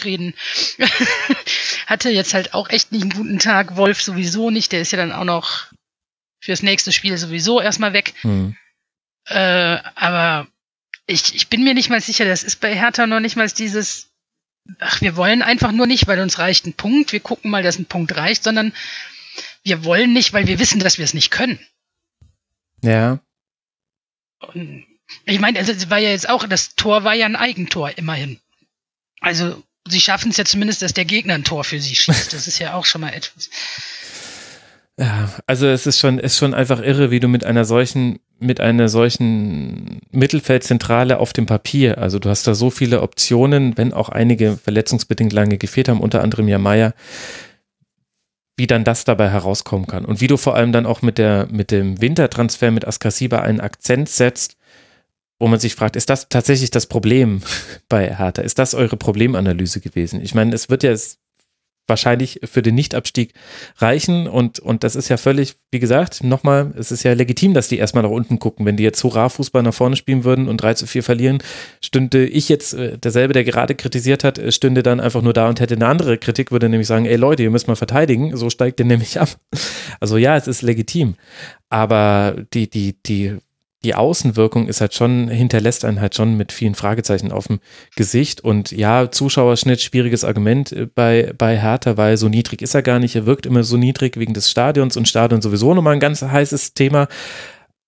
[0.02, 0.34] reden.
[1.86, 3.76] hatte jetzt halt auch echt nicht einen guten Tag.
[3.76, 4.72] Wolf sowieso nicht.
[4.72, 5.66] Der ist ja dann auch noch
[6.40, 8.14] fürs nächste Spiel sowieso erstmal weg.
[8.22, 8.56] Hm.
[9.26, 10.48] Äh, aber
[11.06, 14.08] ich, ich bin mir nicht mal sicher, das ist bei Hertha noch nicht mal dieses,
[14.78, 17.78] ach, wir wollen einfach nur nicht, weil uns reicht ein Punkt, wir gucken mal, dass
[17.78, 18.72] ein Punkt reicht, sondern
[19.62, 21.58] wir wollen nicht, weil wir wissen, dass wir es nicht können.
[22.82, 23.20] Ja.
[24.40, 24.84] Und
[25.24, 28.40] ich meine, also es war ja jetzt auch, das Tor war ja ein Eigentor, immerhin.
[29.20, 32.32] Also, sie schaffen es ja zumindest, dass der Gegner ein Tor für sie schießt.
[32.32, 33.50] Das ist ja auch schon mal etwas.
[34.98, 38.60] Ja, also es ist schon, ist schon einfach irre, wie du mit einer solchen, mit
[38.60, 44.08] einer solchen Mittelfeldzentrale auf dem Papier, also du hast da so viele Optionen, wenn auch
[44.08, 46.94] einige verletzungsbedingt lange gefehlt haben, unter anderem ja Meier,
[48.56, 51.48] wie dann das dabei herauskommen kann und wie du vor allem dann auch mit der,
[51.50, 54.56] mit dem Wintertransfer mit Askasiba einen Akzent setzt,
[55.38, 57.42] wo man sich fragt, ist das tatsächlich das Problem
[57.88, 58.42] bei Hertha?
[58.42, 60.20] Ist das eure Problemanalyse gewesen?
[60.20, 60.94] Ich meine, es wird ja
[61.86, 63.34] wahrscheinlich für den Nichtabstieg
[63.78, 67.68] reichen und, und das ist ja völlig, wie gesagt, nochmal, es ist ja legitim, dass
[67.68, 68.64] die erstmal nach unten gucken.
[68.64, 71.38] Wenn die jetzt Hurra-Fußball nach vorne spielen würden und 3 zu 4 verlieren,
[71.82, 75.48] stünde ich jetzt, äh, derselbe, der gerade kritisiert hat, äh, stünde dann einfach nur da
[75.48, 78.50] und hätte eine andere Kritik, würde nämlich sagen, ey Leute, ihr müsst mal verteidigen, so
[78.50, 79.28] steigt ihr nämlich ab.
[80.00, 81.14] Also ja, es ist legitim.
[81.68, 83.38] Aber die, die, die
[83.84, 87.60] die Außenwirkung ist halt schon, hinterlässt einen halt schon mit vielen Fragezeichen auf dem
[87.94, 88.40] Gesicht.
[88.40, 92.98] Und ja, Zuschauerschnitt, schwieriges Argument äh, bei, bei Hertha, weil so niedrig ist er gar
[92.98, 93.14] nicht.
[93.14, 96.74] Er wirkt immer so niedrig wegen des Stadions und Stadion sowieso nochmal ein ganz heißes
[96.74, 97.06] Thema.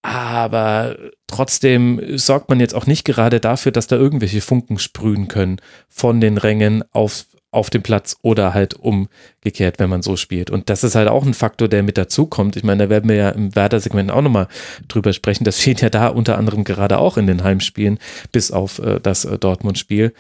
[0.03, 0.97] Aber
[1.27, 5.57] trotzdem sorgt man jetzt auch nicht gerade dafür, dass da irgendwelche Funken sprühen können
[5.89, 7.27] von den Rängen auf,
[7.57, 10.51] auf dem Platz oder halt umgekehrt, wenn man so spielt.
[10.51, 12.57] Und das ist halt auch ein Faktor, der mit dazukommt.
[12.57, 14.49] Ich meine, da werden wir ja im Werder-Segment auch nochmal
[14.89, 15.45] drüber sprechen.
[15.45, 17.99] Das fehlt ja da unter anderem gerade auch in den Heimspielen,
[18.31, 20.13] bis auf äh, das äh, Dortmund-Spiel.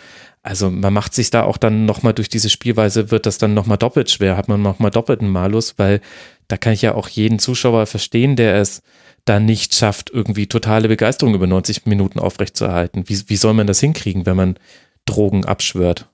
[0.42, 3.78] Also man macht sich da auch dann nochmal durch diese Spielweise, wird das dann nochmal
[3.78, 6.00] doppelt schwer, hat man nochmal doppelten Malus, weil
[6.48, 8.82] da kann ich ja auch jeden Zuschauer verstehen, der es
[9.24, 13.08] da nicht schafft, irgendwie totale Begeisterung über 90 Minuten aufrechtzuerhalten.
[13.08, 14.56] Wie, wie soll man das hinkriegen, wenn man
[15.04, 16.06] Drogen abschwört?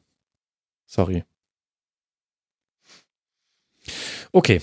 [0.86, 1.24] Sorry.
[4.32, 4.60] Okay,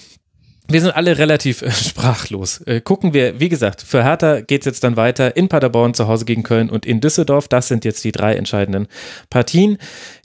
[0.72, 2.62] wir sind alle relativ äh, sprachlos.
[2.62, 6.08] Äh, gucken wir, wie gesagt, für Hertha geht es jetzt dann weiter in Paderborn zu
[6.08, 7.48] Hause gegen Köln und in Düsseldorf.
[7.48, 8.88] Das sind jetzt die drei entscheidenden
[9.32, 9.80] Partien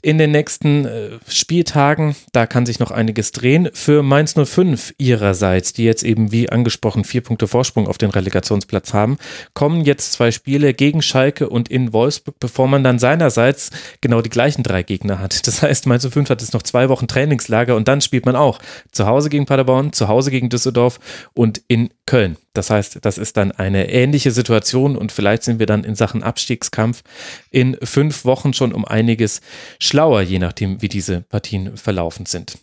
[0.05, 2.15] in den nächsten äh, Spieltagen.
[2.31, 3.69] Da kann sich noch einiges drehen.
[3.73, 8.93] Für Mainz 05 ihrerseits, die jetzt eben wie angesprochen vier Punkte Vorsprung auf den Relegationsplatz
[8.93, 9.17] haben,
[9.55, 14.29] kommen jetzt zwei Spiele gegen Schalke und in Wolfsburg, bevor man dann seinerseits genau die
[14.29, 15.47] gleichen drei Gegner hat.
[15.47, 18.59] Das heißt, Mainz 05 hat jetzt noch zwei Wochen Trainingslager und dann spielt man auch
[18.91, 20.99] zu Hause gegen Paderborn, zu Hause gegen Düsseldorf
[21.33, 22.37] und in Köln.
[22.53, 26.23] Das heißt, das ist dann eine ähnliche Situation und vielleicht sind wir dann in Sachen
[26.23, 27.03] Abstiegskampf
[27.49, 29.41] in fünf Wochen schon um einiges
[29.79, 32.57] schlauer, je nachdem, wie diese Partien verlaufen sind.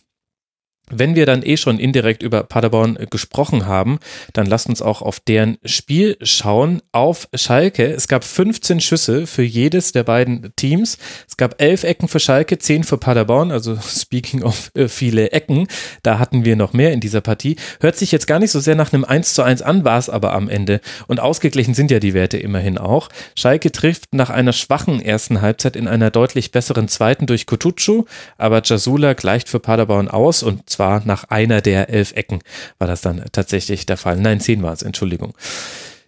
[0.89, 3.99] Wenn wir dann eh schon indirekt über Paderborn gesprochen haben,
[4.33, 6.81] dann lasst uns auch auf deren Spiel schauen.
[6.91, 7.85] Auf Schalke.
[7.85, 10.97] Es gab 15 Schüsse für jedes der beiden Teams.
[11.27, 13.51] Es gab elf Ecken für Schalke, zehn für Paderborn.
[13.51, 15.67] Also speaking of äh, viele Ecken,
[16.03, 17.55] da hatten wir noch mehr in dieser Partie.
[17.79, 20.09] Hört sich jetzt gar nicht so sehr nach einem 1 zu 1 an, war es
[20.09, 20.81] aber am Ende.
[21.07, 23.07] Und ausgeglichen sind ja die Werte immerhin auch.
[23.35, 28.03] Schalke trifft nach einer schwachen ersten Halbzeit in einer deutlich besseren zweiten durch Kutucu,
[28.37, 32.39] aber Jasula gleicht für Paderborn aus und zwar nach einer der elf Ecken
[32.77, 34.17] war das dann tatsächlich der Fall.
[34.17, 35.33] Nein, zehn war es, Entschuldigung.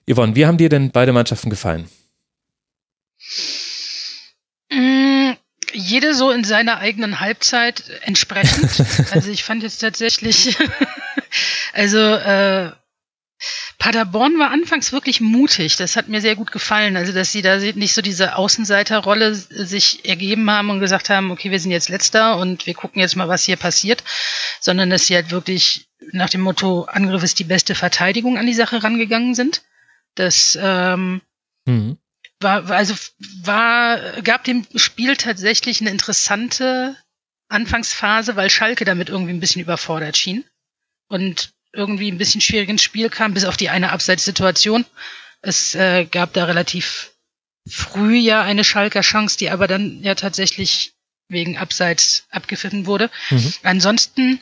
[0.10, 1.90] Yvonne, wie haben dir denn beide Mannschaften gefallen?
[4.72, 5.32] Mm,
[5.74, 8.84] jede so in seiner eigenen Halbzeit entsprechend.
[9.12, 10.58] also ich fand jetzt tatsächlich,
[11.74, 12.72] also äh,
[13.77, 15.76] Paderborn war anfangs wirklich mutig.
[15.76, 16.95] Das hat mir sehr gut gefallen.
[16.95, 21.52] Also, dass sie da nicht so diese Außenseiterrolle sich ergeben haben und gesagt haben, okay,
[21.52, 24.03] wir sind jetzt letzter und wir gucken jetzt mal, was hier passiert,
[24.60, 28.53] sondern dass sie halt wirklich nach dem Motto Angriff ist die beste Verteidigung an die
[28.53, 29.64] Sache rangegangen sind.
[30.15, 31.22] Das ähm,
[31.65, 31.97] mhm.
[32.39, 32.95] war, also
[33.43, 36.95] war, gab dem Spiel tatsächlich eine interessante
[37.49, 40.45] Anfangsphase, weil Schalke damit irgendwie ein bisschen überfordert schien.
[41.07, 44.85] Und irgendwie ein bisschen schwierig ins Spiel kam, bis auf die eine Abseitssituation.
[45.41, 47.11] Es äh, gab da relativ
[47.68, 50.93] früh ja eine Schalker Chance, die aber dann ja tatsächlich
[51.27, 53.10] wegen Abseits abgepfiffen wurde.
[53.30, 53.53] Mhm.
[53.64, 54.39] Ansonsten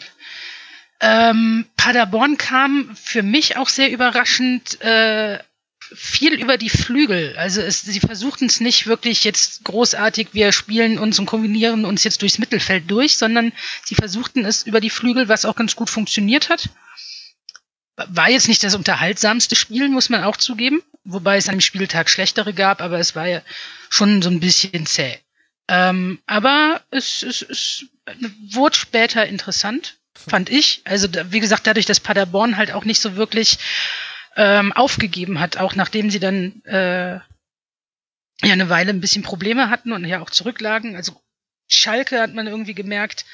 [1.00, 5.40] ähm, Paderborn kam für mich auch sehr überraschend äh,
[5.94, 7.36] viel über die Flügel.
[7.38, 12.04] Also es, sie versuchten es nicht wirklich jetzt großartig, wir spielen uns und kombinieren uns
[12.04, 13.52] jetzt durchs Mittelfeld durch, sondern
[13.84, 16.70] sie versuchten es über die Flügel, was auch ganz gut funktioniert hat.
[17.96, 20.82] War jetzt nicht das unterhaltsamste Spiel, muss man auch zugeben.
[21.04, 23.42] Wobei es an dem Spieltag schlechtere gab, aber es war ja
[23.90, 25.18] schon so ein bisschen zäh.
[25.68, 27.86] Ähm, aber es, es, es
[28.52, 30.82] wurde später interessant, fand ich.
[30.86, 33.60] Also wie gesagt, dadurch, dass Paderborn halt auch nicht so wirklich
[34.36, 39.92] ähm, aufgegeben hat, auch nachdem sie dann äh, ja eine Weile ein bisschen Probleme hatten
[39.92, 40.96] und ja auch zurücklagen.
[40.96, 41.22] Also
[41.68, 43.26] Schalke hat man irgendwie gemerkt,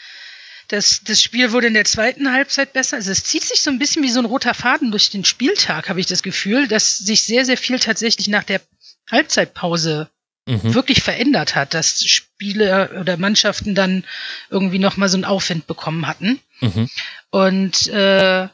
[0.70, 2.98] das, das Spiel wurde in der zweiten Halbzeit besser.
[2.98, 5.90] Also es zieht sich so ein bisschen wie so ein roter Faden durch den Spieltag,
[5.90, 8.62] habe ich das Gefühl, dass sich sehr, sehr viel tatsächlich nach der
[9.10, 10.10] Halbzeitpause
[10.46, 10.74] mhm.
[10.76, 14.04] wirklich verändert hat, dass Spiele oder Mannschaften dann
[14.50, 16.40] irgendwie nochmal so einen Aufwind bekommen hatten.
[16.62, 16.90] Mhm.
[17.32, 18.48] Und äh,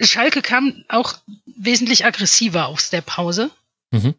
[0.00, 1.14] Schalke kam auch
[1.46, 3.50] wesentlich aggressiver aus der Pause.
[3.90, 4.14] Mhm.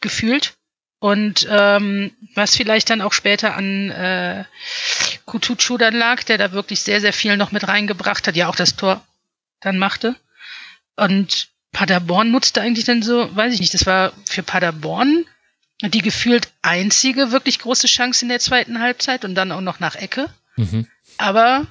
[0.00, 0.57] Gefühlt.
[1.00, 4.44] Und ähm, was vielleicht dann auch später an äh,
[5.26, 8.56] Kutucu dann lag, der da wirklich sehr, sehr viel noch mit reingebracht hat, ja auch
[8.56, 9.04] das Tor
[9.60, 10.16] dann machte.
[10.96, 15.24] Und Paderborn nutzte eigentlich dann so, weiß ich nicht, das war für Paderborn
[15.82, 19.94] die gefühlt einzige wirklich große Chance in der zweiten Halbzeit und dann auch noch nach
[19.94, 20.28] Ecke.
[20.56, 20.88] Mhm.
[21.18, 21.66] Aber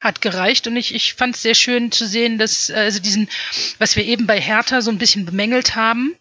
[0.00, 3.28] hat gereicht und ich, ich fand es sehr schön zu sehen, dass also diesen,
[3.78, 6.16] was wir eben bei Hertha so ein bisschen bemängelt haben,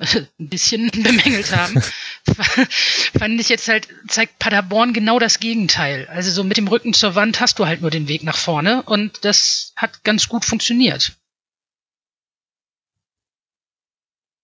[0.14, 1.82] ein bisschen bemängelt haben,
[3.18, 6.08] fand ich jetzt halt, zeigt Paderborn genau das Gegenteil.
[6.08, 8.82] Also so mit dem Rücken zur Wand hast du halt nur den Weg nach vorne
[8.82, 11.12] und das hat ganz gut funktioniert.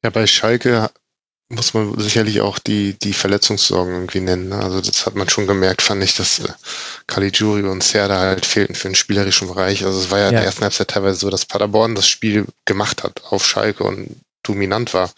[0.05, 0.91] Ja, bei Schalke
[1.49, 4.49] muss man sicherlich auch die, die Verletzungssorgen irgendwie nennen.
[4.49, 4.59] Ne?
[4.59, 6.49] Also das hat man schon gemerkt, fand ich, dass äh,
[7.07, 9.85] Caligiuri und Serda halt fehlten für den spielerischen Bereich.
[9.85, 10.31] Also es war ja, ja.
[10.31, 14.17] in der ersten Halbzeit teilweise so, dass Paderborn das Spiel gemacht hat auf Schalke und
[14.49, 15.11] dominant war.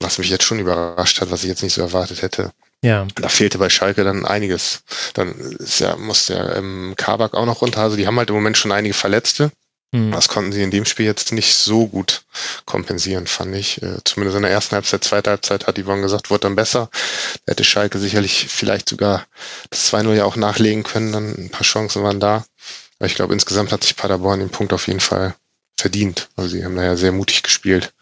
[0.00, 2.52] Was mich jetzt schon überrascht hat, was ich jetzt nicht so erwartet hätte.
[2.82, 3.06] Ja.
[3.14, 4.82] Da fehlte bei Schalke dann einiges.
[5.12, 7.82] Dann ist ja, muss der ähm, Kabak auch noch runter.
[7.82, 9.52] Also die haben halt im Moment schon einige Verletzte.
[9.92, 10.12] Mhm.
[10.12, 12.22] Das konnten sie in dem Spiel jetzt nicht so gut
[12.64, 13.82] kompensieren, fand ich.
[13.82, 16.88] Äh, zumindest in der ersten Halbzeit, zweite Halbzeit hat Yvonne gesagt, wurde dann besser.
[17.44, 19.26] Da hätte Schalke sicherlich vielleicht sogar
[19.70, 22.44] das 2-0 ja auch nachlegen können, dann ein paar Chancen waren da.
[22.98, 25.34] Aber ich glaube, insgesamt hat sich Paderborn den Punkt auf jeden Fall
[25.80, 26.28] verdient.
[26.36, 27.92] Also sie haben da ja sehr mutig gespielt.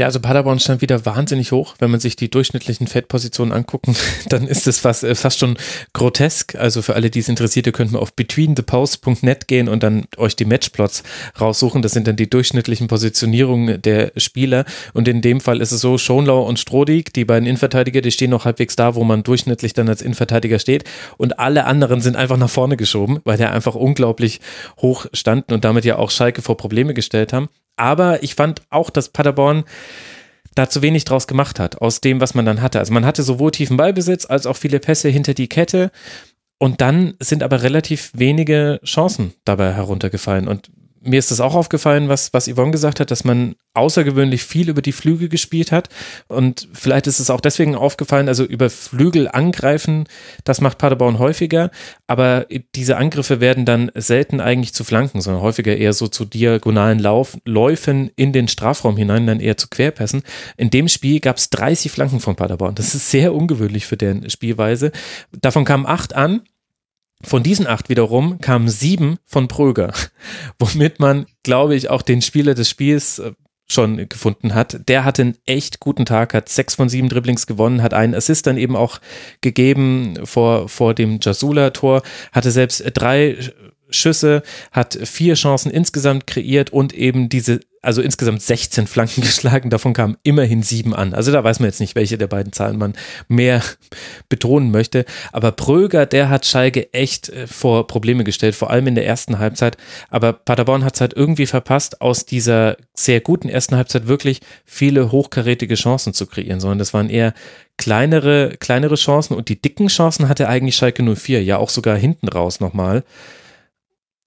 [0.00, 1.74] Ja, also Paderborn stand wieder wahnsinnig hoch.
[1.78, 3.94] Wenn man sich die durchschnittlichen Fettpositionen angucken,
[4.30, 5.58] dann ist es fast, äh, fast schon
[5.92, 6.54] grotesk.
[6.54, 10.46] Also für alle, die es interessiert, könnt mal auf betweenthepost.net gehen und dann euch die
[10.46, 11.02] Matchplots
[11.38, 11.82] raussuchen.
[11.82, 14.64] Das sind dann die durchschnittlichen Positionierungen der Spieler.
[14.94, 18.30] Und in dem Fall ist es so, Schonlau und Strodig, die beiden Innenverteidiger, die stehen
[18.30, 20.84] noch halbwegs da, wo man durchschnittlich dann als Innenverteidiger steht.
[21.18, 24.40] Und alle anderen sind einfach nach vorne geschoben, weil der einfach unglaublich
[24.80, 27.50] hoch standen und damit ja auch Schalke vor Probleme gestellt haben.
[27.80, 29.64] Aber ich fand auch, dass Paderborn
[30.54, 32.78] da zu wenig draus gemacht hat, aus dem, was man dann hatte.
[32.78, 35.90] Also man hatte sowohl tiefen Ballbesitz als auch viele Pässe hinter die Kette.
[36.58, 40.46] Und dann sind aber relativ wenige Chancen dabei heruntergefallen.
[40.46, 40.70] Und
[41.02, 44.82] mir ist das auch aufgefallen, was, was Yvonne gesagt hat, dass man außergewöhnlich viel über
[44.82, 45.88] die Flügel gespielt hat.
[46.28, 50.08] Und vielleicht ist es auch deswegen aufgefallen, also über Flügel angreifen,
[50.44, 51.70] das macht Paderborn häufiger.
[52.06, 56.98] Aber diese Angriffe werden dann selten eigentlich zu Flanken, sondern häufiger eher so zu diagonalen
[56.98, 60.22] Lauf, Läufen in den Strafraum hinein, dann eher zu Querpässen.
[60.56, 62.74] In dem Spiel gab es 30 Flanken von Paderborn.
[62.74, 64.92] Das ist sehr ungewöhnlich für deren Spielweise.
[65.32, 66.42] Davon kamen acht an
[67.22, 69.92] von diesen acht wiederum kamen sieben von Pröger,
[70.58, 73.32] womit man, glaube ich, auch den Spieler des Spiels äh,
[73.68, 74.88] schon gefunden hat.
[74.88, 78.46] Der hatte einen echt guten Tag, hat sechs von sieben Dribblings gewonnen, hat einen Assist
[78.46, 78.98] dann eben auch
[79.42, 82.02] gegeben vor, vor dem Jasula-Tor,
[82.32, 83.38] hatte selbst drei
[83.90, 84.42] Schüsse,
[84.72, 90.16] hat vier Chancen insgesamt kreiert und eben diese also insgesamt 16 Flanken geschlagen, davon kamen
[90.22, 91.14] immerhin sieben an.
[91.14, 92.94] Also da weiß man jetzt nicht, welche der beiden Zahlen man
[93.28, 93.62] mehr
[94.28, 95.04] betonen möchte.
[95.32, 99.38] Aber Pröger, der hat Schalke echt äh, vor Probleme gestellt, vor allem in der ersten
[99.38, 99.76] Halbzeit.
[100.10, 105.10] Aber Paderborn hat es halt irgendwie verpasst, aus dieser sehr guten ersten Halbzeit wirklich viele
[105.10, 107.34] hochkarätige Chancen zu kreieren, sondern das waren eher
[107.78, 112.28] kleinere, kleinere Chancen und die dicken Chancen hatte eigentlich Schalke 04, ja auch sogar hinten
[112.28, 113.04] raus nochmal.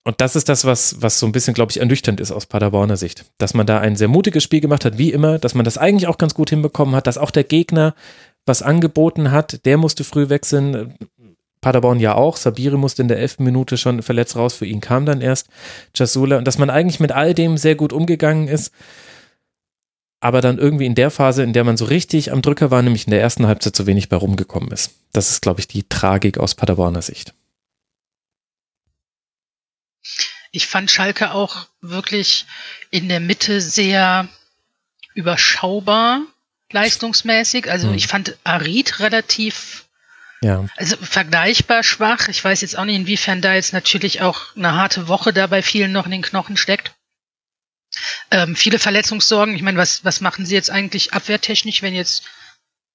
[0.06, 2.98] Und das ist das, was, was so ein bisschen, glaube ich, ernüchternd ist aus Paderborner
[2.98, 3.26] Sicht.
[3.38, 6.08] Dass man da ein sehr mutiges Spiel gemacht hat, wie immer, dass man das eigentlich
[6.08, 7.96] auch ganz gut hinbekommen hat, dass auch der Gegner
[8.46, 10.96] was angeboten hat, der musste früh wechseln.
[11.62, 12.36] Paderborn ja auch.
[12.36, 14.54] Sabiri musste in der elften Minute schon verletzt raus.
[14.54, 15.48] Für ihn kam dann erst
[15.96, 16.38] Jasula.
[16.38, 18.74] Und dass man eigentlich mit all dem sehr gut umgegangen ist.
[20.20, 23.08] Aber dann irgendwie in der Phase, in der man so richtig am Drücker war, nämlich
[23.08, 24.92] in der ersten Halbzeit zu wenig bei rumgekommen ist.
[25.14, 27.34] Das ist, glaube ich, die Tragik aus Paderborner Sicht.
[30.52, 32.46] Ich fand Schalke auch wirklich
[32.92, 34.28] in der Mitte sehr
[35.14, 36.22] überschaubar
[36.72, 37.70] leistungsmäßig.
[37.70, 37.96] Also mhm.
[37.96, 39.86] ich fand Arid relativ
[40.44, 40.66] ja.
[40.76, 42.28] Also vergleichbar schwach.
[42.28, 45.64] Ich weiß jetzt auch nicht, inwiefern da jetzt natürlich auch eine harte Woche da bei
[45.64, 46.94] vielen noch in den Knochen steckt.
[48.30, 49.56] Ähm, viele Verletzungssorgen.
[49.56, 52.26] Ich meine, was, was machen sie jetzt eigentlich abwehrtechnisch, wenn jetzt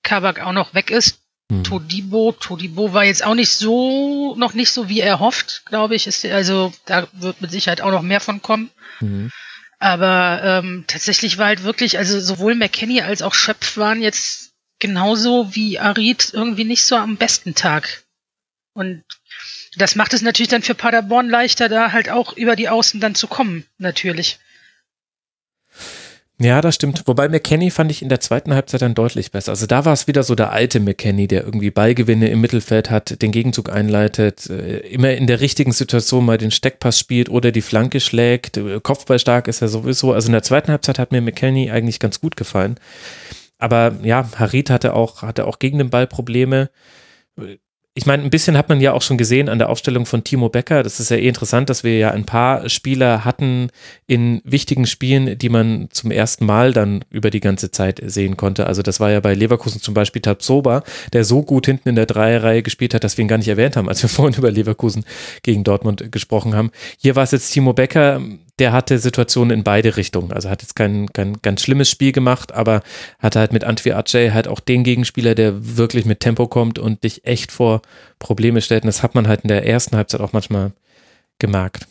[0.02, 1.20] Kabak auch noch weg ist?
[1.51, 1.65] Hm.
[1.65, 6.07] Todibo, Todibo war jetzt auch nicht so, noch nicht so wie er hofft, glaube ich.
[6.07, 8.70] Ist, also da wird mit Sicherheit auch noch mehr von kommen.
[9.01, 9.31] Mhm.
[9.79, 15.55] Aber ähm, tatsächlich war halt wirklich, also sowohl McKenny als auch Schöpf waren jetzt genauso
[15.55, 18.05] wie Arid irgendwie nicht so am besten Tag.
[18.75, 19.05] Und
[19.77, 23.15] das macht es natürlich dann für Paderborn leichter, da halt auch über die Außen dann
[23.15, 24.39] zu kommen, natürlich.
[26.40, 27.02] Ja, das stimmt.
[27.06, 29.51] Wobei McKenny fand ich in der zweiten Halbzeit dann deutlich besser.
[29.51, 33.20] Also da war es wieder so der alte McKenny, der irgendwie Ballgewinne im Mittelfeld hat,
[33.23, 37.60] den Gegenzug einleitet, äh, immer in der richtigen Situation mal den Steckpass spielt oder die
[37.60, 38.56] Flanke schlägt.
[38.56, 40.12] Äh, Kopfballstark ist er sowieso.
[40.12, 42.78] Also in der zweiten Halbzeit hat mir McKenny eigentlich ganz gut gefallen.
[43.59, 46.70] Aber ja, Harit hatte auch, hatte auch gegen den Ball Probleme
[47.99, 50.49] ich meine, ein bisschen hat man ja auch schon gesehen an der Aufstellung von Timo
[50.49, 50.85] Becker.
[50.85, 53.70] Das ist ja eh interessant, dass wir ja ein paar Spieler hatten
[54.07, 58.69] in wichtigen Spielen, die man zum ersten Mal dann über die ganze Zeit sehen konnte.
[58.69, 62.07] Also das war ja bei Leverkusen zum Beispiel Tabsoba, der so gut hinten in der
[62.07, 65.05] Dreierreihe gespielt hat, dass wir ihn gar nicht erwähnt haben, als wir vorhin über Leverkusen
[65.43, 66.70] gegen Dortmund gesprochen haben.
[66.99, 68.23] Hier war es jetzt Timo Becker,
[68.59, 70.32] der hatte Situationen in beide Richtungen.
[70.32, 72.82] Also hat jetzt kein, kein ganz schlimmes Spiel gemacht, aber
[73.18, 77.05] hatte halt mit Antwi Ajay halt auch den Gegenspieler, der wirklich mit Tempo kommt und
[77.05, 77.82] dich echt vor
[78.18, 78.85] Probleme stellt.
[78.85, 80.72] Und das hat man halt in der ersten Halbzeit auch manchmal
[81.39, 81.86] gemerkt.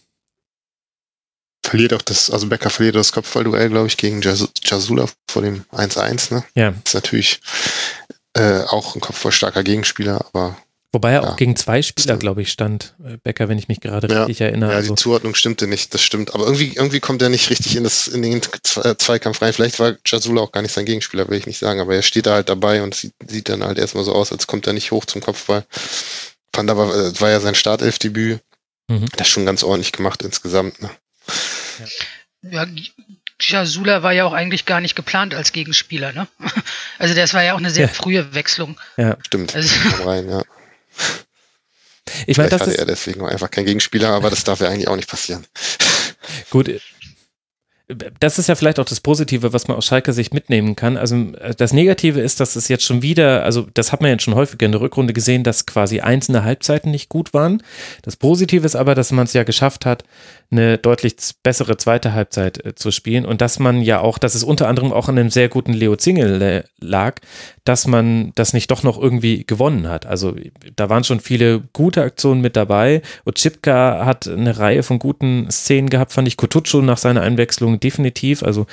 [1.66, 6.34] Verliert auch das, also Becker verliert das Kopfballduell, glaube ich, gegen Jasula vor dem 1-1,
[6.34, 6.44] ne?
[6.56, 6.74] Ja.
[6.86, 7.42] Ist natürlich
[8.34, 10.58] äh, auch ein kopfballstarker Gegenspieler, aber
[10.94, 11.30] Wobei er ja.
[11.30, 14.24] auch gegen zwei Spieler, glaube ich, stand, äh, Becker, wenn ich mich gerade ja.
[14.24, 14.72] richtig erinnere.
[14.72, 14.96] Ja, die also.
[14.96, 16.34] Zuordnung stimmte nicht, das stimmt.
[16.34, 19.52] Aber irgendwie, irgendwie kommt er nicht richtig in, das, in den Zweikampf rein.
[19.52, 21.82] Vielleicht war Jasula auch gar nicht sein Gegenspieler, will ich nicht sagen.
[21.82, 24.48] Aber er steht da halt dabei und sieht, sieht dann halt erstmal so aus, als
[24.48, 25.66] kommt er nicht hoch zum Kopfball.
[26.54, 28.40] Fand aber, äh, war ja sein Startelfdebüt.
[28.88, 29.08] Mhm.
[29.18, 30.82] Das schon ganz ordentlich gemacht insgesamt.
[30.82, 30.90] Ne?
[32.42, 32.64] Ja.
[32.64, 32.68] ja,
[33.40, 36.28] Jasula war ja auch eigentlich gar nicht geplant als Gegenspieler, ne?
[37.00, 37.94] Also das war ja auch eine sehr ja.
[37.94, 38.80] frühe Wechslung.
[38.96, 39.54] Ja, stimmt.
[39.54, 40.42] Also, rein, ja.
[42.26, 44.88] Ich meine, das hatte ist er deswegen einfach kein Gegenspieler, aber das darf ja eigentlich
[44.88, 45.46] auch nicht passieren.
[46.50, 46.80] Gut,
[48.20, 50.98] das ist ja vielleicht auch das Positive, was man aus Schalke Sicht mitnehmen kann.
[50.98, 54.24] Also äh, das Negative ist, dass es jetzt schon wieder, also das hat man jetzt
[54.24, 57.64] schon häufiger in der Rückrunde gesehen, dass quasi einzelne Halbzeiten nicht gut waren.
[58.02, 60.04] Das Positive ist aber, dass man es ja geschafft hat,
[60.50, 64.44] eine deutlich bessere zweite Halbzeit äh, zu spielen und dass man ja auch, dass es
[64.44, 67.20] unter anderem auch an einem sehr guten Leo Zingel äh, lag,
[67.66, 70.06] dass man das nicht doch noch irgendwie gewonnen hat.
[70.06, 70.36] Also
[70.76, 73.02] da waren schon viele gute Aktionen mit dabei.
[73.26, 78.42] Ochipka hat eine Reihe von guten Szenen gehabt, fand ich Kutucu nach seiner Einwechslung definitiv.
[78.42, 78.68] Also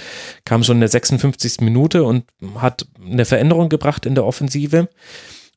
[0.44, 1.60] kam schon in der 56.
[1.60, 2.24] Minute und
[2.56, 4.88] hat eine Veränderung gebracht in der Offensive.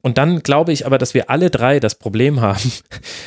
[0.01, 2.71] Und dann glaube ich aber, dass wir alle drei das Problem haben,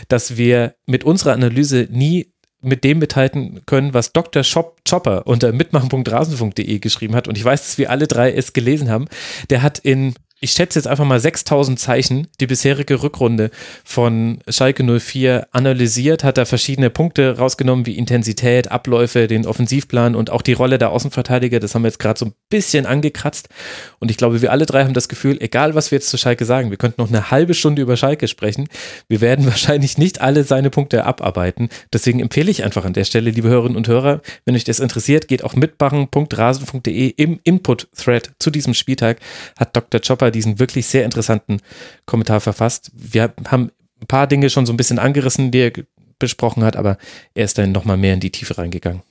[0.09, 4.45] dass wir mit unserer Analyse nie mit dem mithalten können, was Dr.
[4.45, 7.29] Shop Chopper unter mitmachen.rasen.de geschrieben hat.
[7.29, 9.07] Und ich weiß, dass wir alle drei es gelesen haben.
[9.49, 13.51] Der hat in ich schätze jetzt einfach mal 6000 Zeichen, die bisherige Rückrunde
[13.85, 20.31] von Schalke 04 analysiert, hat da verschiedene Punkte rausgenommen, wie Intensität, Abläufe, den Offensivplan und
[20.31, 21.61] auch die Rolle der Außenverteidiger.
[21.61, 23.51] Das haben wir jetzt gerade so ein bisschen angekratzt.
[23.99, 26.47] Und ich glaube, wir alle drei haben das Gefühl, egal was wir jetzt zu Schalke
[26.47, 28.69] sagen, wir könnten noch eine halbe Stunde über Schalke sprechen.
[29.09, 31.69] Wir werden wahrscheinlich nicht alle seine Punkte abarbeiten.
[31.93, 35.29] Deswegen empfehle ich einfach an der Stelle, liebe Hörerinnen und Hörer, wenn euch das interessiert,
[35.29, 39.19] geht auch mitmachen.rasen.de im Input-Thread zu diesem Spieltag
[39.59, 40.01] hat Dr.
[40.01, 41.61] Chopper diesen wirklich sehr interessanten
[42.07, 42.91] Kommentar verfasst.
[42.95, 43.71] Wir haben
[44.01, 45.73] ein paar Dinge schon so ein bisschen angerissen, die er
[46.19, 46.99] besprochen hat, aber
[47.35, 49.03] er ist dann nochmal mehr in die Tiefe reingegangen.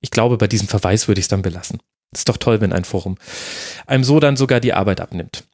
[0.00, 1.80] Ich glaube, bei diesem Verweis würde ich es dann belassen.
[2.12, 3.16] ist doch toll, wenn ein Forum
[3.86, 5.44] einem so dann sogar die Arbeit abnimmt.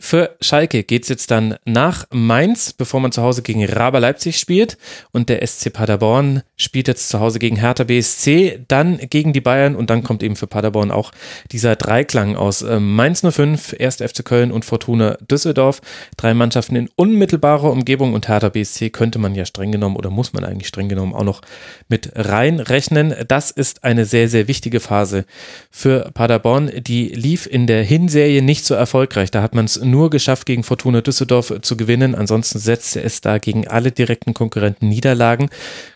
[0.00, 4.38] Für Schalke geht es jetzt dann nach Mainz, bevor man zu Hause gegen Raber Leipzig
[4.38, 4.78] spielt.
[5.10, 9.74] Und der SC Paderborn spielt jetzt zu Hause gegen Hertha BSC, dann gegen die Bayern
[9.74, 11.10] und dann kommt eben für Paderborn auch
[11.50, 13.96] dieser Dreiklang aus äh, Mainz 05, 1.
[13.96, 15.80] FC Köln und Fortuna Düsseldorf.
[16.16, 20.32] Drei Mannschaften in unmittelbarer Umgebung und Hertha BSC könnte man ja streng genommen oder muss
[20.32, 21.42] man eigentlich streng genommen auch noch
[21.88, 23.14] mit reinrechnen.
[23.26, 25.24] Das ist eine sehr, sehr wichtige Phase
[25.72, 26.70] für Paderborn.
[26.78, 29.32] Die lief in der Hinserie nicht so erfolgreich.
[29.32, 32.14] Da hat man es nur geschafft, gegen Fortuna Düsseldorf zu gewinnen.
[32.14, 35.50] Ansonsten setzte es da gegen alle direkten Konkurrenten Niederlagen.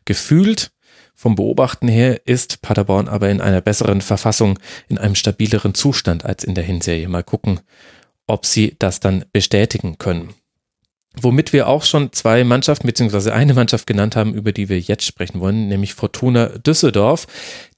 [0.05, 0.73] Gefühlt
[1.15, 4.59] vom Beobachten her ist Paderborn aber in einer besseren Verfassung,
[4.89, 7.09] in einem stabileren Zustand als in der Hinserie.
[7.09, 7.61] Mal gucken,
[8.27, 10.35] ob sie das dann bestätigen können.
[11.21, 15.05] Womit wir auch schon zwei Mannschaften beziehungsweise eine Mannschaft genannt haben, über die wir jetzt
[15.05, 17.27] sprechen wollen, nämlich Fortuna Düsseldorf.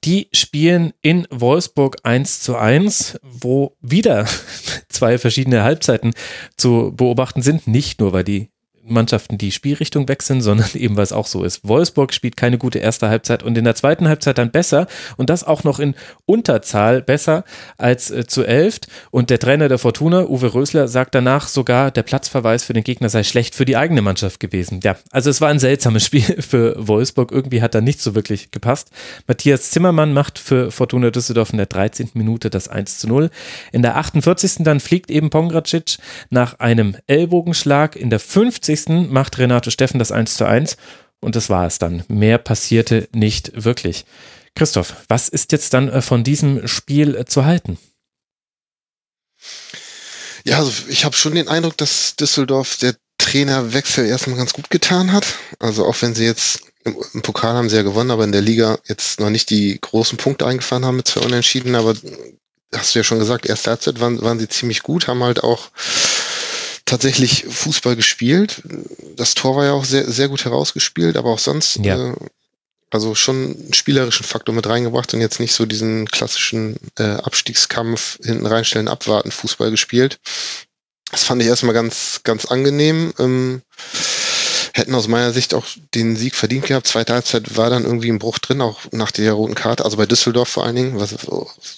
[0.04, 4.26] Die spielen in Wolfsburg 1 zu 1, wo wieder
[4.88, 6.14] zwei verschiedene Halbzeiten
[6.56, 7.66] zu beobachten sind.
[7.66, 8.50] Nicht nur, weil die
[8.86, 11.66] Mannschaften die Spielrichtung wechseln, sondern eben weil es auch so ist.
[11.66, 14.86] Wolfsburg spielt keine gute erste Halbzeit und in der zweiten Halbzeit dann besser
[15.16, 15.94] und das auch noch in
[16.26, 17.44] Unterzahl besser
[17.78, 18.88] als äh, zu elft.
[19.10, 23.08] Und der Trainer der Fortuna, Uwe Rösler, sagt danach sogar, der Platzverweis für den Gegner
[23.08, 24.80] sei schlecht für die eigene Mannschaft gewesen.
[24.82, 27.32] Ja, also es war ein seltsames Spiel für Wolfsburg.
[27.32, 28.90] Irgendwie hat da nicht so wirklich gepasst.
[29.26, 32.10] Matthias Zimmermann macht für Fortuna Düsseldorf in der 13.
[32.14, 33.30] Minute das 1 zu 0.
[33.72, 34.56] In der 48.
[34.58, 35.96] dann fliegt eben Pongracic
[36.30, 37.96] nach einem Ellbogenschlag.
[37.96, 38.73] In der 50
[39.12, 40.76] macht Renato Steffen das 1 zu 1
[41.20, 42.04] und das war es dann.
[42.08, 44.04] Mehr passierte nicht wirklich.
[44.54, 47.78] Christoph, was ist jetzt dann äh, von diesem Spiel äh, zu halten?
[50.44, 55.12] Ja, also ich habe schon den Eindruck, dass Düsseldorf der Trainerwechsel erstmal ganz gut getan
[55.12, 55.26] hat.
[55.58, 58.42] Also auch wenn sie jetzt im, im, Pokal haben sie ja gewonnen, aber in der
[58.42, 61.94] Liga jetzt noch nicht die großen Punkte eingefahren haben mit zwei Unentschieden, aber
[62.74, 65.70] hast du ja schon gesagt, erste Halbzeit waren, waren sie ziemlich gut, haben halt auch
[66.94, 68.62] tatsächlich Fußball gespielt.
[69.16, 72.12] Das Tor war ja auch sehr, sehr gut herausgespielt, aber auch sonst, ja.
[72.12, 72.14] äh,
[72.90, 78.20] also schon einen spielerischen Faktor mit reingebracht und jetzt nicht so diesen klassischen äh, Abstiegskampf
[78.22, 80.20] hinten reinstellen, abwarten Fußball gespielt.
[81.10, 83.12] Das fand ich erstmal ganz, ganz angenehm.
[83.18, 83.62] Ähm,
[84.76, 85.64] hätten aus meiner Sicht auch
[85.94, 86.88] den Sieg verdient gehabt.
[86.88, 90.04] Zweite Halbzeit war dann irgendwie ein Bruch drin, auch nach der roten Karte, also bei
[90.04, 91.14] Düsseldorf vor allen Dingen, was,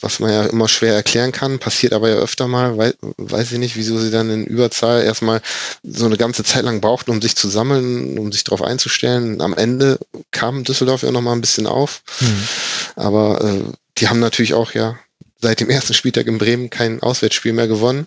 [0.01, 3.59] was man ja immer schwer erklären kann, passiert aber ja öfter mal, weil, weiß ich
[3.59, 5.43] nicht, wieso sie dann in Überzahl erstmal
[5.82, 9.43] so eine ganze Zeit lang brauchten, um sich zu sammeln, um sich darauf einzustellen.
[9.43, 9.98] Am Ende
[10.31, 12.48] kam Düsseldorf ja noch mal ein bisschen auf, mhm.
[12.97, 14.98] aber äh, die haben natürlich auch ja
[15.39, 18.06] seit dem ersten Spieltag in Bremen kein Auswärtsspiel mehr gewonnen.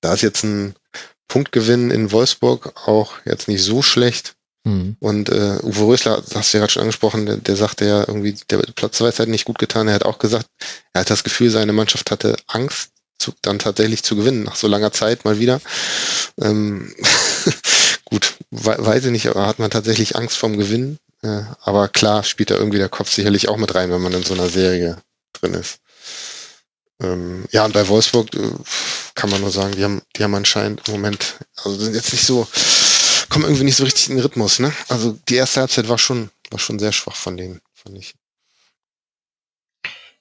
[0.00, 0.74] Da ist jetzt ein
[1.32, 4.34] Punktgewinn in Wolfsburg auch jetzt nicht so schlecht.
[4.64, 4.96] Mhm.
[5.00, 8.36] Und äh, Uwe Rösler, hast du ja gerade schon angesprochen, der, der sagte ja irgendwie,
[8.50, 9.88] der Platzweis hat nicht gut getan.
[9.88, 10.44] Er hat auch gesagt,
[10.92, 14.68] er hat das Gefühl, seine Mannschaft hatte Angst, zu, dann tatsächlich zu gewinnen, nach so
[14.68, 15.62] langer Zeit mal wieder.
[16.38, 16.94] Ähm,
[18.04, 20.98] gut, weiß ich nicht, aber hat man tatsächlich Angst vorm Gewinnen.
[21.22, 24.22] Äh, aber klar spielt da irgendwie der Kopf sicherlich auch mit rein, wenn man in
[24.22, 24.98] so einer Serie
[25.32, 25.78] drin ist.
[27.02, 28.50] Ähm, ja, und bei Wolfsburg äh,
[29.14, 32.24] kann man nur sagen, die haben, die haben anscheinend im Moment, also sind jetzt nicht
[32.24, 32.46] so,
[33.28, 34.72] kommen irgendwie nicht so richtig in den Rhythmus, ne?
[34.88, 38.14] Also die erste Halbzeit war schon, war schon sehr schwach von denen, fand ich.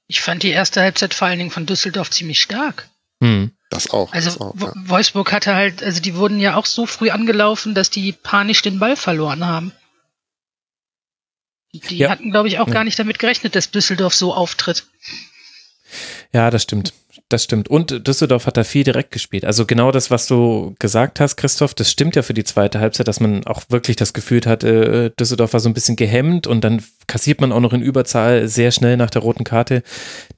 [0.07, 2.89] Ich fand die erste Halbzeit vor allen Dingen von Düsseldorf ziemlich stark.
[3.21, 3.51] Hm.
[3.69, 4.11] Das auch.
[4.11, 4.73] Also das auch, ja.
[4.75, 8.79] Wolfsburg hatte halt, also die wurden ja auch so früh angelaufen, dass die panisch den
[8.79, 9.71] Ball verloren haben.
[11.73, 12.09] Die ja.
[12.09, 12.73] hatten, glaube ich, auch ja.
[12.73, 14.85] gar nicht damit gerechnet, dass Düsseldorf so auftritt.
[16.33, 16.93] Ja, das stimmt.
[17.27, 17.67] Das stimmt.
[17.69, 19.43] Und Düsseldorf hat da viel direkt gespielt.
[19.43, 23.07] Also genau das, was du gesagt hast, Christoph, das stimmt ja für die zweite Halbzeit,
[23.07, 26.63] dass man auch wirklich das Gefühl hat, äh, Düsseldorf war so ein bisschen gehemmt und
[26.63, 26.81] dann
[27.11, 29.83] kassiert man auch noch in Überzahl sehr schnell nach der roten Karte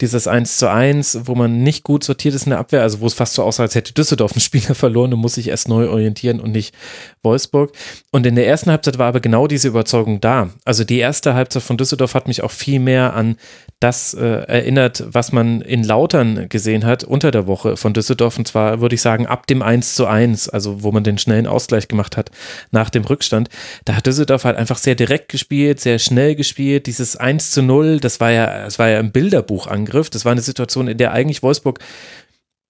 [0.01, 3.05] dieses 1 zu 1, wo man nicht gut sortiert ist in der Abwehr, also wo
[3.05, 5.87] es fast so aussah, als hätte Düsseldorf einen Spieler verloren und muss sich erst neu
[5.87, 6.73] orientieren und nicht
[7.21, 7.73] Wolfsburg.
[8.11, 10.49] Und in der ersten Halbzeit war aber genau diese Überzeugung da.
[10.65, 13.37] Also die erste Halbzeit von Düsseldorf hat mich auch viel mehr an
[13.79, 18.37] das äh, erinnert, was man in Lautern gesehen hat unter der Woche von Düsseldorf.
[18.37, 21.47] Und zwar würde ich sagen, ab dem 1 zu 1, also wo man den schnellen
[21.47, 22.31] Ausgleich gemacht hat
[22.71, 23.49] nach dem Rückstand.
[23.85, 26.62] Da hat Düsseldorf halt einfach sehr direkt gespielt, sehr schnell gespielt.
[26.85, 30.09] Dieses 1 zu 0, das war ja, das war ja ein Bilderbuchangriff.
[30.09, 31.79] Das war eine Situation, in der eigentlich Wolfsburg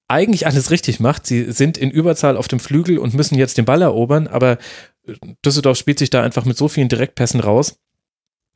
[0.07, 1.26] eigentlich alles richtig macht.
[1.26, 4.57] Sie sind in Überzahl auf dem Flügel und müssen jetzt den Ball erobern, aber
[5.45, 7.80] Düsseldorf spielt sich da einfach mit so vielen Direktpässen raus,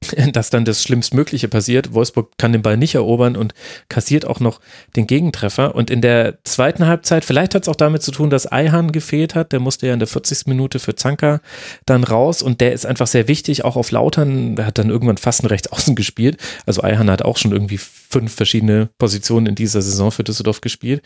[0.31, 1.93] dass dann das Schlimmstmögliche passiert.
[1.93, 3.53] Wolfsburg kann den Ball nicht erobern und
[3.89, 4.59] kassiert auch noch
[4.95, 5.73] den Gegentreffer.
[5.75, 9.33] Und in der zweiten Halbzeit, vielleicht hat es auch damit zu tun, dass Eihan gefehlt
[9.33, 9.51] hat.
[9.51, 10.47] Der musste ja in der 40.
[10.47, 11.41] Minute für Zanka
[11.85, 14.55] dann raus und der ist einfach sehr wichtig, auch auf Lautern.
[14.55, 16.37] Der hat dann irgendwann fast ein Rechtsaußen gespielt.
[16.65, 21.01] Also Eihan hat auch schon irgendwie fünf verschiedene Positionen in dieser Saison für Düsseldorf gespielt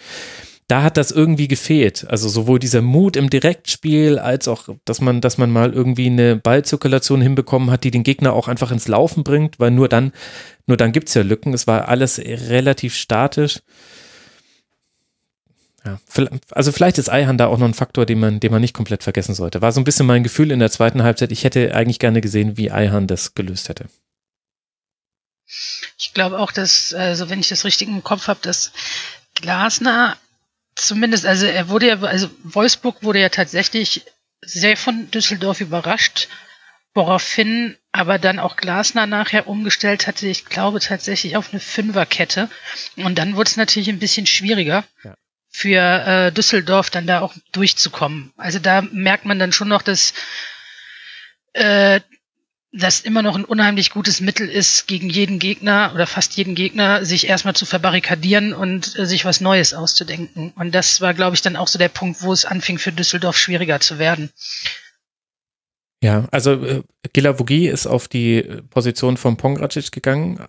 [0.72, 2.06] da hat das irgendwie gefehlt.
[2.07, 6.38] Also sowohl dieser Mut im Direktspiel als auch, dass man, dass man mal irgendwie eine
[6.38, 10.14] Ballzirkulation hinbekommen hat, die den Gegner auch einfach ins Laufen bringt, weil nur dann,
[10.68, 11.53] nur dann gibt es ja Lücken.
[11.53, 13.60] Es war alles relativ statisch.
[15.84, 15.99] Ja,
[16.52, 19.03] also vielleicht ist Eihan da auch noch ein Faktor, den man, den man nicht komplett
[19.03, 19.61] vergessen sollte.
[19.61, 21.34] War so ein bisschen mein Gefühl in der zweiten Halbzeit.
[21.34, 23.88] Ich hätte eigentlich gerne gesehen, wie Eihan das gelöst hätte.
[25.98, 28.72] Ich glaube auch, dass, also wenn ich das richtig im Kopf habe, dass
[29.35, 30.15] Glasner
[30.76, 34.03] zumindest, also er wurde ja, also Wolfsburg wurde ja tatsächlich
[34.41, 36.27] sehr von Düsseldorf überrascht,
[36.93, 42.49] woraufhin aber dann auch Glasner nachher umgestellt hatte, ich glaube tatsächlich auf eine Fünferkette.
[42.98, 44.84] Und dann wurde es natürlich ein bisschen schwieriger.
[45.03, 45.15] Ja.
[45.53, 48.31] für äh, Düsseldorf dann da auch durchzukommen.
[48.38, 50.14] Also da merkt man dann schon noch, dass
[51.53, 51.99] äh,
[52.73, 57.03] das immer noch ein unheimlich gutes Mittel ist, gegen jeden Gegner oder fast jeden Gegner
[57.03, 60.53] sich erstmal zu verbarrikadieren und äh, sich was Neues auszudenken.
[60.56, 63.38] Und das war, glaube ich, dann auch so der Punkt, wo es anfing für Düsseldorf
[63.38, 64.30] schwieriger zu werden.
[66.02, 66.84] Ja, also äh,
[67.14, 70.39] Gila Vogie ist auf die Position von Pongracic gegangen,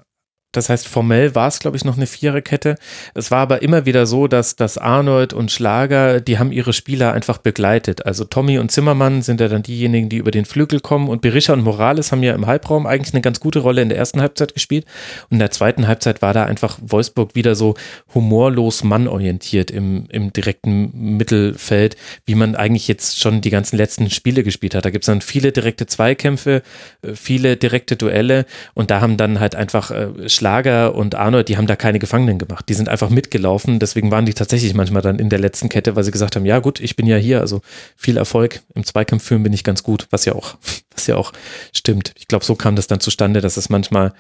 [0.53, 2.77] Das heißt, formell war es, glaube ich, noch eine Viererkette.
[3.15, 7.13] Es war aber immer wieder so, dass, dass Arnold und Schlager, die haben ihre Spieler
[7.13, 8.05] einfach begleitet.
[8.05, 11.55] Also Tommy und Zimmermann sind ja dann diejenigen, die über den Flügel kommen und Berisha
[11.55, 14.53] und Morales haben ja im Halbraum eigentlich eine ganz gute Rolle in der ersten Halbzeit
[14.53, 14.85] gespielt.
[15.31, 17.75] Und in der zweiten Halbzeit war da einfach Wolfsburg wieder so
[18.15, 21.97] humorlos mannorientiert im, im direkten Mittelfeld,
[22.27, 24.85] wie man eigentlich jetzt schon die ganzen letzten Spiele gespielt hat.
[24.85, 26.63] Da gibt es dann viele direkte Zweikämpfe,
[27.01, 31.57] äh, viele direkte Duelle und da haben dann halt einfach äh, Schlager und Arnold, die
[31.57, 32.69] haben da keine Gefangenen gemacht.
[32.69, 33.79] Die sind einfach mitgelaufen.
[33.79, 36.59] Deswegen waren die tatsächlich manchmal dann in der letzten Kette, weil sie gesagt haben, ja
[36.59, 37.61] gut, ich bin ja hier, also
[37.97, 38.61] viel Erfolg.
[38.75, 40.57] Im Zweikampf führen bin ich ganz gut, was ja auch,
[40.91, 41.33] was ja auch
[41.73, 42.13] stimmt.
[42.19, 44.15] Ich glaube, so kam das dann zustande, dass es manchmal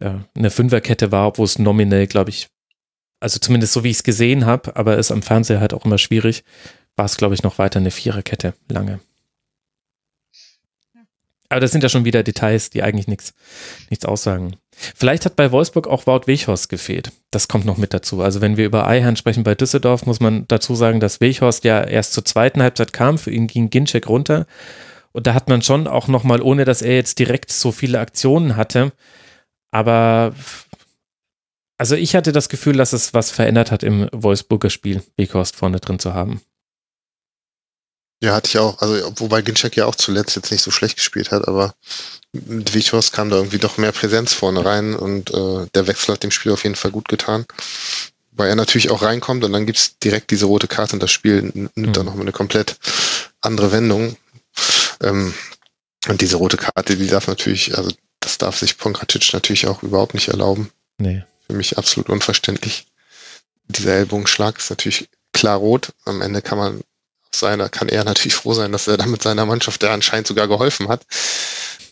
[0.00, 2.48] ja, eine Fünferkette war, obwohl es nominell, glaube ich,
[3.20, 5.98] also zumindest so wie ich es gesehen habe, aber ist am Fernseher halt auch immer
[5.98, 6.42] schwierig,
[6.96, 8.98] war es, glaube ich, noch weiter eine Viererkette lange.
[11.48, 13.32] Aber das sind ja schon wieder Details, die eigentlich nichts
[13.90, 14.56] nichts aussagen.
[14.94, 17.10] Vielleicht hat bei Wolfsburg auch Wout Weghorst gefehlt.
[17.30, 18.20] Das kommt noch mit dazu.
[18.20, 21.82] Also wenn wir über Eihahn sprechen bei Düsseldorf, muss man dazu sagen, dass Weghorst ja
[21.82, 23.16] erst zur zweiten Halbzeit kam.
[23.16, 24.46] Für ihn ging Ginczek runter.
[25.12, 28.56] Und da hat man schon auch nochmal, ohne dass er jetzt direkt so viele Aktionen
[28.56, 28.92] hatte,
[29.70, 30.34] aber
[31.78, 35.80] also ich hatte das Gefühl, dass es was verändert hat im Wolfsburger Spiel, Weghorst vorne
[35.80, 36.40] drin zu haben.
[38.22, 38.80] Ja, hatte ich auch.
[38.80, 41.74] Also, wobei Ginczek ja auch zuletzt jetzt nicht so schlecht gespielt hat, aber
[42.32, 46.22] mit Vichos kam da irgendwie doch mehr Präsenz vorne rein und äh, der Wechsel hat
[46.22, 47.44] dem Spiel auf jeden Fall gut getan.
[48.32, 51.42] Weil er natürlich auch reinkommt und dann gibt's direkt diese rote Karte und das Spiel
[51.54, 51.92] nimmt mhm.
[51.92, 52.76] dann nochmal eine komplett
[53.40, 54.16] andere Wendung.
[55.02, 55.34] Ähm,
[56.08, 57.90] und diese rote Karte, die darf natürlich, also
[58.20, 60.70] das darf sich Pongratic natürlich auch überhaupt nicht erlauben.
[60.98, 61.24] Nee.
[61.46, 62.86] Für mich absolut unverständlich.
[63.68, 65.92] Dieser Ellbogenschlag ist natürlich klar rot.
[66.04, 66.80] Am Ende kann man
[67.38, 70.88] seiner kann er natürlich froh sein, dass er damit seiner Mannschaft der anscheinend sogar geholfen
[70.88, 71.02] hat.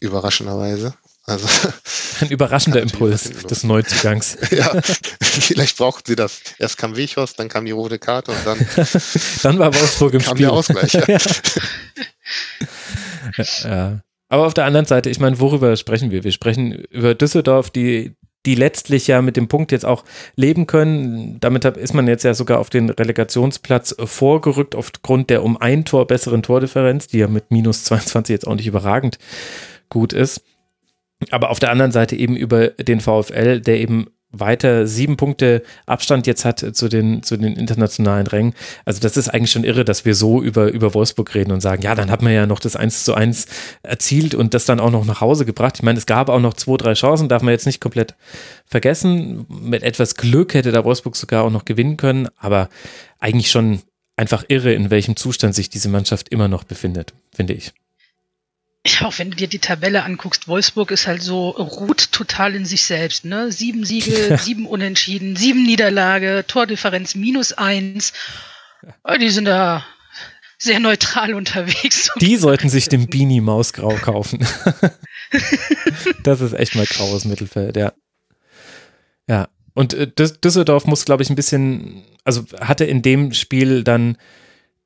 [0.00, 0.94] Überraschenderweise.
[1.26, 1.48] Also
[2.20, 4.36] ein überraschender Impuls des Neuzugangs.
[4.50, 4.70] ja,
[5.22, 6.40] vielleicht brauchten sie das.
[6.58, 8.58] Erst kam Wichhorst, dann kam die rote Karte und dann
[9.42, 10.46] dann war Wolfsburg im kam Spiel.
[10.46, 10.92] der Ausgleich.
[10.92, 11.18] Ja.
[13.64, 14.00] ja.
[14.28, 16.24] Aber auf der anderen Seite, ich meine, worüber sprechen wir?
[16.24, 18.16] Wir sprechen über Düsseldorf, die
[18.46, 20.04] die letztlich ja mit dem Punkt jetzt auch
[20.36, 21.38] leben können.
[21.40, 26.06] Damit ist man jetzt ja sogar auf den Relegationsplatz vorgerückt, aufgrund der um ein Tor
[26.06, 29.18] besseren Tordifferenz, die ja mit minus 22 jetzt auch nicht überragend
[29.88, 30.42] gut ist.
[31.30, 34.08] Aber auf der anderen Seite eben über den VfL, der eben
[34.40, 38.54] weiter sieben Punkte Abstand jetzt hat zu den, zu den internationalen Rängen.
[38.84, 41.82] Also das ist eigentlich schon irre, dass wir so über, über Wolfsburg reden und sagen,
[41.82, 43.46] ja, dann hat man ja noch das 1 zu 1
[43.82, 45.74] erzielt und das dann auch noch nach Hause gebracht.
[45.76, 48.14] Ich meine, es gab auch noch zwei, drei Chancen, darf man jetzt nicht komplett
[48.66, 49.46] vergessen.
[49.48, 52.68] Mit etwas Glück hätte da Wolfsburg sogar auch noch gewinnen können, aber
[53.18, 53.80] eigentlich schon
[54.16, 57.72] einfach irre, in welchem Zustand sich diese Mannschaft immer noch befindet, finde ich
[58.86, 62.66] ja, auch wenn du dir die Tabelle anguckst, Wolfsburg ist halt so, ruht total in
[62.66, 63.50] sich selbst, ne?
[63.50, 68.12] Sieben Siege, sieben Unentschieden, sieben Niederlage, Tordifferenz minus eins.
[69.18, 69.84] Die sind da
[70.58, 72.10] sehr neutral unterwegs.
[72.20, 74.46] Die sollten sich den Beanie Mausgrau kaufen.
[76.22, 77.92] das ist echt mal graues Mittelfeld, ja.
[79.26, 79.48] Ja.
[79.72, 84.18] Und äh, Düsseldorf muss, glaube ich, ein bisschen, also hatte in dem Spiel dann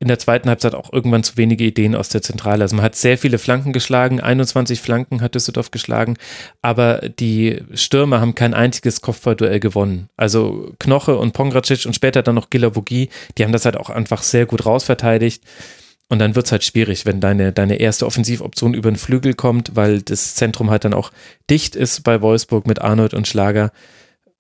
[0.00, 2.62] in der zweiten Halbzeit auch irgendwann zu wenige Ideen aus der Zentrale.
[2.62, 6.16] Also man hat sehr viele Flanken geschlagen, 21 Flanken hat Düsseldorf geschlagen,
[6.62, 10.08] aber die Stürmer haben kein einziges Kopfballduell gewonnen.
[10.16, 14.22] Also Knoche und Pongracic und später dann noch Gilavogi, die haben das halt auch einfach
[14.22, 15.42] sehr gut rausverteidigt.
[16.10, 19.76] Und dann wird es halt schwierig, wenn deine, deine erste Offensivoption über den Flügel kommt,
[19.76, 21.12] weil das Zentrum halt dann auch
[21.50, 23.72] dicht ist bei Wolfsburg mit Arnold und Schlager,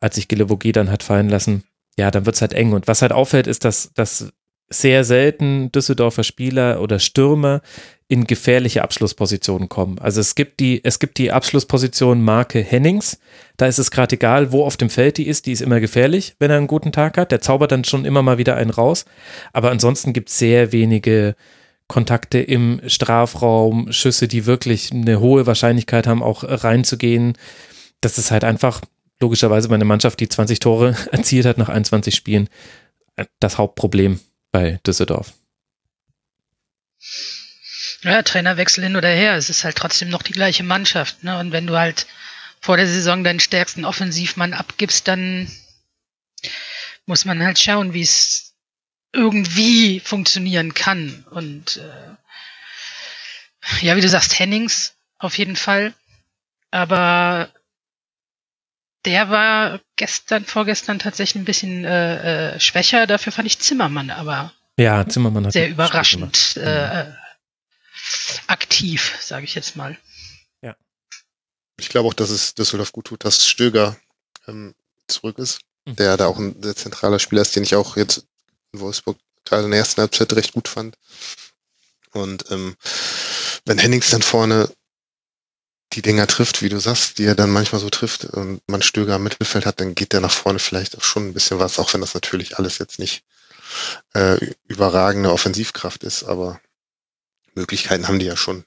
[0.00, 1.64] als sich Gilavogi dann hat fallen lassen.
[1.98, 2.72] Ja, dann wird es halt eng.
[2.72, 4.32] Und was halt auffällt, ist, dass, dass
[4.70, 7.62] sehr selten Düsseldorfer Spieler oder Stürmer
[8.08, 9.98] in gefährliche Abschlusspositionen kommen.
[9.98, 13.18] Also es gibt die, es gibt die Abschlussposition Marke Hennings.
[13.58, 15.44] Da ist es gerade egal, wo auf dem Feld die ist.
[15.44, 17.32] Die ist immer gefährlich, wenn er einen guten Tag hat.
[17.32, 19.04] Der zaubert dann schon immer mal wieder einen raus.
[19.52, 21.36] Aber ansonsten gibt es sehr wenige
[21.86, 27.34] Kontakte im Strafraum, Schüsse, die wirklich eine hohe Wahrscheinlichkeit haben, auch reinzugehen.
[28.00, 28.80] Das ist halt einfach
[29.20, 32.48] logischerweise bei einer Mannschaft, die 20 Tore erzielt hat nach 21 Spielen,
[33.40, 34.20] das Hauptproblem
[34.58, 35.34] bei Düsseldorf.
[38.02, 41.22] Ja, Trainerwechsel hin oder her, es ist halt trotzdem noch die gleiche Mannschaft.
[41.22, 41.38] Ne?
[41.38, 42.06] Und wenn du halt
[42.60, 45.48] vor der Saison deinen stärksten Offensivmann abgibst, dann
[47.06, 48.56] muss man halt schauen, wie es
[49.12, 51.24] irgendwie funktionieren kann.
[51.30, 52.16] Und äh,
[53.86, 55.94] ja, wie du sagst, Hennings auf jeden Fall.
[56.72, 57.52] Aber
[59.08, 63.06] der war gestern, vorgestern tatsächlich ein bisschen äh, äh, schwächer.
[63.06, 67.06] Dafür fand ich Zimmermann aber ja, Zimmermann hat sehr überraschend äh,
[68.46, 69.96] aktiv, sage ich jetzt mal.
[70.62, 70.76] Ja.
[71.80, 73.96] Ich glaube auch, dass es Düsseldorf gut tut, dass Stöger
[74.46, 74.74] ähm,
[75.08, 75.96] zurück ist, mhm.
[75.96, 78.26] der da auch ein sehr zentraler Spieler ist, den ich auch jetzt
[78.72, 80.96] in Wolfsburg gerade in der ersten Halbzeit recht gut fand.
[82.12, 82.76] Und ähm,
[83.64, 84.70] wenn Hennings dann vorne
[85.92, 89.14] die Dinger trifft, wie du sagst, die er dann manchmal so trifft und man Stöger
[89.14, 91.92] am Mittelfeld hat, dann geht der nach vorne vielleicht auch schon ein bisschen was, auch
[91.94, 93.24] wenn das natürlich alles jetzt nicht
[94.14, 96.60] äh, überragende Offensivkraft ist, aber
[97.54, 98.64] Möglichkeiten haben die ja schon.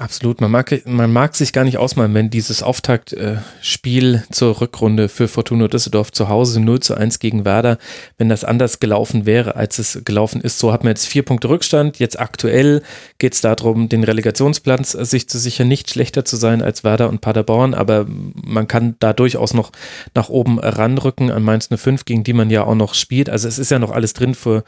[0.00, 0.40] Absolut.
[0.40, 5.68] Man mag, man mag sich gar nicht ausmalen, wenn dieses Auftaktspiel zur Rückrunde für Fortuna
[5.68, 7.78] Düsseldorf zu Hause 0 zu 1 gegen Werder,
[8.18, 10.58] wenn das anders gelaufen wäre, als es gelaufen ist.
[10.58, 12.00] So hat man jetzt vier Punkte Rückstand.
[12.00, 12.82] Jetzt aktuell
[13.18, 17.20] geht es darum, den Relegationsplatz sich zu sichern, nicht schlechter zu sein als Werder und
[17.20, 19.70] Paderborn, aber man kann da durchaus noch
[20.12, 23.30] nach oben ranrücken an Mainz 05, gegen die man ja auch noch spielt.
[23.30, 24.64] Also es ist ja noch alles drin für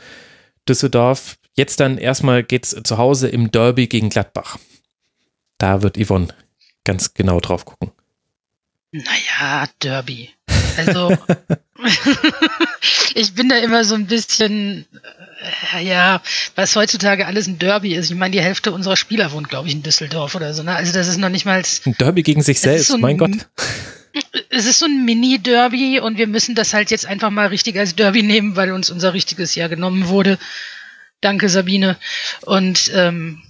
[0.68, 1.36] Düsseldorf.
[1.54, 4.58] Jetzt dann erstmal geht's zu Hause im Derby gegen Gladbach.
[5.58, 6.28] Da wird Yvonne
[6.84, 7.90] ganz genau drauf gucken.
[8.92, 10.30] Naja, Derby.
[10.76, 11.16] Also,
[13.14, 14.86] ich bin da immer so ein bisschen,
[15.72, 16.22] äh, ja,
[16.54, 18.10] was heutzutage alles ein Derby ist.
[18.10, 20.62] Ich meine, die Hälfte unserer Spieler wohnt, glaube ich, in Düsseldorf oder so.
[20.62, 20.74] Ne?
[20.74, 21.62] Also, das ist noch nicht mal.
[21.84, 23.48] Ein Derby gegen sich selbst, so ein, mein Gott.
[24.48, 27.96] Es ist so ein Mini-Derby und wir müssen das halt jetzt einfach mal richtig als
[27.96, 30.38] Derby nehmen, weil uns unser richtiges Jahr genommen wurde.
[31.20, 31.96] Danke, Sabine.
[32.42, 33.42] Und ähm,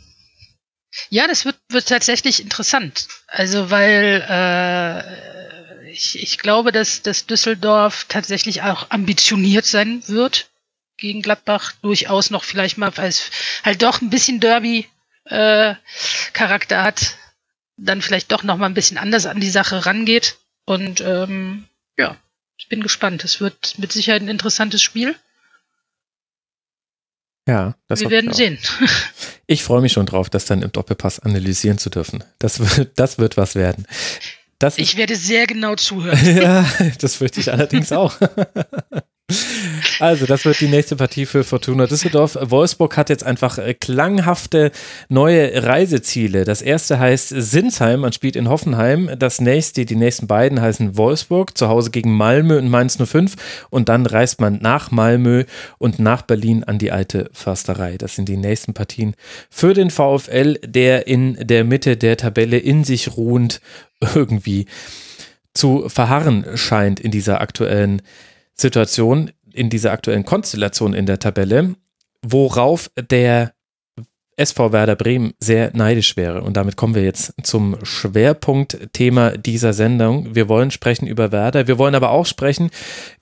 [1.11, 3.09] ja, das wird, wird tatsächlich interessant.
[3.27, 10.49] Also weil äh, ich, ich glaube, dass, dass Düsseldorf tatsächlich auch ambitioniert sein wird
[10.97, 11.73] gegen Gladbach.
[11.83, 13.31] Durchaus noch vielleicht mal, weil es
[13.65, 17.17] halt doch ein bisschen Derby-Charakter äh, hat,
[17.77, 20.39] dann vielleicht doch noch mal ein bisschen anders an die Sache rangeht.
[20.65, 22.17] Und ähm, ja,
[22.57, 23.25] ich bin gespannt.
[23.25, 25.15] Es wird mit Sicherheit ein interessantes Spiel.
[27.47, 28.59] Ja, das wir werden sehen.
[29.49, 32.25] Ich freue mich schon drauf, das dann im Doppelpass analysieren zu dürfen.
[32.41, 33.87] Das wird, das wird was werden.
[34.59, 36.19] Das ich werde sehr genau zuhören.
[36.43, 36.69] ja,
[36.99, 38.19] das fürchte ich allerdings auch.
[39.99, 42.39] Also, das wird die nächste Partie für Fortuna Düsseldorf.
[42.41, 44.71] Wolfsburg hat jetzt einfach äh, klanghafte
[45.09, 46.45] neue Reiseziele.
[46.45, 49.11] Das erste heißt Sinsheim, man spielt in Hoffenheim.
[49.19, 53.35] Das nächste, die nächsten beiden heißen Wolfsburg, zu Hause gegen Malmö und Mainz 05.
[53.71, 55.45] Und dann reist man nach Malmö
[55.79, 57.97] und nach Berlin an die alte Försterei.
[57.97, 59.15] Das sind die nächsten Partien
[59.51, 63.61] für den VfL, der in der Mitte der Tabelle in sich ruhend
[64.15, 64.67] irgendwie
[65.55, 68.03] zu verharren scheint in dieser aktuellen
[68.57, 71.75] Situation, in dieser aktuellen Konstellation in der Tabelle,
[72.23, 73.53] worauf der
[74.37, 76.43] SV Werder Bremen sehr neidisch wäre.
[76.43, 80.35] Und damit kommen wir jetzt zum Schwerpunktthema dieser Sendung.
[80.35, 82.71] Wir wollen sprechen über Werder, wir wollen aber auch sprechen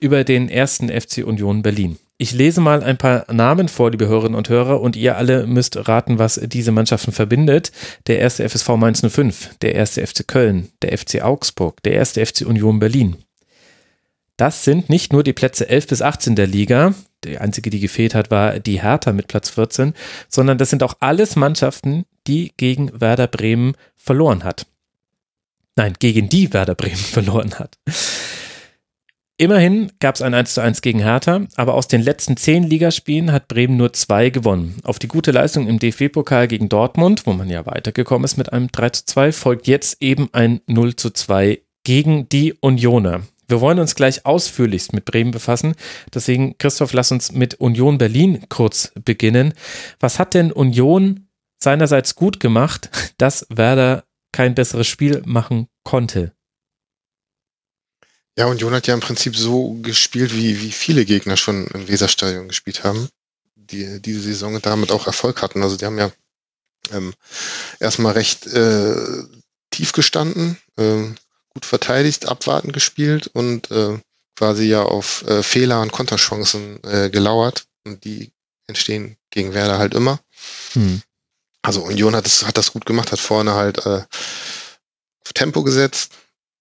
[0.01, 1.99] über den ersten FC Union Berlin.
[2.17, 5.89] Ich lese mal ein paar Namen vor, liebe Hörerinnen und Hörer, und ihr alle müsst
[5.89, 7.73] raten, was diese Mannschaften verbindet.
[8.07, 12.47] Der erste FSV Mainz 05, der erste FC Köln, der FC Augsburg, der erste FC
[12.47, 13.17] Union Berlin,
[14.37, 16.95] das sind nicht nur die Plätze 11 bis 18 der Liga,
[17.25, 19.95] die einzige, die gefehlt hat, war die Hertha mit Platz 14,
[20.29, 24.67] sondern das sind auch alles Mannschaften, die gegen Werder Bremen verloren hat.
[25.77, 27.79] Nein, gegen die Werder Bremen verloren hat.
[29.37, 33.33] Immerhin gab es ein 1 zu 1 gegen Hertha, aber aus den letzten zehn Ligaspielen
[33.33, 34.77] hat Bremen nur zwei gewonnen.
[34.85, 38.71] Auf die gute Leistung im DFB-Pokal gegen Dortmund, wo man ja weitergekommen ist mit einem
[38.71, 43.23] 3 zu 2, folgt jetzt eben ein 0 zu 2 gegen die Unioner.
[43.47, 45.75] Wir wollen uns gleich ausführlichst mit Bremen befassen.
[46.13, 49.55] Deswegen, Christoph, lass uns mit Union Berlin kurz beginnen.
[50.01, 56.33] Was hat denn Union seinerseits gut gemacht, dass Werder kein besseres Spiel machen konnte?
[58.37, 62.49] Ja, Union hat ja im Prinzip so gespielt, wie, wie viele Gegner schon im Weserstadion
[62.49, 63.09] gespielt haben,
[63.55, 65.63] die diese Saison damit auch Erfolg hatten.
[65.63, 66.11] Also die haben ja
[66.91, 67.15] ähm,
[67.79, 68.97] erstmal recht äh,
[69.71, 71.15] tief gestanden, ähm,
[71.55, 73.99] gut verteidigt, abwarten gespielt und äh,
[74.37, 77.67] quasi ja auf äh, Fehler und Konterchancen äh, gelauert.
[77.87, 78.33] Und die
[78.67, 80.21] entstehen gegen Werder halt immer.
[80.73, 81.03] Hm.
[81.63, 84.03] Also Union hat, das, hat das gut gemacht, hat vorne halt äh,
[85.25, 86.13] auf Tempo gesetzt.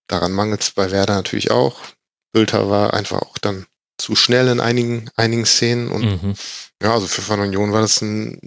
[0.08, 1.80] Daran mangelt es bei Werder natürlich auch.
[2.32, 3.66] Bülter war einfach auch dann
[3.98, 6.34] zu schnell in einigen, einigen Szenen und mhm.
[6.82, 8.40] ja, also für Von Union war das ein,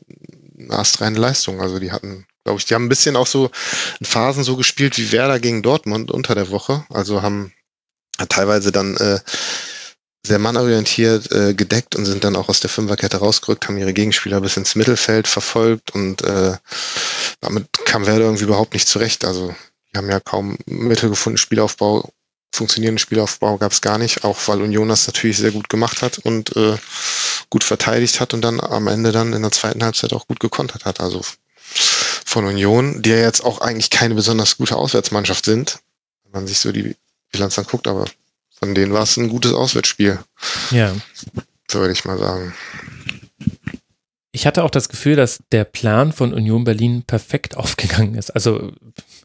[0.58, 1.60] eine astreine Leistung.
[1.60, 2.64] Also die hatten glaube ich.
[2.64, 3.50] Die haben ein bisschen auch so
[3.98, 6.86] in Phasen so gespielt wie Werder gegen Dortmund unter der Woche.
[6.90, 7.52] Also haben
[8.28, 9.18] teilweise dann äh,
[10.24, 14.40] sehr mannorientiert äh, gedeckt und sind dann auch aus der Fünferkette rausgerückt, haben ihre Gegenspieler
[14.40, 16.56] bis ins Mittelfeld verfolgt und äh,
[17.40, 19.24] damit kam Werder irgendwie überhaupt nicht zurecht.
[19.24, 19.54] Also
[19.92, 22.10] die haben ja kaum Mittel gefunden, Spielaufbau,
[22.52, 26.18] funktionierenden Spielaufbau gab es gar nicht, auch weil Union das natürlich sehr gut gemacht hat
[26.18, 26.76] und äh,
[27.50, 30.84] gut verteidigt hat und dann am Ende dann in der zweiten Halbzeit auch gut gekontert
[30.84, 31.00] hat.
[31.00, 31.22] Also
[32.26, 35.78] von Union, die ja jetzt auch eigentlich keine besonders gute Auswärtsmannschaft sind.
[36.24, 36.96] Wenn man sich so die
[37.30, 38.04] Bilanz dann guckt, aber
[38.58, 40.18] von denen war es ein gutes Auswärtsspiel.
[40.72, 40.92] Ja.
[41.70, 42.52] So würde ich mal sagen.
[44.32, 48.30] Ich hatte auch das Gefühl, dass der Plan von Union Berlin perfekt aufgegangen ist.
[48.30, 48.72] Also,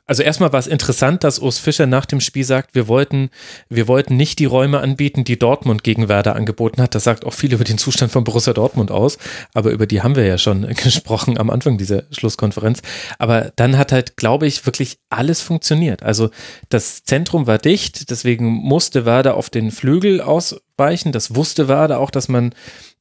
[0.05, 3.29] also erstmal war es interessant, dass Urs Fischer nach dem Spiel sagt, wir wollten,
[3.69, 6.95] wir wollten nicht die Räume anbieten, die Dortmund gegen Werder angeboten hat.
[6.95, 9.17] Das sagt auch viel über den Zustand von Borussia Dortmund aus.
[9.53, 12.81] Aber über die haben wir ja schon gesprochen am Anfang dieser Schlusskonferenz.
[13.19, 16.03] Aber dann hat halt, glaube ich, wirklich alles funktioniert.
[16.03, 16.29] Also
[16.69, 21.11] das Zentrum war dicht, deswegen musste Werder auf den Flügel ausweichen.
[21.11, 22.53] Das wusste Werder auch, dass man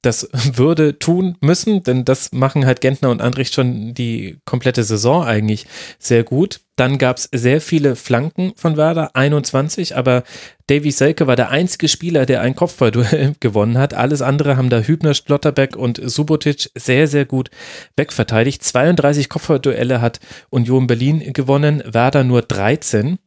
[0.03, 5.25] das würde tun müssen, denn das machen halt Gentner und Andrich schon die komplette Saison
[5.25, 5.67] eigentlich
[5.99, 6.61] sehr gut.
[6.77, 10.23] Dann gab es sehr viele Flanken von Werder, 21, aber
[10.69, 13.93] Davy Selke war der einzige Spieler, der ein Kopfballduell gewonnen hat.
[13.93, 17.51] Alles andere haben da Hübner, Schlotterbeck und Subotic sehr, sehr gut
[17.97, 18.65] wegverteidigt.
[18.65, 23.19] 32 Kopfballduelle hat Union Berlin gewonnen, Werder nur 13.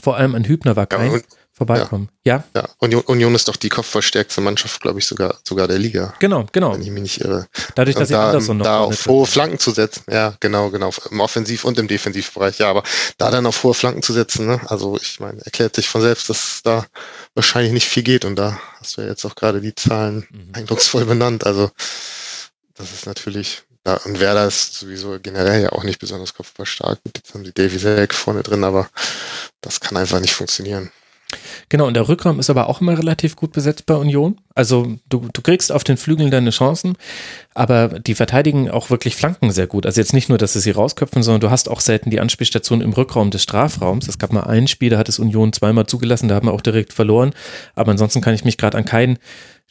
[0.00, 1.12] Vor allem an Hübner war kein.
[1.12, 1.20] Ja,
[1.60, 2.08] vorbeikommen.
[2.24, 2.42] Ja.
[2.56, 6.14] Ja, Union, Union ist doch die kopfverstärkste Mannschaft, glaube ich, sogar, sogar der Liga.
[6.18, 6.72] Genau, genau.
[6.72, 7.48] Wenn ich mich nicht irre.
[7.74, 10.04] Dadurch, dass und da, Anderson noch da auf hohe Flanken zu setzen.
[10.10, 10.90] Ja, genau, genau.
[11.10, 12.58] Im Offensiv- und im Defensivbereich.
[12.60, 12.82] Ja, aber
[13.18, 14.58] da dann auf hohe Flanken zu setzen, ne?
[14.68, 16.86] Also, ich meine, erklärt sich von selbst, dass da
[17.34, 18.24] wahrscheinlich nicht viel geht.
[18.24, 20.52] Und da hast du ja jetzt auch gerade die Zahlen mhm.
[20.54, 21.44] eindrucksvoll benannt.
[21.44, 21.70] Also,
[22.74, 27.00] das ist natürlich, ja, und Werder ist sowieso generell ja auch nicht besonders kopfballstark.
[27.14, 28.88] Jetzt haben sie Davy Selk vorne drin, aber
[29.60, 30.90] das kann einfach nicht funktionieren.
[31.68, 34.38] Genau, und der Rückraum ist aber auch immer relativ gut besetzt bei Union.
[34.54, 36.96] Also du, du kriegst auf den Flügeln deine Chancen,
[37.54, 39.86] aber die verteidigen auch wirklich Flanken sehr gut.
[39.86, 42.80] Also jetzt nicht nur, dass sie sie rausköpfen, sondern du hast auch selten die Anspielstation
[42.80, 44.08] im Rückraum des Strafraums.
[44.08, 46.60] Es gab mal ein Spiel, da hat es Union zweimal zugelassen, da haben wir auch
[46.60, 47.32] direkt verloren.
[47.74, 49.18] Aber ansonsten kann ich mich gerade an keinen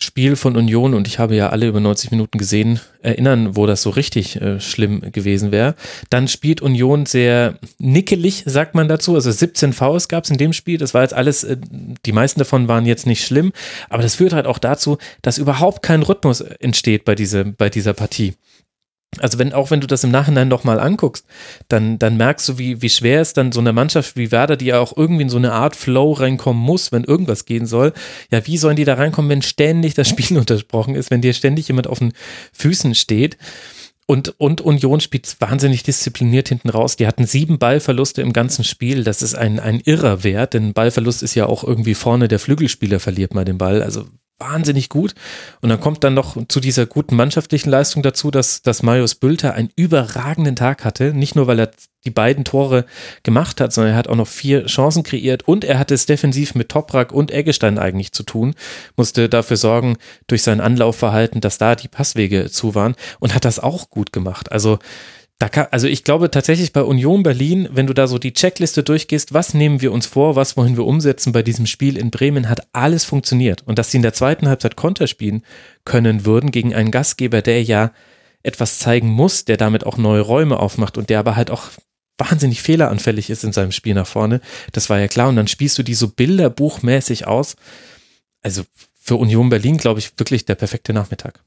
[0.01, 3.81] Spiel von Union, und ich habe ja alle über 90 Minuten gesehen, erinnern, wo das
[3.81, 5.75] so richtig äh, schlimm gewesen wäre.
[6.09, 9.15] Dann spielt Union sehr nickelig, sagt man dazu.
[9.15, 10.77] Also 17 Fouls gab es in dem Spiel.
[10.77, 11.57] Das war jetzt alles, äh,
[12.05, 13.51] die meisten davon waren jetzt nicht schlimm,
[13.89, 17.93] aber das führt halt auch dazu, dass überhaupt kein Rhythmus entsteht bei, diese, bei dieser
[17.93, 18.35] Partie.
[19.17, 21.25] Also wenn, auch wenn du das im Nachhinein nochmal anguckst,
[21.67, 24.67] dann, dann merkst du, wie, wie schwer es dann so eine Mannschaft wie Werder, die
[24.67, 27.93] ja auch irgendwie in so eine Art Flow reinkommen muss, wenn irgendwas gehen soll.
[28.31, 31.67] Ja, wie sollen die da reinkommen, wenn ständig das Spiel unterbrochen ist, wenn dir ständig
[31.67, 32.13] jemand auf den
[32.53, 33.37] Füßen steht?
[34.05, 36.95] Und, und Union spielt wahnsinnig diszipliniert hinten raus.
[36.95, 39.03] Die hatten sieben Ballverluste im ganzen Spiel.
[39.03, 42.99] Das ist ein, ein irrer Wert, denn Ballverlust ist ja auch irgendwie vorne der Flügelspieler
[42.99, 43.83] verliert mal den Ball.
[43.83, 44.05] Also
[44.39, 45.13] wahnsinnig gut.
[45.61, 49.53] Und dann kommt dann noch zu dieser guten mannschaftlichen Leistung dazu, dass, dass Marius Bülter
[49.53, 51.13] einen überragenden Tag hatte.
[51.13, 51.71] Nicht nur, weil er
[52.05, 52.85] die beiden Tore
[53.23, 56.55] gemacht hat, sondern er hat auch noch vier Chancen kreiert und er hatte es defensiv
[56.55, 58.55] mit Toprak und Eggestein eigentlich zu tun,
[58.95, 59.97] musste dafür sorgen
[60.27, 64.51] durch sein Anlaufverhalten, dass da die Passwege zu waren und hat das auch gut gemacht.
[64.51, 64.79] Also
[65.47, 69.33] kann, also ich glaube tatsächlich bei Union Berlin, wenn du da so die Checkliste durchgehst,
[69.33, 72.67] was nehmen wir uns vor, was wollen wir umsetzen bei diesem Spiel in Bremen, hat
[72.73, 73.63] alles funktioniert.
[73.65, 75.45] Und dass sie in der zweiten Halbzeit Konter spielen
[75.85, 77.93] können würden gegen einen Gastgeber, der ja
[78.43, 81.69] etwas zeigen muss, der damit auch neue Räume aufmacht und der aber halt auch
[82.17, 84.41] wahnsinnig fehleranfällig ist in seinem Spiel nach vorne.
[84.73, 85.29] Das war ja klar.
[85.29, 87.55] Und dann spielst du die so bilderbuchmäßig aus.
[88.41, 88.63] Also
[88.99, 91.43] für Union Berlin, glaube ich, wirklich der perfekte Nachmittag.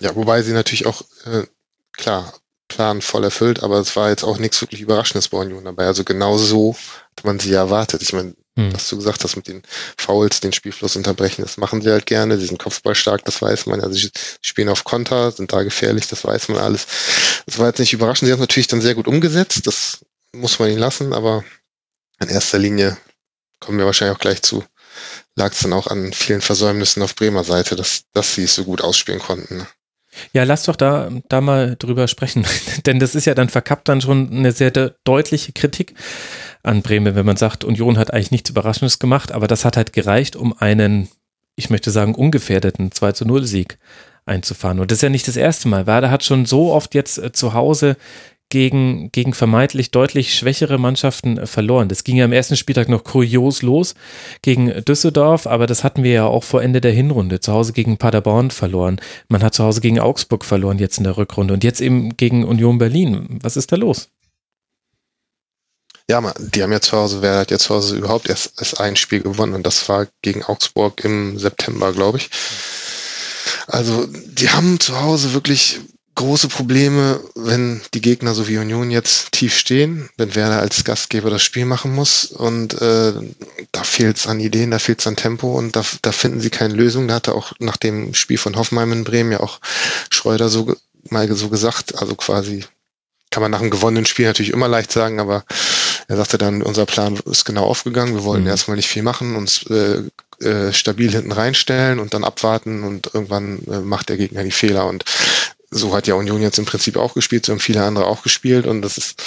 [0.00, 1.44] Ja, wobei sie natürlich auch, äh,
[1.92, 2.32] klar,
[2.68, 5.86] Plan voll erfüllt, aber es war jetzt auch nichts wirklich Überraschendes bei Union dabei.
[5.86, 6.76] Also genau so
[7.16, 8.02] hat man sie erwartet.
[8.02, 8.72] Ich meine, hm.
[8.74, 9.62] was du gesagt hast mit den
[9.96, 12.38] Fouls, den Spielfluss unterbrechen, das machen sie halt gerne.
[12.38, 13.80] Sie sind kopfballstark, das weiß man.
[13.80, 14.10] Also sie
[14.42, 16.86] spielen auf Konter, sind da gefährlich, das weiß man alles.
[17.46, 18.26] Das war jetzt nicht überraschend.
[18.26, 19.66] Sie haben es natürlich dann sehr gut umgesetzt.
[19.66, 21.44] Das muss man ihnen lassen, aber
[22.20, 22.96] in erster Linie
[23.60, 24.64] kommen wir wahrscheinlich auch gleich zu.
[25.36, 28.64] Lag es dann auch an vielen Versäumnissen auf Bremer Seite, dass, dass sie es so
[28.64, 29.66] gut ausspielen konnten.
[30.32, 32.44] Ja, lass doch da, da mal drüber sprechen,
[32.86, 35.94] denn das ist ja dann verkappt dann schon eine sehr de deutliche Kritik
[36.62, 39.92] an Bremen, wenn man sagt, Union hat eigentlich nichts Überraschendes gemacht, aber das hat halt
[39.92, 41.08] gereicht, um einen,
[41.54, 43.78] ich möchte sagen, ungefährdeten 2 zu 0 Sieg
[44.26, 44.80] einzufahren.
[44.80, 45.86] Und das ist ja nicht das erste Mal.
[45.86, 47.96] Werder hat schon so oft jetzt äh, zu Hause
[48.48, 51.88] gegen, gegen vermeintlich deutlich schwächere Mannschaften äh, verloren.
[51.88, 53.94] Das ging ja am ersten Spieltag noch kurios los
[54.42, 57.40] gegen Düsseldorf, aber das hatten wir ja auch vor Ende der Hinrunde.
[57.40, 59.00] Zu Hause gegen Paderborn verloren.
[59.28, 62.44] Man hat zu Hause gegen Augsburg verloren jetzt in der Rückrunde und jetzt eben gegen
[62.44, 63.38] Union Berlin.
[63.42, 64.08] Was ist da los?
[66.08, 68.94] Ja, die haben ja zu Hause, wer hat ja zu Hause überhaupt erst, erst ein
[68.94, 72.30] Spiel gewonnen und das war gegen Augsburg im September, glaube ich.
[73.66, 75.80] Also die haben zu Hause wirklich
[76.16, 81.30] große Probleme, wenn die Gegner so wie Union jetzt tief stehen, wenn Werder als Gastgeber
[81.30, 83.12] das Spiel machen muss und äh,
[83.70, 86.50] da fehlt es an Ideen, da fehlt es an Tempo und da, da finden sie
[86.50, 87.06] keine Lösung.
[87.06, 89.60] Da hatte auch nach dem Spiel von Hoffenheim in Bremen ja auch
[90.10, 90.74] Schreuder so
[91.10, 92.64] mal so gesagt, also quasi
[93.30, 95.44] kann man nach einem gewonnenen Spiel natürlich immer leicht sagen, aber
[96.08, 98.14] er sagte dann, unser Plan ist genau aufgegangen.
[98.14, 98.48] Wir wollten mhm.
[98.48, 100.02] erstmal nicht viel machen, uns äh,
[100.40, 104.86] äh, stabil hinten reinstellen und dann abwarten und irgendwann äh, macht der Gegner die Fehler.
[104.86, 105.04] Und
[105.76, 108.66] so hat ja Union jetzt im Prinzip auch gespielt, so haben viele andere auch gespielt
[108.66, 109.20] und das ist,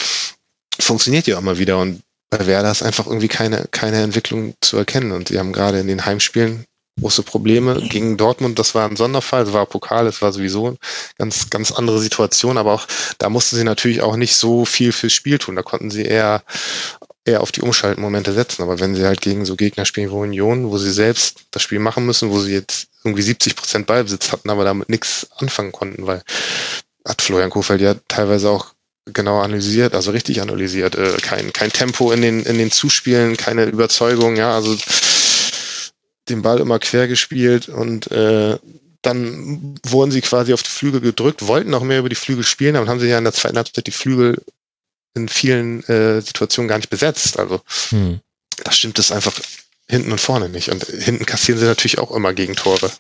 [0.79, 1.77] funktioniert ja immer wieder.
[1.77, 5.11] Und bei Werder ist einfach irgendwie keine, keine Entwicklung zu erkennen.
[5.11, 6.65] Und sie haben gerade in den Heimspielen
[6.99, 8.59] große Probleme gegen Dortmund.
[8.59, 10.77] Das war ein Sonderfall, es war Pokal, es war sowieso eine
[11.17, 15.13] ganz, ganz andere Situation, aber auch da mussten sie natürlich auch nicht so viel fürs
[15.13, 15.55] Spiel tun.
[15.55, 16.43] Da konnten sie eher
[17.29, 18.63] eher auf die Umschaltmomente setzen.
[18.63, 21.79] Aber wenn sie halt gegen so Gegner spielen wie Union, wo sie selbst das Spiel
[21.79, 26.05] machen müssen, wo sie jetzt irgendwie 70 Prozent Ballbesitz hatten, aber damit nichts anfangen konnten,
[26.05, 26.21] weil
[27.05, 28.73] hat Florian Kofeld ja teilweise auch
[29.05, 33.65] genau analysiert, also richtig analysiert, äh, kein, kein Tempo in den, in den Zuspielen, keine
[33.65, 34.75] Überzeugung, ja, also
[36.27, 38.57] den Ball immer quer gespielt und äh,
[39.01, 42.75] dann wurden sie quasi auf die Flügel gedrückt, wollten auch mehr über die Flügel spielen,
[42.75, 44.41] aber haben sie ja in der zweiten Halbzeit die Flügel
[45.15, 47.39] in vielen äh, Situationen gar nicht besetzt.
[47.39, 48.19] Also hm.
[48.63, 49.39] da stimmt es einfach
[49.89, 50.69] hinten und vorne nicht.
[50.69, 52.91] Und hinten kassieren sie natürlich auch immer Gegentore,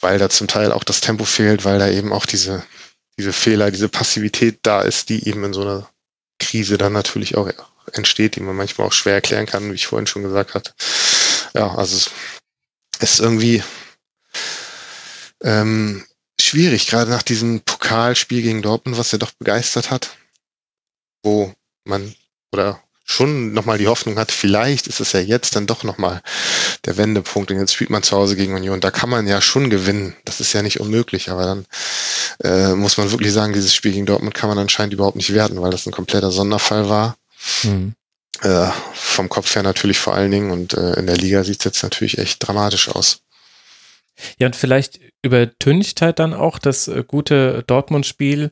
[0.00, 2.64] weil da zum Teil auch das Tempo fehlt, weil da eben auch diese,
[3.18, 5.88] diese Fehler, diese Passivität da ist, die eben in so einer
[6.38, 7.48] Krise dann natürlich auch
[7.92, 10.74] entsteht, die man manchmal auch schwer erklären kann, wie ich vorhin schon gesagt hatte
[11.54, 12.10] ja, also es
[12.98, 13.62] ist irgendwie
[15.42, 16.04] ähm,
[16.40, 20.16] schwierig, gerade nach diesem Pokalspiel gegen Dortmund, was er doch begeistert hat,
[21.24, 21.52] wo
[21.84, 22.14] man
[22.52, 26.22] oder schon nochmal die Hoffnung hat, vielleicht ist es ja jetzt dann doch nochmal
[26.86, 28.80] der Wendepunkt und jetzt spielt man zu Hause gegen Union.
[28.80, 30.16] Da kann man ja schon gewinnen.
[30.24, 31.66] Das ist ja nicht unmöglich, aber dann
[32.42, 35.60] äh, muss man wirklich sagen, dieses Spiel gegen Dortmund kann man anscheinend überhaupt nicht werten,
[35.60, 37.16] weil das ein kompletter Sonderfall war.
[37.62, 37.94] Mhm.
[38.40, 41.64] Äh, vom Kopf her natürlich vor allen Dingen und äh, in der Liga sieht es
[41.64, 43.20] jetzt natürlich echt dramatisch aus.
[44.38, 48.50] Ja, und vielleicht übertüncht halt dann auch das äh, gute Dortmund-Spiel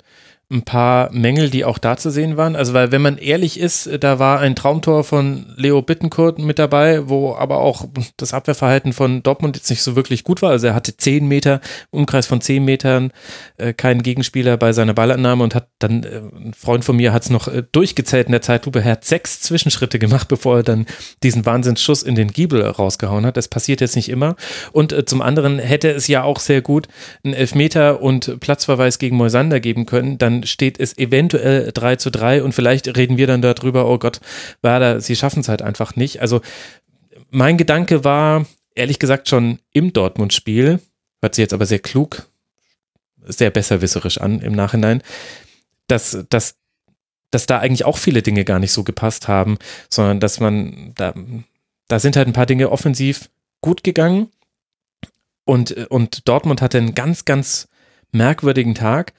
[0.52, 2.54] ein paar Mängel, die auch da zu sehen waren.
[2.54, 7.08] Also, weil, wenn man ehrlich ist, da war ein Traumtor von Leo Bittencourt mit dabei,
[7.08, 10.50] wo aber auch das Abwehrverhalten von Dortmund jetzt nicht so wirklich gut war.
[10.50, 11.60] Also, er hatte zehn Meter,
[11.90, 13.12] Umkreis von zehn Metern,
[13.56, 17.22] äh, keinen Gegenspieler bei seiner Ballannahme und hat dann, äh, ein Freund von mir hat
[17.22, 20.86] es noch äh, durchgezählt in der Zeitlupe, er hat sechs Zwischenschritte gemacht, bevor er dann
[21.22, 23.36] diesen Wahnsinnsschuss in den Giebel rausgehauen hat.
[23.36, 24.36] Das passiert jetzt nicht immer.
[24.72, 26.88] Und äh, zum anderen hätte es ja auch sehr gut
[27.24, 30.18] einen Elfmeter und Platzverweis gegen Moisander geben können.
[30.18, 34.20] Dann steht es eventuell 3 zu 3 und vielleicht reden wir dann darüber, oh Gott,
[34.62, 36.20] Werder, sie schaffen es halt einfach nicht.
[36.20, 36.40] Also
[37.30, 40.80] mein Gedanke war, ehrlich gesagt, schon im Dortmund-Spiel,
[41.20, 42.26] hört sich jetzt aber sehr klug,
[43.24, 45.02] sehr besserwisserisch an im Nachhinein,
[45.86, 46.56] dass, dass,
[47.30, 49.58] dass da eigentlich auch viele Dinge gar nicht so gepasst haben,
[49.90, 51.14] sondern dass man, da,
[51.88, 54.30] da sind halt ein paar Dinge offensiv gut gegangen
[55.44, 57.68] und, und Dortmund hatte einen ganz, ganz
[58.12, 59.12] merkwürdigen Tag.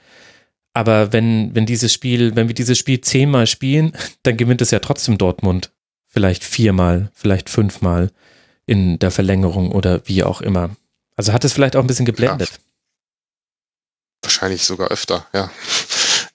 [0.73, 4.79] Aber wenn, wenn dieses Spiel, wenn wir dieses Spiel zehnmal spielen, dann gewinnt es ja
[4.79, 5.71] trotzdem Dortmund.
[6.07, 8.11] Vielleicht viermal, vielleicht fünfmal
[8.65, 10.75] in der Verlängerung oder wie auch immer.
[11.15, 12.49] Also hat es vielleicht auch ein bisschen geblendet.
[12.49, 12.57] Ja.
[14.21, 15.51] Wahrscheinlich sogar öfter, ja.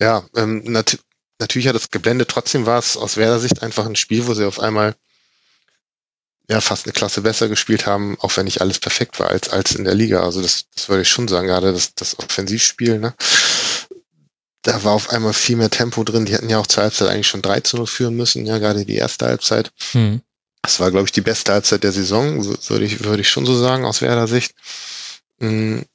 [0.01, 0.97] Ja, ähm, nat
[1.41, 2.29] natürlich hat es geblendet.
[2.29, 4.95] Trotzdem war es aus Werder Sicht einfach ein Spiel, wo sie auf einmal
[6.49, 9.75] ja fast eine Klasse besser gespielt haben, auch wenn nicht alles perfekt war als, als
[9.75, 10.23] in der Liga.
[10.23, 13.15] Also das, das würde ich schon sagen, gerade das, das Offensivspiel, ne?
[14.69, 16.27] Da war auf einmal viel mehr Tempo drin.
[16.27, 18.85] Die hätten ja auch zur Halbzeit eigentlich schon 3 zu 0 führen müssen, ja, gerade
[18.85, 19.73] die erste Halbzeit.
[19.95, 20.21] Mhm.
[20.61, 23.59] Das war, glaube ich, die beste Halbzeit der Saison, würde ich, würde ich schon so
[23.59, 24.55] sagen, aus Werder Sicht.
[25.39, 25.87] Mhm.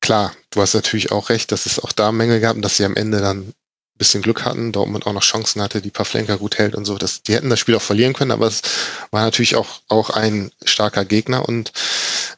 [0.00, 2.84] Klar, du hast natürlich auch recht, dass es auch da Mängel gab und dass sie
[2.84, 3.54] am Ende dann ein
[3.98, 6.96] bisschen Glück hatten, Dortmund auch noch Chancen hatte, die Pavlenka gut hält und so.
[6.96, 8.62] Das, die hätten das Spiel auch verlieren können, aber es
[9.10, 11.72] war natürlich auch, auch ein starker Gegner und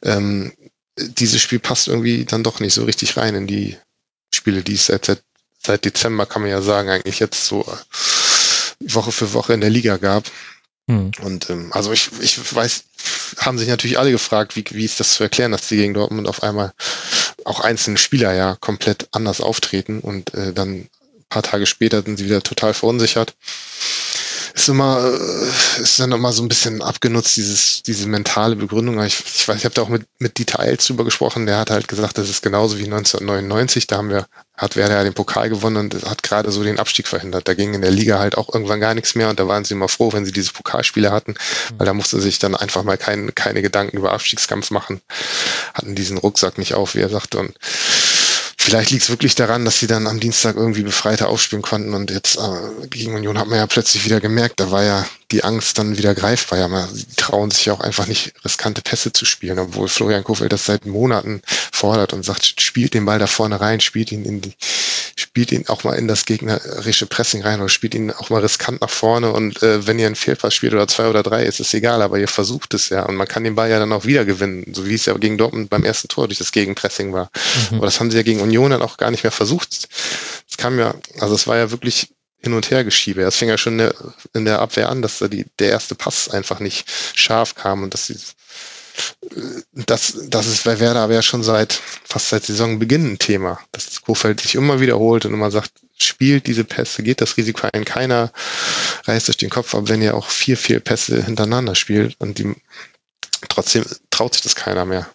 [0.01, 0.53] ähm,
[0.97, 3.77] dieses Spiel passt irgendwie dann doch nicht so richtig rein in die
[4.35, 5.23] Spiele, die es seit,
[5.61, 7.65] seit Dezember, kann man ja sagen, eigentlich jetzt so
[8.79, 10.25] Woche für Woche in der Liga gab.
[10.87, 11.11] Hm.
[11.21, 12.83] Und ähm, also ich, ich weiß,
[13.37, 16.27] haben sich natürlich alle gefragt, wie, wie ist das zu erklären, dass die gegen Dortmund
[16.27, 16.73] auf einmal
[17.43, 20.89] auch einzelne Spieler ja komplett anders auftreten und äh, dann ein
[21.29, 23.35] paar Tage später sind sie wieder total verunsichert
[24.55, 29.03] ist immer, äh, ist dann immer so ein bisschen abgenutzt, dieses, diese mentale Begründung.
[29.03, 31.71] Ich, ich weiß, ich habe da auch mit, mit Dieter Eils drüber gesprochen, der hat
[31.71, 35.49] halt gesagt, das ist genauso wie 1999, da haben wir, hat Werder ja den Pokal
[35.49, 37.49] gewonnen und hat gerade so den Abstieg verhindert.
[37.49, 39.73] Da ging in der Liga halt auch irgendwann gar nichts mehr und da waren sie
[39.73, 41.75] immer froh, wenn sie diese Pokalspiele hatten, mhm.
[41.77, 45.01] weil da musste sich dann einfach mal kein, keine Gedanken über Abstiegskampf machen,
[45.73, 47.53] hatten diesen Rucksack nicht auf, wie er sagte und
[48.65, 52.09] Vielleicht liegt es wirklich daran, dass sie dann am Dienstag irgendwie befreiter aufspielen konnten und
[52.09, 55.77] jetzt äh, gegen Union hat man ja plötzlich wieder gemerkt, da war ja die Angst
[55.77, 56.57] dann wieder greifbar.
[56.57, 60.23] Ja, man, sie trauen sich ja auch einfach nicht riskante Pässe zu spielen, obwohl Florian
[60.23, 64.25] Kofeld das seit Monaten fordert und sagt, spielt den Ball da vorne rein, spielt ihn
[64.25, 64.53] in die,
[65.17, 68.81] spielt ihn auch mal in das gegnerische Pressing rein oder spielt ihn auch mal riskant
[68.81, 71.73] nach vorne und äh, wenn ihr einen Fehlpass spielt oder zwei oder drei, ist es
[71.73, 74.25] egal, aber ihr versucht es ja und man kann den Ball ja dann auch wieder
[74.25, 77.31] gewinnen, so wie es ja gegen Dortmund beim ersten Tor durch das Gegenpressing war.
[77.71, 77.77] Mhm.
[77.77, 79.87] Aber das haben sie ja gegen Union dann auch gar nicht mehr versucht.
[80.49, 82.09] Es kam ja, also es war ja wirklich
[82.41, 83.23] hin und her geschiebe.
[83.23, 83.95] Es fing ja schon in der,
[84.33, 87.93] in der Abwehr an, dass da die, der erste Pass einfach nicht scharf kam und
[87.93, 88.17] dass sie
[89.73, 93.85] das, das ist bei Werder aber ja schon seit fast seit Saisonbeginn ein Thema, dass
[93.85, 97.85] das Kofeld sich immer wiederholt und immer sagt, spielt diese Pässe, geht das Risiko ein,
[97.85, 98.31] keiner
[99.05, 102.55] reißt euch den Kopf ab, wenn ihr auch vier, vier Pässe hintereinander spielt und die
[103.49, 105.07] trotzdem traut sich das keiner mehr.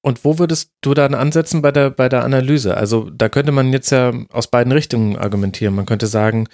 [0.00, 2.76] Und wo würdest du dann ansetzen bei der, bei der Analyse?
[2.76, 5.74] Also da könnte man jetzt ja aus beiden Richtungen argumentieren.
[5.74, 6.48] Man könnte sagen,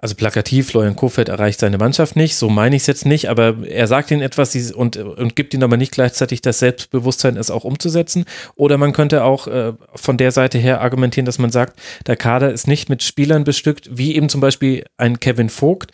[0.00, 3.56] also plakativ, Florian Kofeld erreicht seine Mannschaft nicht, so meine ich es jetzt nicht, aber
[3.66, 7.64] er sagt ihnen etwas und, und gibt ihnen aber nicht gleichzeitig das Selbstbewusstsein, es auch
[7.64, 8.24] umzusetzen.
[8.56, 12.50] Oder man könnte auch äh, von der Seite her argumentieren, dass man sagt, der Kader
[12.50, 15.92] ist nicht mit Spielern bestückt, wie eben zum Beispiel ein Kevin Vogt,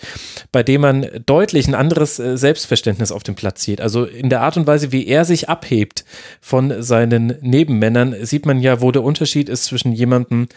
[0.52, 3.80] bei dem man deutlich ein anderes äh, Selbstverständnis auf dem Platz sieht.
[3.80, 6.04] Also in der Art und Weise, wie er sich abhebt
[6.40, 10.48] von seinen Nebenmännern, sieht man ja, wo der Unterschied ist zwischen jemandem,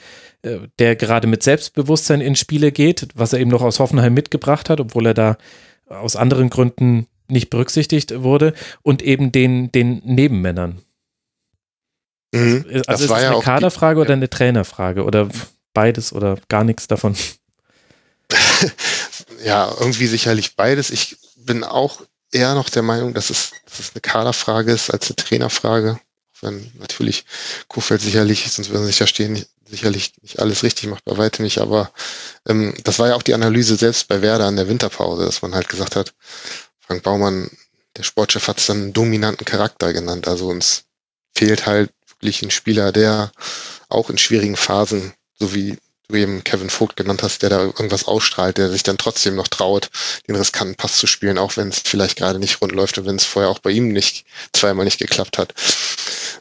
[0.44, 4.80] der gerade mit Selbstbewusstsein in Spiele geht, was er eben noch aus Hoffenheim mitgebracht hat,
[4.80, 5.38] obwohl er da
[5.88, 10.82] aus anderen Gründen nicht berücksichtigt wurde, und eben den, den Nebenmännern.
[12.34, 12.66] Mhm.
[12.68, 15.30] Also, also ist es ja eine Kaderfrage die, oder eine Trainerfrage oder
[15.74, 17.16] beides oder gar nichts davon?
[19.44, 20.90] ja, irgendwie sicherlich beides.
[20.90, 22.02] Ich bin auch
[22.32, 26.00] eher noch der Meinung, dass es, dass es eine Kaderfrage ist als eine Trainerfrage.
[26.42, 27.26] Wenn natürlich
[27.68, 31.44] Kofeld sicherlich, sonst würden sie sich ja stehen, sicherlich nicht alles richtig macht, bei weitem
[31.44, 31.92] nicht, aber
[32.48, 35.54] ähm, das war ja auch die Analyse selbst bei Werder an der Winterpause, dass man
[35.54, 36.14] halt gesagt hat,
[36.80, 37.50] Frank Baumann,
[37.98, 40.28] der Sportchef hat es dann einen dominanten Charakter genannt.
[40.28, 40.86] Also uns
[41.36, 43.32] fehlt halt wirklich ein Spieler, der
[43.90, 48.06] auch in schwierigen Phasen, so wie du eben Kevin Vogt genannt hast, der da irgendwas
[48.06, 49.90] ausstrahlt, der sich dann trotzdem noch traut,
[50.28, 53.18] den riskanten Pass zu spielen, auch wenn es vielleicht gerade nicht rund läuft und wenn
[53.18, 55.54] es vorher auch bei ihm nicht zweimal nicht geklappt hat.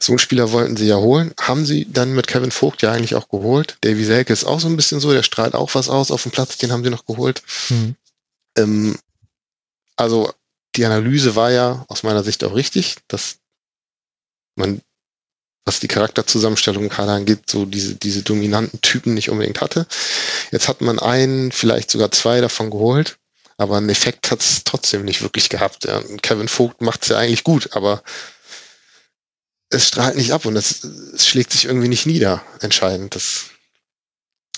[0.01, 3.15] So einen Spieler wollten sie ja holen, haben sie dann mit Kevin Vogt ja eigentlich
[3.15, 3.77] auch geholt.
[3.81, 6.33] Davy Selke ist auch so ein bisschen so, der strahlt auch was aus auf dem
[6.33, 7.43] Platz, den haben sie noch geholt.
[7.71, 7.97] Mhm.
[8.57, 8.99] Ähm,
[9.97, 10.33] also
[10.77, 13.39] die Analyse war ja aus meiner Sicht auch richtig, dass
[14.55, 14.81] man
[15.69, 19.87] was die Charakterzusammenstellung im Kader angeht, so diese, diese dominanten Typen nicht unbedingt hatte.
[20.51, 23.19] Jetzt hat man einen, vielleicht sogar zwei davon geholt,
[23.59, 25.85] aber einen Effekt hat es trotzdem nicht wirklich gehabt.
[25.85, 26.03] Ja.
[26.23, 28.03] Kevin Vogt macht es ja eigentlich gut, aber
[29.71, 33.15] es strahlt nicht ab und es, es schlägt sich irgendwie nicht nieder, entscheidend.
[33.15, 33.47] Das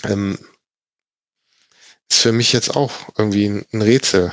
[0.03, 0.37] ähm,
[2.09, 4.31] ist für mich jetzt auch irgendwie ein, ein Rätsel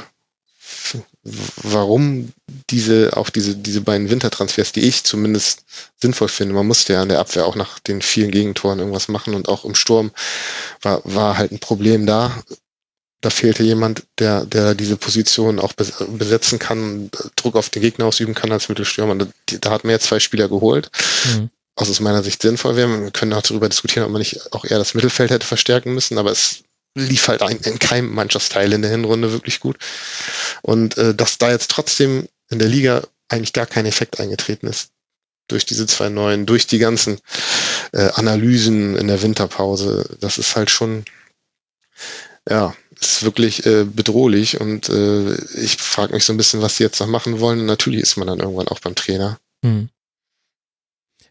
[1.63, 2.33] warum
[2.71, 5.65] diese, auch diese, diese beiden Wintertransfers, die ich zumindest
[6.01, 9.35] sinnvoll finde, man musste ja an der Abwehr auch nach den vielen Gegentoren irgendwas machen
[9.35, 10.11] und auch im Sturm
[10.83, 12.43] war, war halt ein Problem da.
[13.21, 18.35] Da fehlte jemand, der, der diese Position auch besetzen kann, Druck auf den Gegner ausüben
[18.35, 19.17] kann als Mittelstürmer.
[19.17, 19.27] Da,
[19.61, 20.91] da hat man jetzt zwei Spieler geholt.
[21.27, 21.51] Mhm.
[21.75, 23.03] Was aus meiner Sicht sinnvoll wäre.
[23.03, 26.19] Wir können auch darüber diskutieren, ob man nicht auch eher das Mittelfeld hätte verstärken müssen,
[26.19, 26.65] aber es
[26.95, 29.79] lief halt ein, in keinem Mannschaftsteil in der Hinrunde wirklich gut.
[30.63, 34.91] Und äh, dass da jetzt trotzdem in der Liga eigentlich gar kein Effekt eingetreten ist.
[35.49, 37.21] Durch diese zwei neuen, durch die ganzen
[37.93, 41.05] äh, Analysen in der Winterpause, das ist halt schon,
[42.49, 46.85] ja, ist wirklich äh, bedrohlich und äh, ich frage mich so ein bisschen, was sie
[46.85, 47.61] jetzt noch machen wollen.
[47.61, 49.39] Und natürlich ist man dann irgendwann auch beim Trainer.
[49.65, 49.89] Hm.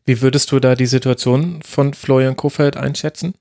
[0.06, 3.34] Wie würdest du da die Situation von Florian Kofeld einschätzen?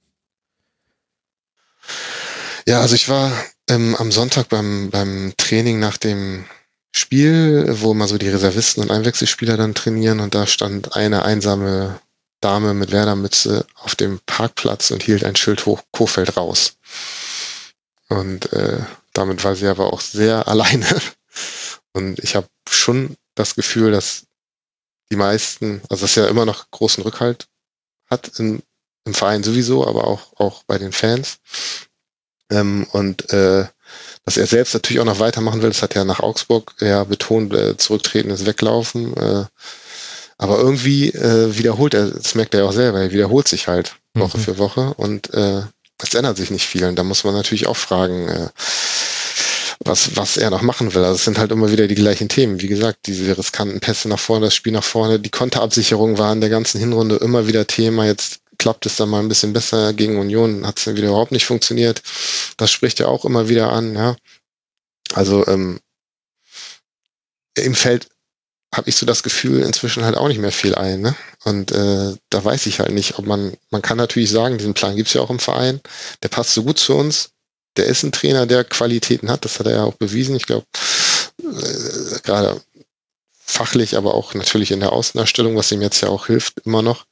[2.66, 3.32] Ja, also ich war
[3.68, 6.44] ähm, am Sonntag beim, beim Training nach dem
[6.90, 12.00] Spiel, wo mal so die Reservisten und Einwechselspieler dann trainieren und da stand eine einsame
[12.40, 16.76] Dame mit Werdermütze auf dem Parkplatz und hielt ein Schild hoch, Kofeld raus.
[18.08, 18.80] Und äh,
[19.12, 20.86] damit war sie aber auch sehr alleine.
[21.92, 24.24] Und ich habe schon das Gefühl, dass
[25.10, 27.46] die meisten, also dass er immer noch großen Rückhalt
[28.10, 28.62] hat in,
[29.04, 31.38] im Verein sowieso, aber auch, auch bei den Fans.
[32.50, 33.66] Ähm, und äh,
[34.24, 37.54] dass er selbst natürlich auch noch weitermachen will, das hat er nach Augsburg ja betont,
[37.54, 39.16] äh, zurücktreten ist weglaufen.
[39.16, 39.44] Äh,
[40.38, 43.96] aber irgendwie äh, wiederholt er, das merkt er ja auch selber, er wiederholt sich halt
[44.14, 44.42] Woche mhm.
[44.42, 45.62] für Woche und äh,
[46.02, 46.84] es ändert sich nicht viel.
[46.84, 48.48] Und da muss man natürlich auch fragen, äh,
[49.84, 51.02] was, was er noch machen will.
[51.02, 52.60] Also es sind halt immer wieder die gleichen Themen.
[52.60, 56.40] Wie gesagt, diese riskanten Pässe nach vorne, das Spiel nach vorne, die Konterabsicherung war in
[56.40, 58.06] der ganzen Hinrunde immer wieder Thema.
[58.06, 59.92] Jetzt klappt es dann mal ein bisschen besser.
[59.92, 62.02] Gegen Union hat es dann wieder überhaupt nicht funktioniert.
[62.56, 64.16] Das spricht er auch immer wieder an, ja.
[65.12, 65.80] Also ähm,
[67.58, 68.08] ihm fällt
[68.74, 71.00] habe ich so das Gefühl inzwischen halt auch nicht mehr viel ein.
[71.00, 71.14] Ne?
[71.44, 74.96] Und äh, da weiß ich halt nicht, ob man, man kann natürlich sagen, diesen Plan
[74.96, 75.80] gibt's ja auch im Verein,
[76.22, 77.30] der passt so gut zu uns,
[77.76, 80.36] der ist ein Trainer, der Qualitäten hat, das hat er ja auch bewiesen.
[80.36, 80.66] Ich glaube,
[81.42, 82.60] äh, gerade
[83.38, 87.06] fachlich, aber auch natürlich in der Außenerstellung, was ihm jetzt ja auch hilft, immer noch,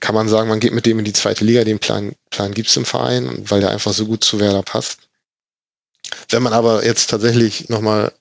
[0.00, 2.76] kann man sagen, man geht mit dem in die zweite Liga, den Plan, Plan gibt's
[2.76, 4.98] im Verein, weil der einfach so gut zu Werder passt.
[6.30, 8.12] Wenn man aber jetzt tatsächlich nochmal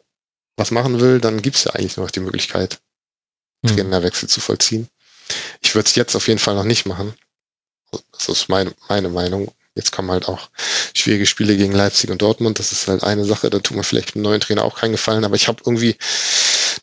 [0.57, 2.79] was machen will, dann gibt's ja eigentlich nur noch die Möglichkeit,
[3.65, 3.75] hm.
[3.75, 4.89] Trainerwechsel zu vollziehen.
[5.61, 7.13] Ich würde es jetzt auf jeden Fall noch nicht machen.
[8.11, 9.53] Das ist meine, meine Meinung.
[9.75, 10.49] Jetzt kommen halt auch
[10.93, 12.59] schwierige Spiele gegen Leipzig und Dortmund.
[12.59, 15.23] Das ist halt eine Sache, da tut man vielleicht dem neuen Trainer auch keinen Gefallen.
[15.23, 15.95] Aber ich habe irgendwie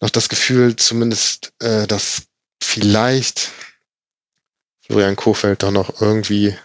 [0.00, 2.22] noch das Gefühl, zumindest, äh, dass
[2.62, 3.50] vielleicht
[4.80, 6.56] Florian Kofeld doch noch irgendwie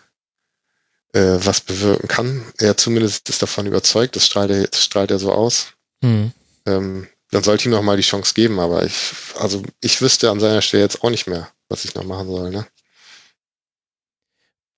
[1.13, 2.53] äh, was bewirken kann.
[2.57, 5.73] Er zumindest ist davon überzeugt, das strahlt er, das strahlt er so aus.
[6.01, 6.31] Mhm.
[6.65, 10.39] Ähm, dann sollte ihm noch mal die Chance geben, aber ich, also ich wüsste an
[10.39, 12.67] seiner Stelle jetzt auch nicht mehr, was ich noch machen soll, ne?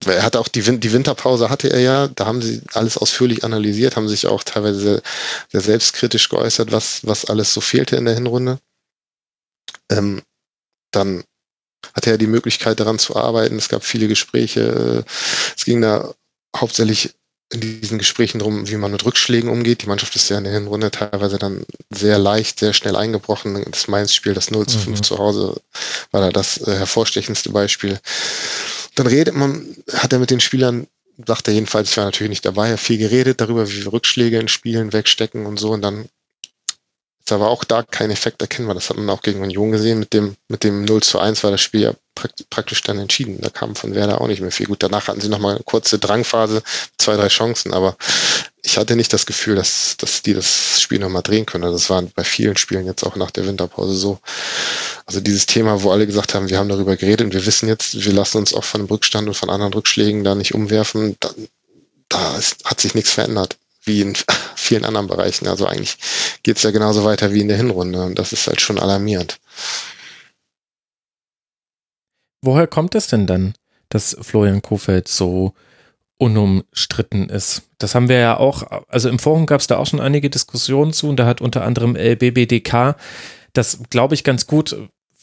[0.06, 3.44] Er hat auch die, Win die Winterpause hatte er ja, da haben sie alles ausführlich
[3.44, 5.02] analysiert, haben sich auch teilweise sehr,
[5.50, 8.60] sehr selbstkritisch geäußert, was, was alles so fehlte in der Hinrunde.
[9.90, 10.22] Ähm,
[10.92, 11.24] dann
[11.94, 13.58] hatte er die Möglichkeit daran zu arbeiten.
[13.58, 15.06] Es gab viele Gespräche.
[15.56, 16.14] Es ging da
[16.56, 17.16] hauptsächlich
[17.54, 19.84] in diesen Gesprächen drum, wie man mit Rückschlägen umgeht.
[19.84, 23.64] Die Mannschaft ist ja in der Hinrunde teilweise dann sehr leicht, sehr schnell eingebrochen.
[23.70, 25.04] Das Mainz-Spiel, das 0 zu 5 mhm.
[25.04, 25.62] zu Hause,
[26.12, 28.00] war da das äh, hervorstechendste Beispiel.
[28.96, 29.64] Dann redet man,
[29.94, 30.88] hat er mit den Spielern,
[31.26, 34.48] sagt er jedenfalls, ich war natürlich nicht dabei, viel geredet darüber, wie wir Rückschläge in
[34.48, 35.72] Spielen wegstecken und so.
[35.72, 36.10] Und dann
[37.26, 38.76] ist aber auch da kein Effekt erkennbar.
[38.76, 39.98] Das hat man auch gegen Union gesehen.
[39.98, 41.94] Mit dem, mit dem 0 zu 1 war das Spiel ja
[42.52, 43.42] praktisch dann entschieden.
[43.42, 44.68] Da kam von Werder auch nicht mehr viel.
[44.68, 46.62] Gut, danach hatten sie nochmal eine kurze Drangphase,
[47.00, 47.98] zwei, drei Chancen, aber
[48.64, 51.64] ich hatte nicht das Gefühl, dass, dass die das Spiel nochmal drehen können.
[51.64, 54.20] Also das war bei vielen Spielen jetzt auch nach der Winterpause so.
[55.08, 58.06] Also dieses Thema, wo alle gesagt haben, wir haben darüber geredet und wir wissen jetzt,
[58.06, 61.32] wir lassen uns auch von dem Rückstand und von anderen Rückschlägen da nicht umwerfen, da,
[62.08, 64.14] da ist, hat sich nichts verändert wie in
[64.56, 65.48] vielen anderen Bereichen.
[65.48, 65.98] Also eigentlich
[66.44, 69.40] geht es ja genauso weiter wie in der Hinrunde und das ist halt schon alarmierend.
[72.42, 73.54] Woher kommt es denn dann,
[73.90, 75.54] dass Florian Kofeld so
[76.18, 77.64] unumstritten ist?
[77.78, 80.94] Das haben wir ja auch, also im Forum gab es da auch schon einige Diskussionen
[80.94, 82.96] zu und da hat unter anderem LBBDK
[83.54, 84.76] das, glaube ich, ganz gut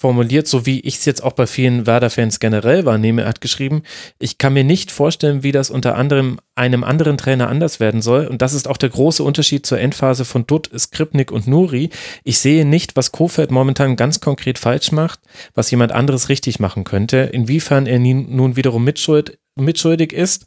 [0.03, 3.23] formuliert, so wie ich es jetzt auch bei vielen Werder-Fans generell wahrnehme.
[3.23, 3.85] Er hat geschrieben,
[4.19, 8.27] ich kann mir nicht vorstellen, wie das unter anderem einem anderen Trainer anders werden soll.
[8.27, 11.91] Und das ist auch der große Unterschied zur Endphase von Dutt, Skripnik und Nuri.
[12.25, 15.21] Ich sehe nicht, was Kofeld momentan ganz konkret falsch macht,
[15.55, 17.19] was jemand anderes richtig machen könnte.
[17.19, 20.47] Inwiefern er nun wiederum mitschuld, mitschuldig ist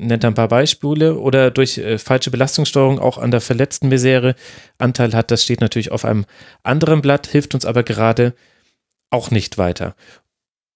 [0.00, 4.34] nennt ein paar Beispiele oder durch äh, falsche Belastungssteuerung auch an der verletzten Misere
[4.78, 6.24] Anteil hat, das steht natürlich auf einem
[6.62, 8.34] anderen Blatt, hilft uns aber gerade
[9.10, 9.94] auch nicht weiter.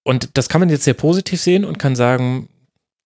[0.03, 2.49] Und das kann man jetzt sehr positiv sehen und kann sagen,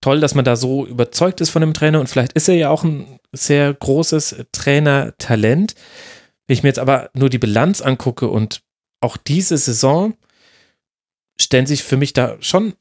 [0.01, 2.69] toll, dass man da so überzeugt ist von dem Trainer und vielleicht ist er ja
[2.69, 5.76] auch ein sehr großes Trainertalent.
[6.47, 8.61] Wenn ich mir jetzt aber nur die Bilanz angucke und
[9.01, 10.15] auch diese Saison
[11.39, 12.73] stellen sich für mich da schon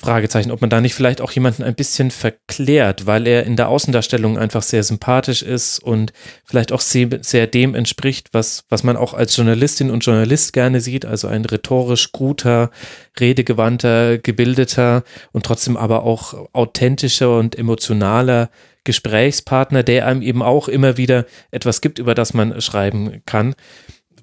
[0.00, 3.68] Fragezeichen, ob man da nicht vielleicht auch jemanden ein bisschen verklärt, weil er in der
[3.68, 6.14] Außendarstellung einfach sehr sympathisch ist und
[6.46, 10.80] vielleicht auch sehr, sehr dem entspricht, was, was man auch als Journalistin und Journalist gerne
[10.80, 12.70] sieht, also ein rhetorisch guter,
[13.18, 18.48] redegewandter, gebildeter und trotzdem aber auch authentischer und emotionaler
[18.84, 23.54] Gesprächspartner, der einem eben auch immer wieder etwas gibt, über das man schreiben kann.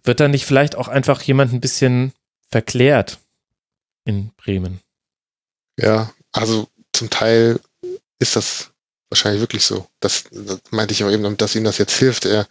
[0.03, 2.13] Wird da nicht vielleicht auch einfach jemand ein bisschen
[2.49, 3.19] verklärt
[4.05, 4.79] in Bremen?
[5.79, 7.59] Ja, also zum Teil
[8.19, 8.71] ist das
[9.09, 9.87] wahrscheinlich wirklich so.
[9.99, 12.25] Das, das meinte ich auch eben, dass ihm das jetzt hilft.
[12.25, 12.47] Er,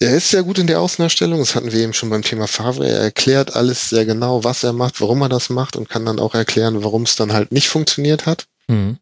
[0.00, 1.38] er ist sehr gut in der Außenerstellung.
[1.38, 2.88] Das hatten wir eben schon beim Thema Favre.
[2.88, 6.18] Er erklärt alles sehr genau, was er macht, warum er das macht und kann dann
[6.18, 8.46] auch erklären, warum es dann halt nicht funktioniert hat.
[8.68, 8.98] Mhm.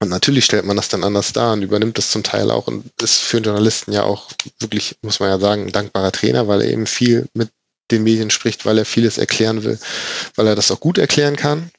[0.00, 2.84] Und natürlich stellt man das dann anders dar und übernimmt das zum Teil auch und
[3.02, 4.30] ist für einen Journalisten ja auch
[4.60, 7.50] wirklich, muss man ja sagen, ein dankbarer Trainer, weil er eben viel mit
[7.90, 9.78] den Medien spricht, weil er vieles erklären will,
[10.36, 11.72] weil er das auch gut erklären kann.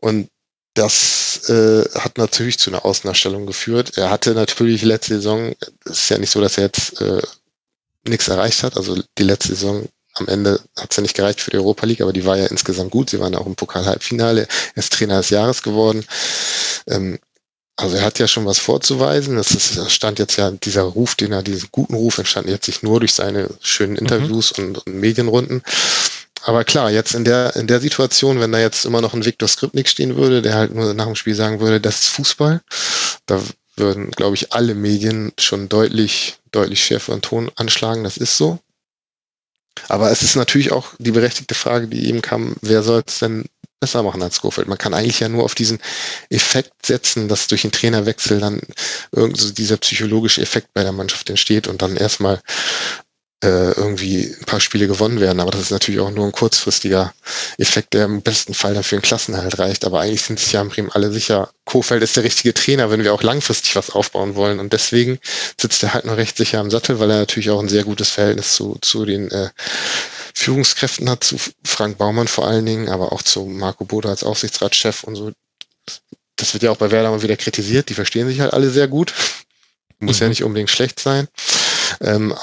[0.00, 0.28] Und
[0.74, 3.96] das äh, hat natürlich zu einer Außenerstellung geführt.
[3.96, 7.22] Er hatte natürlich letzte Saison, es ist ja nicht so, dass er jetzt äh,
[8.06, 8.76] nichts erreicht hat.
[8.76, 12.00] Also die letzte Saison am Ende hat es ja nicht gereicht für die Europa League,
[12.00, 13.10] aber die war ja insgesamt gut.
[13.10, 14.42] Sie waren auch im Pokal-Halbfinale.
[14.74, 16.04] Er ist Trainer des Jahres geworden.
[16.88, 17.18] Ähm,
[17.76, 19.36] also er hat ja schon was vorzuweisen.
[19.36, 22.82] Das ist, stand jetzt ja dieser Ruf, den er, diesen guten Ruf entstand jetzt nicht
[22.82, 23.98] nur durch seine schönen mhm.
[23.98, 24.64] Interviews mhm.
[24.64, 25.62] und, und Medienrunden,
[26.46, 29.48] aber klar, jetzt in der, in der Situation, wenn da jetzt immer noch ein Viktor
[29.48, 32.62] Skripnik stehen würde, der halt nur nach dem Spiel sagen würde, das ist Fußball,
[33.26, 33.42] da
[33.74, 38.04] würden, glaube ich, alle Medien schon deutlich, deutlich schärferen Ton anschlagen.
[38.04, 38.60] Das ist so.
[39.88, 43.46] Aber es ist natürlich auch die berechtigte Frage, die eben kam, wer soll es denn
[43.80, 44.68] besser machen als Kofeld?
[44.68, 45.80] Man kann eigentlich ja nur auf diesen
[46.30, 48.60] Effekt setzen, dass durch den Trainerwechsel dann
[49.10, 52.40] irgendwie so dieser psychologische Effekt bei der Mannschaft entsteht und dann erstmal
[53.44, 55.40] äh, irgendwie ein paar Spiele gewonnen werden.
[55.40, 57.12] Aber das ist natürlich auch nur ein kurzfristiger
[57.58, 59.84] Effekt, der im besten Fall dann für den Klassenerhalt reicht.
[59.84, 63.04] Aber eigentlich sind sich ja im Bremen alle sicher, Kofeld ist der richtige Trainer, wenn
[63.04, 64.58] wir auch langfristig was aufbauen wollen.
[64.58, 65.18] Und deswegen
[65.60, 68.10] sitzt er halt noch recht sicher im Sattel, weil er natürlich auch ein sehr gutes
[68.10, 69.50] Verhältnis zu, zu den äh,
[70.34, 75.04] Führungskräften hat, zu Frank Baumann vor allen Dingen, aber auch zu Marco Boda als Aufsichtsratschef
[75.04, 75.32] und so.
[76.36, 77.88] Das wird ja auch bei Werder mal wieder kritisiert.
[77.88, 79.14] Die verstehen sich halt alle sehr gut.
[79.98, 80.22] Muss mhm.
[80.22, 81.28] ja nicht unbedingt schlecht sein.
[82.00, 82.34] Ähm,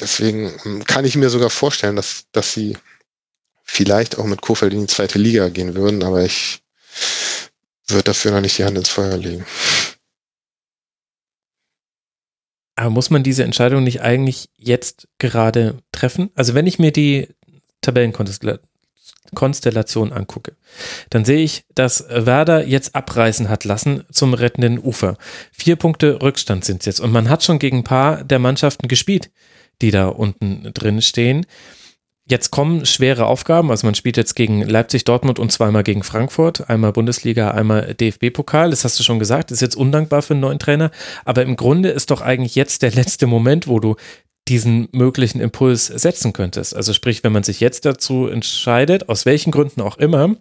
[0.00, 2.76] Deswegen ähm, kann ich mir sogar vorstellen, dass, dass sie
[3.64, 6.62] vielleicht auch mit Kofeld in die zweite Liga gehen würden, aber ich
[7.88, 9.44] würde dafür noch nicht die Hand ins Feuer legen.
[12.76, 16.30] Aber muss man diese Entscheidung nicht eigentlich jetzt gerade treffen?
[16.36, 17.28] Also wenn ich mir die
[17.80, 20.54] Tabellenkonstellation angucke,
[21.10, 25.18] dann sehe ich, dass Werder jetzt abreißen hat lassen zum rettenden Ufer.
[25.50, 28.86] Vier Punkte Rückstand sind es jetzt und man hat schon gegen ein paar der Mannschaften
[28.86, 29.32] gespielt,
[29.82, 31.46] die da unten drin stehen.
[32.30, 33.70] Jetzt kommen schwere Aufgaben.
[33.70, 36.68] Also man spielt jetzt gegen Leipzig, Dortmund und zweimal gegen Frankfurt.
[36.68, 38.68] Einmal Bundesliga, einmal DFB-Pokal.
[38.68, 39.50] Das hast du schon gesagt.
[39.50, 40.90] Ist jetzt undankbar für einen neuen Trainer.
[41.24, 43.96] Aber im Grunde ist doch eigentlich jetzt der letzte Moment, wo du
[44.46, 46.76] diesen möglichen Impuls setzen könntest.
[46.76, 50.36] Also sprich, wenn man sich jetzt dazu entscheidet, aus welchen Gründen auch immer,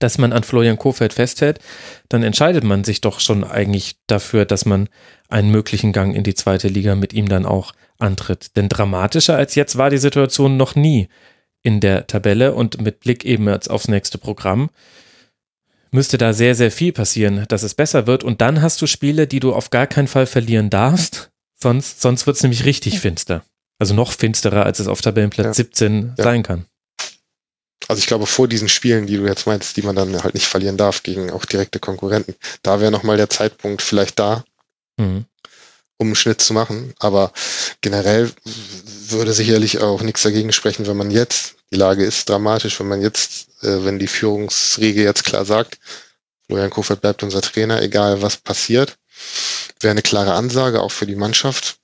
[0.00, 1.58] dass man an Florian Kofeld festhält,
[2.08, 4.88] dann entscheidet man sich doch schon eigentlich dafür, dass man
[5.28, 8.56] einen möglichen Gang in die zweite Liga mit ihm dann auch antritt.
[8.56, 11.08] Denn dramatischer als jetzt war die Situation noch nie
[11.62, 14.70] in der Tabelle und mit Blick eben jetzt aufs nächste Programm
[15.90, 18.22] müsste da sehr, sehr viel passieren, dass es besser wird.
[18.22, 22.26] Und dann hast du Spiele, die du auf gar keinen Fall verlieren darfst, sonst, sonst
[22.26, 23.42] wird es nämlich richtig finster.
[23.78, 25.54] Also noch finsterer, als es auf Tabellenplatz ja.
[25.54, 26.24] 17 ja.
[26.24, 26.66] sein kann.
[27.86, 30.46] Also ich glaube, vor diesen Spielen, die du jetzt meinst, die man dann halt nicht
[30.46, 34.44] verlieren darf gegen auch direkte Konkurrenten, da wäre nochmal der Zeitpunkt vielleicht da,
[34.98, 35.24] mhm
[35.98, 36.94] um einen Schnitt zu machen.
[36.98, 37.32] Aber
[37.80, 38.30] generell
[39.08, 43.02] würde sicherlich auch nichts dagegen sprechen, wenn man jetzt, die Lage ist dramatisch, wenn man
[43.02, 45.78] jetzt, äh, wenn die Führungsriege jetzt klar sagt,
[46.46, 48.96] Florian Kofeld bleibt unser Trainer, egal was passiert,
[49.80, 51.76] wäre eine klare Ansage auch für die Mannschaft.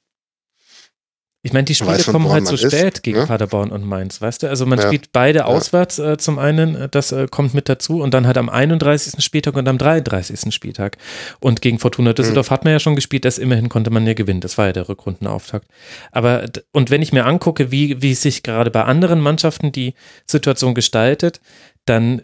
[1.44, 3.26] Ich meine, die Spiele Weiß, kommen halt so spät gegen ne?
[3.26, 4.48] Paderborn und Mainz, weißt du?
[4.48, 4.86] Also man ja.
[4.86, 5.44] spielt beide ja.
[5.44, 9.22] auswärts äh, zum einen, äh, das äh, kommt mit dazu und dann halt am 31.
[9.22, 10.54] Spieltag und am 33.
[10.54, 10.96] Spieltag.
[11.40, 12.54] Und gegen Fortuna Düsseldorf mhm.
[12.54, 14.40] hat man ja schon gespielt, das immerhin konnte man ja gewinnen.
[14.40, 15.68] Das war ja der Rückrundenauftakt.
[16.12, 19.92] Aber und wenn ich mir angucke, wie, wie sich gerade bei anderen Mannschaften die
[20.26, 21.42] Situation gestaltet,
[21.84, 22.22] dann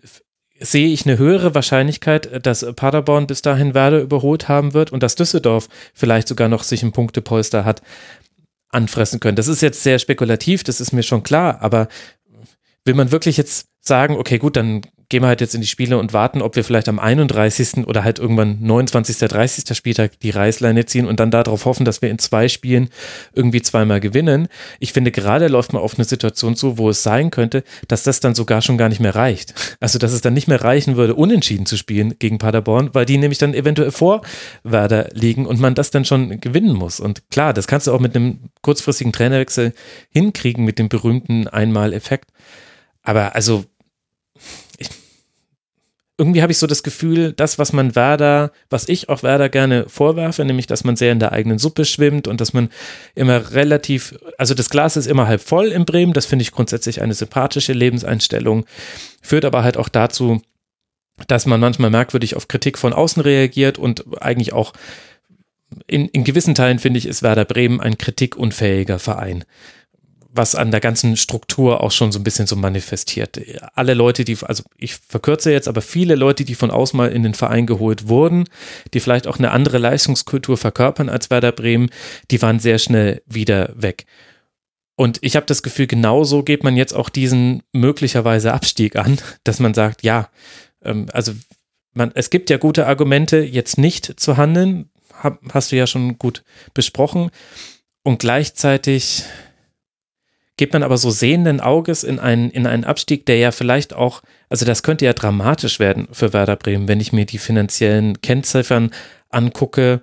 [0.60, 5.14] sehe ich eine höhere Wahrscheinlichkeit, dass Paderborn bis dahin Werder überholt haben wird und dass
[5.14, 7.82] Düsseldorf vielleicht sogar noch sich ein Punktepolster hat,
[8.70, 9.36] anfressen können.
[9.36, 11.88] Das ist jetzt sehr spekulativ, das ist mir schon klar, aber
[12.84, 15.98] will man wirklich jetzt sagen, okay, gut, dann gehen wir halt jetzt in die Spiele
[15.98, 17.86] und warten, ob wir vielleicht am 31.
[17.86, 19.76] oder halt irgendwann 29., 30.
[19.76, 22.88] Spieltag die Reißleine ziehen und dann darauf hoffen, dass wir in zwei Spielen
[23.34, 24.48] irgendwie zweimal gewinnen.
[24.78, 28.20] Ich finde, gerade läuft man auf eine Situation zu, wo es sein könnte, dass das
[28.20, 29.76] dann sogar schon gar nicht mehr reicht.
[29.80, 33.18] Also, dass es dann nicht mehr reichen würde, unentschieden zu spielen gegen Paderborn, weil die
[33.18, 34.22] nämlich dann eventuell vor
[34.62, 37.00] Werder liegen und man das dann schon gewinnen muss.
[37.00, 39.74] Und klar, das kannst du auch mit einem kurzfristigen Trainerwechsel
[40.10, 42.30] hinkriegen, mit dem berühmten Einmal-Effekt.
[43.02, 43.64] Aber also,
[46.20, 49.86] irgendwie habe ich so das Gefühl, das, was man Werder, was ich auch Werder gerne
[49.88, 52.68] vorwerfe, nämlich, dass man sehr in der eigenen Suppe schwimmt und dass man
[53.14, 57.01] immer relativ, also das Glas ist immer halb voll in Bremen, das finde ich grundsätzlich
[57.01, 58.66] eine sympathische Lebenseinstellung,
[59.22, 60.42] führt aber halt auch dazu,
[61.26, 64.74] dass man manchmal merkwürdig auf Kritik von außen reagiert und eigentlich auch
[65.86, 69.44] in, in gewissen Teilen, finde ich, ist Werder Bremen ein kritikunfähiger Verein
[70.32, 73.40] was an der ganzen Struktur auch schon so ein bisschen so manifestiert.
[73.74, 77.23] Alle Leute, die, also ich verkürze jetzt, aber viele Leute, die von außen mal in
[77.23, 78.44] den Verein geholt wurden,
[78.94, 81.90] die vielleicht auch eine andere Leistungskultur verkörpern als Werder Bremen,
[82.31, 84.07] die waren sehr schnell wieder weg.
[84.97, 89.59] Und ich habe das Gefühl, genauso geht man jetzt auch diesen möglicherweise Abstieg an, dass
[89.59, 90.28] man sagt, ja,
[90.85, 91.32] ähm, also
[91.93, 96.19] man, es gibt ja gute Argumente, jetzt nicht zu handeln, hab, hast du ja schon
[96.19, 96.44] gut
[96.74, 97.31] besprochen.
[98.02, 99.24] Und gleichzeitig
[100.60, 104.20] geht man aber so sehenden Auges in einen, in einen Abstieg, der ja vielleicht auch,
[104.50, 108.90] also das könnte ja dramatisch werden für Werder Bremen, wenn ich mir die finanziellen Kennziffern
[109.30, 110.02] angucke,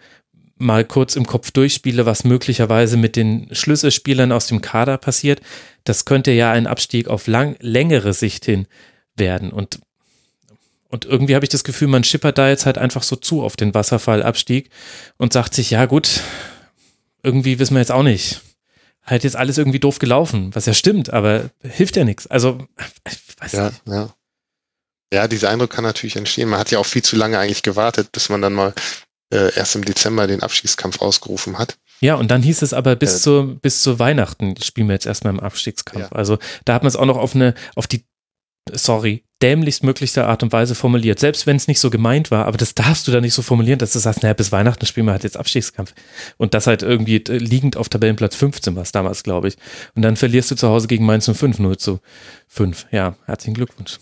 [0.58, 5.42] mal kurz im Kopf durchspiele, was möglicherweise mit den Schlüsselspielern aus dem Kader passiert.
[5.84, 8.66] Das könnte ja ein Abstieg auf lang, längere Sicht hin
[9.16, 9.52] werden.
[9.52, 9.80] Und,
[10.90, 13.58] und irgendwie habe ich das Gefühl, man schippert da jetzt halt einfach so zu auf
[13.58, 14.72] den Wasserfallabstieg
[15.18, 16.22] und sagt sich, ja gut,
[17.22, 18.42] irgendwie wissen wir jetzt auch nicht
[19.08, 22.28] halt jetzt alles irgendwie doof gelaufen, was ja stimmt, aber hilft ja nichts.
[22.28, 22.68] Also,
[23.10, 23.82] ich weiß ja, nicht.
[23.88, 24.10] Ja.
[25.14, 26.50] Ja, dieser Eindruck kann natürlich entstehen.
[26.50, 28.74] Man hat ja auch viel zu lange eigentlich gewartet, bis man dann mal
[29.34, 31.78] äh, erst im Dezember den Abstiegskampf ausgerufen hat.
[32.02, 35.06] Ja, und dann hieß es aber bis äh, zu bis zu Weihnachten spielen wir jetzt
[35.06, 36.12] erstmal im Abstiegskampf.
[36.12, 36.12] Ja.
[36.12, 38.06] Also da hat man es auch noch auf eine auf die
[38.74, 41.20] sorry dämlichst möglichste Art und Weise formuliert.
[41.20, 43.80] Selbst wenn es nicht so gemeint war, aber das darfst du da nicht so formulieren,
[43.80, 45.94] dass du sagst, naja, bis Weihnachten spielen wir halt jetzt Abstiegskampf.
[46.38, 49.58] Und das halt irgendwie äh, liegend auf Tabellenplatz 15 war es damals, glaube ich.
[49.96, 52.00] Und dann verlierst du zu Hause gegen Mainz 05 0 zu
[52.48, 52.88] 5.
[52.92, 54.00] Ja, herzlichen Glückwunsch.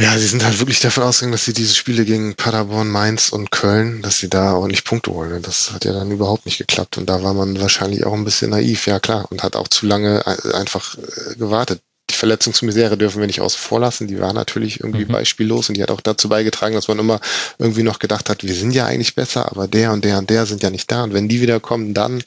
[0.00, 3.50] Ja, sie sind halt wirklich davon ausgegangen, dass sie diese Spiele gegen Paderborn, Mainz und
[3.50, 5.42] Köln, dass sie da ordentlich Punkte holen.
[5.42, 6.96] Das hat ja dann überhaupt nicht geklappt.
[6.96, 9.86] Und da war man wahrscheinlich auch ein bisschen naiv, ja klar, und hat auch zu
[9.86, 11.82] lange einfach äh, gewartet.
[12.22, 14.06] Verletzungsmisere dürfen wir nicht außen vor lassen.
[14.06, 15.12] Die war natürlich irgendwie mhm.
[15.12, 17.20] beispiellos und die hat auch dazu beigetragen, dass man immer
[17.58, 20.46] irgendwie noch gedacht hat, wir sind ja eigentlich besser, aber der und der und der
[20.46, 21.02] sind ja nicht da.
[21.02, 22.22] Und wenn die wieder kommen, dann,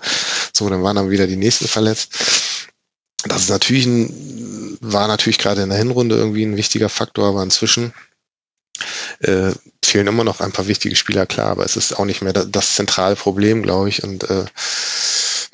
[0.53, 2.13] so, dann waren dann wieder die nächsten verletzt
[3.27, 7.43] das ist natürlich ein, war natürlich gerade in der Hinrunde irgendwie ein wichtiger Faktor, aber
[7.43, 7.93] inzwischen
[9.19, 9.51] äh,
[9.83, 12.51] fehlen immer noch ein paar wichtige Spieler, klar, aber es ist auch nicht mehr das,
[12.51, 14.03] das zentrale Problem, glaube ich.
[14.03, 14.45] Und äh,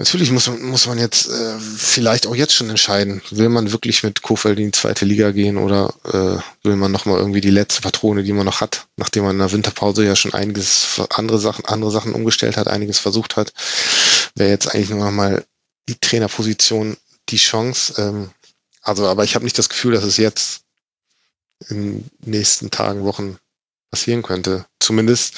[0.02, 4.24] natürlich muss, muss man jetzt äh, vielleicht auch jetzt schon entscheiden, will man wirklich mit
[4.24, 8.24] Kofeld in die zweite Liga gehen oder äh, will man nochmal irgendwie die letzte Patrone,
[8.24, 11.92] die man noch hat, nachdem man in der Winterpause ja schon einiges andere Sachen, andere
[11.92, 13.54] Sachen umgestellt hat, einiges versucht hat,
[14.36, 15.46] wäre jetzt eigentlich nur noch mal
[15.88, 16.98] die Trainerposition
[17.30, 17.94] die Chance.
[18.02, 18.32] Ähm,
[18.82, 20.62] also, aber ich habe nicht das Gefühl, dass es jetzt
[21.70, 23.38] in nächsten Tagen, Wochen
[23.92, 24.66] passieren könnte.
[24.80, 25.36] Zumindest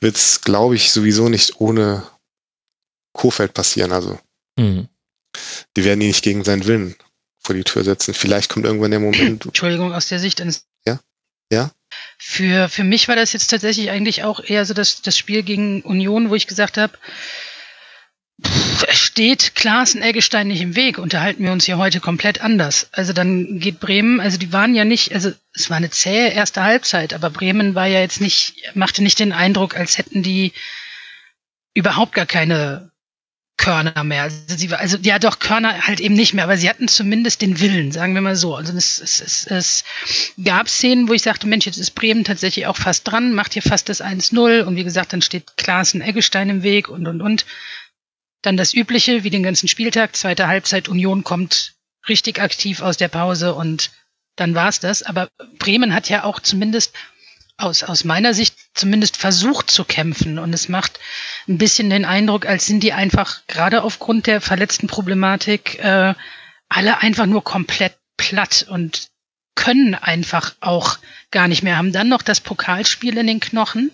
[0.00, 2.04] wird es, glaube ich, sowieso nicht ohne
[3.14, 3.92] Kofeld passieren.
[3.92, 4.18] Also
[4.58, 4.88] mhm.
[5.76, 6.96] die werden ihn nicht gegen seinen Willen
[7.38, 8.12] vor die Tür setzen.
[8.12, 9.44] Vielleicht kommt irgendwann der Moment.
[9.46, 10.66] Entschuldigung, aus der Sicht eines.
[10.86, 11.00] Ja?
[11.50, 11.70] Ja?
[12.18, 15.82] Für, für mich war das jetzt tatsächlich eigentlich auch eher so das, das Spiel gegen
[15.82, 16.98] Union, wo ich gesagt habe,
[18.90, 22.88] steht Klaassen Eggestein nicht im Weg, unterhalten wir uns hier heute komplett anders.
[22.92, 26.62] Also dann geht Bremen, also die waren ja nicht, also es war eine zähe erste
[26.62, 30.52] Halbzeit, aber Bremen war ja jetzt nicht, machte nicht den Eindruck, als hätten die
[31.74, 32.90] überhaupt gar keine
[33.56, 34.22] Körner mehr.
[34.24, 37.60] Also, sie, also ja doch Körner halt eben nicht mehr, aber sie hatten zumindest den
[37.60, 38.56] Willen, sagen wir mal so.
[38.56, 39.84] Also es, es, es, es
[40.42, 43.62] gab Szenen, wo ich sagte, Mensch, jetzt ist Bremen tatsächlich auch fast dran, macht hier
[43.62, 47.46] fast das 1-0 und wie gesagt, dann steht Klaassen Eggestein im Weg und und und.
[48.42, 51.74] Dann das Übliche, wie den ganzen Spieltag, zweite Halbzeit, Union kommt
[52.08, 53.90] richtig aktiv aus der Pause und
[54.36, 55.02] dann war's das.
[55.02, 55.28] Aber
[55.58, 56.92] Bremen hat ja auch zumindest
[57.56, 60.38] aus, aus meiner Sicht zumindest versucht zu kämpfen.
[60.38, 60.98] Und es macht
[61.48, 66.14] ein bisschen den Eindruck, als sind die einfach gerade aufgrund der verletzten Problematik äh,
[66.68, 69.08] alle einfach nur komplett platt und
[69.54, 70.98] können einfach auch
[71.30, 71.76] gar nicht mehr.
[71.76, 73.90] Haben dann noch das Pokalspiel in den Knochen.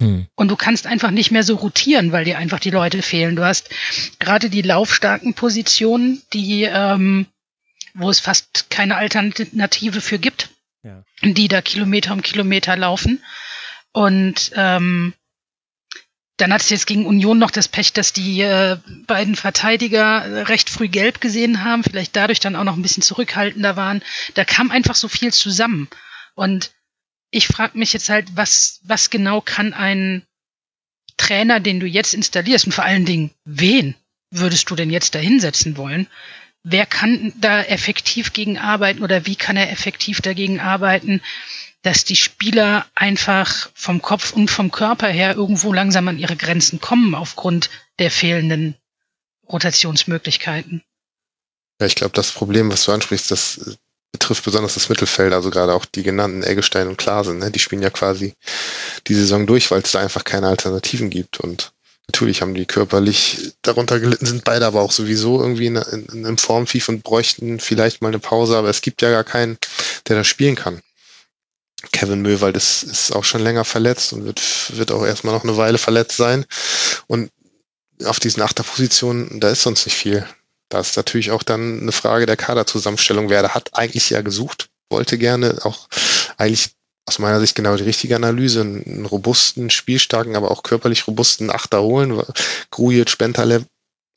[0.00, 0.26] Hm.
[0.34, 3.36] Und du kannst einfach nicht mehr so rotieren, weil dir einfach die Leute fehlen.
[3.36, 3.70] Du hast
[4.18, 7.26] gerade die laufstarken Positionen, die, ähm,
[7.94, 10.48] wo es fast keine Alternative für gibt,
[10.82, 11.04] ja.
[11.22, 13.22] die da Kilometer um Kilometer laufen.
[13.92, 15.14] Und ähm,
[16.36, 20.68] dann hat es jetzt gegen Union noch das Pech, dass die äh, beiden Verteidiger recht
[20.68, 24.02] früh gelb gesehen haben, vielleicht dadurch dann auch noch ein bisschen zurückhaltender waren.
[24.34, 25.88] Da kam einfach so viel zusammen.
[26.34, 26.72] Und
[27.30, 30.22] ich frage mich jetzt halt, was, was genau kann ein
[31.16, 33.94] Trainer, den du jetzt installierst und vor allen Dingen, wen
[34.30, 36.08] würdest du denn jetzt da hinsetzen wollen?
[36.64, 41.20] Wer kann da effektiv gegen arbeiten oder wie kann er effektiv dagegen arbeiten,
[41.84, 46.80] dass die Spieler einfach vom Kopf und vom Körper her irgendwo langsam an ihre Grenzen
[46.80, 48.74] kommen aufgrund der fehlenden
[49.48, 50.82] Rotationsmöglichkeiten?
[51.80, 53.76] Ja, ich glaube, das Problem, was du ansprichst, das
[54.12, 57.50] betrifft besonders das Mittelfeld, also gerade auch die genannten Eggestein und Klaasen, ne?
[57.50, 58.32] die spielen ja quasi
[59.06, 61.72] die Saison durch, weil es da einfach keine Alternativen gibt und
[62.06, 66.26] natürlich haben die körperlich darunter gelitten, sind beide aber auch sowieso irgendwie in, in, in
[66.26, 69.58] einem Formfief und bräuchten vielleicht mal eine Pause, aber es gibt ja gar keinen,
[70.06, 70.80] der das spielen kann.
[71.92, 74.42] Kevin Möwald ist, ist auch schon länger verletzt und wird,
[74.76, 76.44] wird auch erstmal noch eine Weile verletzt sein.
[77.06, 77.30] Und
[78.04, 80.26] auf diesen Achterpositionen, da ist sonst nicht viel.
[80.68, 83.28] Da ist natürlich auch dann eine Frage der Kaderzusammenstellung.
[83.28, 85.88] Wer hat eigentlich ja gesucht, wollte gerne auch
[86.36, 86.70] eigentlich
[87.06, 91.82] aus meiner Sicht genau die richtige Analyse, einen robusten, spielstarken, aber auch körperlich robusten Achter
[91.82, 92.20] holen.
[92.70, 93.66] Grujic, Spentale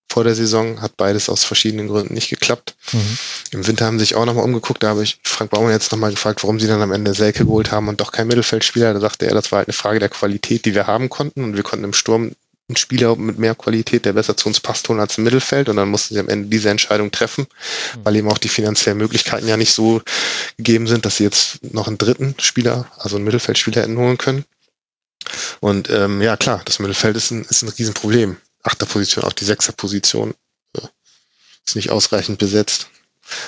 [0.09, 2.75] vor der Saison hat beides aus verschiedenen Gründen nicht geklappt.
[2.93, 3.17] Mhm.
[3.51, 6.11] Im Winter haben sie sich auch nochmal umgeguckt, da habe ich Frank Baumann jetzt nochmal
[6.11, 8.93] gefragt, warum sie dann am Ende Selke geholt haben und doch kein Mittelfeldspieler.
[8.93, 11.55] Da sagte er, das war halt eine Frage der Qualität, die wir haben konnten und
[11.55, 12.31] wir konnten im Sturm
[12.69, 15.69] einen Spieler mit mehr Qualität, der besser zu uns passt, holen als im Mittelfeld.
[15.69, 17.45] Und dann mussten sie am Ende diese Entscheidung treffen,
[17.95, 17.99] mhm.
[18.03, 20.01] weil eben auch die finanziellen Möglichkeiten ja nicht so
[20.57, 24.45] gegeben sind, dass sie jetzt noch einen dritten Spieler, also einen Mittelfeldspieler hätten holen können.
[25.59, 28.37] Und ähm, ja, klar, das Mittelfeld ist ein, ist ein Riesenproblem.
[28.67, 30.33] Achterposition, auch die Sechserposition.
[31.65, 32.89] ist nicht ausreichend besetzt.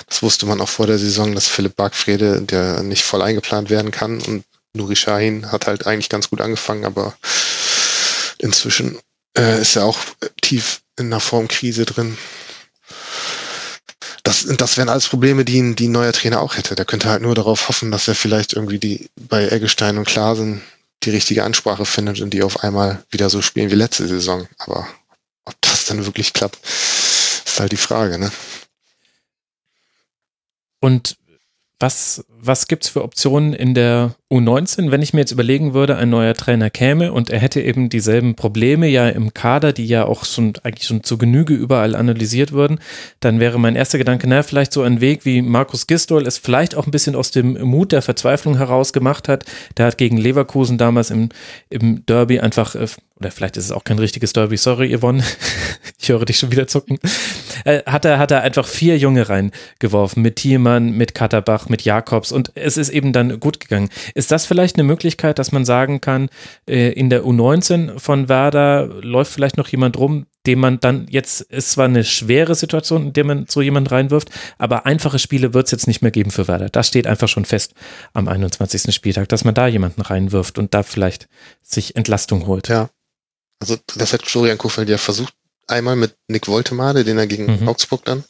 [0.08, 3.90] Das wusste man auch vor der Saison, dass Philipp Bargfrede, der nicht voll eingeplant werden
[3.90, 4.44] kann und
[4.74, 7.16] Nuri Shahin hat halt eigentlich ganz gut angefangen, aber
[8.38, 8.98] inzwischen
[9.36, 9.98] äh, ist er auch
[10.42, 12.16] tief in einer Formkrise drin.
[14.22, 16.74] Das, das wären alles Probleme, die die ein neuer Trainer auch hätte.
[16.74, 20.62] Der könnte halt nur darauf hoffen, dass er vielleicht irgendwie die bei Eggestein und Klasen
[21.02, 24.46] die richtige Ansprache findet und die auf einmal wieder so spielen wie letzte Saison.
[24.58, 24.86] Aber
[25.90, 28.30] dann wirklich klappt, ist halt die Frage, ne?
[30.80, 31.16] Und
[31.78, 36.08] was, was gibt's für Optionen in der U19, wenn ich mir jetzt überlegen würde, ein
[36.08, 40.24] neuer Trainer käme und er hätte eben dieselben Probleme ja im Kader, die ja auch
[40.24, 42.78] schon eigentlich schon zu Genüge überall analysiert würden,
[43.18, 46.76] dann wäre mein erster Gedanke, na, vielleicht so ein Weg, wie Markus Gistol es vielleicht
[46.76, 49.44] auch ein bisschen aus dem Mut der Verzweiflung heraus gemacht hat.
[49.76, 51.30] Der hat gegen Leverkusen damals im,
[51.68, 52.86] im Derby einfach, äh,
[53.18, 55.24] oder vielleicht ist es auch kein richtiges Derby, sorry Yvonne,
[55.98, 57.00] ich höre dich schon wieder zucken,
[57.64, 62.30] äh, hat er, hat er einfach vier Junge reingeworfen, mit Thielmann, mit Katterbach, mit Jakobs
[62.30, 63.88] und es ist eben dann gut gegangen.
[64.20, 66.28] Ist das vielleicht eine Möglichkeit, dass man sagen kann,
[66.68, 71.40] äh, in der U19 von Werder läuft vielleicht noch jemand rum, dem man dann jetzt,
[71.40, 74.28] ist zwar eine schwere Situation, in der man so jemand reinwirft,
[74.58, 76.68] aber einfache Spiele wird es jetzt nicht mehr geben für Werder.
[76.68, 77.72] Das steht einfach schon fest
[78.12, 78.94] am 21.
[78.94, 81.26] Spieltag, dass man da jemanden reinwirft und da vielleicht
[81.62, 82.68] sich Entlastung holt.
[82.68, 82.90] Ja.
[83.58, 85.32] Also das hat Florian Kofeld ja versucht,
[85.66, 87.66] einmal mit Nick Woltemade, den er gegen mhm.
[87.66, 88.22] Augsburg dann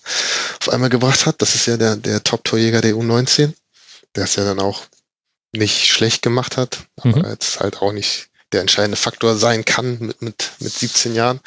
[0.60, 1.42] auf einmal gebracht hat.
[1.42, 3.54] Das ist ja der, der Top-Torjäger der U19.
[4.14, 4.84] Der ist ja dann auch
[5.52, 7.30] nicht schlecht gemacht hat, aber mhm.
[7.30, 11.40] jetzt halt auch nicht der entscheidende Faktor sein kann mit, mit, mit 17 Jahren.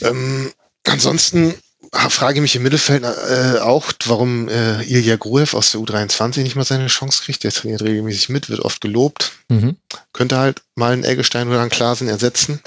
[0.00, 0.52] Ähm,
[0.86, 1.54] ansonsten
[1.92, 6.56] frage ich mich im Mittelfeld äh, auch, warum äh, Ilja Gruev aus der U23 nicht
[6.56, 7.44] mal seine Chance kriegt.
[7.44, 9.32] Der trainiert regelmäßig mit, wird oft gelobt.
[9.48, 9.76] Mhm.
[10.12, 12.60] Könnte halt mal einen Eggestein oder einen Klasen ersetzen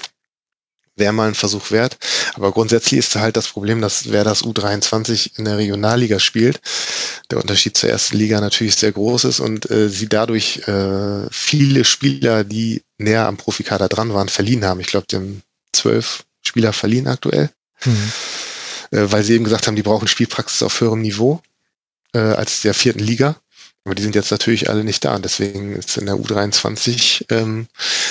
[0.98, 1.98] wäre mal ein Versuch wert.
[2.34, 6.60] Aber grundsätzlich ist halt das Problem, dass wer das U23 in der Regionalliga spielt,
[7.32, 11.86] der Unterschied zur ersten Liga natürlich sehr groß ist und äh, sie dadurch äh, viele
[11.86, 14.80] Spieler, die näher am Profikader dran waren, verliehen haben.
[14.80, 15.44] Ich glaube, die haben
[15.74, 17.50] zwölf Spieler verliehen aktuell,
[17.86, 18.12] mhm.
[18.92, 21.42] äh, weil sie eben gesagt haben, die brauchen Spielpraxis auf höherem Niveau
[22.14, 23.36] äh, als der vierten Liga.
[23.88, 25.18] Aber die sind jetzt natürlich alle nicht da.
[25.18, 27.70] Deswegen ist in der U23, ähm,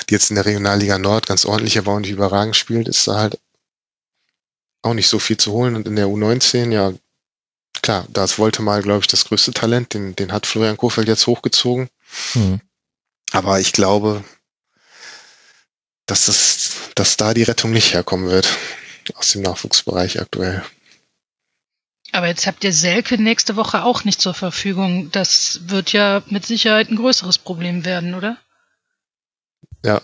[0.09, 3.19] die jetzt in der Regionalliga Nord ganz ordentlich, aber auch nicht überragend spielt, ist da
[3.19, 3.39] halt
[4.81, 5.77] auch nicht so viel zu holen.
[5.77, 6.95] Und in der U19, ja,
[7.83, 9.93] klar, das wollte mal, glaube ich, das größte Talent.
[9.93, 11.91] Den, den hat Florian Kofeld jetzt hochgezogen.
[12.33, 12.63] Mhm.
[13.33, 14.25] Aber ich glaube,
[16.07, 18.49] dass, das, dass da die Rettung nicht herkommen wird
[19.17, 20.65] aus dem Nachwuchsbereich aktuell.
[22.17, 25.11] Aber jetzt habt ihr Selke nächste Woche auch nicht zur Verfügung.
[25.11, 28.39] Das wird ja mit Sicherheit ein größeres Problem werden, oder?
[29.85, 30.01] Ja,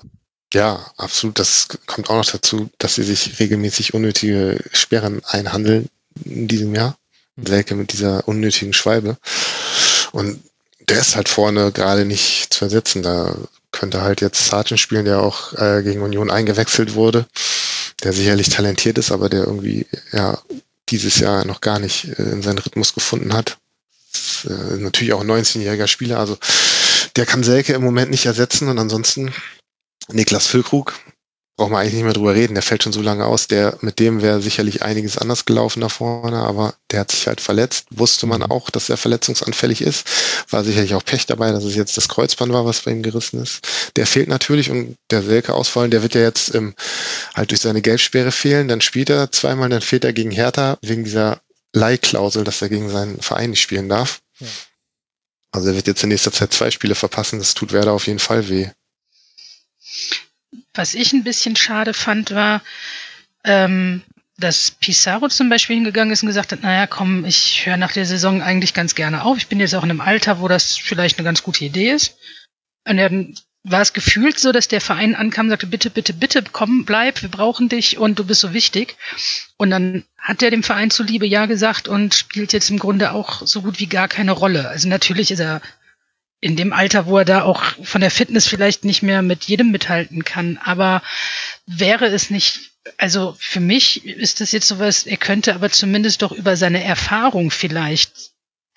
[0.53, 1.39] ja, absolut.
[1.39, 5.89] Das kommt auch noch dazu, dass sie sich regelmäßig unnötige Sperren einhandeln
[6.23, 6.99] in diesem Jahr.
[7.37, 7.47] Mhm.
[7.47, 9.17] Selke mit dieser unnötigen Schwalbe.
[10.13, 10.43] Und
[10.81, 13.03] der ist halt vorne gerade nicht zu ersetzen.
[13.03, 13.35] Da
[13.71, 17.25] könnte halt jetzt Sargent spielen, der auch äh, gegen Union eingewechselt wurde,
[18.03, 20.39] der sicherlich talentiert ist, aber der irgendwie ja
[20.93, 23.59] dieses Jahr noch gar nicht äh, in seinen Rhythmus gefunden hat.
[24.13, 26.39] Ist, äh, natürlich auch ein 19-jähriger Spieler, also
[27.17, 29.33] der kann Selke im Moment nicht ersetzen und ansonsten
[30.09, 30.95] Niklas Füllkrug,
[31.57, 33.99] braucht man eigentlich nicht mehr drüber reden, der fällt schon so lange aus, der, mit
[33.99, 38.27] dem wäre sicherlich einiges anders gelaufen da vorne, aber der hat sich halt verletzt, wusste
[38.27, 40.07] man auch, dass er verletzungsanfällig ist,
[40.51, 43.43] war sicherlich auch Pech dabei, dass es jetzt das Kreuzband war, was bei ihm gerissen
[43.43, 43.61] ist.
[43.97, 46.75] Der fehlt natürlich und der Selke ausfallen, der wird ja jetzt ähm,
[47.35, 51.05] halt durch seine Gelbsperre fehlen, dann spielt er zweimal, dann fehlt er gegen Hertha wegen
[51.05, 51.43] dieser
[51.75, 54.21] Leihklausel, dass er gegen seinen Verein nicht spielen darf.
[54.39, 54.47] Ja.
[55.53, 58.19] Also er wird jetzt in nächster Zeit zwei Spiele verpassen, das tut Werder auf jeden
[58.19, 58.71] Fall weh.
[60.75, 62.63] Was ich ein bisschen schade fand, war,
[63.45, 64.03] ähm,
[64.39, 68.07] dass Pizarro zum Beispiel hingegangen ist und gesagt hat, naja, komm, ich höre nach der
[68.07, 69.37] Saison eigentlich ganz gerne auf.
[69.37, 72.17] Ich bin jetzt auch in einem Alter, wo das vielleicht eine ganz gute Idee ist.
[72.89, 73.35] Und dann
[73.65, 77.23] war es gefühlt so, dass der Verein ankam und sagte, bitte, bitte, bitte, komm, bleib,
[77.23, 78.97] wir brauchen dich und du bist so wichtig.
[79.57, 83.47] Und dann hat er dem Verein zuliebe Ja gesagt und spielt jetzt im Grunde auch
[83.47, 84.69] so gut wie gar keine Rolle.
[84.69, 85.61] Also natürlich ist er
[86.43, 89.71] in dem Alter, wo er da auch von der Fitness vielleicht nicht mehr mit jedem
[89.71, 90.59] mithalten kann.
[90.59, 91.01] Aber
[91.67, 96.33] wäre es nicht, also für mich ist das jetzt sowas, er könnte aber zumindest doch
[96.33, 98.33] über seine Erfahrung vielleicht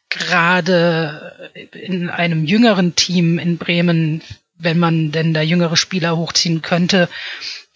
[0.10, 4.22] gerade in einem jüngeren Team in Bremen,
[4.58, 7.10] wenn man denn da jüngere Spieler hochziehen könnte,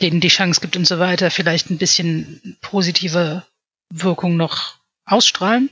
[0.02, 3.44] denen die Chance gibt und so weiter, vielleicht ein bisschen positive
[3.90, 4.76] Wirkung noch
[5.06, 5.72] ausstrahlen?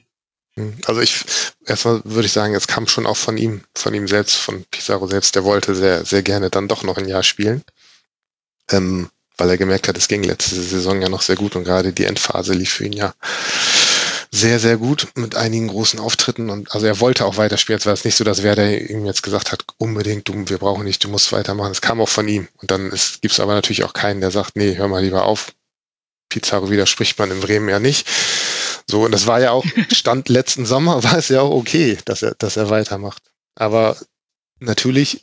[0.85, 1.23] Also ich,
[1.65, 5.07] erstmal würde ich sagen, es kam schon auch von ihm, von ihm selbst, von Pizarro
[5.07, 7.63] selbst, der wollte sehr, sehr gerne dann doch noch ein Jahr spielen.
[8.71, 11.93] Ähm, weil er gemerkt hat, es ging letzte Saison ja noch sehr gut und gerade
[11.93, 13.13] die Endphase lief für ihn ja
[14.31, 17.79] sehr, sehr gut mit einigen großen Auftritten und also er wollte auch weiterspielen.
[17.79, 20.83] Es war es nicht so, dass Werder ihm jetzt gesagt hat, unbedingt, du, wir brauchen
[20.83, 21.71] nicht, du musst weitermachen.
[21.71, 22.47] Es kam auch von ihm.
[22.57, 25.53] Und dann gibt es aber natürlich auch keinen, der sagt, nee, hör mal lieber auf.
[26.29, 28.07] Pizarro widerspricht man in Bremen ja nicht.
[28.89, 32.21] So, und das war ja auch, Stand letzten Sommer, war es ja auch okay, dass
[32.21, 33.21] er, dass er weitermacht.
[33.55, 33.97] Aber
[34.59, 35.21] natürlich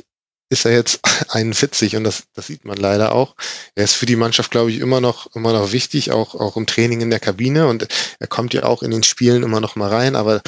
[0.51, 1.01] ist er jetzt
[1.31, 3.35] 41 und das, das sieht man leider auch.
[3.75, 6.67] Er ist für die Mannschaft, glaube ich, immer noch, immer noch wichtig, auch, auch im
[6.67, 7.89] Training in der Kabine und
[8.19, 10.43] er kommt ja auch in den Spielen immer noch mal rein, aber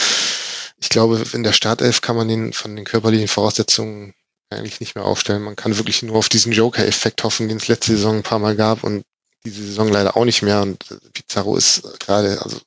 [0.79, 4.13] ich glaube, in der Startelf kann man ihn von den körperlichen Voraussetzungen
[4.51, 5.43] eigentlich nicht mehr aufstellen.
[5.43, 8.57] Man kann wirklich nur auf diesen Joker-Effekt hoffen, den es letzte Saison ein paar Mal
[8.57, 9.03] gab und
[9.51, 12.60] diese Saison leider auch nicht mehr und Pizarro ist gerade, also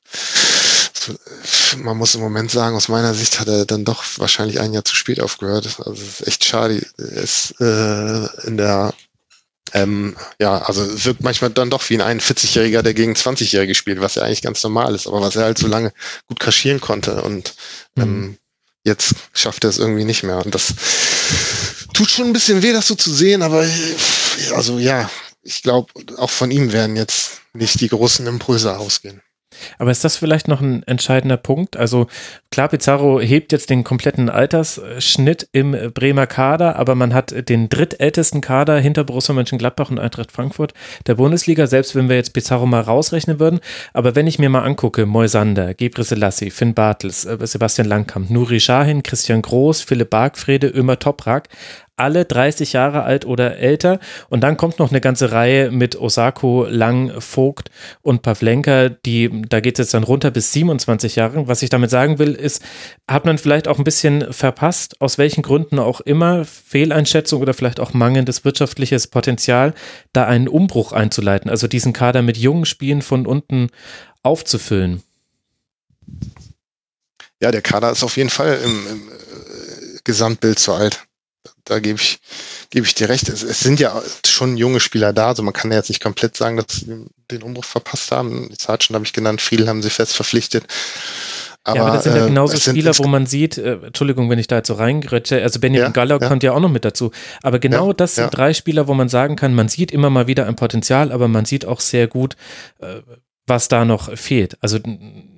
[1.78, 4.84] man muss im Moment sagen, aus meiner Sicht hat er dann doch wahrscheinlich ein Jahr
[4.84, 5.66] zu spät aufgehört.
[5.78, 6.84] Also es ist echt schade.
[6.98, 8.92] Er ist äh, in der
[9.72, 14.00] ähm, ja, also es wirkt manchmal dann doch wie ein 41-Jähriger, der gegen 20-Jährige spielt,
[14.00, 15.92] was ja eigentlich ganz normal ist, aber was er halt so lange
[16.26, 17.54] gut kaschieren konnte und
[17.94, 18.02] mhm.
[18.02, 18.38] ähm,
[18.84, 20.44] jetzt schafft er es irgendwie nicht mehr.
[20.44, 20.74] Und das
[21.94, 23.64] tut schon ein bisschen weh, das so zu sehen, aber
[24.54, 25.08] also ja,
[25.42, 29.22] ich glaube, auch von ihm werden jetzt nicht die großen Impulse ausgehen.
[29.78, 31.76] Aber ist das vielleicht noch ein entscheidender Punkt?
[31.76, 32.06] Also
[32.50, 38.40] klar, Pizarro hebt jetzt den kompletten Altersschnitt im Bremer Kader, aber man hat den drittältesten
[38.40, 40.72] Kader hinter Borussia Mönchengladbach und Eintracht Frankfurt
[41.06, 43.60] der Bundesliga, selbst wenn wir jetzt Pizarro mal rausrechnen würden.
[43.92, 48.60] Aber wenn ich mir mal angucke, Moisander, Gebre Selassie, Finn Bartels, äh, Sebastian Langkamp, Nuri
[48.60, 51.48] Sahin, Christian Groß, Philipp Bargfrede, Ömer Toprak,
[52.00, 54.00] alle 30 Jahre alt oder älter.
[54.28, 57.70] Und dann kommt noch eine ganze Reihe mit Osako, Lang, Vogt
[58.02, 61.46] und Pavlenka, die, da geht es jetzt dann runter bis 27 Jahre.
[61.46, 62.62] Was ich damit sagen will, ist,
[63.06, 67.80] hat man vielleicht auch ein bisschen verpasst, aus welchen Gründen auch immer, Fehleinschätzung oder vielleicht
[67.80, 69.74] auch mangelndes wirtschaftliches Potenzial,
[70.12, 73.68] da einen Umbruch einzuleiten, also diesen Kader mit jungen Spielen von unten
[74.22, 75.02] aufzufüllen.
[77.42, 81.06] Ja, der Kader ist auf jeden Fall im, im äh, Gesamtbild zu alt
[81.64, 82.18] da gebe ich,
[82.70, 83.28] gebe ich dir recht.
[83.28, 86.36] Es, es, sind ja schon junge Spieler da, also man kann ja jetzt nicht komplett
[86.36, 88.50] sagen, dass sie den Umbruch verpasst haben.
[88.58, 90.64] Sargent habe ich genannt, Friedel haben sie fest verpflichtet.
[91.62, 94.30] Aber, ja, aber das sind ja äh, genauso äh, Spieler, wo man sieht, äh, Entschuldigung,
[94.30, 96.28] wenn ich da jetzt so reingritsche, also Benjamin ja, Galler ja.
[96.28, 97.10] kommt ja auch noch mit dazu.
[97.42, 100.26] Aber genau ja, das sind drei Spieler, wo man sagen kann, man sieht immer mal
[100.26, 102.36] wieder ein Potenzial, aber man sieht auch sehr gut,
[102.78, 103.02] äh,
[103.46, 104.56] was da noch fehlt.
[104.62, 104.78] Also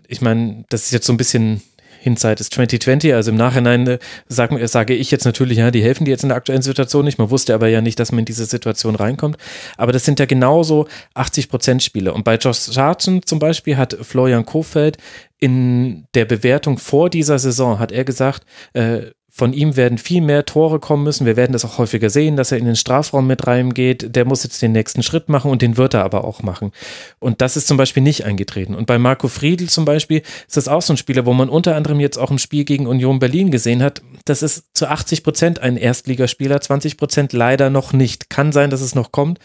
[0.07, 1.63] ich meine, das ist jetzt so ein bisschen
[2.03, 6.05] Hindsight ist 2020, also im Nachhinein äh, sage, sage ich jetzt natürlich, ja, die helfen
[6.05, 7.19] dir jetzt in der aktuellen Situation nicht.
[7.19, 9.37] Man wusste aber ja nicht, dass man in diese Situation reinkommt.
[9.77, 12.13] Aber das sind ja genauso 80 Prozent Spiele.
[12.13, 14.99] Und bei Josh Sargent zum Beispiel hat Florian Kofeld
[15.39, 20.45] in der Bewertung vor dieser Saison hat er gesagt, äh, von ihm werden viel mehr
[20.45, 21.25] Tore kommen müssen.
[21.25, 24.15] Wir werden das auch häufiger sehen, dass er in den Strafraum mit reingeht.
[24.15, 26.71] Der muss jetzt den nächsten Schritt machen und den wird er aber auch machen.
[27.19, 28.75] Und das ist zum Beispiel nicht eingetreten.
[28.75, 31.77] Und bei Marco Friedl zum Beispiel ist das auch so ein Spieler, wo man unter
[31.77, 35.61] anderem jetzt auch im Spiel gegen Union Berlin gesehen hat, das ist zu 80 Prozent
[35.61, 38.29] ein Erstligaspieler, 20 Prozent leider noch nicht.
[38.29, 39.39] Kann sein, dass es noch kommt,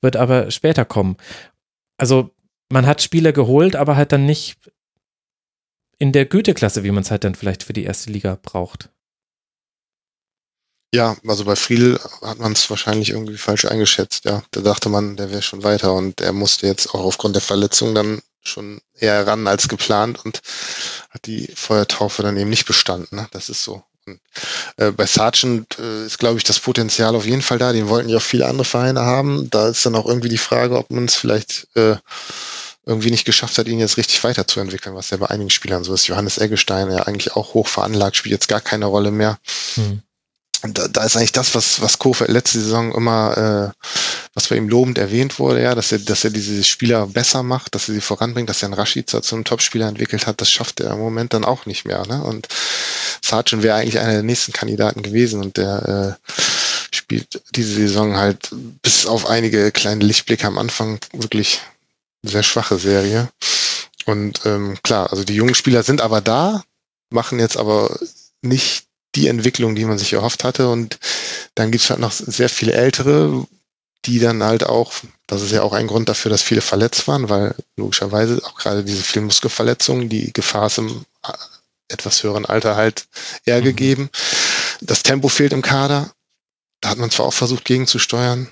[0.00, 1.16] wird aber später kommen.
[1.96, 2.30] Also
[2.70, 4.56] man hat Spieler geholt, aber halt dann nicht
[5.98, 8.92] in der Güteklasse, wie man es halt dann vielleicht für die erste Liga braucht.
[10.94, 14.42] Ja, also bei Friedl hat man es wahrscheinlich irgendwie falsch eingeschätzt, ja.
[14.50, 17.94] Da dachte man, der wäre schon weiter und er musste jetzt auch aufgrund der Verletzung
[17.94, 20.42] dann schon eher ran als geplant und
[21.10, 23.16] hat die Feuertaufe dann eben nicht bestanden.
[23.16, 23.26] Ne?
[23.30, 23.82] Das ist so.
[24.06, 24.20] Und,
[24.76, 27.72] äh, bei Sargent äh, ist, glaube ich, das Potenzial auf jeden Fall da.
[27.72, 29.48] Den wollten ja auch viele andere Vereine haben.
[29.50, 31.96] Da ist dann auch irgendwie die Frage, ob man es vielleicht äh,
[32.84, 36.08] irgendwie nicht geschafft hat, ihn jetzt richtig weiterzuentwickeln, was ja bei einigen Spielern so ist.
[36.08, 39.38] Johannes Eggestein ja eigentlich auch hoch veranlagt, spielt jetzt gar keine Rolle mehr.
[39.74, 40.02] Hm.
[40.62, 43.88] Und da, da ist eigentlich das, was, was Kofeld letzte Saison immer, äh,
[44.34, 47.74] was bei ihm lobend erwähnt wurde, ja, dass er, dass er diese Spieler besser macht,
[47.74, 50.92] dass er sie voranbringt, dass er einen Rashica einem Topspieler entwickelt hat, das schafft er
[50.92, 52.06] im Moment dann auch nicht mehr.
[52.06, 52.22] Ne?
[52.22, 52.48] Und
[53.22, 56.32] Sargent wäre eigentlich einer der nächsten Kandidaten gewesen und der äh,
[56.94, 58.50] spielt diese Saison halt
[58.82, 61.60] bis auf einige kleine Lichtblicke am Anfang wirklich
[62.22, 63.28] sehr schwache Serie.
[64.06, 66.62] Und ähm, klar, also die jungen Spieler sind aber da,
[67.10, 67.98] machen jetzt aber
[68.42, 70.68] nicht die Entwicklung, die man sich erhofft hatte.
[70.68, 70.98] Und
[71.54, 73.46] dann gibt's halt noch sehr viele ältere,
[74.04, 74.92] die dann halt auch,
[75.26, 78.84] das ist ja auch ein Grund dafür, dass viele verletzt waren, weil logischerweise auch gerade
[78.84, 81.32] diese vielen Muskelverletzungen, die Gefahr ist im äh,
[81.88, 83.06] etwas höheren Alter halt
[83.44, 83.64] eher mhm.
[83.64, 84.10] gegeben.
[84.80, 86.10] Das Tempo fehlt im Kader.
[86.80, 88.50] Da hat man zwar auch versucht gegenzusteuern,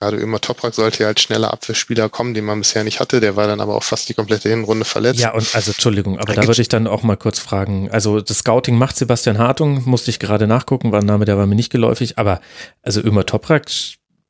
[0.00, 3.20] Gerade immer Toprak sollte ja als schneller Abwehrspieler kommen, den man bisher nicht hatte.
[3.20, 5.20] Der war dann aber auch fast die komplette Hinrunde verletzt.
[5.20, 7.90] Ja, und also Entschuldigung, aber da würde ich dann auch mal kurz fragen.
[7.90, 11.46] Also das Scouting macht Sebastian Hartung, musste ich gerade nachgucken, war ein Name, der war
[11.46, 12.18] mir nicht geläufig.
[12.18, 12.40] Aber
[12.80, 13.66] also immer Toprak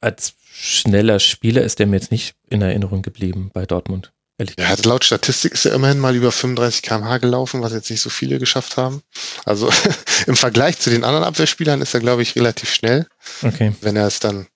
[0.00, 4.12] als schneller Spieler ist der mir jetzt nicht in Erinnerung geblieben bei Dortmund.
[4.57, 8.00] Er hat laut Statistik ist er immerhin mal über 35 km/h gelaufen, was jetzt nicht
[8.00, 9.02] so viele geschafft haben.
[9.44, 9.70] Also
[10.26, 13.07] im Vergleich zu den anderen Abwehrspielern ist er, glaube ich, relativ schnell.
[13.42, 13.73] Okay.
[13.82, 14.47] Wenn er es dann,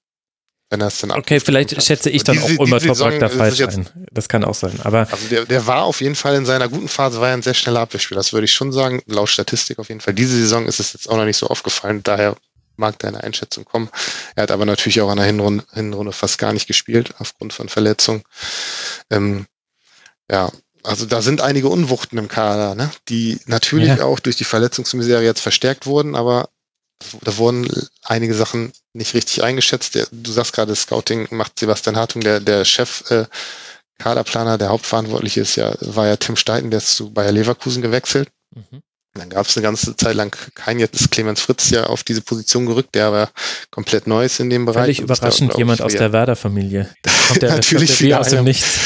[0.75, 3.89] wenn er es dann Okay, vielleicht schätze ich dann diese, auch immer da falsch ein.
[4.11, 4.81] Das kann auch sein.
[4.83, 7.43] Aber also der, der war auf jeden Fall in seiner guten Phase war er ein
[7.43, 8.19] sehr schneller Abwehrspieler.
[8.19, 10.15] Das würde ich schon sagen, laut Statistik auf jeden Fall.
[10.15, 12.03] Diese Saison ist es jetzt auch noch nicht so aufgefallen.
[12.03, 12.35] Daher
[12.77, 13.89] mag deine Einschätzung kommen.
[14.35, 17.69] Er hat aber natürlich auch an der Hinrunde, Hinrunde fast gar nicht gespielt aufgrund von
[17.69, 18.25] Verletzungen.
[19.11, 19.47] Ähm,
[20.29, 20.51] ja,
[20.83, 22.91] also da sind einige Unwuchten im Kader, ne?
[23.09, 24.05] die natürlich ja.
[24.05, 26.49] auch durch die Verletzungsmisere jetzt verstärkt wurden, aber
[27.23, 27.69] da wurden
[28.03, 29.95] einige Sachen nicht richtig eingeschätzt.
[29.95, 33.27] Der, du sagst gerade, Scouting macht Sebastian Hartung, der, der Chef äh,
[33.99, 38.29] Kaderplaner, der Hauptverantwortliche ist ja, war ja Tim Steiten, der ist zu Bayer Leverkusen gewechselt.
[38.55, 38.83] Mhm.
[39.17, 42.21] Dann gab es eine ganze Zeit lang kein, jetzt ist Clemens Fritz ja auf diese
[42.21, 43.31] Position gerückt, der aber
[43.71, 44.97] komplett neu ist in dem Bereich.
[44.97, 46.93] Völlig überraschend, da, jemand aus der Werder-Familie.
[47.41, 48.81] Der natürlich wie aus dem Nichts.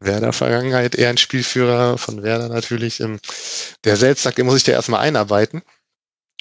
[0.00, 3.00] Werder-Vergangenheit, eher ein Spielführer von Werder natürlich.
[3.00, 3.20] Ähm,
[3.84, 5.62] der selbst sagt, muss ich da erstmal einarbeiten.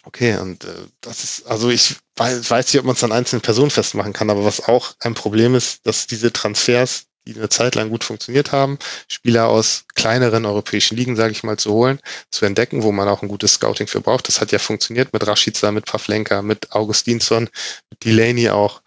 [0.10, 3.44] Okay, und äh, das ist, also ich weiß, weiß nicht, ob man es an einzelnen
[3.44, 7.76] Personen festmachen kann, aber was auch ein Problem ist, dass diese Transfers, die eine Zeit
[7.76, 12.00] lang gut funktioniert haben, Spieler aus kleineren europäischen Ligen, sage ich mal, zu holen,
[12.32, 14.28] zu entdecken, wo man auch ein gutes Scouting für braucht.
[14.28, 17.48] Das hat ja funktioniert mit Rashica, mit Pavlenka, mit Augustinsson,
[17.92, 18.82] mit Delaney auch.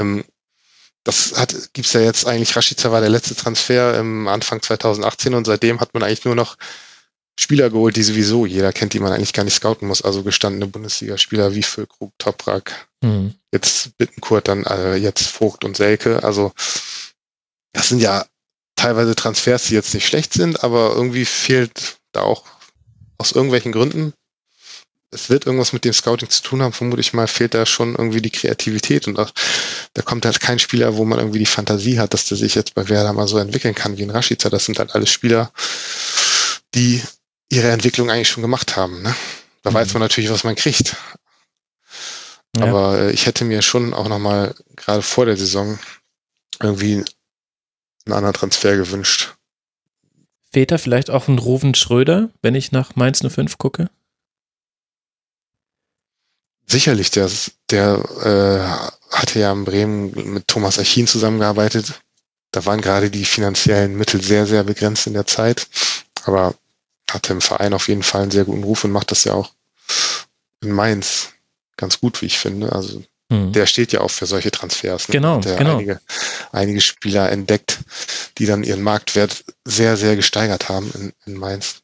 [0.00, 0.24] Ähm,
[1.04, 5.44] das hat, gibt's ja jetzt eigentlich, Rashica war der letzte Transfer im Anfang 2018 und
[5.44, 6.56] seitdem hat man eigentlich nur noch
[7.38, 10.02] Spieler geholt, die sowieso jeder kennt, die man eigentlich gar nicht scouten muss.
[10.02, 13.34] Also gestandene Bundesligaspieler wie Füllkrug, Toprak, mhm.
[13.52, 16.22] jetzt Bittenkurt, dann äh, jetzt Vogt und Selke.
[16.22, 16.52] Also
[17.72, 18.24] das sind ja
[18.76, 22.44] teilweise Transfers, die jetzt nicht schlecht sind, aber irgendwie fehlt da auch
[23.18, 24.12] aus irgendwelchen Gründen
[25.14, 27.94] es wird irgendwas mit dem Scouting zu tun haben, vermute ich mal, fehlt da schon
[27.94, 29.30] irgendwie die Kreativität und auch,
[29.94, 32.74] da kommt halt kein Spieler, wo man irgendwie die Fantasie hat, dass der sich jetzt
[32.74, 34.50] bei Werder mal so entwickeln kann wie ein Rashica.
[34.50, 35.52] Das sind halt alles Spieler,
[36.74, 37.00] die
[37.54, 39.02] ihre Entwicklung eigentlich schon gemacht haben.
[39.02, 39.14] Ne?
[39.62, 39.74] Da mhm.
[39.74, 40.96] weiß man natürlich, was man kriegt.
[42.56, 42.66] Ja.
[42.66, 45.78] Aber äh, ich hätte mir schon auch nochmal gerade vor der Saison
[46.60, 47.04] irgendwie
[48.06, 49.34] einen anderen Transfer gewünscht.
[50.52, 53.90] Fehlt da vielleicht auch ein Ruven Schröder, wenn ich nach Mainz 05 gucke?
[56.66, 57.28] Sicherlich, der,
[57.70, 62.00] der äh, hatte ja in Bremen mit Thomas Achin zusammengearbeitet.
[62.52, 65.66] Da waren gerade die finanziellen Mittel sehr, sehr begrenzt in der Zeit.
[66.24, 66.54] Aber
[67.10, 69.50] hatte im Verein auf jeden Fall einen sehr guten Ruf und macht das ja auch
[70.60, 71.30] in Mainz
[71.76, 72.72] ganz gut, wie ich finde.
[72.72, 73.52] Also hm.
[73.52, 75.08] der steht ja auch für solche Transfers.
[75.08, 75.14] Ne?
[75.14, 75.76] Genau, der genau.
[75.76, 76.00] Einige,
[76.52, 77.78] einige Spieler entdeckt,
[78.38, 81.82] die dann ihren Marktwert sehr, sehr gesteigert haben in, in Mainz.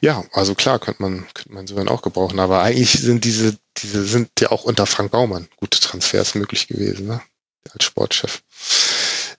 [0.00, 4.04] Ja, also klar, könnte man, könnte man sogar auch gebrauchen, aber eigentlich sind diese, diese
[4.04, 7.20] sind ja auch unter Frank Baumann gute Transfers möglich gewesen, ne?
[7.70, 8.42] Als Sportchef.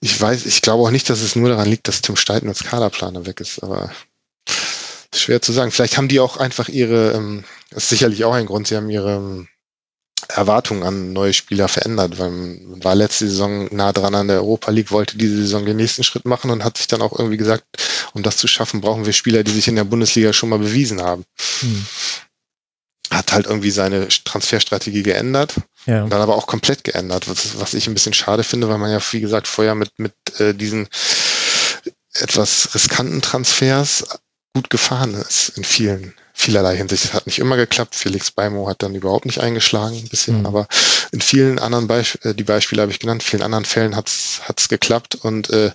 [0.00, 2.64] Ich weiß, ich glaube auch nicht, dass es nur daran liegt, dass Tim Steiten als
[2.64, 3.90] Kaderplaner weg ist, aber
[5.20, 5.70] schwer zu sagen.
[5.70, 8.90] Vielleicht haben die auch einfach ihre, ähm, das ist sicherlich auch ein Grund, sie haben
[8.90, 9.48] ihre ähm,
[10.28, 14.70] Erwartungen an neue Spieler verändert, weil man war letzte Saison nah dran an der Europa
[14.70, 17.64] League, wollte diese Saison den nächsten Schritt machen und hat sich dann auch irgendwie gesagt,
[18.12, 21.02] um das zu schaffen, brauchen wir Spieler, die sich in der Bundesliga schon mal bewiesen
[21.02, 21.24] haben.
[21.60, 21.86] Hm.
[23.10, 25.54] Hat halt irgendwie seine Transferstrategie geändert,
[25.86, 26.06] ja.
[26.06, 29.00] dann aber auch komplett geändert, was, was ich ein bisschen schade finde, weil man ja,
[29.12, 30.88] wie gesagt, vorher mit, mit äh, diesen
[32.14, 34.04] etwas riskanten Transfers
[34.56, 37.04] gut gefahren ist in vielen vielerlei Hinsicht.
[37.04, 37.94] Es hat nicht immer geklappt.
[37.94, 40.46] Felix Beimo hat dann überhaupt nicht eingeschlagen, ein bisschen, mhm.
[40.46, 40.66] aber
[41.12, 44.68] in vielen anderen Beispielen, äh, die Beispiele habe ich genannt, vielen anderen Fällen hat es
[44.68, 45.72] geklappt und äh,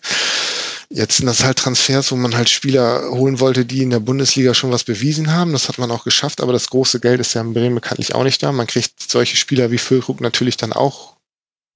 [0.94, 4.54] Jetzt sind das halt Transfers, wo man halt Spieler holen wollte, die in der Bundesliga
[4.54, 5.54] schon was bewiesen haben.
[5.54, 8.26] Das hat man auch geschafft, aber das große Geld ist ja in Bremen bekanntlich auch
[8.26, 8.52] nicht da.
[8.52, 11.16] Man kriegt solche Spieler wie Füllkrug natürlich dann auch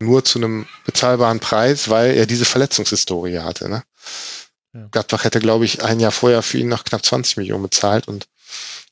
[0.01, 3.69] nur zu einem bezahlbaren Preis, weil er diese Verletzungshistorie hatte.
[3.69, 3.83] Ne?
[4.75, 4.87] Ja.
[4.91, 8.27] Gladbach hätte, glaube ich, ein Jahr vorher für ihn noch knapp 20 Millionen bezahlt und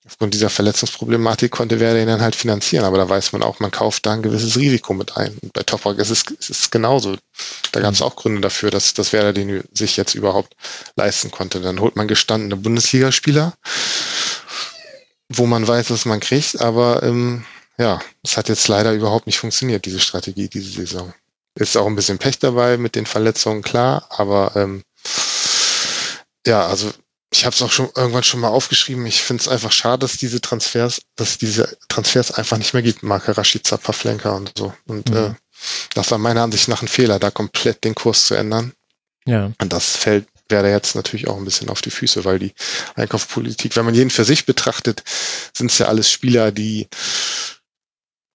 [0.05, 2.85] aufgrund dieser Verletzungsproblematik konnte Werder ihn dann halt finanzieren.
[2.85, 5.37] Aber da weiß man auch, man kauft da ein gewisses Risiko mit ein.
[5.41, 7.17] Und bei Toprak ist es, ist es genauso.
[7.73, 8.05] Da gab es mhm.
[8.05, 10.55] auch Gründe dafür, dass, dass Werder den sich jetzt überhaupt
[10.95, 11.59] leisten konnte.
[11.59, 13.53] Dann holt man gestandene Bundesligaspieler,
[15.29, 16.61] wo man weiß, was man kriegt.
[16.61, 17.45] Aber ähm,
[17.77, 21.13] ja, es hat jetzt leider überhaupt nicht funktioniert, diese Strategie, diese Saison.
[21.55, 24.07] Ist auch ein bisschen Pech dabei mit den Verletzungen, klar.
[24.09, 24.83] Aber ähm,
[26.45, 26.91] ja, also
[27.31, 29.05] ich habe es auch schon irgendwann schon mal aufgeschrieben.
[29.05, 33.01] Ich finde es einfach schade, dass diese Transfers, dass diese Transfers einfach nicht mehr gibt.
[33.01, 34.73] Marke Rashica, Pavlenka und so.
[34.85, 35.17] Und mhm.
[35.17, 35.33] äh,
[35.95, 38.73] das war meiner Ansicht nach ein Fehler, da komplett den Kurs zu ändern.
[39.25, 39.51] Ja.
[39.59, 42.53] Und das fällt wäre jetzt natürlich auch ein bisschen auf die Füße, weil die
[42.95, 45.03] Einkaufspolitik, wenn man jeden für sich betrachtet,
[45.53, 46.87] sind es ja alles Spieler, die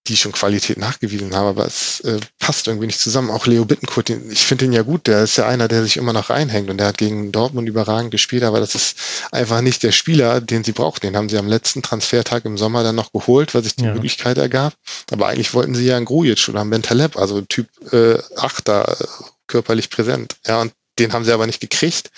[0.08, 3.30] die schon Qualität nachgewiesen haben, aber es äh, passt irgendwie nicht zusammen.
[3.30, 5.96] Auch Leo Bittenkurt, den, ich finde ihn ja gut, der ist ja einer, der sich
[5.96, 8.96] immer noch reinhängt und der hat gegen Dortmund überragend gespielt, aber das ist
[9.30, 11.00] einfach nicht der Spieler, den sie brauchen.
[11.00, 13.94] Den haben sie am letzten Transfertag im Sommer dann noch geholt, weil sich die ja.
[13.94, 14.74] Möglichkeit ergab.
[15.10, 19.04] Aber eigentlich wollten sie ja einen Grujic oder einen Bentaleb, also Typ äh, Achter, äh,
[19.46, 20.36] körperlich präsent.
[20.46, 22.10] Ja, und den haben sie aber nicht gekriegt.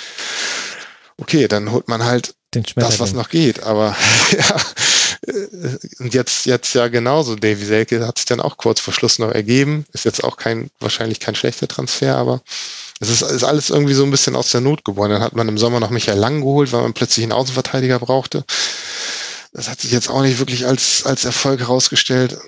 [1.16, 3.62] Okay, dann holt man halt das, was noch geht.
[3.62, 3.96] Aber
[4.32, 4.56] ja,
[5.98, 7.36] und jetzt, jetzt ja genauso.
[7.36, 9.84] Davy Selke hat sich dann auch kurz vor Schluss noch ergeben.
[9.92, 12.42] Ist jetzt auch kein, wahrscheinlich kein schlechter Transfer, aber
[13.00, 15.10] es ist, ist alles irgendwie so ein bisschen aus der Not geboren.
[15.10, 18.44] Dann hat man im Sommer noch Michael Lang geholt, weil man plötzlich einen Außenverteidiger brauchte.
[19.52, 22.38] Das hat sich jetzt auch nicht wirklich als, als Erfolg herausgestellt.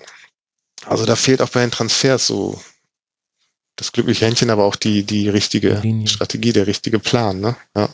[0.87, 2.61] Also da fehlt auch bei den Transfers so
[3.77, 6.09] das glückliche Händchen, aber auch die, die richtige Linie.
[6.09, 7.57] Strategie, der richtige Plan, ne?
[7.77, 7.89] Ja.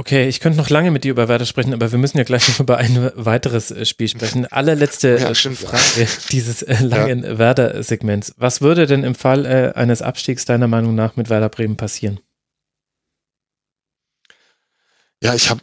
[0.00, 2.48] Okay, ich könnte noch lange mit dir über Werder sprechen, aber wir müssen ja gleich
[2.48, 4.46] noch über ein weiteres äh, Spiel sprechen.
[4.46, 7.36] Allerletzte ja, äh, Frage dieses äh, langen ja.
[7.36, 8.32] Werder-Segments.
[8.38, 12.18] Was würde denn im Fall äh, eines Abstiegs deiner Meinung nach mit Werder Bremen passieren?
[15.22, 15.60] Ja, ich habe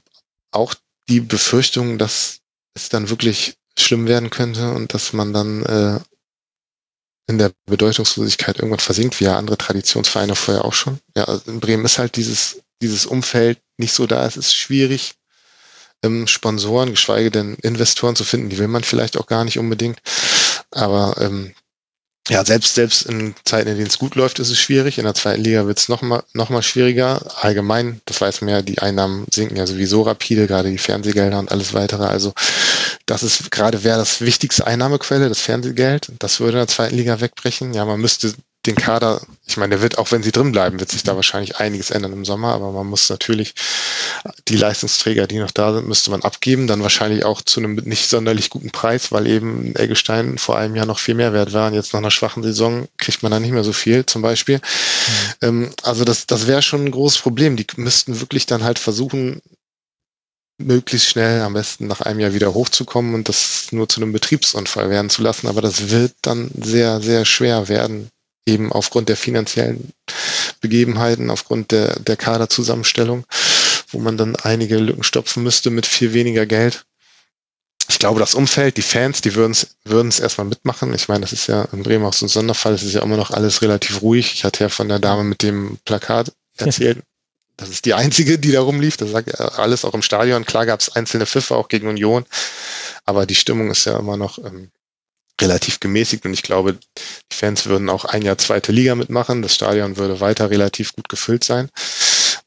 [0.52, 0.76] auch
[1.10, 2.42] die Befürchtung, dass
[2.76, 6.00] es dann wirklich schlimm werden könnte und dass man dann äh,
[7.26, 11.00] in der Bedeutungslosigkeit irgendwann versinkt, wie ja andere Traditionsvereine vorher auch schon.
[11.16, 14.26] Ja, also in Bremen ist halt dieses, dieses Umfeld nicht so da.
[14.26, 15.16] Es ist schwierig,
[16.04, 18.50] ähm, Sponsoren, geschweige denn Investoren zu finden.
[18.50, 20.00] Die will man vielleicht auch gar nicht unbedingt.
[20.72, 21.54] Aber ähm,
[22.30, 24.98] ja, selbst, selbst in Zeiten, in denen es gut läuft, ist es schwierig.
[24.98, 27.22] In der zweiten Liga wird es noch mal, noch mal schwieriger.
[27.42, 31.52] Allgemein, das weiß man ja, die Einnahmen sinken ja sowieso rapide, gerade die Fernsehgelder und
[31.52, 32.04] alles weitere.
[32.06, 32.34] Also
[33.06, 36.12] das ist gerade wäre das wichtigste Einnahmequelle, das Fernsehgeld.
[36.20, 37.74] Das würde in der zweiten Liga wegbrechen.
[37.74, 38.34] Ja, man müsste
[38.68, 41.58] den Kader, ich meine, der wird, auch wenn sie drin bleiben, wird sich da wahrscheinlich
[41.58, 43.56] einiges ändern im Sommer, aber man muss natürlich
[44.48, 48.10] die Leistungsträger, die noch da sind, müsste man abgeben, dann wahrscheinlich auch zu einem nicht
[48.10, 51.74] sonderlich guten Preis, weil eben Eggestein vor einem Jahr noch viel mehr wert war und
[51.74, 54.60] jetzt nach einer schwachen Saison kriegt man da nicht mehr so viel zum Beispiel.
[55.42, 55.72] Mhm.
[55.84, 57.56] Also das, das wäre schon ein großes Problem.
[57.56, 59.42] Die müssten wirklich dann halt versuchen,
[60.58, 64.90] möglichst schnell am besten nach einem Jahr wieder hochzukommen und das nur zu einem Betriebsunfall
[64.90, 65.48] werden zu lassen.
[65.48, 68.10] Aber das wird dann sehr, sehr schwer werden,
[68.48, 69.92] eben aufgrund der finanziellen
[70.62, 73.26] Begebenheiten, aufgrund der, der Kaderzusammenstellung,
[73.90, 76.86] wo man dann einige Lücken stopfen müsste mit viel weniger Geld.
[77.90, 80.94] Ich glaube, das Umfeld, die Fans, die würden es würden es erstmal mitmachen.
[80.94, 82.74] Ich meine, das ist ja in Bremen auch so ein Sonderfall.
[82.74, 84.34] Es ist ja immer noch alles relativ ruhig.
[84.34, 87.00] Ich hatte ja von der Dame mit dem Plakat erzählt.
[87.56, 88.98] Das ist die einzige, die da rumlief.
[88.98, 90.46] Das sagt alles auch im Stadion.
[90.46, 92.26] Klar gab es einzelne Pfiffe auch gegen Union,
[93.06, 94.70] aber die Stimmung ist ja immer noch ähm,
[95.40, 99.42] relativ gemäßigt und ich glaube, die Fans würden auch ein Jahr zweite Liga mitmachen.
[99.42, 101.70] Das Stadion würde weiter relativ gut gefüllt sein.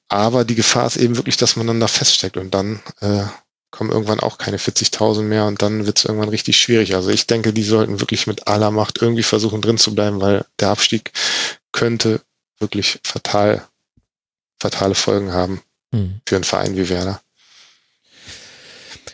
[0.09, 3.23] Aber die Gefahr ist eben wirklich, dass man dann da feststeckt und dann äh,
[3.71, 6.95] kommen irgendwann auch keine 40.000 mehr und dann wird es irgendwann richtig schwierig.
[6.97, 10.45] Also ich denke, die sollten wirklich mit aller Macht irgendwie versuchen drin zu bleiben, weil
[10.59, 11.13] der Abstieg
[11.71, 12.21] könnte
[12.59, 13.67] wirklich fatal,
[14.59, 15.63] fatale Folgen haben
[15.95, 16.21] hm.
[16.27, 17.23] für einen Verein wie Werder.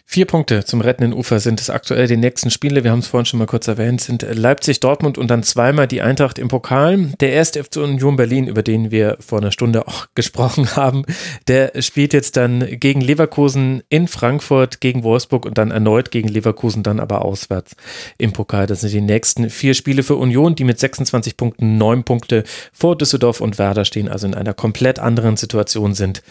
[0.09, 2.07] Vier Punkte zum rettenden Ufer sind es aktuell.
[2.07, 5.29] Die nächsten Spiele, wir haben es vorhin schon mal kurz erwähnt, sind Leipzig, Dortmund und
[5.29, 7.11] dann zweimal die Eintracht im Pokal.
[7.19, 11.03] Der erste FC Union Berlin, über den wir vor einer Stunde auch gesprochen haben,
[11.49, 16.85] der spielt jetzt dann gegen Leverkusen in Frankfurt, gegen Wolfsburg und dann erneut gegen Leverkusen,
[16.85, 17.75] dann aber auswärts
[18.17, 18.69] im Pokal.
[18.69, 22.97] Das sind die nächsten vier Spiele für Union, die mit 26 Punkten neun Punkte vor
[22.97, 26.23] Düsseldorf und Werder stehen, also in einer komplett anderen Situation sind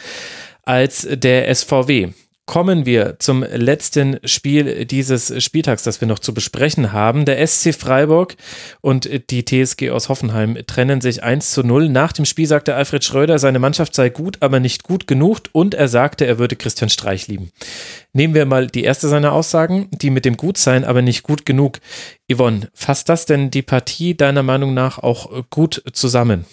[0.64, 2.14] als der SVW
[2.46, 7.26] kommen wir zum letzten Spiel dieses Spieltags, das wir noch zu besprechen haben.
[7.26, 8.36] Der SC Freiburg
[8.82, 11.90] und die TSG aus Hoffenheim trennen sich 1 zu 0.
[11.90, 15.74] Nach dem Spiel sagte Alfred Schröder, seine Mannschaft sei gut, aber nicht gut genug und
[15.74, 17.52] er sagte, er würde Christian Streich lieben.
[18.14, 21.80] Nehmen wir mal die erste seiner Aussagen, die mit dem Gutsein, aber nicht gut genug.
[22.32, 26.46] Yvonne, fasst das denn die Partie deiner Meinung nach auch gut zusammen?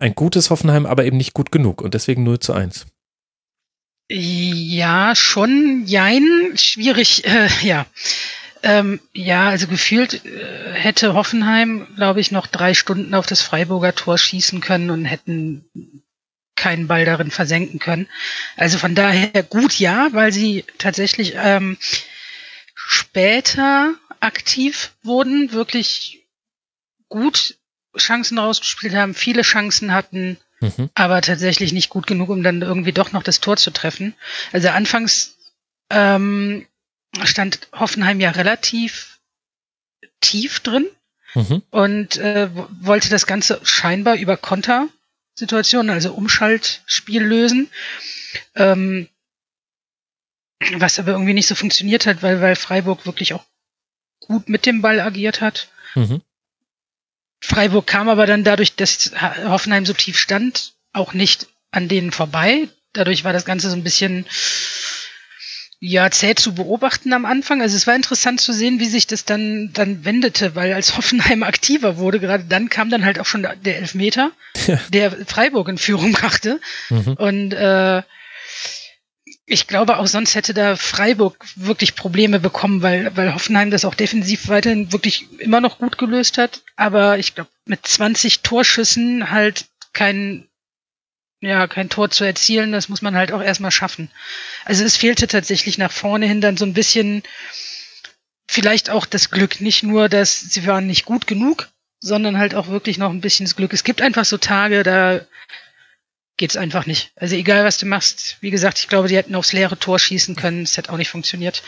[0.00, 2.86] Ein gutes Hoffenheim, aber eben nicht gut genug und deswegen 0 zu 1.
[4.10, 7.86] Ja, schon, jein, schwierig, äh, ja.
[8.62, 13.94] Ähm, ja, also gefühlt äh, hätte Hoffenheim, glaube ich, noch drei Stunden auf das Freiburger
[13.94, 16.02] Tor schießen können und hätten
[16.56, 18.08] keinen Ball darin versenken können.
[18.56, 21.76] Also von daher gut, ja, weil sie tatsächlich ähm,
[22.74, 26.26] später aktiv wurden, wirklich
[27.08, 27.56] gut
[27.96, 30.90] Chancen rausgespielt haben, viele Chancen hatten, Mhm.
[30.94, 34.14] Aber tatsächlich nicht gut genug, um dann irgendwie doch noch das Tor zu treffen.
[34.52, 35.36] Also anfangs
[35.90, 36.66] ähm,
[37.24, 39.20] stand Hoffenheim ja relativ
[40.20, 40.86] tief drin
[41.34, 41.62] mhm.
[41.70, 47.70] und äh, wollte das Ganze scheinbar über Kontersituationen, also Umschaltspiel lösen.
[48.54, 49.08] Ähm,
[50.76, 53.44] was aber irgendwie nicht so funktioniert hat, weil, weil Freiburg wirklich auch
[54.20, 55.68] gut mit dem Ball agiert hat.
[55.94, 56.20] Mhm.
[57.40, 59.12] Freiburg kam aber dann dadurch, dass
[59.44, 62.68] Hoffenheim so tief stand, auch nicht an denen vorbei.
[62.92, 64.26] Dadurch war das Ganze so ein bisschen
[65.80, 67.62] ja zäh zu beobachten am Anfang.
[67.62, 71.42] Also es war interessant zu sehen, wie sich das dann dann wendete, weil als Hoffenheim
[71.44, 74.32] aktiver wurde, gerade dann kam dann halt auch schon der Elfmeter,
[74.66, 74.80] ja.
[74.92, 76.60] der Freiburg in Führung brachte.
[76.90, 77.12] Mhm.
[77.14, 78.02] Und äh,
[79.50, 83.94] ich glaube, auch sonst hätte da Freiburg wirklich Probleme bekommen, weil, weil Hoffenheim das auch
[83.94, 86.62] defensiv weiterhin wirklich immer noch gut gelöst hat.
[86.76, 90.46] Aber ich glaube, mit 20 Torschüssen halt kein,
[91.40, 94.10] ja, kein Tor zu erzielen, das muss man halt auch erstmal schaffen.
[94.66, 97.22] Also es fehlte tatsächlich nach vorne hin dann so ein bisschen
[98.46, 99.62] vielleicht auch das Glück.
[99.62, 101.70] Nicht nur, dass sie waren nicht gut genug,
[102.00, 103.72] sondern halt auch wirklich noch ein bisschen das Glück.
[103.72, 105.22] Es gibt einfach so Tage, da
[106.38, 107.12] geht's einfach nicht.
[107.16, 108.38] Also egal, was du machst.
[108.40, 110.62] Wie gesagt, ich glaube, die hätten aufs leere Tor schießen können.
[110.62, 111.62] Es hätte auch nicht funktioniert.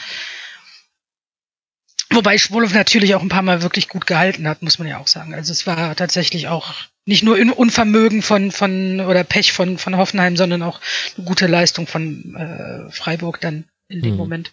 [2.12, 5.06] Wobei Schwolow natürlich auch ein paar Mal wirklich gut gehalten hat, muss man ja auch
[5.06, 5.32] sagen.
[5.34, 6.74] Also es war tatsächlich auch
[7.04, 10.80] nicht nur Unvermögen von, von oder Pech von, von Hoffenheim, sondern auch
[11.16, 14.16] eine gute Leistung von äh, Freiburg dann in dem hm.
[14.16, 14.52] Moment.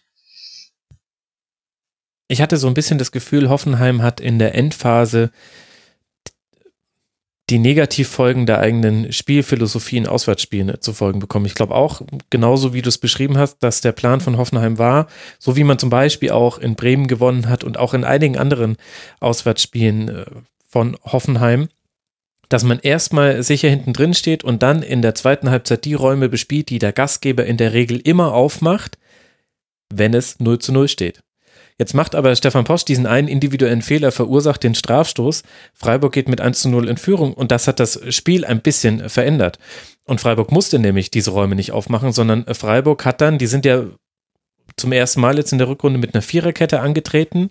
[2.27, 5.31] Ich hatte so ein bisschen das Gefühl, Hoffenheim hat in der Endphase
[7.49, 11.45] die Negativfolgen der eigenen Spielphilosophie in Auswärtsspielen zu folgen bekommen.
[11.45, 15.07] Ich glaube auch, genauso wie du es beschrieben hast, dass der Plan von Hoffenheim war,
[15.39, 18.75] so wie man zum Beispiel auch in Bremen gewonnen hat und auch in einigen anderen
[19.21, 20.25] Auswärtsspielen äh,
[20.67, 21.69] von Hoffenheim,
[22.49, 26.27] dass man erstmal sicher hinten drin steht und dann in der zweiten Halbzeit die Räume
[26.27, 28.97] bespielt, die der Gastgeber in der Regel immer aufmacht,
[29.93, 31.21] wenn es 0 zu 0 steht.
[31.79, 35.43] Jetzt macht aber Stefan Posch diesen einen individuellen Fehler, verursacht den Strafstoß.
[35.75, 39.09] Freiburg geht mit 1 zu 0 in Führung und das hat das Spiel ein bisschen
[39.09, 39.59] verändert.
[40.05, 43.83] Und Freiburg musste nämlich diese Räume nicht aufmachen, sondern Freiburg hat dann, die sind ja
[44.75, 47.49] zum ersten Mal jetzt in der Rückrunde mit einer Viererkette angetreten.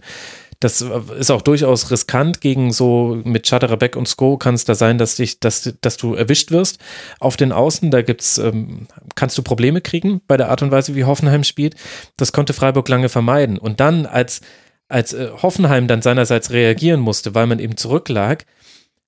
[0.61, 4.97] Das ist auch durchaus riskant gegen so mit Schatterbeck und Sko kann es da sein,
[4.97, 6.79] dass dich, dass, dass du erwischt wirst
[7.21, 7.91] auf den Außen.
[7.91, 11.75] Da gibt's, ähm, kannst du Probleme kriegen bei der Art und Weise, wie Hoffenheim spielt.
[12.17, 13.59] Das konnte Freiburg lange vermeiden.
[13.59, 14.41] Und dann, als,
[14.89, 18.47] als äh, Hoffenheim dann seinerseits reagieren musste, weil man eben zurücklag,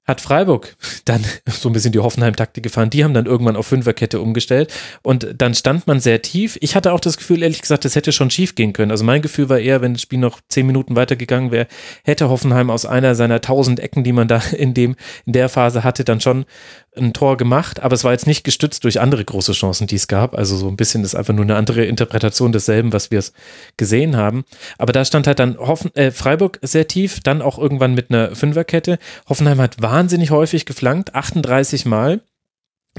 [0.08, 2.88] hat Freiburg dann so ein bisschen die Hoffenheim-Taktik gefahren.
[2.88, 4.72] Die haben dann irgendwann auf Fünferkette umgestellt
[5.02, 6.56] und dann stand man sehr tief.
[6.62, 8.90] Ich hatte auch das Gefühl, ehrlich gesagt, das hätte schon schief gehen können.
[8.90, 11.68] Also mein Gefühl war eher, wenn das Spiel noch zehn Minuten weitergegangen wäre,
[12.04, 14.96] hätte Hoffenheim aus einer seiner tausend Ecken, die man da in dem,
[15.26, 16.46] in der Phase hatte, dann schon
[16.96, 20.08] ein Tor gemacht, aber es war jetzt nicht gestützt durch andere große Chancen, die es
[20.08, 20.36] gab.
[20.36, 23.32] Also so ein bisschen ist einfach nur eine andere Interpretation desselben, was wir es
[23.76, 24.44] gesehen haben.
[24.78, 28.34] Aber da stand halt dann Hoffen, äh, Freiburg sehr tief, dann auch irgendwann mit einer
[28.34, 28.98] Fünferkette.
[29.28, 29.97] Hoffenheim hat wahnsinnig
[30.30, 32.20] häufig geflankt, 38 Mal.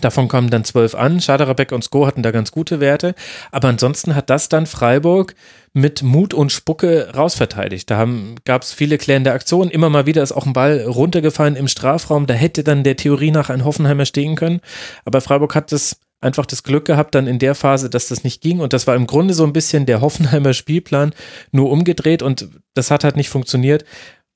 [0.02, 1.20] Davon kommen dann zwölf an.
[1.20, 3.16] Schaderabek und Sko hatten da ganz gute Werte.
[3.52, 5.36] Aber ansonsten hat das dann Freiburg
[5.74, 7.90] mit Mut und Spucke rausverteidigt.
[7.90, 8.08] Da
[8.46, 9.70] gab es viele klärende Aktionen.
[9.72, 12.28] Immer mal wieder ist auch ein Ball runtergefallen im Strafraum.
[12.28, 14.62] Da hätte dann der Theorie nach ein Hoffenheimer stehen können.
[15.06, 18.42] Aber Freiburg hat das einfach das Glück gehabt dann in der Phase, dass das nicht
[18.42, 18.60] ging.
[18.60, 21.14] Und das war im Grunde so ein bisschen der Hoffenheimer Spielplan
[21.52, 22.22] nur umgedreht.
[22.22, 23.86] Und das hat halt nicht funktioniert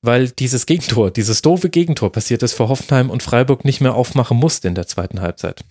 [0.04, 4.36] weil dieses Gegentor, dieses doofe Gegentor passiert ist für Hoffenheim und Freiburg nicht mehr aufmachen
[4.36, 5.64] musste in der zweiten Halbzeit.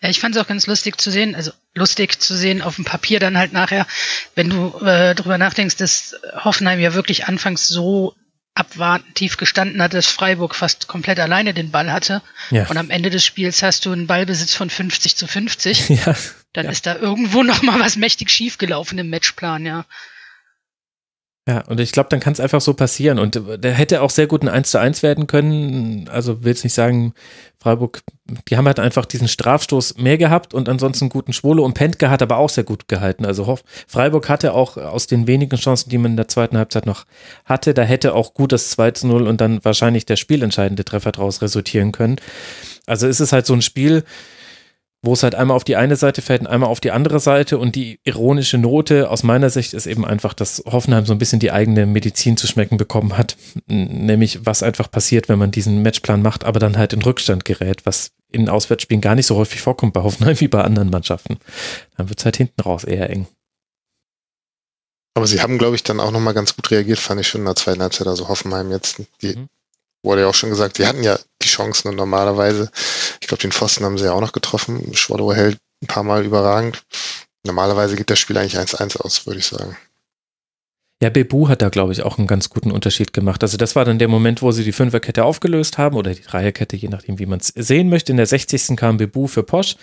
[0.00, 2.84] Ja, ich fand es auch ganz lustig zu sehen, also lustig zu sehen auf dem
[2.84, 3.86] Papier dann halt nachher,
[4.34, 8.14] wenn du äh, darüber nachdenkst, dass Hoffenheim ja wirklich anfangs so
[8.54, 12.22] abwartend tief gestanden hat, dass Freiburg fast komplett alleine den Ball hatte.
[12.50, 12.66] Ja.
[12.66, 15.88] Und am Ende des Spiels hast du einen Ballbesitz von 50 zu 50.
[15.88, 16.14] Ja.
[16.54, 16.72] Dann ja.
[16.72, 19.84] ist da irgendwo noch mal was mächtig schiefgelaufen im Matchplan, ja.
[21.48, 23.18] Ja, und ich glaube, dann kann es einfach so passieren.
[23.18, 26.06] Und der hätte auch sehr gut ein 1 zu 1 werden können.
[26.12, 27.14] Also will jetzt nicht sagen,
[27.58, 28.02] Freiburg,
[28.50, 31.62] die haben halt einfach diesen Strafstoß mehr gehabt und ansonsten guten Schwole.
[31.62, 33.24] Und Pentke hat aber auch sehr gut gehalten.
[33.24, 37.06] Also Freiburg hatte auch aus den wenigen Chancen, die man in der zweiten Halbzeit noch
[37.46, 41.12] hatte, da hätte auch gut das 2 zu 0 und dann wahrscheinlich der spielentscheidende Treffer
[41.12, 42.16] daraus resultieren können.
[42.84, 44.04] Also ist es halt so ein Spiel,
[45.02, 47.58] wo es halt einmal auf die eine Seite fällt und einmal auf die andere Seite.
[47.58, 51.38] Und die ironische Note aus meiner Sicht ist eben einfach, dass Hoffenheim so ein bisschen
[51.38, 53.36] die eigene Medizin zu schmecken bekommen hat.
[53.66, 57.86] Nämlich, was einfach passiert, wenn man diesen Matchplan macht, aber dann halt in Rückstand gerät,
[57.86, 61.38] was in Auswärtsspielen gar nicht so häufig vorkommt bei Hoffenheim wie bei anderen Mannschaften.
[61.96, 63.26] Dann wird es halt hinten raus eher eng.
[65.14, 67.46] Aber sie haben, glaube ich, dann auch nochmal ganz gut reagiert, fand ich schon in
[67.46, 68.06] der zweiten Halbzeit.
[68.06, 69.48] Also Hoffenheim jetzt, die mhm
[70.08, 72.70] wurde ja auch schon gesagt, die hatten ja die Chancen und normalerweise,
[73.20, 74.94] ich glaube, den Pfosten haben sie ja auch noch getroffen.
[74.94, 76.82] Schwadow hält ein paar Mal überragend.
[77.46, 79.76] Normalerweise geht das Spiel eigentlich 1-1 aus, würde ich sagen.
[81.00, 83.44] Ja, Bebu hat da, glaube ich, auch einen ganz guten Unterschied gemacht.
[83.44, 86.74] Also das war dann der Moment, wo sie die Fünferkette aufgelöst haben oder die Dreierkette,
[86.74, 88.10] je nachdem, wie man es sehen möchte.
[88.10, 88.76] In der 60.
[88.76, 89.76] kam Bebu für Posch.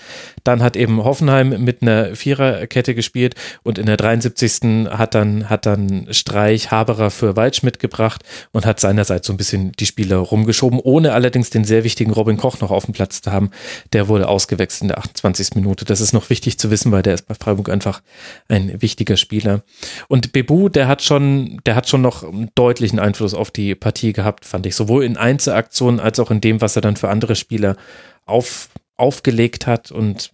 [0.44, 4.90] Dann hat eben Hoffenheim mit einer Viererkette gespielt und in der 73.
[4.90, 9.72] hat dann, hat dann Streich Haberer für Waldschmidt gebracht und hat seinerseits so ein bisschen
[9.72, 13.32] die Spieler rumgeschoben, ohne allerdings den sehr wichtigen Robin Koch noch auf dem Platz zu
[13.32, 13.52] haben.
[13.94, 15.56] Der wurde ausgewechselt in der 28.
[15.56, 15.86] Minute.
[15.86, 18.02] Das ist noch wichtig zu wissen, weil der ist bei Freiburg einfach
[18.50, 19.64] ein wichtiger Spieler.
[20.10, 24.14] Und Bebu, der hat schon, der hat schon noch einen deutlichen Einfluss auf die Partie
[24.14, 24.76] gehabt, fand ich.
[24.76, 27.78] Sowohl in Einzelaktionen als auch in dem, was er dann für andere Spieler
[28.26, 29.92] auf, aufgelegt hat.
[29.92, 30.32] Und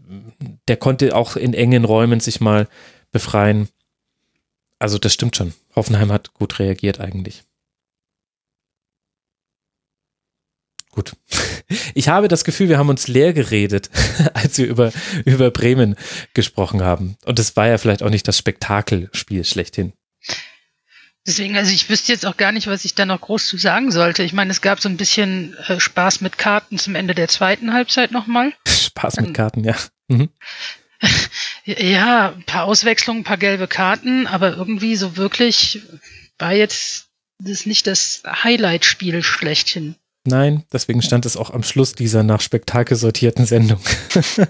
[0.68, 2.68] der konnte auch in engen Räumen sich mal
[3.12, 3.70] befreien.
[4.80, 5.54] Also das stimmt schon.
[5.76, 7.44] Hoffenheim hat gut reagiert eigentlich.
[10.92, 11.14] Gut.
[11.94, 13.90] Ich habe das Gefühl, wir haben uns leer geredet,
[14.34, 14.92] als wir über,
[15.24, 15.96] über Bremen
[16.34, 17.16] gesprochen haben.
[17.24, 19.94] Und es war ja vielleicht auch nicht das Spektakelspiel schlechthin.
[21.28, 23.92] Deswegen, also ich wüsste jetzt auch gar nicht, was ich da noch groß zu sagen
[23.92, 24.24] sollte.
[24.24, 27.74] Ich meine, es gab so ein bisschen äh, Spaß mit Karten zum Ende der zweiten
[27.74, 28.54] Halbzeit nochmal.
[28.68, 29.76] Spaß mit Karten, ja.
[30.08, 30.30] Mhm.
[31.64, 35.82] Ja, ein paar Auswechslungen, ein paar gelbe Karten, aber irgendwie so wirklich
[36.40, 39.96] war jetzt das nicht das Highlight-Spiel schlechthin.
[40.26, 43.80] Nein, deswegen stand es auch am Schluss dieser nach Spektakel sortierten Sendung.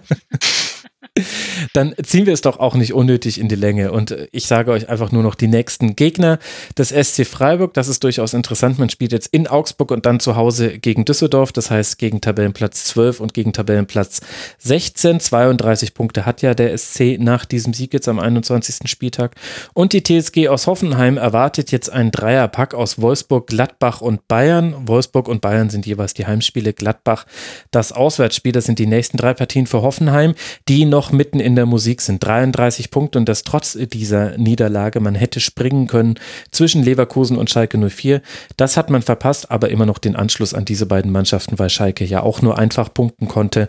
[1.73, 3.91] Dann ziehen wir es doch auch nicht unnötig in die Länge.
[3.91, 6.39] Und ich sage euch einfach nur noch die nächsten Gegner
[6.77, 7.73] des SC Freiburg.
[7.73, 8.79] Das ist durchaus interessant.
[8.79, 11.51] Man spielt jetzt in Augsburg und dann zu Hause gegen Düsseldorf.
[11.51, 14.21] Das heißt gegen Tabellenplatz 12 und gegen Tabellenplatz
[14.59, 15.19] 16.
[15.19, 18.89] 32 Punkte hat ja der SC nach diesem Sieg jetzt am 21.
[18.89, 19.35] Spieltag.
[19.73, 24.87] Und die TSG aus Hoffenheim erwartet jetzt einen Dreierpack aus Wolfsburg, Gladbach und Bayern.
[24.87, 26.71] Wolfsburg und Bayern sind jeweils die Heimspiele.
[26.71, 27.25] Gladbach
[27.71, 28.53] das Auswärtsspiel.
[28.53, 30.35] Das sind die nächsten drei Partien für Hoffenheim,
[30.69, 32.23] die noch noch mitten in der Musik sind.
[32.23, 34.99] 33 Punkte und das trotz dieser Niederlage.
[34.99, 36.19] Man hätte springen können
[36.51, 38.21] zwischen Leverkusen und Schalke 04.
[38.55, 42.05] Das hat man verpasst, aber immer noch den Anschluss an diese beiden Mannschaften, weil Schalke
[42.05, 43.67] ja auch nur einfach punkten konnte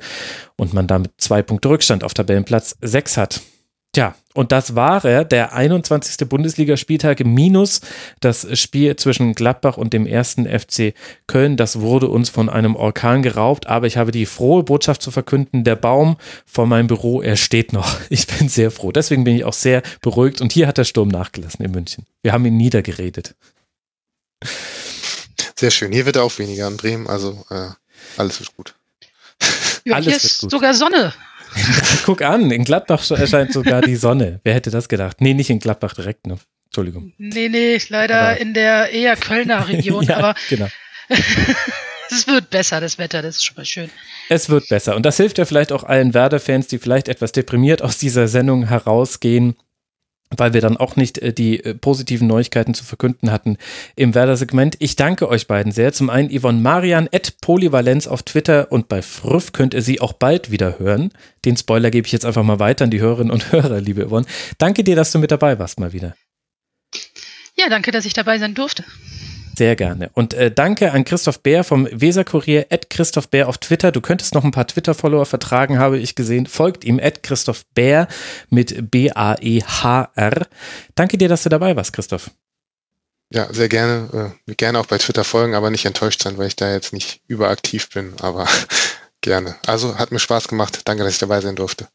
[0.58, 3.40] und man damit zwei Punkte Rückstand auf Tabellenplatz 6 hat.
[3.94, 6.26] Tja, und das war er, der 21.
[6.26, 7.82] Bundesligaspieltag minus
[8.20, 10.94] das Spiel zwischen Gladbach und dem ersten FC
[11.26, 11.58] Köln.
[11.58, 15.62] Das wurde uns von einem Orkan geraubt, aber ich habe die frohe Botschaft zu verkünden,
[15.62, 18.00] der Baum vor meinem Büro, er steht noch.
[18.08, 18.92] Ich bin sehr froh.
[18.92, 22.06] Deswegen bin ich auch sehr beruhigt und hier hat der Sturm nachgelassen in München.
[22.22, 23.34] Wir haben ihn niedergeredet.
[25.56, 25.92] Sehr schön.
[25.92, 27.68] Hier wird er auch weniger in Bremen, also äh,
[28.16, 28.74] alles wird gut.
[29.84, 30.50] Ja, alles hier ist gut.
[30.50, 31.12] sogar Sonne.
[32.04, 34.40] Guck an, in Gladbach erscheint sogar die Sonne.
[34.44, 35.20] Wer hätte das gedacht?
[35.20, 36.38] Nee, nicht in Gladbach direkt, ne?
[36.66, 37.12] Entschuldigung.
[37.18, 40.68] Nee, nee, leider aber in der eher Kölner Region, ja, aber genau.
[42.10, 43.90] es wird besser, das Wetter, das ist schon mal schön.
[44.28, 44.96] Es wird besser.
[44.96, 48.66] Und das hilft ja vielleicht auch allen Werder-Fans, die vielleicht etwas deprimiert aus dieser Sendung
[48.66, 49.56] herausgehen
[50.36, 53.56] weil wir dann auch nicht äh, die äh, positiven Neuigkeiten zu verkünden hatten
[53.96, 54.76] im Werder-Segment.
[54.78, 55.92] Ich danke euch beiden sehr.
[55.92, 60.12] Zum einen Yvonne Marian at Polyvalenz auf Twitter und bei Früff könnt ihr sie auch
[60.12, 61.10] bald wieder hören.
[61.44, 64.26] Den Spoiler gebe ich jetzt einfach mal weiter an die Hörerinnen und Hörer, liebe Yvonne.
[64.58, 66.14] Danke dir, dass du mit dabei warst mal wieder.
[67.56, 68.84] Ja, danke, dass ich dabei sein durfte.
[69.54, 70.10] Sehr gerne.
[70.14, 73.92] Und äh, danke an Christoph Bär vom Weserkurier, at Christoph Bär auf Twitter.
[73.92, 76.46] Du könntest noch ein paar Twitter-Follower vertragen, habe ich gesehen.
[76.46, 78.08] Folgt ihm, at Christoph Bär
[78.48, 80.46] mit B-A-E-H-R.
[80.94, 82.30] Danke dir, dass du dabei warst, Christoph.
[83.30, 84.34] Ja, sehr gerne.
[84.46, 87.20] Äh, gerne auch bei Twitter folgen, aber nicht enttäuscht sein, weil ich da jetzt nicht
[87.26, 88.46] überaktiv bin, aber
[89.20, 89.56] gerne.
[89.66, 90.80] Also hat mir Spaß gemacht.
[90.84, 91.88] Danke, dass ich dabei sein durfte.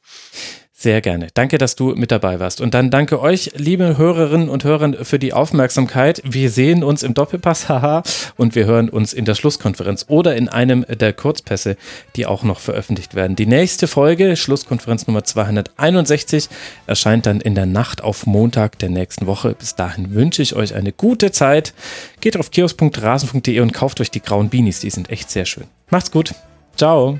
[0.80, 1.30] Sehr gerne.
[1.34, 2.62] Danke, dass du mit dabei warst.
[2.62, 6.22] Und dann danke euch, liebe Hörerinnen und Hörer, für die Aufmerksamkeit.
[6.24, 8.04] Wir sehen uns im Doppelpass, haha,
[8.36, 11.78] und wir hören uns in der Schlusskonferenz oder in einem der Kurzpässe,
[12.16, 13.36] die auch noch veröffentlicht werden.
[13.36, 16.48] Die nächste Folge, Schlusskonferenz Nummer 261,
[16.86, 19.56] erscheint dann in der Nacht auf Montag der nächsten Woche.
[19.56, 21.74] Bis dahin wünsche ich euch eine gute Zeit.
[22.22, 24.82] Geht auf kiosk.rasen.de und kauft euch die grauen Beanies.
[24.82, 25.66] Die sind echt sehr schön.
[25.90, 26.36] Macht's gut.
[26.76, 27.20] Ciao.